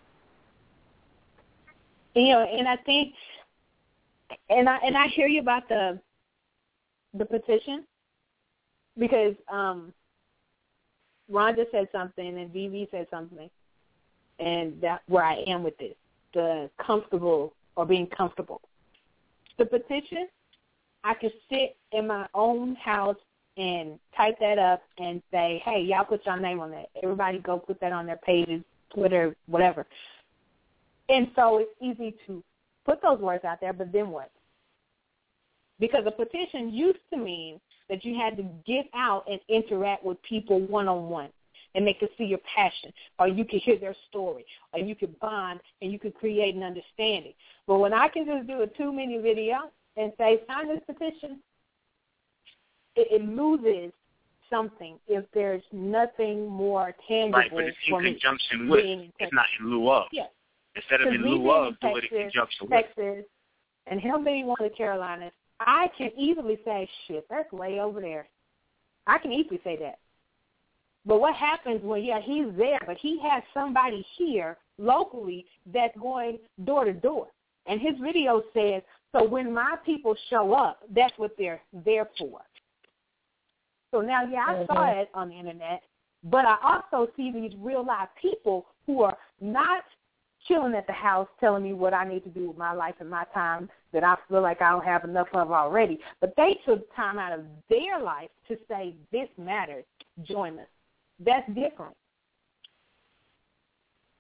You 2.16 2.30
know, 2.30 2.42
and 2.42 2.68
I 2.68 2.78
think, 2.78 3.14
and 4.50 4.70
I 4.70 4.78
and 4.78 4.98
I 4.98 5.08
hear 5.08 5.28
you 5.28 5.42
about 5.42 5.68
the 5.68 6.00
the 7.14 7.26
petition 7.26 7.86
because 8.98 9.36
um 9.52 9.94
Rhonda 11.32 11.66
said 11.72 11.88
something 11.92 12.40
and 12.40 12.52
Vivi 12.52 12.88
said 12.92 13.08
something, 13.10 13.50
and 14.40 14.74
that's 14.82 15.04
where 15.08 15.24
I 15.24 15.44
am 15.48 15.64
with 15.64 15.78
this: 15.78 15.96
the 16.34 16.70
comfortable 16.86 17.54
or 17.76 17.86
being 17.86 18.08
comfortable. 18.08 18.62
The 19.58 19.66
petition, 19.66 20.28
I 21.04 21.14
could 21.14 21.34
sit 21.50 21.78
in 21.92 22.08
my 22.08 22.28
own 22.34 22.76
house 22.76 23.18
and 23.60 24.00
type 24.16 24.40
that 24.40 24.58
up 24.58 24.82
and 24.98 25.22
say, 25.32 25.62
"Hey, 25.66 25.82
y'all 25.82 26.06
put 26.06 26.26
your 26.26 26.40
name 26.40 26.60
on 26.60 26.72
that. 26.72 26.90
Everybody 27.04 27.40
go 27.40 27.60
put 27.60 27.80
that 27.82 27.92
on 27.92 28.06
their 28.06 28.18
pages, 28.18 28.64
Twitter, 28.90 29.36
whatever." 29.48 29.86
And 31.10 31.30
so 31.36 31.58
it's 31.58 31.72
easy 31.82 32.16
to 32.26 32.44
put 32.86 33.02
those 33.02 33.20
words 33.20 33.44
out 33.44 33.60
there, 33.60 33.74
but 33.74 33.92
then 33.92 34.10
what? 34.10 34.32
Because 35.80 36.06
a 36.06 36.12
petition 36.12 36.74
used 36.74 37.00
to 37.12 37.18
mean 37.18 37.60
that 37.90 38.06
you 38.06 38.16
had 38.16 38.38
to 38.38 38.44
get 38.66 38.88
out 38.94 39.26
and 39.30 39.40
interact 39.50 40.04
with 40.04 40.22
people 40.24 40.60
one 40.62 40.88
on 40.88 41.10
one 41.10 41.30
and 41.76 41.86
they 41.86 41.94
could 41.94 42.10
see 42.18 42.26
your 42.26 42.40
passion 42.56 42.92
or 43.20 43.28
you 43.28 43.46
could 43.46 43.62
hear 43.62 43.78
their 43.78 43.96
story 44.10 44.46
or 44.74 44.80
you 44.80 44.96
could 44.96 45.20
bond 45.20 45.60
and 45.82 45.92
you 45.92 46.00
could 46.00 46.14
create 46.14 46.56
an 46.56 46.64
understanding. 46.64 47.34
But 47.68 47.80
when 47.80 47.94
I 47.94 48.08
can 48.08 48.26
just 48.26 48.48
do 48.48 48.62
a 48.62 48.68
two 48.68 48.92
minute 48.92 49.22
video 49.22 49.72
and 49.98 50.12
say, 50.18 50.42
sign 50.48 50.68
this 50.68 50.84
petition, 50.86 51.40
it, 53.00 53.22
it 53.22 53.28
loses 53.28 53.94
something 54.50 54.98
if 55.08 55.26
there's 55.34 55.64
nothing 55.72 56.48
more 56.48 56.94
tangible. 57.08 57.40
Right, 57.40 57.52
but 57.52 57.64
it's 57.64 57.78
in 57.88 58.00
conjunction 58.00 58.70
with. 58.70 58.84
It's 59.20 59.34
not 59.34 59.46
in 59.60 59.70
lieu 59.70 59.90
of. 59.92 60.08
Yes. 60.12 60.30
Instead 60.76 61.02
of 61.02 61.14
in 61.14 61.22
lieu 61.22 61.52
of, 61.52 61.80
do 61.80 61.96
it 61.98 62.04
in 62.12 62.24
conjunction 62.24 62.68
with. 62.70 62.72
Texas, 62.72 63.26
and 63.88 64.00
him 64.00 64.24
being 64.24 64.46
one 64.46 64.58
of 64.60 64.70
the 64.70 64.76
Carolinas, 64.76 65.32
I 65.60 65.90
can 65.98 66.12
easily 66.18 66.60
say, 66.64 66.90
shit, 67.08 67.26
that's 67.30 67.52
way 67.52 67.80
over 67.80 68.00
there. 68.00 68.28
I 69.08 69.18
can 69.18 69.32
easily 69.32 69.60
say 69.64 69.78
that. 69.78 70.00
But 71.06 71.20
what 71.20 71.36
happens 71.36 71.82
when, 71.84 72.04
yeah, 72.04 72.20
he's 72.22 72.46
there, 72.58 72.80
but 72.86 72.98
he 72.98 73.20
has 73.24 73.42
somebody 73.54 74.06
here 74.18 74.58
locally 74.78 75.46
that's 75.74 75.98
going 75.98 76.38
door 76.66 76.86
to 76.86 76.94
door. 76.94 77.28
And 77.66 77.82
his 77.82 77.94
video 78.02 78.44
says, 78.54 78.82
so 79.12 79.28
when 79.28 79.54
my 79.54 79.76
people 79.86 80.16
show 80.30 80.54
up, 80.54 80.82
that's 80.96 81.14
what 81.18 81.32
they're 81.38 81.62
there 81.86 82.08
for. 82.18 82.42
So 83.92 84.02
now, 84.02 84.24
yeah, 84.24 84.46
I 84.48 84.54
mm-hmm. 84.54 84.74
saw 84.74 84.92
it 84.92 85.10
on 85.14 85.30
the 85.30 85.36
internet, 85.36 85.82
but 86.24 86.46
I 86.46 86.58
also 86.64 87.12
see 87.16 87.32
these 87.32 87.54
real 87.60 87.86
life 87.86 88.10
people 88.22 88.66
who 88.86 89.04
are 89.04 89.18
not 89.42 89.84
chilling 90.48 90.74
at 90.74 90.88
the 90.88 90.94
house 90.94 91.28
telling 91.40 91.64
me 91.64 91.74
what 91.74 91.94
I 91.94 92.08
need 92.08 92.24
to 92.24 92.30
do 92.30 92.48
with 92.48 92.58
my 92.58 92.72
life 92.72 92.96
and 93.00 93.10
my 93.10 93.26
time 93.34 93.70
that 93.94 94.04
I 94.04 94.16
feel 94.28 94.42
like 94.42 94.62
I 94.62 94.72
don't 94.72 94.86
have 94.86 95.04
enough 95.04 95.28
of 95.34 95.52
already. 95.52 96.00
But 96.22 96.34
they 96.38 96.60
took 96.66 96.94
time 96.96 97.20
out 97.20 97.38
of 97.38 97.42
their 97.70 98.00
life 98.02 98.30
to 98.48 98.58
say, 98.68 98.96
this 99.12 99.28
matters, 99.38 99.86
join 100.24 100.60
us. 100.60 100.68
That's 101.24 101.48
different. 101.48 101.96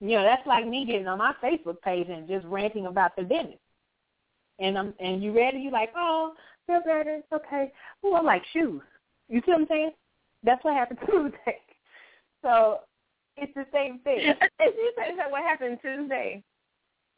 You 0.02 0.12
know, 0.18 0.24
that's 0.24 0.46
like 0.48 0.68
me 0.68 0.86
getting 0.86 1.08
on 1.08 1.18
my 1.18 1.34
Facebook 1.44 1.82
page 1.82 2.08
and 2.10 2.28
just 2.28 2.46
ranting 2.46 2.86
about 2.86 3.16
the 3.16 3.24
dentist. 3.24 3.60
And 4.60 4.78
I'm 4.78 4.94
and 5.00 5.24
you 5.24 5.34
ready? 5.34 5.60
You 5.60 5.72
like, 5.72 5.92
oh, 5.96 6.34
feel 6.68 6.82
better, 6.86 7.22
okay. 7.34 7.72
Well, 8.02 8.18
I 8.18 8.22
like 8.22 8.44
shoes. 8.52 8.82
You 9.30 9.42
see 9.46 9.52
what 9.52 9.62
I'm 9.62 9.68
saying? 9.68 9.92
That's 10.44 10.64
what 10.64 10.76
happened 10.76 11.00
Tuesday. 11.06 11.60
So 12.42 12.80
it's 13.38 13.54
the 13.56 13.66
same 13.74 14.00
thing. 14.00 14.20
Is 14.20 14.36
that 15.18 15.32
what 15.32 15.44
happened 15.44 15.80
Tuesday? 15.82 16.44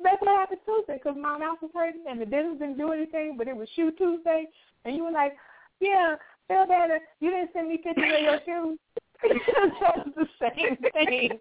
That's 0.04 0.22
what 0.22 0.40
happened 0.40 0.62
Tuesday 0.66 1.00
because 1.02 1.18
my 1.20 1.38
mouth 1.38 1.58
was 1.62 1.72
hurting 1.74 2.06
and 2.10 2.20
the 2.20 2.26
dentist 2.26 2.60
didn't 2.60 2.78
do 2.78 2.92
anything, 2.92 3.36
but 3.38 3.48
it 3.48 3.56
was 3.56 3.70
shoe 3.76 3.92
Tuesday, 3.92 4.46
and 4.84 4.96
you 4.96 5.04
were 5.04 5.12
like, 5.12 5.34
yeah, 5.80 6.16
feel 6.48 6.66
better. 6.66 7.00
You 7.20 7.30
didn't 7.30 7.52
send 7.54 7.70
me 7.70 7.78
pictures 7.78 8.12
of 8.18 8.22
your 8.22 8.40
shoes. 8.46 8.80
that 9.82 9.98
was 9.98 10.14
the 10.16 10.28
same 10.40 10.78
thing. 10.94 11.40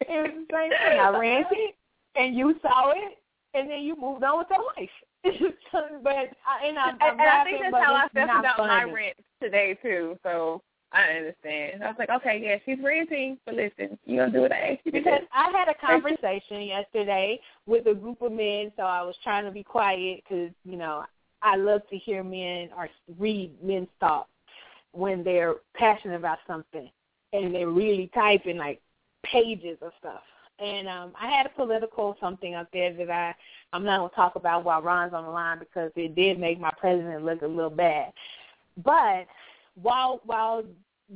It 0.00 0.08
was 0.08 0.30
the 0.32 0.46
same 0.50 0.70
thing. 0.70 1.00
I 1.00 1.18
ran 1.18 1.44
it, 1.50 1.76
and 2.16 2.34
you 2.34 2.54
saw 2.62 2.92
it, 2.92 3.18
and 3.52 3.70
then 3.70 3.82
you 3.82 3.94
moved 3.94 4.24
on 4.24 4.38
with 4.38 4.46
your 4.50 4.64
life. 4.76 4.90
but 6.02 6.12
I, 6.12 6.66
and 6.66 6.78
I'm, 6.78 6.96
I'm 7.00 7.10
and, 7.12 7.20
and 7.20 7.28
I 7.28 7.44
think 7.44 7.60
that's 7.60 7.84
how 7.84 7.94
I 7.94 8.08
felt 8.08 8.30
about 8.30 8.58
my 8.58 8.84
funny. 8.84 9.12
Today 9.40 9.78
too. 9.82 10.18
So 10.22 10.62
I 10.92 11.02
understand. 11.12 11.84
I 11.84 11.88
was 11.88 11.96
like, 11.98 12.10
okay, 12.10 12.40
yeah, 12.42 12.56
she's 12.64 12.82
ranting, 12.84 13.38
but 13.46 13.54
listen, 13.54 13.96
you're 14.06 14.26
gonna 14.26 14.36
do 14.36 14.42
what 14.42 14.52
I 14.52 14.80
you. 14.84 14.92
Because 14.92 15.20
I 15.32 15.50
had 15.50 15.68
a 15.68 15.74
conversation 15.74 16.62
yesterday 16.62 17.40
with 17.66 17.86
a 17.86 17.94
group 17.94 18.22
of 18.22 18.32
men, 18.32 18.72
so 18.76 18.82
I 18.82 19.02
was 19.02 19.14
trying 19.22 19.44
to 19.44 19.52
be 19.52 19.62
quiet 19.62 20.22
because 20.24 20.50
you 20.64 20.76
know 20.76 21.04
I 21.42 21.56
love 21.56 21.82
to 21.90 21.96
hear 21.96 22.24
men 22.24 22.70
or 22.76 22.88
read 23.18 23.52
men's 23.62 23.88
thoughts 24.00 24.30
when 24.92 25.22
they're 25.22 25.56
passionate 25.74 26.16
about 26.16 26.38
something 26.46 26.90
and 27.32 27.54
they're 27.54 27.68
really 27.68 28.10
typing 28.12 28.56
like 28.56 28.80
pages 29.24 29.78
of 29.82 29.92
stuff. 30.00 30.22
And 30.58 30.88
um 30.88 31.12
I 31.20 31.30
had 31.30 31.46
a 31.46 31.50
political 31.50 32.16
something 32.20 32.54
up 32.54 32.68
there 32.72 32.92
that 32.94 33.10
I 33.10 33.34
I'm 33.72 33.84
not 33.84 33.98
gonna 33.98 34.10
talk 34.14 34.34
about 34.34 34.64
while 34.64 34.82
Ron's 34.82 35.14
on 35.14 35.24
the 35.24 35.30
line 35.30 35.60
because 35.60 35.92
it 35.94 36.16
did 36.16 36.40
make 36.40 36.58
my 36.58 36.72
president 36.78 37.24
look 37.24 37.42
a 37.42 37.46
little 37.46 37.70
bad. 37.70 38.12
But 38.76 39.26
while 39.80 40.20
while 40.24 40.64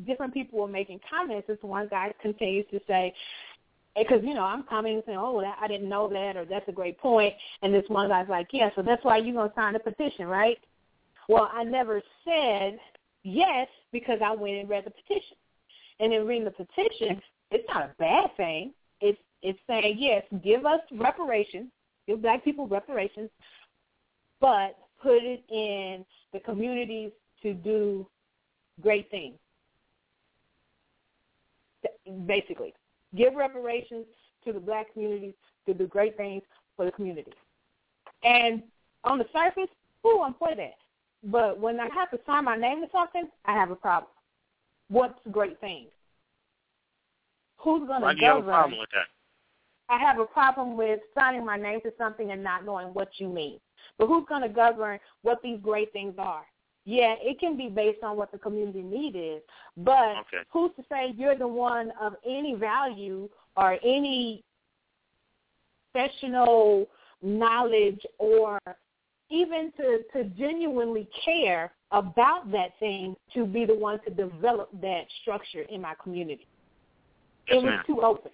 different 0.07 0.35
people 0.35 0.59
were 0.59 0.69
making 0.69 1.01
comments, 1.09 1.47
this 1.47 1.59
one 1.63 1.89
guy 1.89 2.13
continues 2.21 2.67
to 2.71 2.81
say, 2.87 3.15
because 3.97 4.23
you 4.25 4.35
know 4.35 4.43
I'm 4.43 4.65
commenting 4.65 5.03
saying, 5.07 5.19
"Oh, 5.19 5.41
that, 5.41 5.57
I 5.61 5.69
didn't 5.69 5.89
know 5.89 6.09
that," 6.09 6.37
or 6.37 6.45
"That's 6.45 6.69
a 6.69 6.73
great 6.73 6.99
point," 6.99 7.35
and 7.63 7.73
this 7.73 7.89
one 7.89 8.09
guy's 8.09 8.29
like, 8.29 8.49
"Yeah, 8.53 8.71
so 8.75 8.83
that's 8.83 9.05
why 9.05 9.19
you're 9.19 9.35
gonna 9.35 9.53
sign 9.55 9.75
the 9.75 9.79
petition, 9.79 10.27
right?" 10.27 10.59
Well, 11.29 11.49
I 11.53 11.65
never 11.65 12.03
said 12.25 12.79
yes 13.23 13.69
because 13.93 14.21
I 14.23 14.33
went 14.35 14.57
and 14.57 14.69
read 14.69 14.85
the 14.85 14.91
petition, 14.91 15.37
and 16.01 16.13
in 16.13 16.27
reading 16.27 16.45
the 16.45 16.51
petition, 16.51 17.23
it's 17.51 17.69
not 17.69 17.85
a 17.85 17.95
bad 17.99 18.37
thing. 18.37 18.75
It's 19.01 19.21
it's 19.43 19.59
saying 19.67 19.97
yes, 19.99 20.25
give 20.43 20.67
us 20.67 20.81
reparations, 20.93 21.71
give 22.07 22.21
black 22.21 22.43
people 22.45 22.67
reparations, 22.67 23.31
but 24.41 24.77
put 25.01 25.23
it 25.23 25.45
in 25.51 26.05
the 26.33 26.41
communities 26.41 27.13
to 27.45 27.55
do 27.55 28.07
great 28.81 29.09
things. 29.11 29.37
Basically, 32.27 32.75
give 33.15 33.35
reparations 33.35 34.07
to 34.45 34.53
the 34.53 34.61
black 34.61 34.93
communities 34.93 35.35
to 35.67 35.75
do 35.75 35.87
great 35.87 36.17
things 36.17 36.43
for 36.77 36.85
the 36.85 36.93
community. 36.93 37.33
And 38.25 38.63
on 39.05 39.19
the 39.19 39.27
surface, 39.33 39.71
ooh, 40.07 40.23
I'm 40.23 40.35
for 40.35 40.55
that. 40.55 40.75
But 41.25 41.59
when 41.61 41.79
I 41.79 41.89
have 41.95 42.11
to 42.11 42.19
sign 42.27 42.45
my 42.45 42.57
name 42.57 42.81
to 42.83 42.89
something, 42.93 43.29
I 43.45 43.53
have 43.53 43.71
a 43.71 43.77
problem. 43.77 44.11
What's 44.89 45.19
great 45.31 45.61
things? 45.61 45.89
Who's 47.59 47.87
going 47.87 48.03
to 48.03 48.15
do 48.15 48.21
you 48.21 48.27
have 48.27 48.37
a 48.37 48.41
govern? 48.41 48.55
problem 48.55 48.81
with 48.81 48.91
that? 48.93 49.07
I 49.95 49.99
have 49.99 50.19
a 50.19 50.25
problem 50.25 50.77
with 50.77 51.01
signing 51.15 51.45
my 51.45 51.57
name 51.57 51.81
to 51.83 51.93
something 51.99 52.31
and 52.31 52.43
not 52.43 52.65
knowing 52.65 52.89
what 52.89 53.09
you 53.19 53.29
mean. 53.29 53.59
But 53.99 54.07
who's 54.09 54.25
going 54.29 54.43
to 54.43 54.49
govern 54.49 54.99
what 55.23 55.41
these 55.43 55.59
great 55.63 55.93
things 55.93 56.15
are? 56.19 56.45
Yeah, 56.87 57.15
it 57.19 57.39
can 57.41 57.57
be 57.57 57.69
based 57.69 58.03
on 58.03 58.17
what 58.17 58.31
the 58.31 58.39
community 58.39 58.83
need 58.83 59.17
is, 59.17 59.43
but 59.77 60.19
Okay. 60.19 60.43
who's 60.51 60.71
to 60.77 60.85
say 60.91 61.15
you're 61.17 61.37
the 61.37 61.49
one 61.49 61.93
of 62.01 62.15
any 62.27 62.55
value 62.55 63.29
or 63.57 63.79
any 63.83 64.45
professional 65.93 66.87
knowledge 67.23 68.05
or 68.19 68.59
even 69.31 69.73
to, 69.79 70.03
to 70.13 70.25
genuinely 70.37 71.09
care 71.25 71.73
about 71.91 72.51
that 72.53 72.79
thing 72.79 73.17
to 73.33 73.47
be 73.47 73.65
the 73.65 73.75
one 73.75 73.99
to 74.05 74.11
develop 74.11 74.69
that 74.83 75.07
structure 75.23 75.63
in 75.63 75.81
my 75.81 75.95
community? 76.03 76.47
Yes, 77.49 77.57
it 77.57 77.65
was 77.65 77.73
ma'am. 77.73 77.83
too 77.87 78.03
open. 78.03 78.31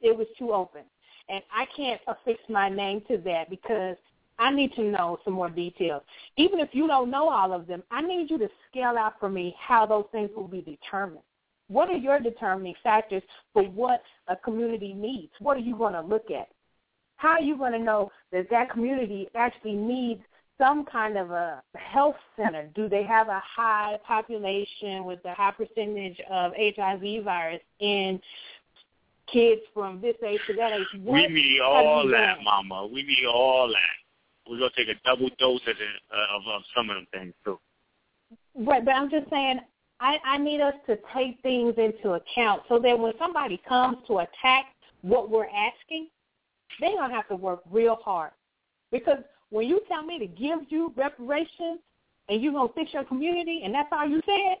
It 0.00 0.16
was 0.16 0.28
too 0.38 0.52
open. 0.52 0.82
And 1.28 1.42
I 1.52 1.66
can't 1.76 2.00
affix 2.06 2.40
my 2.48 2.68
name 2.68 3.02
to 3.08 3.18
that 3.18 3.50
because 3.50 3.96
I 4.38 4.52
need 4.52 4.72
to 4.74 4.82
know 4.82 5.18
some 5.24 5.34
more 5.34 5.50
details. 5.50 6.02
Even 6.36 6.60
if 6.60 6.68
you 6.72 6.86
don't 6.86 7.10
know 7.10 7.28
all 7.28 7.52
of 7.52 7.66
them, 7.66 7.82
I 7.90 8.02
need 8.02 8.30
you 8.30 8.38
to 8.38 8.48
scale 8.70 8.96
out 8.96 9.14
for 9.18 9.28
me 9.28 9.54
how 9.58 9.84
those 9.86 10.04
things 10.12 10.30
will 10.36 10.48
be 10.48 10.60
determined. 10.60 11.22
What 11.68 11.90
are 11.90 11.96
your 11.96 12.18
determining 12.20 12.74
factors 12.82 13.22
for 13.52 13.62
what 13.62 14.02
a 14.28 14.36
community 14.36 14.94
needs? 14.94 15.32
What 15.40 15.56
are 15.56 15.60
you 15.60 15.76
going 15.76 15.92
to 15.92 16.00
look 16.00 16.30
at? 16.30 16.48
How 17.16 17.30
are 17.30 17.42
you 17.42 17.58
going 17.58 17.72
to 17.72 17.78
know 17.78 18.10
that 18.32 18.48
that 18.50 18.70
community 18.70 19.28
actually 19.34 19.74
needs 19.74 20.22
some 20.56 20.84
kind 20.84 21.18
of 21.18 21.30
a 21.30 21.62
health 21.74 22.16
center? 22.36 22.68
Do 22.74 22.88
they 22.88 23.02
have 23.02 23.28
a 23.28 23.42
high 23.44 23.98
population 24.06 25.04
with 25.04 25.18
a 25.24 25.34
high 25.34 25.50
percentage 25.50 26.20
of 26.30 26.52
HIV 26.56 27.24
virus 27.24 27.60
in 27.80 28.20
kids 29.30 29.60
from 29.74 30.00
this 30.00 30.16
age 30.24 30.40
to 30.46 30.54
that 30.54 30.72
age? 30.72 30.86
What 31.02 31.14
We 31.14 31.26
need 31.28 31.60
all 31.60 32.06
that, 32.08 32.36
done? 32.36 32.44
Mama. 32.44 32.86
We 32.86 33.02
need 33.02 33.26
all 33.26 33.68
that. 33.68 34.07
We're 34.48 34.58
gonna 34.58 34.70
take 34.76 34.88
a 34.88 34.98
double 35.04 35.28
dose 35.38 35.60
of, 35.66 35.76
uh, 35.76 36.36
of, 36.36 36.42
of 36.46 36.62
some 36.74 36.90
of 36.90 36.96
them 36.96 37.06
things 37.12 37.34
too. 37.44 37.58
Right, 38.54 38.84
but 38.84 38.92
I'm 38.92 39.10
just 39.10 39.28
saying, 39.30 39.60
I, 40.00 40.18
I 40.24 40.38
need 40.38 40.60
us 40.60 40.74
to 40.86 40.98
take 41.14 41.40
things 41.42 41.74
into 41.76 42.12
account 42.12 42.62
so 42.68 42.78
that 42.78 42.98
when 42.98 43.12
somebody 43.18 43.60
comes 43.68 43.98
to 44.06 44.18
attack 44.18 44.66
what 45.02 45.30
we're 45.30 45.46
asking, 45.46 46.08
they're 46.80 46.96
to 46.96 47.14
have 47.14 47.28
to 47.28 47.36
work 47.36 47.60
real 47.70 47.96
hard. 47.96 48.30
Because 48.92 49.18
when 49.50 49.66
you 49.66 49.80
tell 49.88 50.02
me 50.02 50.18
to 50.18 50.26
give 50.26 50.60
you 50.68 50.92
reparations 50.96 51.80
and 52.28 52.42
you're 52.42 52.52
going 52.52 52.68
to 52.68 52.74
fix 52.74 52.92
your 52.92 53.04
community 53.04 53.62
and 53.64 53.74
that's 53.74 53.88
all 53.92 54.06
you 54.06 54.20
said, 54.26 54.56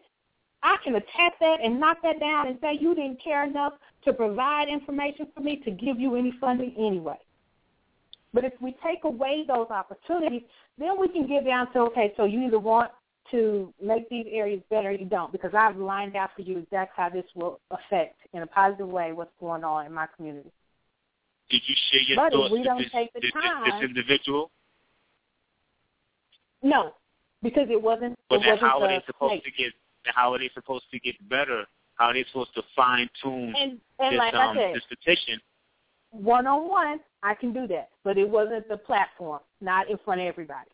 I 0.62 0.76
can 0.82 0.96
attack 0.96 1.34
that 1.40 1.60
and 1.62 1.78
knock 1.78 1.98
that 2.02 2.18
down 2.18 2.48
and 2.48 2.58
say 2.60 2.78
you 2.80 2.94
didn't 2.94 3.22
care 3.22 3.44
enough 3.44 3.74
to 4.04 4.12
provide 4.12 4.68
information 4.68 5.28
for 5.34 5.40
me 5.40 5.62
to 5.64 5.70
give 5.70 6.00
you 6.00 6.16
any 6.16 6.32
funding 6.40 6.74
anyway. 6.76 7.18
But 8.34 8.44
if 8.44 8.52
we 8.60 8.76
take 8.84 9.04
away 9.04 9.44
those 9.46 9.68
opportunities, 9.70 10.42
then 10.76 11.00
we 11.00 11.08
can 11.08 11.26
get 11.26 11.44
down 11.44 11.72
to, 11.72 11.80
okay, 11.80 12.12
so 12.16 12.24
you 12.24 12.46
either 12.46 12.58
want 12.58 12.90
to 13.30 13.72
make 13.82 14.08
these 14.08 14.26
areas 14.30 14.60
better 14.70 14.88
or 14.88 14.92
you 14.92 15.04
don't, 15.04 15.32
because 15.32 15.52
I've 15.54 15.76
lined 15.76 16.16
out 16.16 16.30
for 16.36 16.42
you 16.42 16.58
exactly 16.58 16.94
how 16.96 17.08
this 17.10 17.24
will 17.34 17.60
affect 17.70 18.16
in 18.32 18.42
a 18.42 18.46
positive 18.46 18.88
way 18.88 19.12
what's 19.12 19.32
going 19.40 19.64
on 19.64 19.86
in 19.86 19.92
my 19.92 20.06
community. 20.16 20.50
Did 21.50 21.62
you 21.66 21.74
share 21.90 22.00
your 22.02 22.16
But 22.16 22.38
if 22.38 22.52
we 22.52 22.62
don't 22.62 22.78
this, 22.78 22.90
take 22.92 23.12
the 23.14 23.20
this, 23.20 23.32
time- 23.32 23.64
this 23.64 23.82
individual? 23.88 24.50
No, 26.62 26.92
because 27.42 27.68
it 27.70 27.80
wasn't. 27.80 28.18
But 28.28 28.36
it 28.36 28.46
wasn't 28.46 28.60
how 28.60 28.82
are 28.82 28.88
they 28.88 29.02
supposed 29.06 29.30
place. 29.30 29.42
to 29.44 29.50
get? 29.62 29.72
How 30.06 30.32
are 30.32 30.38
they 30.38 30.50
supposed 30.54 30.84
to 30.90 30.98
get 30.98 31.14
better? 31.28 31.66
How 31.94 32.06
are 32.06 32.14
they 32.14 32.24
supposed 32.28 32.54
to 32.54 32.62
fine 32.74 33.08
tune 33.22 33.54
And 33.56 33.80
and 33.98 34.14
this 34.14 34.18
like 34.18 34.34
um 34.34 34.56
said, 34.56 34.74
this 34.74 34.82
petition? 34.88 35.40
one 36.10 36.46
on 36.46 36.68
one, 36.68 37.00
I 37.22 37.34
can 37.34 37.52
do 37.52 37.66
that, 37.68 37.90
but 38.04 38.16
it 38.16 38.28
wasn't 38.28 38.68
the 38.68 38.76
platform, 38.76 39.40
not 39.60 39.90
in 39.90 39.98
front 40.04 40.20
of 40.20 40.26
everybody. 40.26 40.70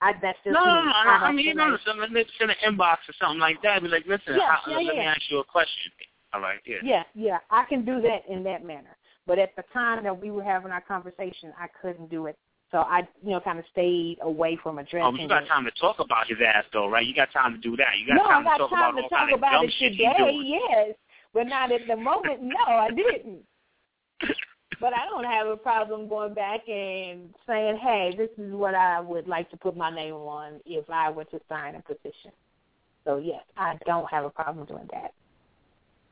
I, 0.00 0.12
that's 0.22 0.38
just 0.44 0.54
No, 0.54 0.60
me. 0.60 0.66
no, 0.66 0.82
no. 0.84 0.90
I 0.90 1.28
I 1.28 1.32
mean, 1.32 1.46
feel 1.46 1.56
no, 1.56 1.62
like- 1.64 1.80
no. 1.86 2.04
So 2.16 2.24
send 2.38 2.50
an 2.50 2.56
inbox 2.66 2.98
or 3.08 3.14
something 3.20 3.40
like 3.40 3.60
that. 3.62 3.82
Be 3.82 3.88
like, 3.88 4.06
listen, 4.06 4.36
Yeah, 4.36 4.56
how, 4.64 4.70
yeah, 4.70 4.76
let 4.76 4.96
me 4.96 5.00
ask 5.02 5.22
you 5.28 5.38
a 5.38 5.44
question. 5.44 5.92
All 6.32 6.40
right, 6.40 6.60
yeah. 6.66 6.76
Yeah, 6.82 7.02
yeah, 7.14 7.38
I 7.50 7.64
can 7.64 7.84
do 7.84 8.00
that 8.02 8.22
in 8.28 8.44
that 8.44 8.64
manner. 8.64 8.96
But 9.26 9.38
at 9.38 9.56
the 9.56 9.64
time 9.72 10.04
that 10.04 10.20
we 10.20 10.30
were 10.30 10.42
having 10.42 10.70
our 10.72 10.80
conversation, 10.80 11.52
I 11.58 11.66
couldn't 11.80 12.10
do 12.10 12.26
it. 12.26 12.38
So 12.70 12.78
I, 12.78 13.08
you 13.22 13.30
know, 13.30 13.40
kind 13.40 13.58
of 13.58 13.64
stayed 13.72 14.18
away 14.20 14.58
from 14.62 14.76
oh, 14.76 14.82
addressing. 14.82 15.16
Oh, 15.18 15.22
you 15.22 15.28
got 15.28 15.46
time 15.46 15.64
to 15.64 15.70
talk 15.80 16.00
about 16.00 16.28
his 16.28 16.38
ass 16.46 16.64
though, 16.72 16.88
right? 16.88 17.06
You 17.06 17.14
got 17.14 17.32
time 17.32 17.54
to 17.54 17.58
do 17.58 17.76
that. 17.76 17.98
You 17.98 18.06
got 18.06 18.16
no, 18.16 18.24
time 18.24 18.40
I 18.40 18.44
got 18.44 18.56
to 18.56 18.58
talk 18.58 18.70
time 18.70 18.98
about 18.98 19.08
to 19.08 19.14
all 19.14 19.26
talk 19.26 19.38
about 19.38 19.52
dumb 19.52 19.64
it 19.64 19.74
today, 19.78 20.40
yes, 20.44 20.96
but 21.32 21.46
not 21.46 21.72
at 21.72 21.86
the 21.86 21.96
moment. 21.96 22.42
No, 22.42 22.56
I 22.66 22.90
didn't. 22.90 23.38
But 24.80 24.92
I 24.94 25.06
don't 25.06 25.24
have 25.24 25.48
a 25.48 25.56
problem 25.56 26.08
going 26.08 26.34
back 26.34 26.68
and 26.68 27.34
saying, 27.46 27.78
"Hey, 27.78 28.14
this 28.16 28.30
is 28.38 28.52
what 28.52 28.74
I 28.74 29.00
would 29.00 29.26
like 29.26 29.50
to 29.50 29.56
put 29.56 29.76
my 29.76 29.90
name 29.90 30.14
on 30.14 30.60
if 30.66 30.88
I 30.88 31.10
were 31.10 31.24
to 31.24 31.40
sign 31.48 31.74
a 31.74 31.82
petition." 31.82 32.32
So 33.04 33.16
yes, 33.16 33.42
I 33.56 33.76
don't 33.86 34.08
have 34.10 34.24
a 34.24 34.30
problem 34.30 34.66
doing 34.66 34.88
that. 34.92 35.12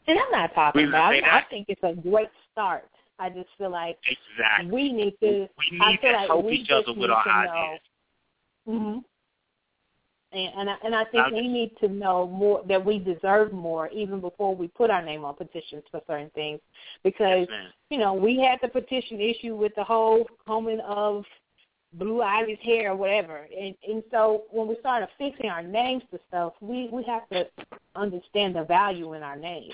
And 0.08 0.18
I'm 0.18 0.30
not 0.30 0.54
talking 0.54 0.86
I 0.86 0.88
about 0.88 1.14
it. 1.14 1.24
I 1.24 1.42
think 1.50 1.66
it's 1.68 1.82
a 1.82 1.94
great 1.94 2.30
start 2.52 2.88
I 3.18 3.30
just 3.30 3.48
feel 3.56 3.70
like 3.70 3.98
exactly. 4.04 4.70
we 4.70 4.92
need 4.92 5.14
to. 5.22 5.48
We 5.70 5.80
I 5.80 5.90
need 5.92 6.00
feel 6.00 6.10
to 6.12 6.16
like 6.16 6.28
help 6.28 6.50
each 6.50 6.70
other 6.70 6.92
with 6.92 7.10
our 7.10 7.26
ideas. 7.26 7.80
hmm 8.66 8.98
And 10.36 10.52
and 10.58 10.70
I, 10.70 10.74
and 10.84 10.94
I 10.94 11.04
think 11.04 11.32
we 11.32 11.48
need 11.48 11.72
to 11.80 11.88
know 11.88 12.26
more 12.28 12.62
that 12.68 12.84
we 12.84 12.98
deserve 12.98 13.52
more 13.52 13.88
even 13.88 14.20
before 14.20 14.54
we 14.54 14.68
put 14.68 14.90
our 14.90 15.02
name 15.02 15.24
on 15.24 15.34
petitions 15.34 15.82
for 15.90 16.02
certain 16.06 16.30
things, 16.34 16.60
because 17.02 17.46
Yes, 17.48 17.72
you 17.88 17.98
know 17.98 18.12
we 18.12 18.38
had 18.38 18.58
the 18.60 18.68
petition 18.68 19.18
issue 19.18 19.56
with 19.56 19.74
the 19.76 19.84
whole 19.84 20.26
combing 20.46 20.80
of 20.80 21.24
Blue 21.94 22.20
Ivy's 22.20 22.58
hair 22.62 22.92
or 22.92 22.96
whatever, 22.96 23.46
and 23.58 23.74
and 23.88 24.02
so 24.10 24.42
when 24.50 24.68
we 24.68 24.76
started 24.80 25.08
fixing 25.16 25.48
our 25.48 25.62
names 25.62 26.02
to 26.10 26.20
stuff, 26.28 26.52
we 26.60 26.90
we 26.92 27.02
have 27.04 27.26
to 27.30 27.46
understand 27.94 28.56
the 28.56 28.64
value 28.64 29.14
in 29.14 29.22
our 29.22 29.36
name. 29.36 29.72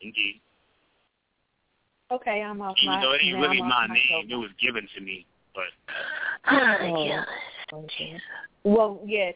Indeed. 0.00 0.40
Okay, 2.10 2.42
I'm 2.42 2.60
off 2.62 2.76
Even 2.82 2.94
my. 2.94 3.02
though 3.02 3.12
it 3.12 3.20
ain't 3.22 3.36
really 3.36 3.60
I'm 3.60 3.68
my 3.68 3.86
name, 3.86 4.28
it 4.28 4.36
was 4.36 4.50
given 4.60 4.88
to 4.96 5.00
me. 5.00 5.24
But 5.58 5.66
Oh. 6.50 7.24
Well, 8.64 9.00
yes, 9.04 9.34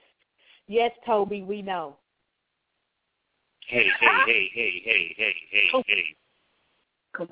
yes, 0.69 0.93
Toby, 1.05 1.43
we 1.43 1.63
know. 1.63 1.97
hey, 3.67 3.89
hey, 4.01 4.09
hey, 4.27 4.51
hey, 4.55 4.83
hey, 4.85 5.15
hey, 5.17 5.35
hey, 5.51 5.71
Oh. 5.75 5.83
hey. 5.87 6.17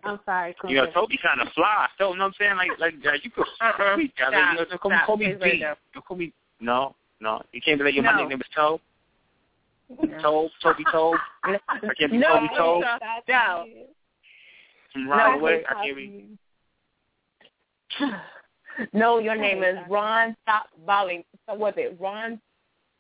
I'm 0.05 0.21
sorry, 0.27 0.55
You 0.69 0.77
know, 0.77 0.91
Toby 0.93 1.19
kind 1.23 1.41
of 1.41 1.49
fly. 1.55 1.89
So, 1.99 2.11
you 2.13 2.19
know 2.19 2.25
what 2.25 2.29
I'm 2.29 2.35
saying? 2.39 2.57
Like, 2.57 2.79
like 2.79 2.95
uh, 3.07 3.13
you 3.23 3.31
could 3.31 3.47
Uh-uh. 3.61 3.95
speak. 3.97 4.13
Uh, 4.21 4.29
Stop. 4.31 4.53
you 4.53 4.59
know, 4.59 4.65
don't 4.67 4.81
call 4.81 4.91
me, 4.91 4.97
Stop. 4.97 5.07
call 5.07 5.17
me 5.17 5.27
Please 5.27 5.39
let 5.41 5.49
it 5.49 5.53
B. 5.53 5.61
go. 5.61 5.75
Don't 5.95 6.05
call 6.07 6.17
me. 6.17 6.33
No, 6.61 6.95
no. 7.21 7.43
You 7.53 7.61
can't 7.63 7.79
be 7.79 7.85
like, 7.85 7.95
yo, 7.95 8.03
my 8.03 8.17
nickname 8.17 8.41
is 8.41 8.47
Toe. 8.55 8.81
Toe, 10.21 10.51
Toby 10.63 10.85
Toe. 10.93 11.17
I 11.45 11.59
can't 11.99 12.11
be 12.13 12.19
no, 12.19 12.29
Toby 12.29 12.49
Toe 12.57 12.83
Stop 12.99 13.25
No. 13.29 13.65
it. 13.67 13.91
from 14.93 15.07
No, 15.07 15.39
away. 15.39 15.65
I 15.69 15.75
can't 15.75 15.97
be. 15.97 16.37
it. 18.79 18.89
No, 18.93 19.19
your 19.19 19.37
name 19.37 19.63
is 19.63 19.77
Ron 19.89 20.37
Stop 20.43 20.67
Balling. 20.87 21.25
So 21.49 21.55
was 21.55 21.75
it 21.77 21.97
Ron? 22.01 22.41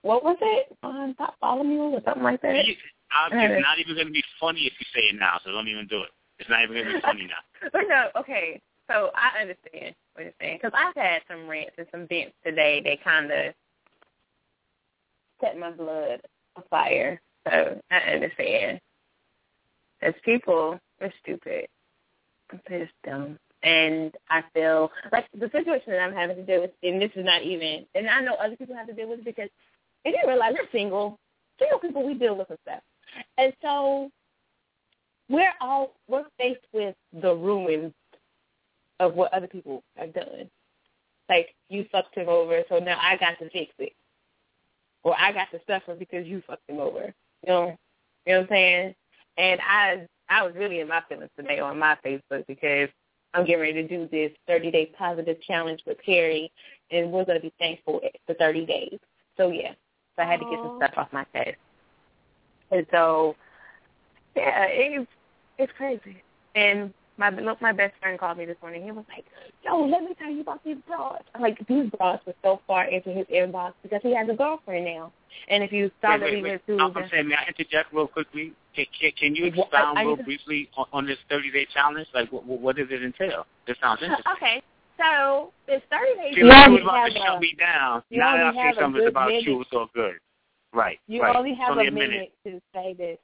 What 0.02 0.24
was 0.24 0.36
it? 0.40 0.76
Ron 0.82 1.14
Stop 1.14 1.34
Bartholomew 1.40 1.96
or 1.96 2.02
something 2.04 2.22
like 2.22 2.42
that? 2.42 2.66
You- 2.66 2.74
I, 3.12 3.26
it's 3.32 3.62
not 3.66 3.80
even 3.80 3.96
going 3.96 4.06
to 4.06 4.12
be 4.12 4.22
funny 4.38 4.60
if 4.66 4.72
you 4.78 4.86
say 4.94 5.08
it 5.08 5.18
now, 5.18 5.40
so 5.44 5.50
don't 5.50 5.66
even 5.66 5.88
do 5.88 6.02
it. 6.02 6.10
It's 6.38 6.48
not 6.48 6.62
even 6.62 6.76
going 6.76 6.86
to 6.86 6.94
be 6.94 7.00
funny 7.00 7.26
now. 7.26 7.68
But 7.72 7.82
no, 7.88 8.06
okay. 8.20 8.60
So 8.88 9.10
I 9.16 9.40
understand 9.40 9.96
what 10.14 10.24
you're 10.24 10.32
saying 10.40 10.58
because 10.62 10.72
I've 10.78 10.94
had 10.94 11.22
some 11.28 11.48
rants 11.48 11.72
and 11.76 11.88
some 11.90 12.06
vents 12.06 12.34
today 12.44 12.80
that 12.84 13.02
kind 13.02 13.30
of 13.32 13.52
set 15.40 15.58
my 15.58 15.70
blood 15.72 16.20
afire. 16.56 17.20
So 17.48 17.80
I 17.90 17.96
understand. 17.96 18.80
As 20.02 20.14
people 20.24 20.78
are 21.00 21.12
stupid, 21.22 21.66
they're 22.68 22.84
just 22.84 22.92
dumb, 23.04 23.38
and 23.62 24.14
I 24.28 24.42
feel 24.54 24.90
like 25.12 25.26
the 25.38 25.50
situation 25.50 25.92
that 25.92 26.00
I'm 26.00 26.14
having 26.14 26.36
to 26.36 26.44
deal 26.44 26.62
with, 26.62 26.70
and 26.82 27.00
this 27.00 27.10
is 27.14 27.24
not 27.24 27.42
even, 27.42 27.86
and 27.94 28.08
I 28.08 28.20
know 28.22 28.34
other 28.34 28.56
people 28.56 28.74
have 28.74 28.86
to 28.86 28.92
deal 28.92 29.08
with 29.08 29.20
it 29.20 29.24
because 29.24 29.48
they 30.04 30.12
didn't 30.12 30.28
realize 30.28 30.54
we're 30.54 30.68
single. 30.72 31.18
Single 31.58 31.78
people, 31.78 32.06
we 32.06 32.14
deal 32.14 32.36
with 32.36 32.46
stuff, 32.46 32.80
and 33.36 33.52
so 33.60 34.10
we're 35.28 35.52
all 35.60 35.92
we're 36.08 36.24
faced 36.38 36.64
with 36.72 36.94
the 37.20 37.34
ruins 37.34 37.92
of 38.98 39.14
what 39.14 39.32
other 39.34 39.46
people 39.46 39.82
have 39.96 40.14
done. 40.14 40.50
Like 41.28 41.54
you 41.68 41.86
fucked 41.92 42.16
him 42.16 42.28
over, 42.28 42.62
so 42.68 42.78
now 42.78 42.98
I 43.00 43.16
got 43.16 43.38
to 43.40 43.50
fix 43.50 43.72
it, 43.78 43.92
or 45.04 45.14
I 45.18 45.32
got 45.32 45.50
to 45.52 45.60
suffer 45.66 45.94
because 45.94 46.26
you 46.26 46.42
fucked 46.46 46.68
him 46.68 46.78
over. 46.78 47.12
You 47.46 47.48
know, 47.48 47.78
you 48.24 48.32
know 48.32 48.40
what 48.40 48.42
I'm 48.42 48.48
saying? 48.48 48.94
And 49.36 49.60
I 49.60 50.06
I 50.30 50.44
was 50.44 50.54
really 50.54 50.80
in 50.80 50.88
my 50.88 51.02
feelings 51.08 51.30
today 51.36 51.60
on 51.60 51.78
my 51.78 51.96
Facebook 52.04 52.46
because 52.46 52.88
I'm 53.34 53.44
getting 53.44 53.60
ready 53.60 53.74
to 53.74 53.88
do 53.88 54.08
this 54.10 54.32
30 54.46 54.70
day 54.70 54.86
positive 54.96 55.40
challenge 55.42 55.82
with 55.86 55.98
Perry, 56.04 56.52
and 56.90 57.12
we're 57.12 57.24
going 57.24 57.38
to 57.38 57.42
be 57.42 57.52
thankful 57.58 58.00
for 58.26 58.34
30 58.34 58.66
days. 58.66 58.98
So 59.36 59.50
yeah, 59.50 59.72
so 60.16 60.22
I 60.22 60.26
had 60.26 60.40
to 60.40 60.46
get 60.46 60.58
some 60.58 60.78
stuff 60.78 60.92
off 60.96 61.12
my 61.12 61.24
chest, 61.32 61.56
and 62.70 62.86
so 62.90 63.36
yeah, 64.36 64.66
it's 64.66 65.10
it's 65.58 65.72
crazy. 65.76 66.22
And 66.54 66.92
my 67.20 67.28
look, 67.28 67.60
my 67.60 67.72
best 67.72 67.92
friend 68.00 68.18
called 68.18 68.38
me 68.38 68.46
this 68.46 68.56
morning. 68.62 68.82
He 68.82 68.90
was 68.90 69.04
like, 69.14 69.24
"Yo, 69.62 69.78
let 69.84 70.02
me 70.02 70.14
tell 70.18 70.30
you 70.30 70.40
about 70.40 70.64
these 70.64 70.78
broads." 70.88 71.22
I'm 71.34 71.42
like, 71.42 71.58
these 71.68 71.88
broads 71.90 72.22
were 72.26 72.34
so 72.42 72.60
far 72.66 72.84
into 72.86 73.10
his 73.10 73.26
inbox 73.26 73.74
because 73.82 74.00
he 74.02 74.14
has 74.16 74.26
a 74.30 74.32
girlfriend 74.34 74.86
now. 74.86 75.12
And 75.48 75.62
if 75.62 75.70
you 75.70 75.90
saw 76.00 76.12
Wait, 76.12 76.20
that 76.20 76.24
wait, 76.24 76.36
he 76.36 76.42
went 76.42 76.66
through, 76.66 76.80
I'm, 76.80 76.94
saying, 77.10 77.28
may 77.28 77.34
I 77.36 77.44
interject 77.46 77.92
real 77.92 78.08
quickly? 78.08 78.52
Can, 78.74 78.86
can, 78.98 79.12
can 79.12 79.34
you 79.36 79.44
expound 79.46 79.98
real 79.98 80.16
to- 80.16 80.22
briefly 80.24 80.68
on, 80.76 80.86
on 80.92 81.06
this 81.06 81.18
30-day 81.30 81.68
challenge? 81.72 82.08
Like, 82.14 82.32
what, 82.32 82.44
what 82.44 82.76
does 82.76 82.88
it 82.90 83.02
entail? 83.02 83.46
This 83.66 83.76
sounds 83.80 84.00
interesting. 84.02 84.32
okay, 84.36 84.62
so 84.98 85.52
this 85.68 85.82
30 85.90 86.20
days. 86.20 86.34
See, 86.34 86.40
You 86.40 86.46
like, 86.46 86.68
you 86.70 86.78
about 86.82 87.06
to 87.06 87.14
a- 87.14 87.22
shut 87.24 87.40
me 87.40 87.54
down. 87.58 88.02
now 88.10 88.36
that 88.36 88.56
I 88.56 88.72
say 88.72 88.80
something 88.80 89.06
about 89.06 89.28
minute. 89.28 89.44
you, 89.44 89.60
it's 89.60 89.70
all 89.72 89.88
good. 89.94 90.14
Right, 90.72 90.98
You 91.06 91.22
right. 91.22 91.36
only 91.36 91.54
have 91.54 91.76
a 91.76 91.80
a 91.80 91.90
minute 91.90 92.32
to 92.46 92.60
say 92.74 92.94
this. 92.94 93.18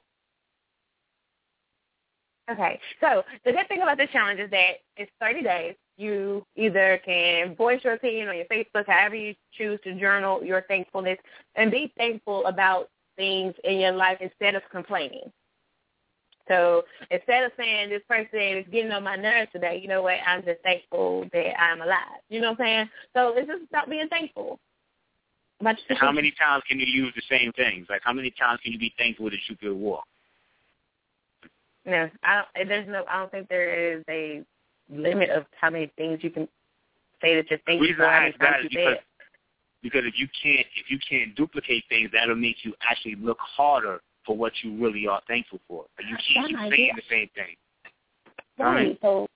Okay, 2.49 2.79
so 3.01 3.23
the 3.43 3.51
good 3.51 3.67
thing 3.67 3.81
about 3.81 3.97
this 3.97 4.09
challenge 4.11 4.39
is 4.39 4.49
that 4.51 4.77
it's 4.95 5.11
30 5.19 5.43
days. 5.43 5.75
You 5.97 6.45
either 6.55 7.01
can 7.03 7.55
voice 7.55 7.81
your 7.83 7.93
opinion 7.93 8.29
on 8.29 8.37
your 8.37 8.45
Facebook, 8.45 8.87
however 8.87 9.15
you 9.15 9.35
choose 9.51 9.79
to 9.83 9.99
journal 9.99 10.43
your 10.43 10.61
thankfulness, 10.67 11.17
and 11.55 11.69
be 11.71 11.91
thankful 11.97 12.45
about 12.45 12.89
things 13.17 13.53
in 13.65 13.79
your 13.79 13.91
life 13.91 14.19
instead 14.21 14.55
of 14.55 14.61
complaining. 14.71 15.31
So 16.47 16.83
instead 17.11 17.43
of 17.43 17.51
saying 17.57 17.89
this 17.89 18.03
person 18.07 18.39
is 18.39 18.65
getting 18.71 18.91
on 18.91 19.03
my 19.03 19.17
nerves 19.17 19.51
today, 19.51 19.79
you 19.81 19.89
know 19.89 20.01
what? 20.01 20.15
I'm 20.25 20.43
just 20.43 20.61
thankful 20.61 21.25
that 21.33 21.61
I'm 21.61 21.81
alive. 21.81 22.21
You 22.29 22.39
know 22.39 22.51
what 22.51 22.61
I'm 22.61 22.65
saying? 22.65 22.89
So 23.13 23.33
it's 23.35 23.47
just 23.47 23.63
about 23.69 23.89
being 23.89 24.07
thankful. 24.07 24.59
About 25.59 25.75
How 25.97 26.11
many 26.11 26.31
times 26.39 26.63
can 26.69 26.79
you 26.79 26.85
use 26.85 27.11
the 27.15 27.23
same 27.29 27.51
things? 27.53 27.87
Like, 27.89 28.01
how 28.03 28.13
many 28.13 28.31
times 28.31 28.59
can 28.63 28.71
you 28.71 28.79
be 28.79 28.93
thankful 28.97 29.25
that 29.25 29.39
you 29.49 29.57
could 29.57 29.73
walk? 29.73 30.05
No, 31.87 32.09
I 32.21 32.35
don't. 32.35 32.47
Eh, 32.55 32.67
there's 32.67 32.87
no. 32.87 33.05
I 33.09 33.17
don't 33.17 33.31
think 33.31 33.47
there 33.47 33.97
is 33.97 34.03
a 34.09 34.43
limit 34.89 35.29
of 35.29 35.45
how 35.59 35.69
many 35.69 35.89
things 35.97 36.19
you 36.21 36.29
can 36.29 36.47
say 37.21 37.35
that 37.35 37.49
you're 37.49 37.59
The 37.59 37.63
thankful 37.65 37.87
reason 37.87 38.01
I 38.01 38.27
ask 38.27 38.39
that 38.39 38.59
is 38.61 38.67
because 38.69 38.97
because 39.81 40.01
if 40.05 40.19
you 40.19 40.27
can't 40.43 40.67
if 40.75 40.91
you 40.91 40.99
can't 41.09 41.33
duplicate 41.35 41.85
things, 41.87 42.09
that'll 42.13 42.35
make 42.35 42.57
you 42.63 42.73
actually 42.87 43.15
look 43.15 43.37
harder 43.39 44.01
for 44.25 44.35
what 44.35 44.51
you 44.61 44.77
really 44.83 45.07
are 45.07 45.21
thankful 45.27 45.59
for. 45.67 45.85
You 45.99 46.17
oh 46.17 46.33
can't 46.33 46.47
keep 46.49 46.57
saying 46.77 46.91
the 46.95 47.01
same 47.09 47.29
thing. 47.33 47.55
Right. 48.59 48.97
So 49.01 49.27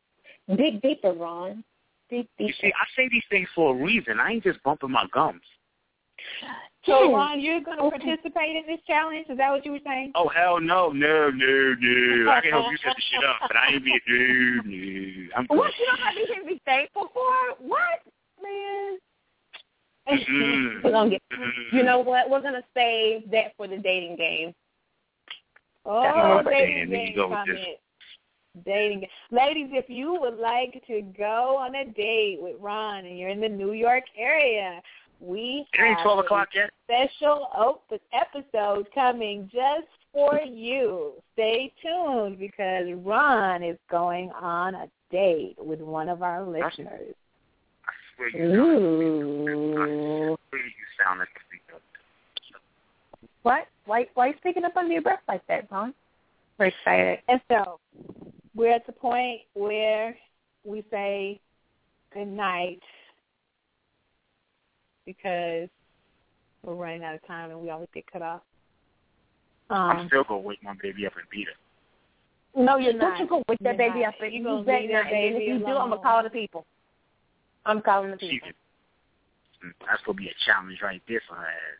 dig 0.53 0.81
deeper, 0.81 1.13
Ron. 1.13 1.63
Dig 2.09 2.27
deeper. 2.37 2.49
You 2.49 2.53
see, 2.59 2.67
I 2.67 2.85
say 2.97 3.07
these 3.09 3.23
things 3.29 3.47
for 3.55 3.73
a 3.73 3.81
reason. 3.81 4.19
I 4.19 4.31
ain't 4.31 4.43
just 4.43 4.61
bumping 4.63 4.91
my 4.91 5.05
gums. 5.13 5.41
So, 6.85 7.03
Yes. 7.03 7.13
Ron, 7.13 7.39
you're 7.39 7.61
going 7.61 7.77
to 7.77 7.83
Okay. 7.83 7.99
participate 7.99 8.55
in 8.55 8.65
this 8.65 8.81
challenge? 8.87 9.27
Is 9.29 9.37
that 9.37 9.51
what 9.51 9.63
you 9.65 9.71
were 9.73 9.79
saying? 9.85 10.11
Oh 10.15 10.27
hell 10.29 10.59
no, 10.59 10.89
no, 10.89 11.29
no, 11.29 11.75
no. 11.79 12.31
I 12.31 12.41
can 12.41 12.51
help 12.51 12.71
you 12.71 12.77
set 12.77 12.95
the 12.95 13.01
shit 13.11 13.23
up, 13.23 13.37
but 13.41 13.55
I 13.55 13.73
ain't 13.73 13.85
being 13.85 13.99
no, 14.07 14.15
no. 14.15 15.29
I'm 15.35 15.45
good. 15.45 15.57
What 15.57 15.71
you 15.77 15.85
don't 15.85 15.99
have 15.99 16.15
anything 16.17 16.41
to 16.41 16.47
be 16.47 16.61
thankful 16.65 17.11
for? 17.13 17.33
What, 17.59 18.01
man? 18.41 18.97
Mm-mm. 20.09 20.83
We're 20.83 20.91
gonna 20.91 21.09
get. 21.11 21.21
Mm-mm. 21.31 21.73
You 21.73 21.83
know 21.83 21.99
what? 21.99 22.29
We're 22.29 22.41
gonna 22.41 22.63
save 22.73 23.29
that 23.31 23.55
for 23.57 23.67
the 23.67 23.77
dating 23.77 24.15
game. 24.15 24.53
Oh, 25.85 26.41
dating 26.43 26.75
man, 26.75 26.89
there 26.89 26.99
you 26.99 27.05
game 27.07 27.15
go 27.15 27.27
with 27.29 27.37
comment. 27.37 27.59
this. 27.59 28.63
Dating 28.65 28.99
game. 29.01 29.09
Ladies, 29.31 29.69
if 29.71 29.85
you 29.89 30.17
would 30.19 30.37
like 30.37 30.83
to 30.87 31.01
go 31.17 31.57
on 31.57 31.75
a 31.75 31.85
date 31.85 32.39
with 32.41 32.55
Ron 32.59 33.05
and 33.05 33.17
you're 33.17 33.29
in 33.29 33.39
the 33.39 33.49
New 33.49 33.73
York 33.73 34.03
area, 34.17 34.81
we 35.21 35.65
It 35.73 35.81
ain't 35.81 35.97
have 35.97 36.03
twelve 36.03 36.19
o'clock 36.19 36.49
yet. 36.55 36.71
special 36.85 37.47
oh, 37.55 37.79
op- 37.91 38.01
episode 38.13 38.87
coming 38.93 39.49
just 39.51 39.87
for 40.11 40.41
you. 40.41 41.13
Stay 41.33 41.71
tuned 41.81 42.39
because 42.39 42.87
Ron 42.97 43.63
is 43.63 43.77
going 43.89 44.31
on 44.31 44.75
a 44.75 44.87
date 45.11 45.55
with 45.57 45.79
one 45.79 46.09
of 46.09 46.21
our 46.23 46.43
listeners. 46.43 47.13
I 47.85 47.93
swear 48.15 48.29
you 48.29 48.55
sound, 48.55 48.71
I 49.79 50.37
swear 50.49 50.65
you 50.65 50.85
sound 51.03 51.19
like 51.19 51.29
a. 51.29 51.41
What? 53.43 53.67
Why? 53.85 54.07
Why 54.13 54.25
are 54.25 54.27
you 54.29 54.33
speaking 54.37 54.65
up 54.65 54.77
under 54.77 54.93
your 54.93 55.01
breath 55.01 55.21
like 55.27 55.45
that, 55.47 55.67
Ron? 55.71 55.93
We're 56.57 56.67
excited. 56.67 57.19
And 57.27 57.41
so 57.49 57.79
we're 58.55 58.71
at 58.73 58.85
the 58.85 58.91
point 58.91 59.41
where 59.53 60.15
we 60.63 60.83
say 60.91 61.39
good 62.13 62.27
night 62.27 62.81
because 65.05 65.69
we're 66.63 66.75
running 66.75 67.03
out 67.03 67.15
of 67.15 67.25
time 67.27 67.51
and 67.51 67.59
we 67.59 67.69
always 67.69 67.89
get 67.93 68.05
cut 68.11 68.21
off. 68.21 68.41
I'm 69.69 69.99
Um, 69.99 70.07
still 70.07 70.23
gonna 70.25 70.41
wake 70.41 70.61
my 70.63 70.73
baby 70.81 71.05
up 71.05 71.13
and 71.15 71.29
beat 71.29 71.47
her. 71.47 72.61
no, 72.61 72.77
you're 72.77 72.91
Don't 72.91 73.01
not. 73.01 73.19
you 73.19 73.27
go 73.27 73.43
wake 73.47 73.59
that 73.59 73.77
You're 73.77 73.89
baby 73.89 74.01
not. 74.01 74.09
up 74.09 74.21
and 74.21 74.33
You 74.33 74.39
you 74.39 74.45
gonna 74.45 74.63
bet 74.63 74.81
leave 74.81 74.89
that 74.91 75.03
not. 75.05 75.13
And 75.13 75.23
if 75.35 75.39
baby 75.39 75.45
you 75.45 75.59
do, 75.59 75.65
I'm 75.77 75.89
gonna 75.89 76.01
call 76.01 76.23
the 76.23 76.29
people. 76.29 76.65
I'm 77.65 77.81
calling 77.81 78.11
the 78.11 78.17
people. 78.17 78.49
can. 79.61 79.69
Mm, 79.69 79.73
That's 79.87 80.01
gonna 80.03 80.17
be 80.17 80.27
a 80.27 80.33
challenge 80.45 80.81
right 80.81 81.01
there 81.07 81.21
for 81.27 81.35
her. 81.35 81.47
ass. 81.47 81.79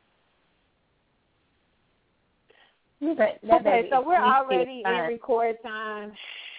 But 3.02 3.40
that 3.44 3.62
Okay, 3.66 3.90
so 3.90 4.02
we're 4.06 4.16
already 4.22 4.84
in 4.86 4.92
record 4.92 5.58
time. 5.64 6.14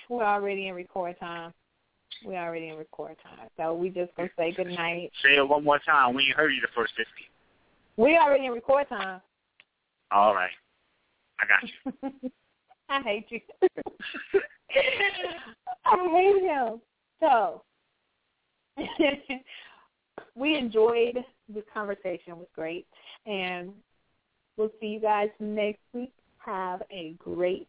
We're 0.08 0.24
already 0.24 0.68
in 0.68 0.74
record 0.74 1.18
time. 1.20 1.54
We're 2.24 2.38
already 2.38 2.68
in 2.68 2.76
record 2.76 3.16
time. 3.22 3.48
So 3.56 3.74
we 3.74 3.88
just 3.88 4.14
gonna 4.16 4.30
say 4.36 4.52
good 4.52 4.68
night. 4.68 5.10
Say 5.22 5.36
it 5.36 5.48
one 5.48 5.64
more 5.64 5.78
time. 5.78 6.14
We 6.14 6.24
ain't 6.24 6.36
heard 6.36 6.52
you 6.52 6.60
the 6.60 6.68
first 6.74 6.92
50. 6.96 7.10
We 7.96 8.16
already 8.16 8.46
in 8.46 8.52
record 8.52 8.88
time. 8.88 9.20
All 10.10 10.34
right. 10.34 10.50
I 11.40 11.46
got 11.46 11.62
you. 11.62 12.30
I 12.88 13.00
hate 13.02 13.26
you. 13.30 13.40
I 15.84 16.08
hate 16.10 16.42
him. 16.42 16.80
So 17.20 17.62
we 20.34 20.56
enjoyed 20.56 21.18
this 21.48 21.64
conversation. 21.72 22.32
It 22.32 22.36
was 22.36 22.46
great. 22.54 22.86
And 23.26 23.70
we'll 24.56 24.72
see 24.80 24.86
you 24.86 25.00
guys 25.00 25.30
next 25.40 25.80
week. 25.92 26.12
Have 26.38 26.82
a 26.90 27.14
great 27.18 27.68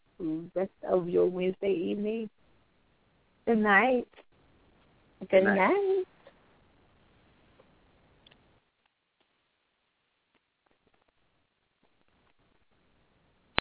rest 0.56 0.72
of 0.90 1.08
your 1.08 1.28
Wednesday 1.28 1.74
evening. 1.74 2.30
Good 3.46 3.60
night. 3.60 4.08
Good 5.30 5.44
night. 5.44 6.06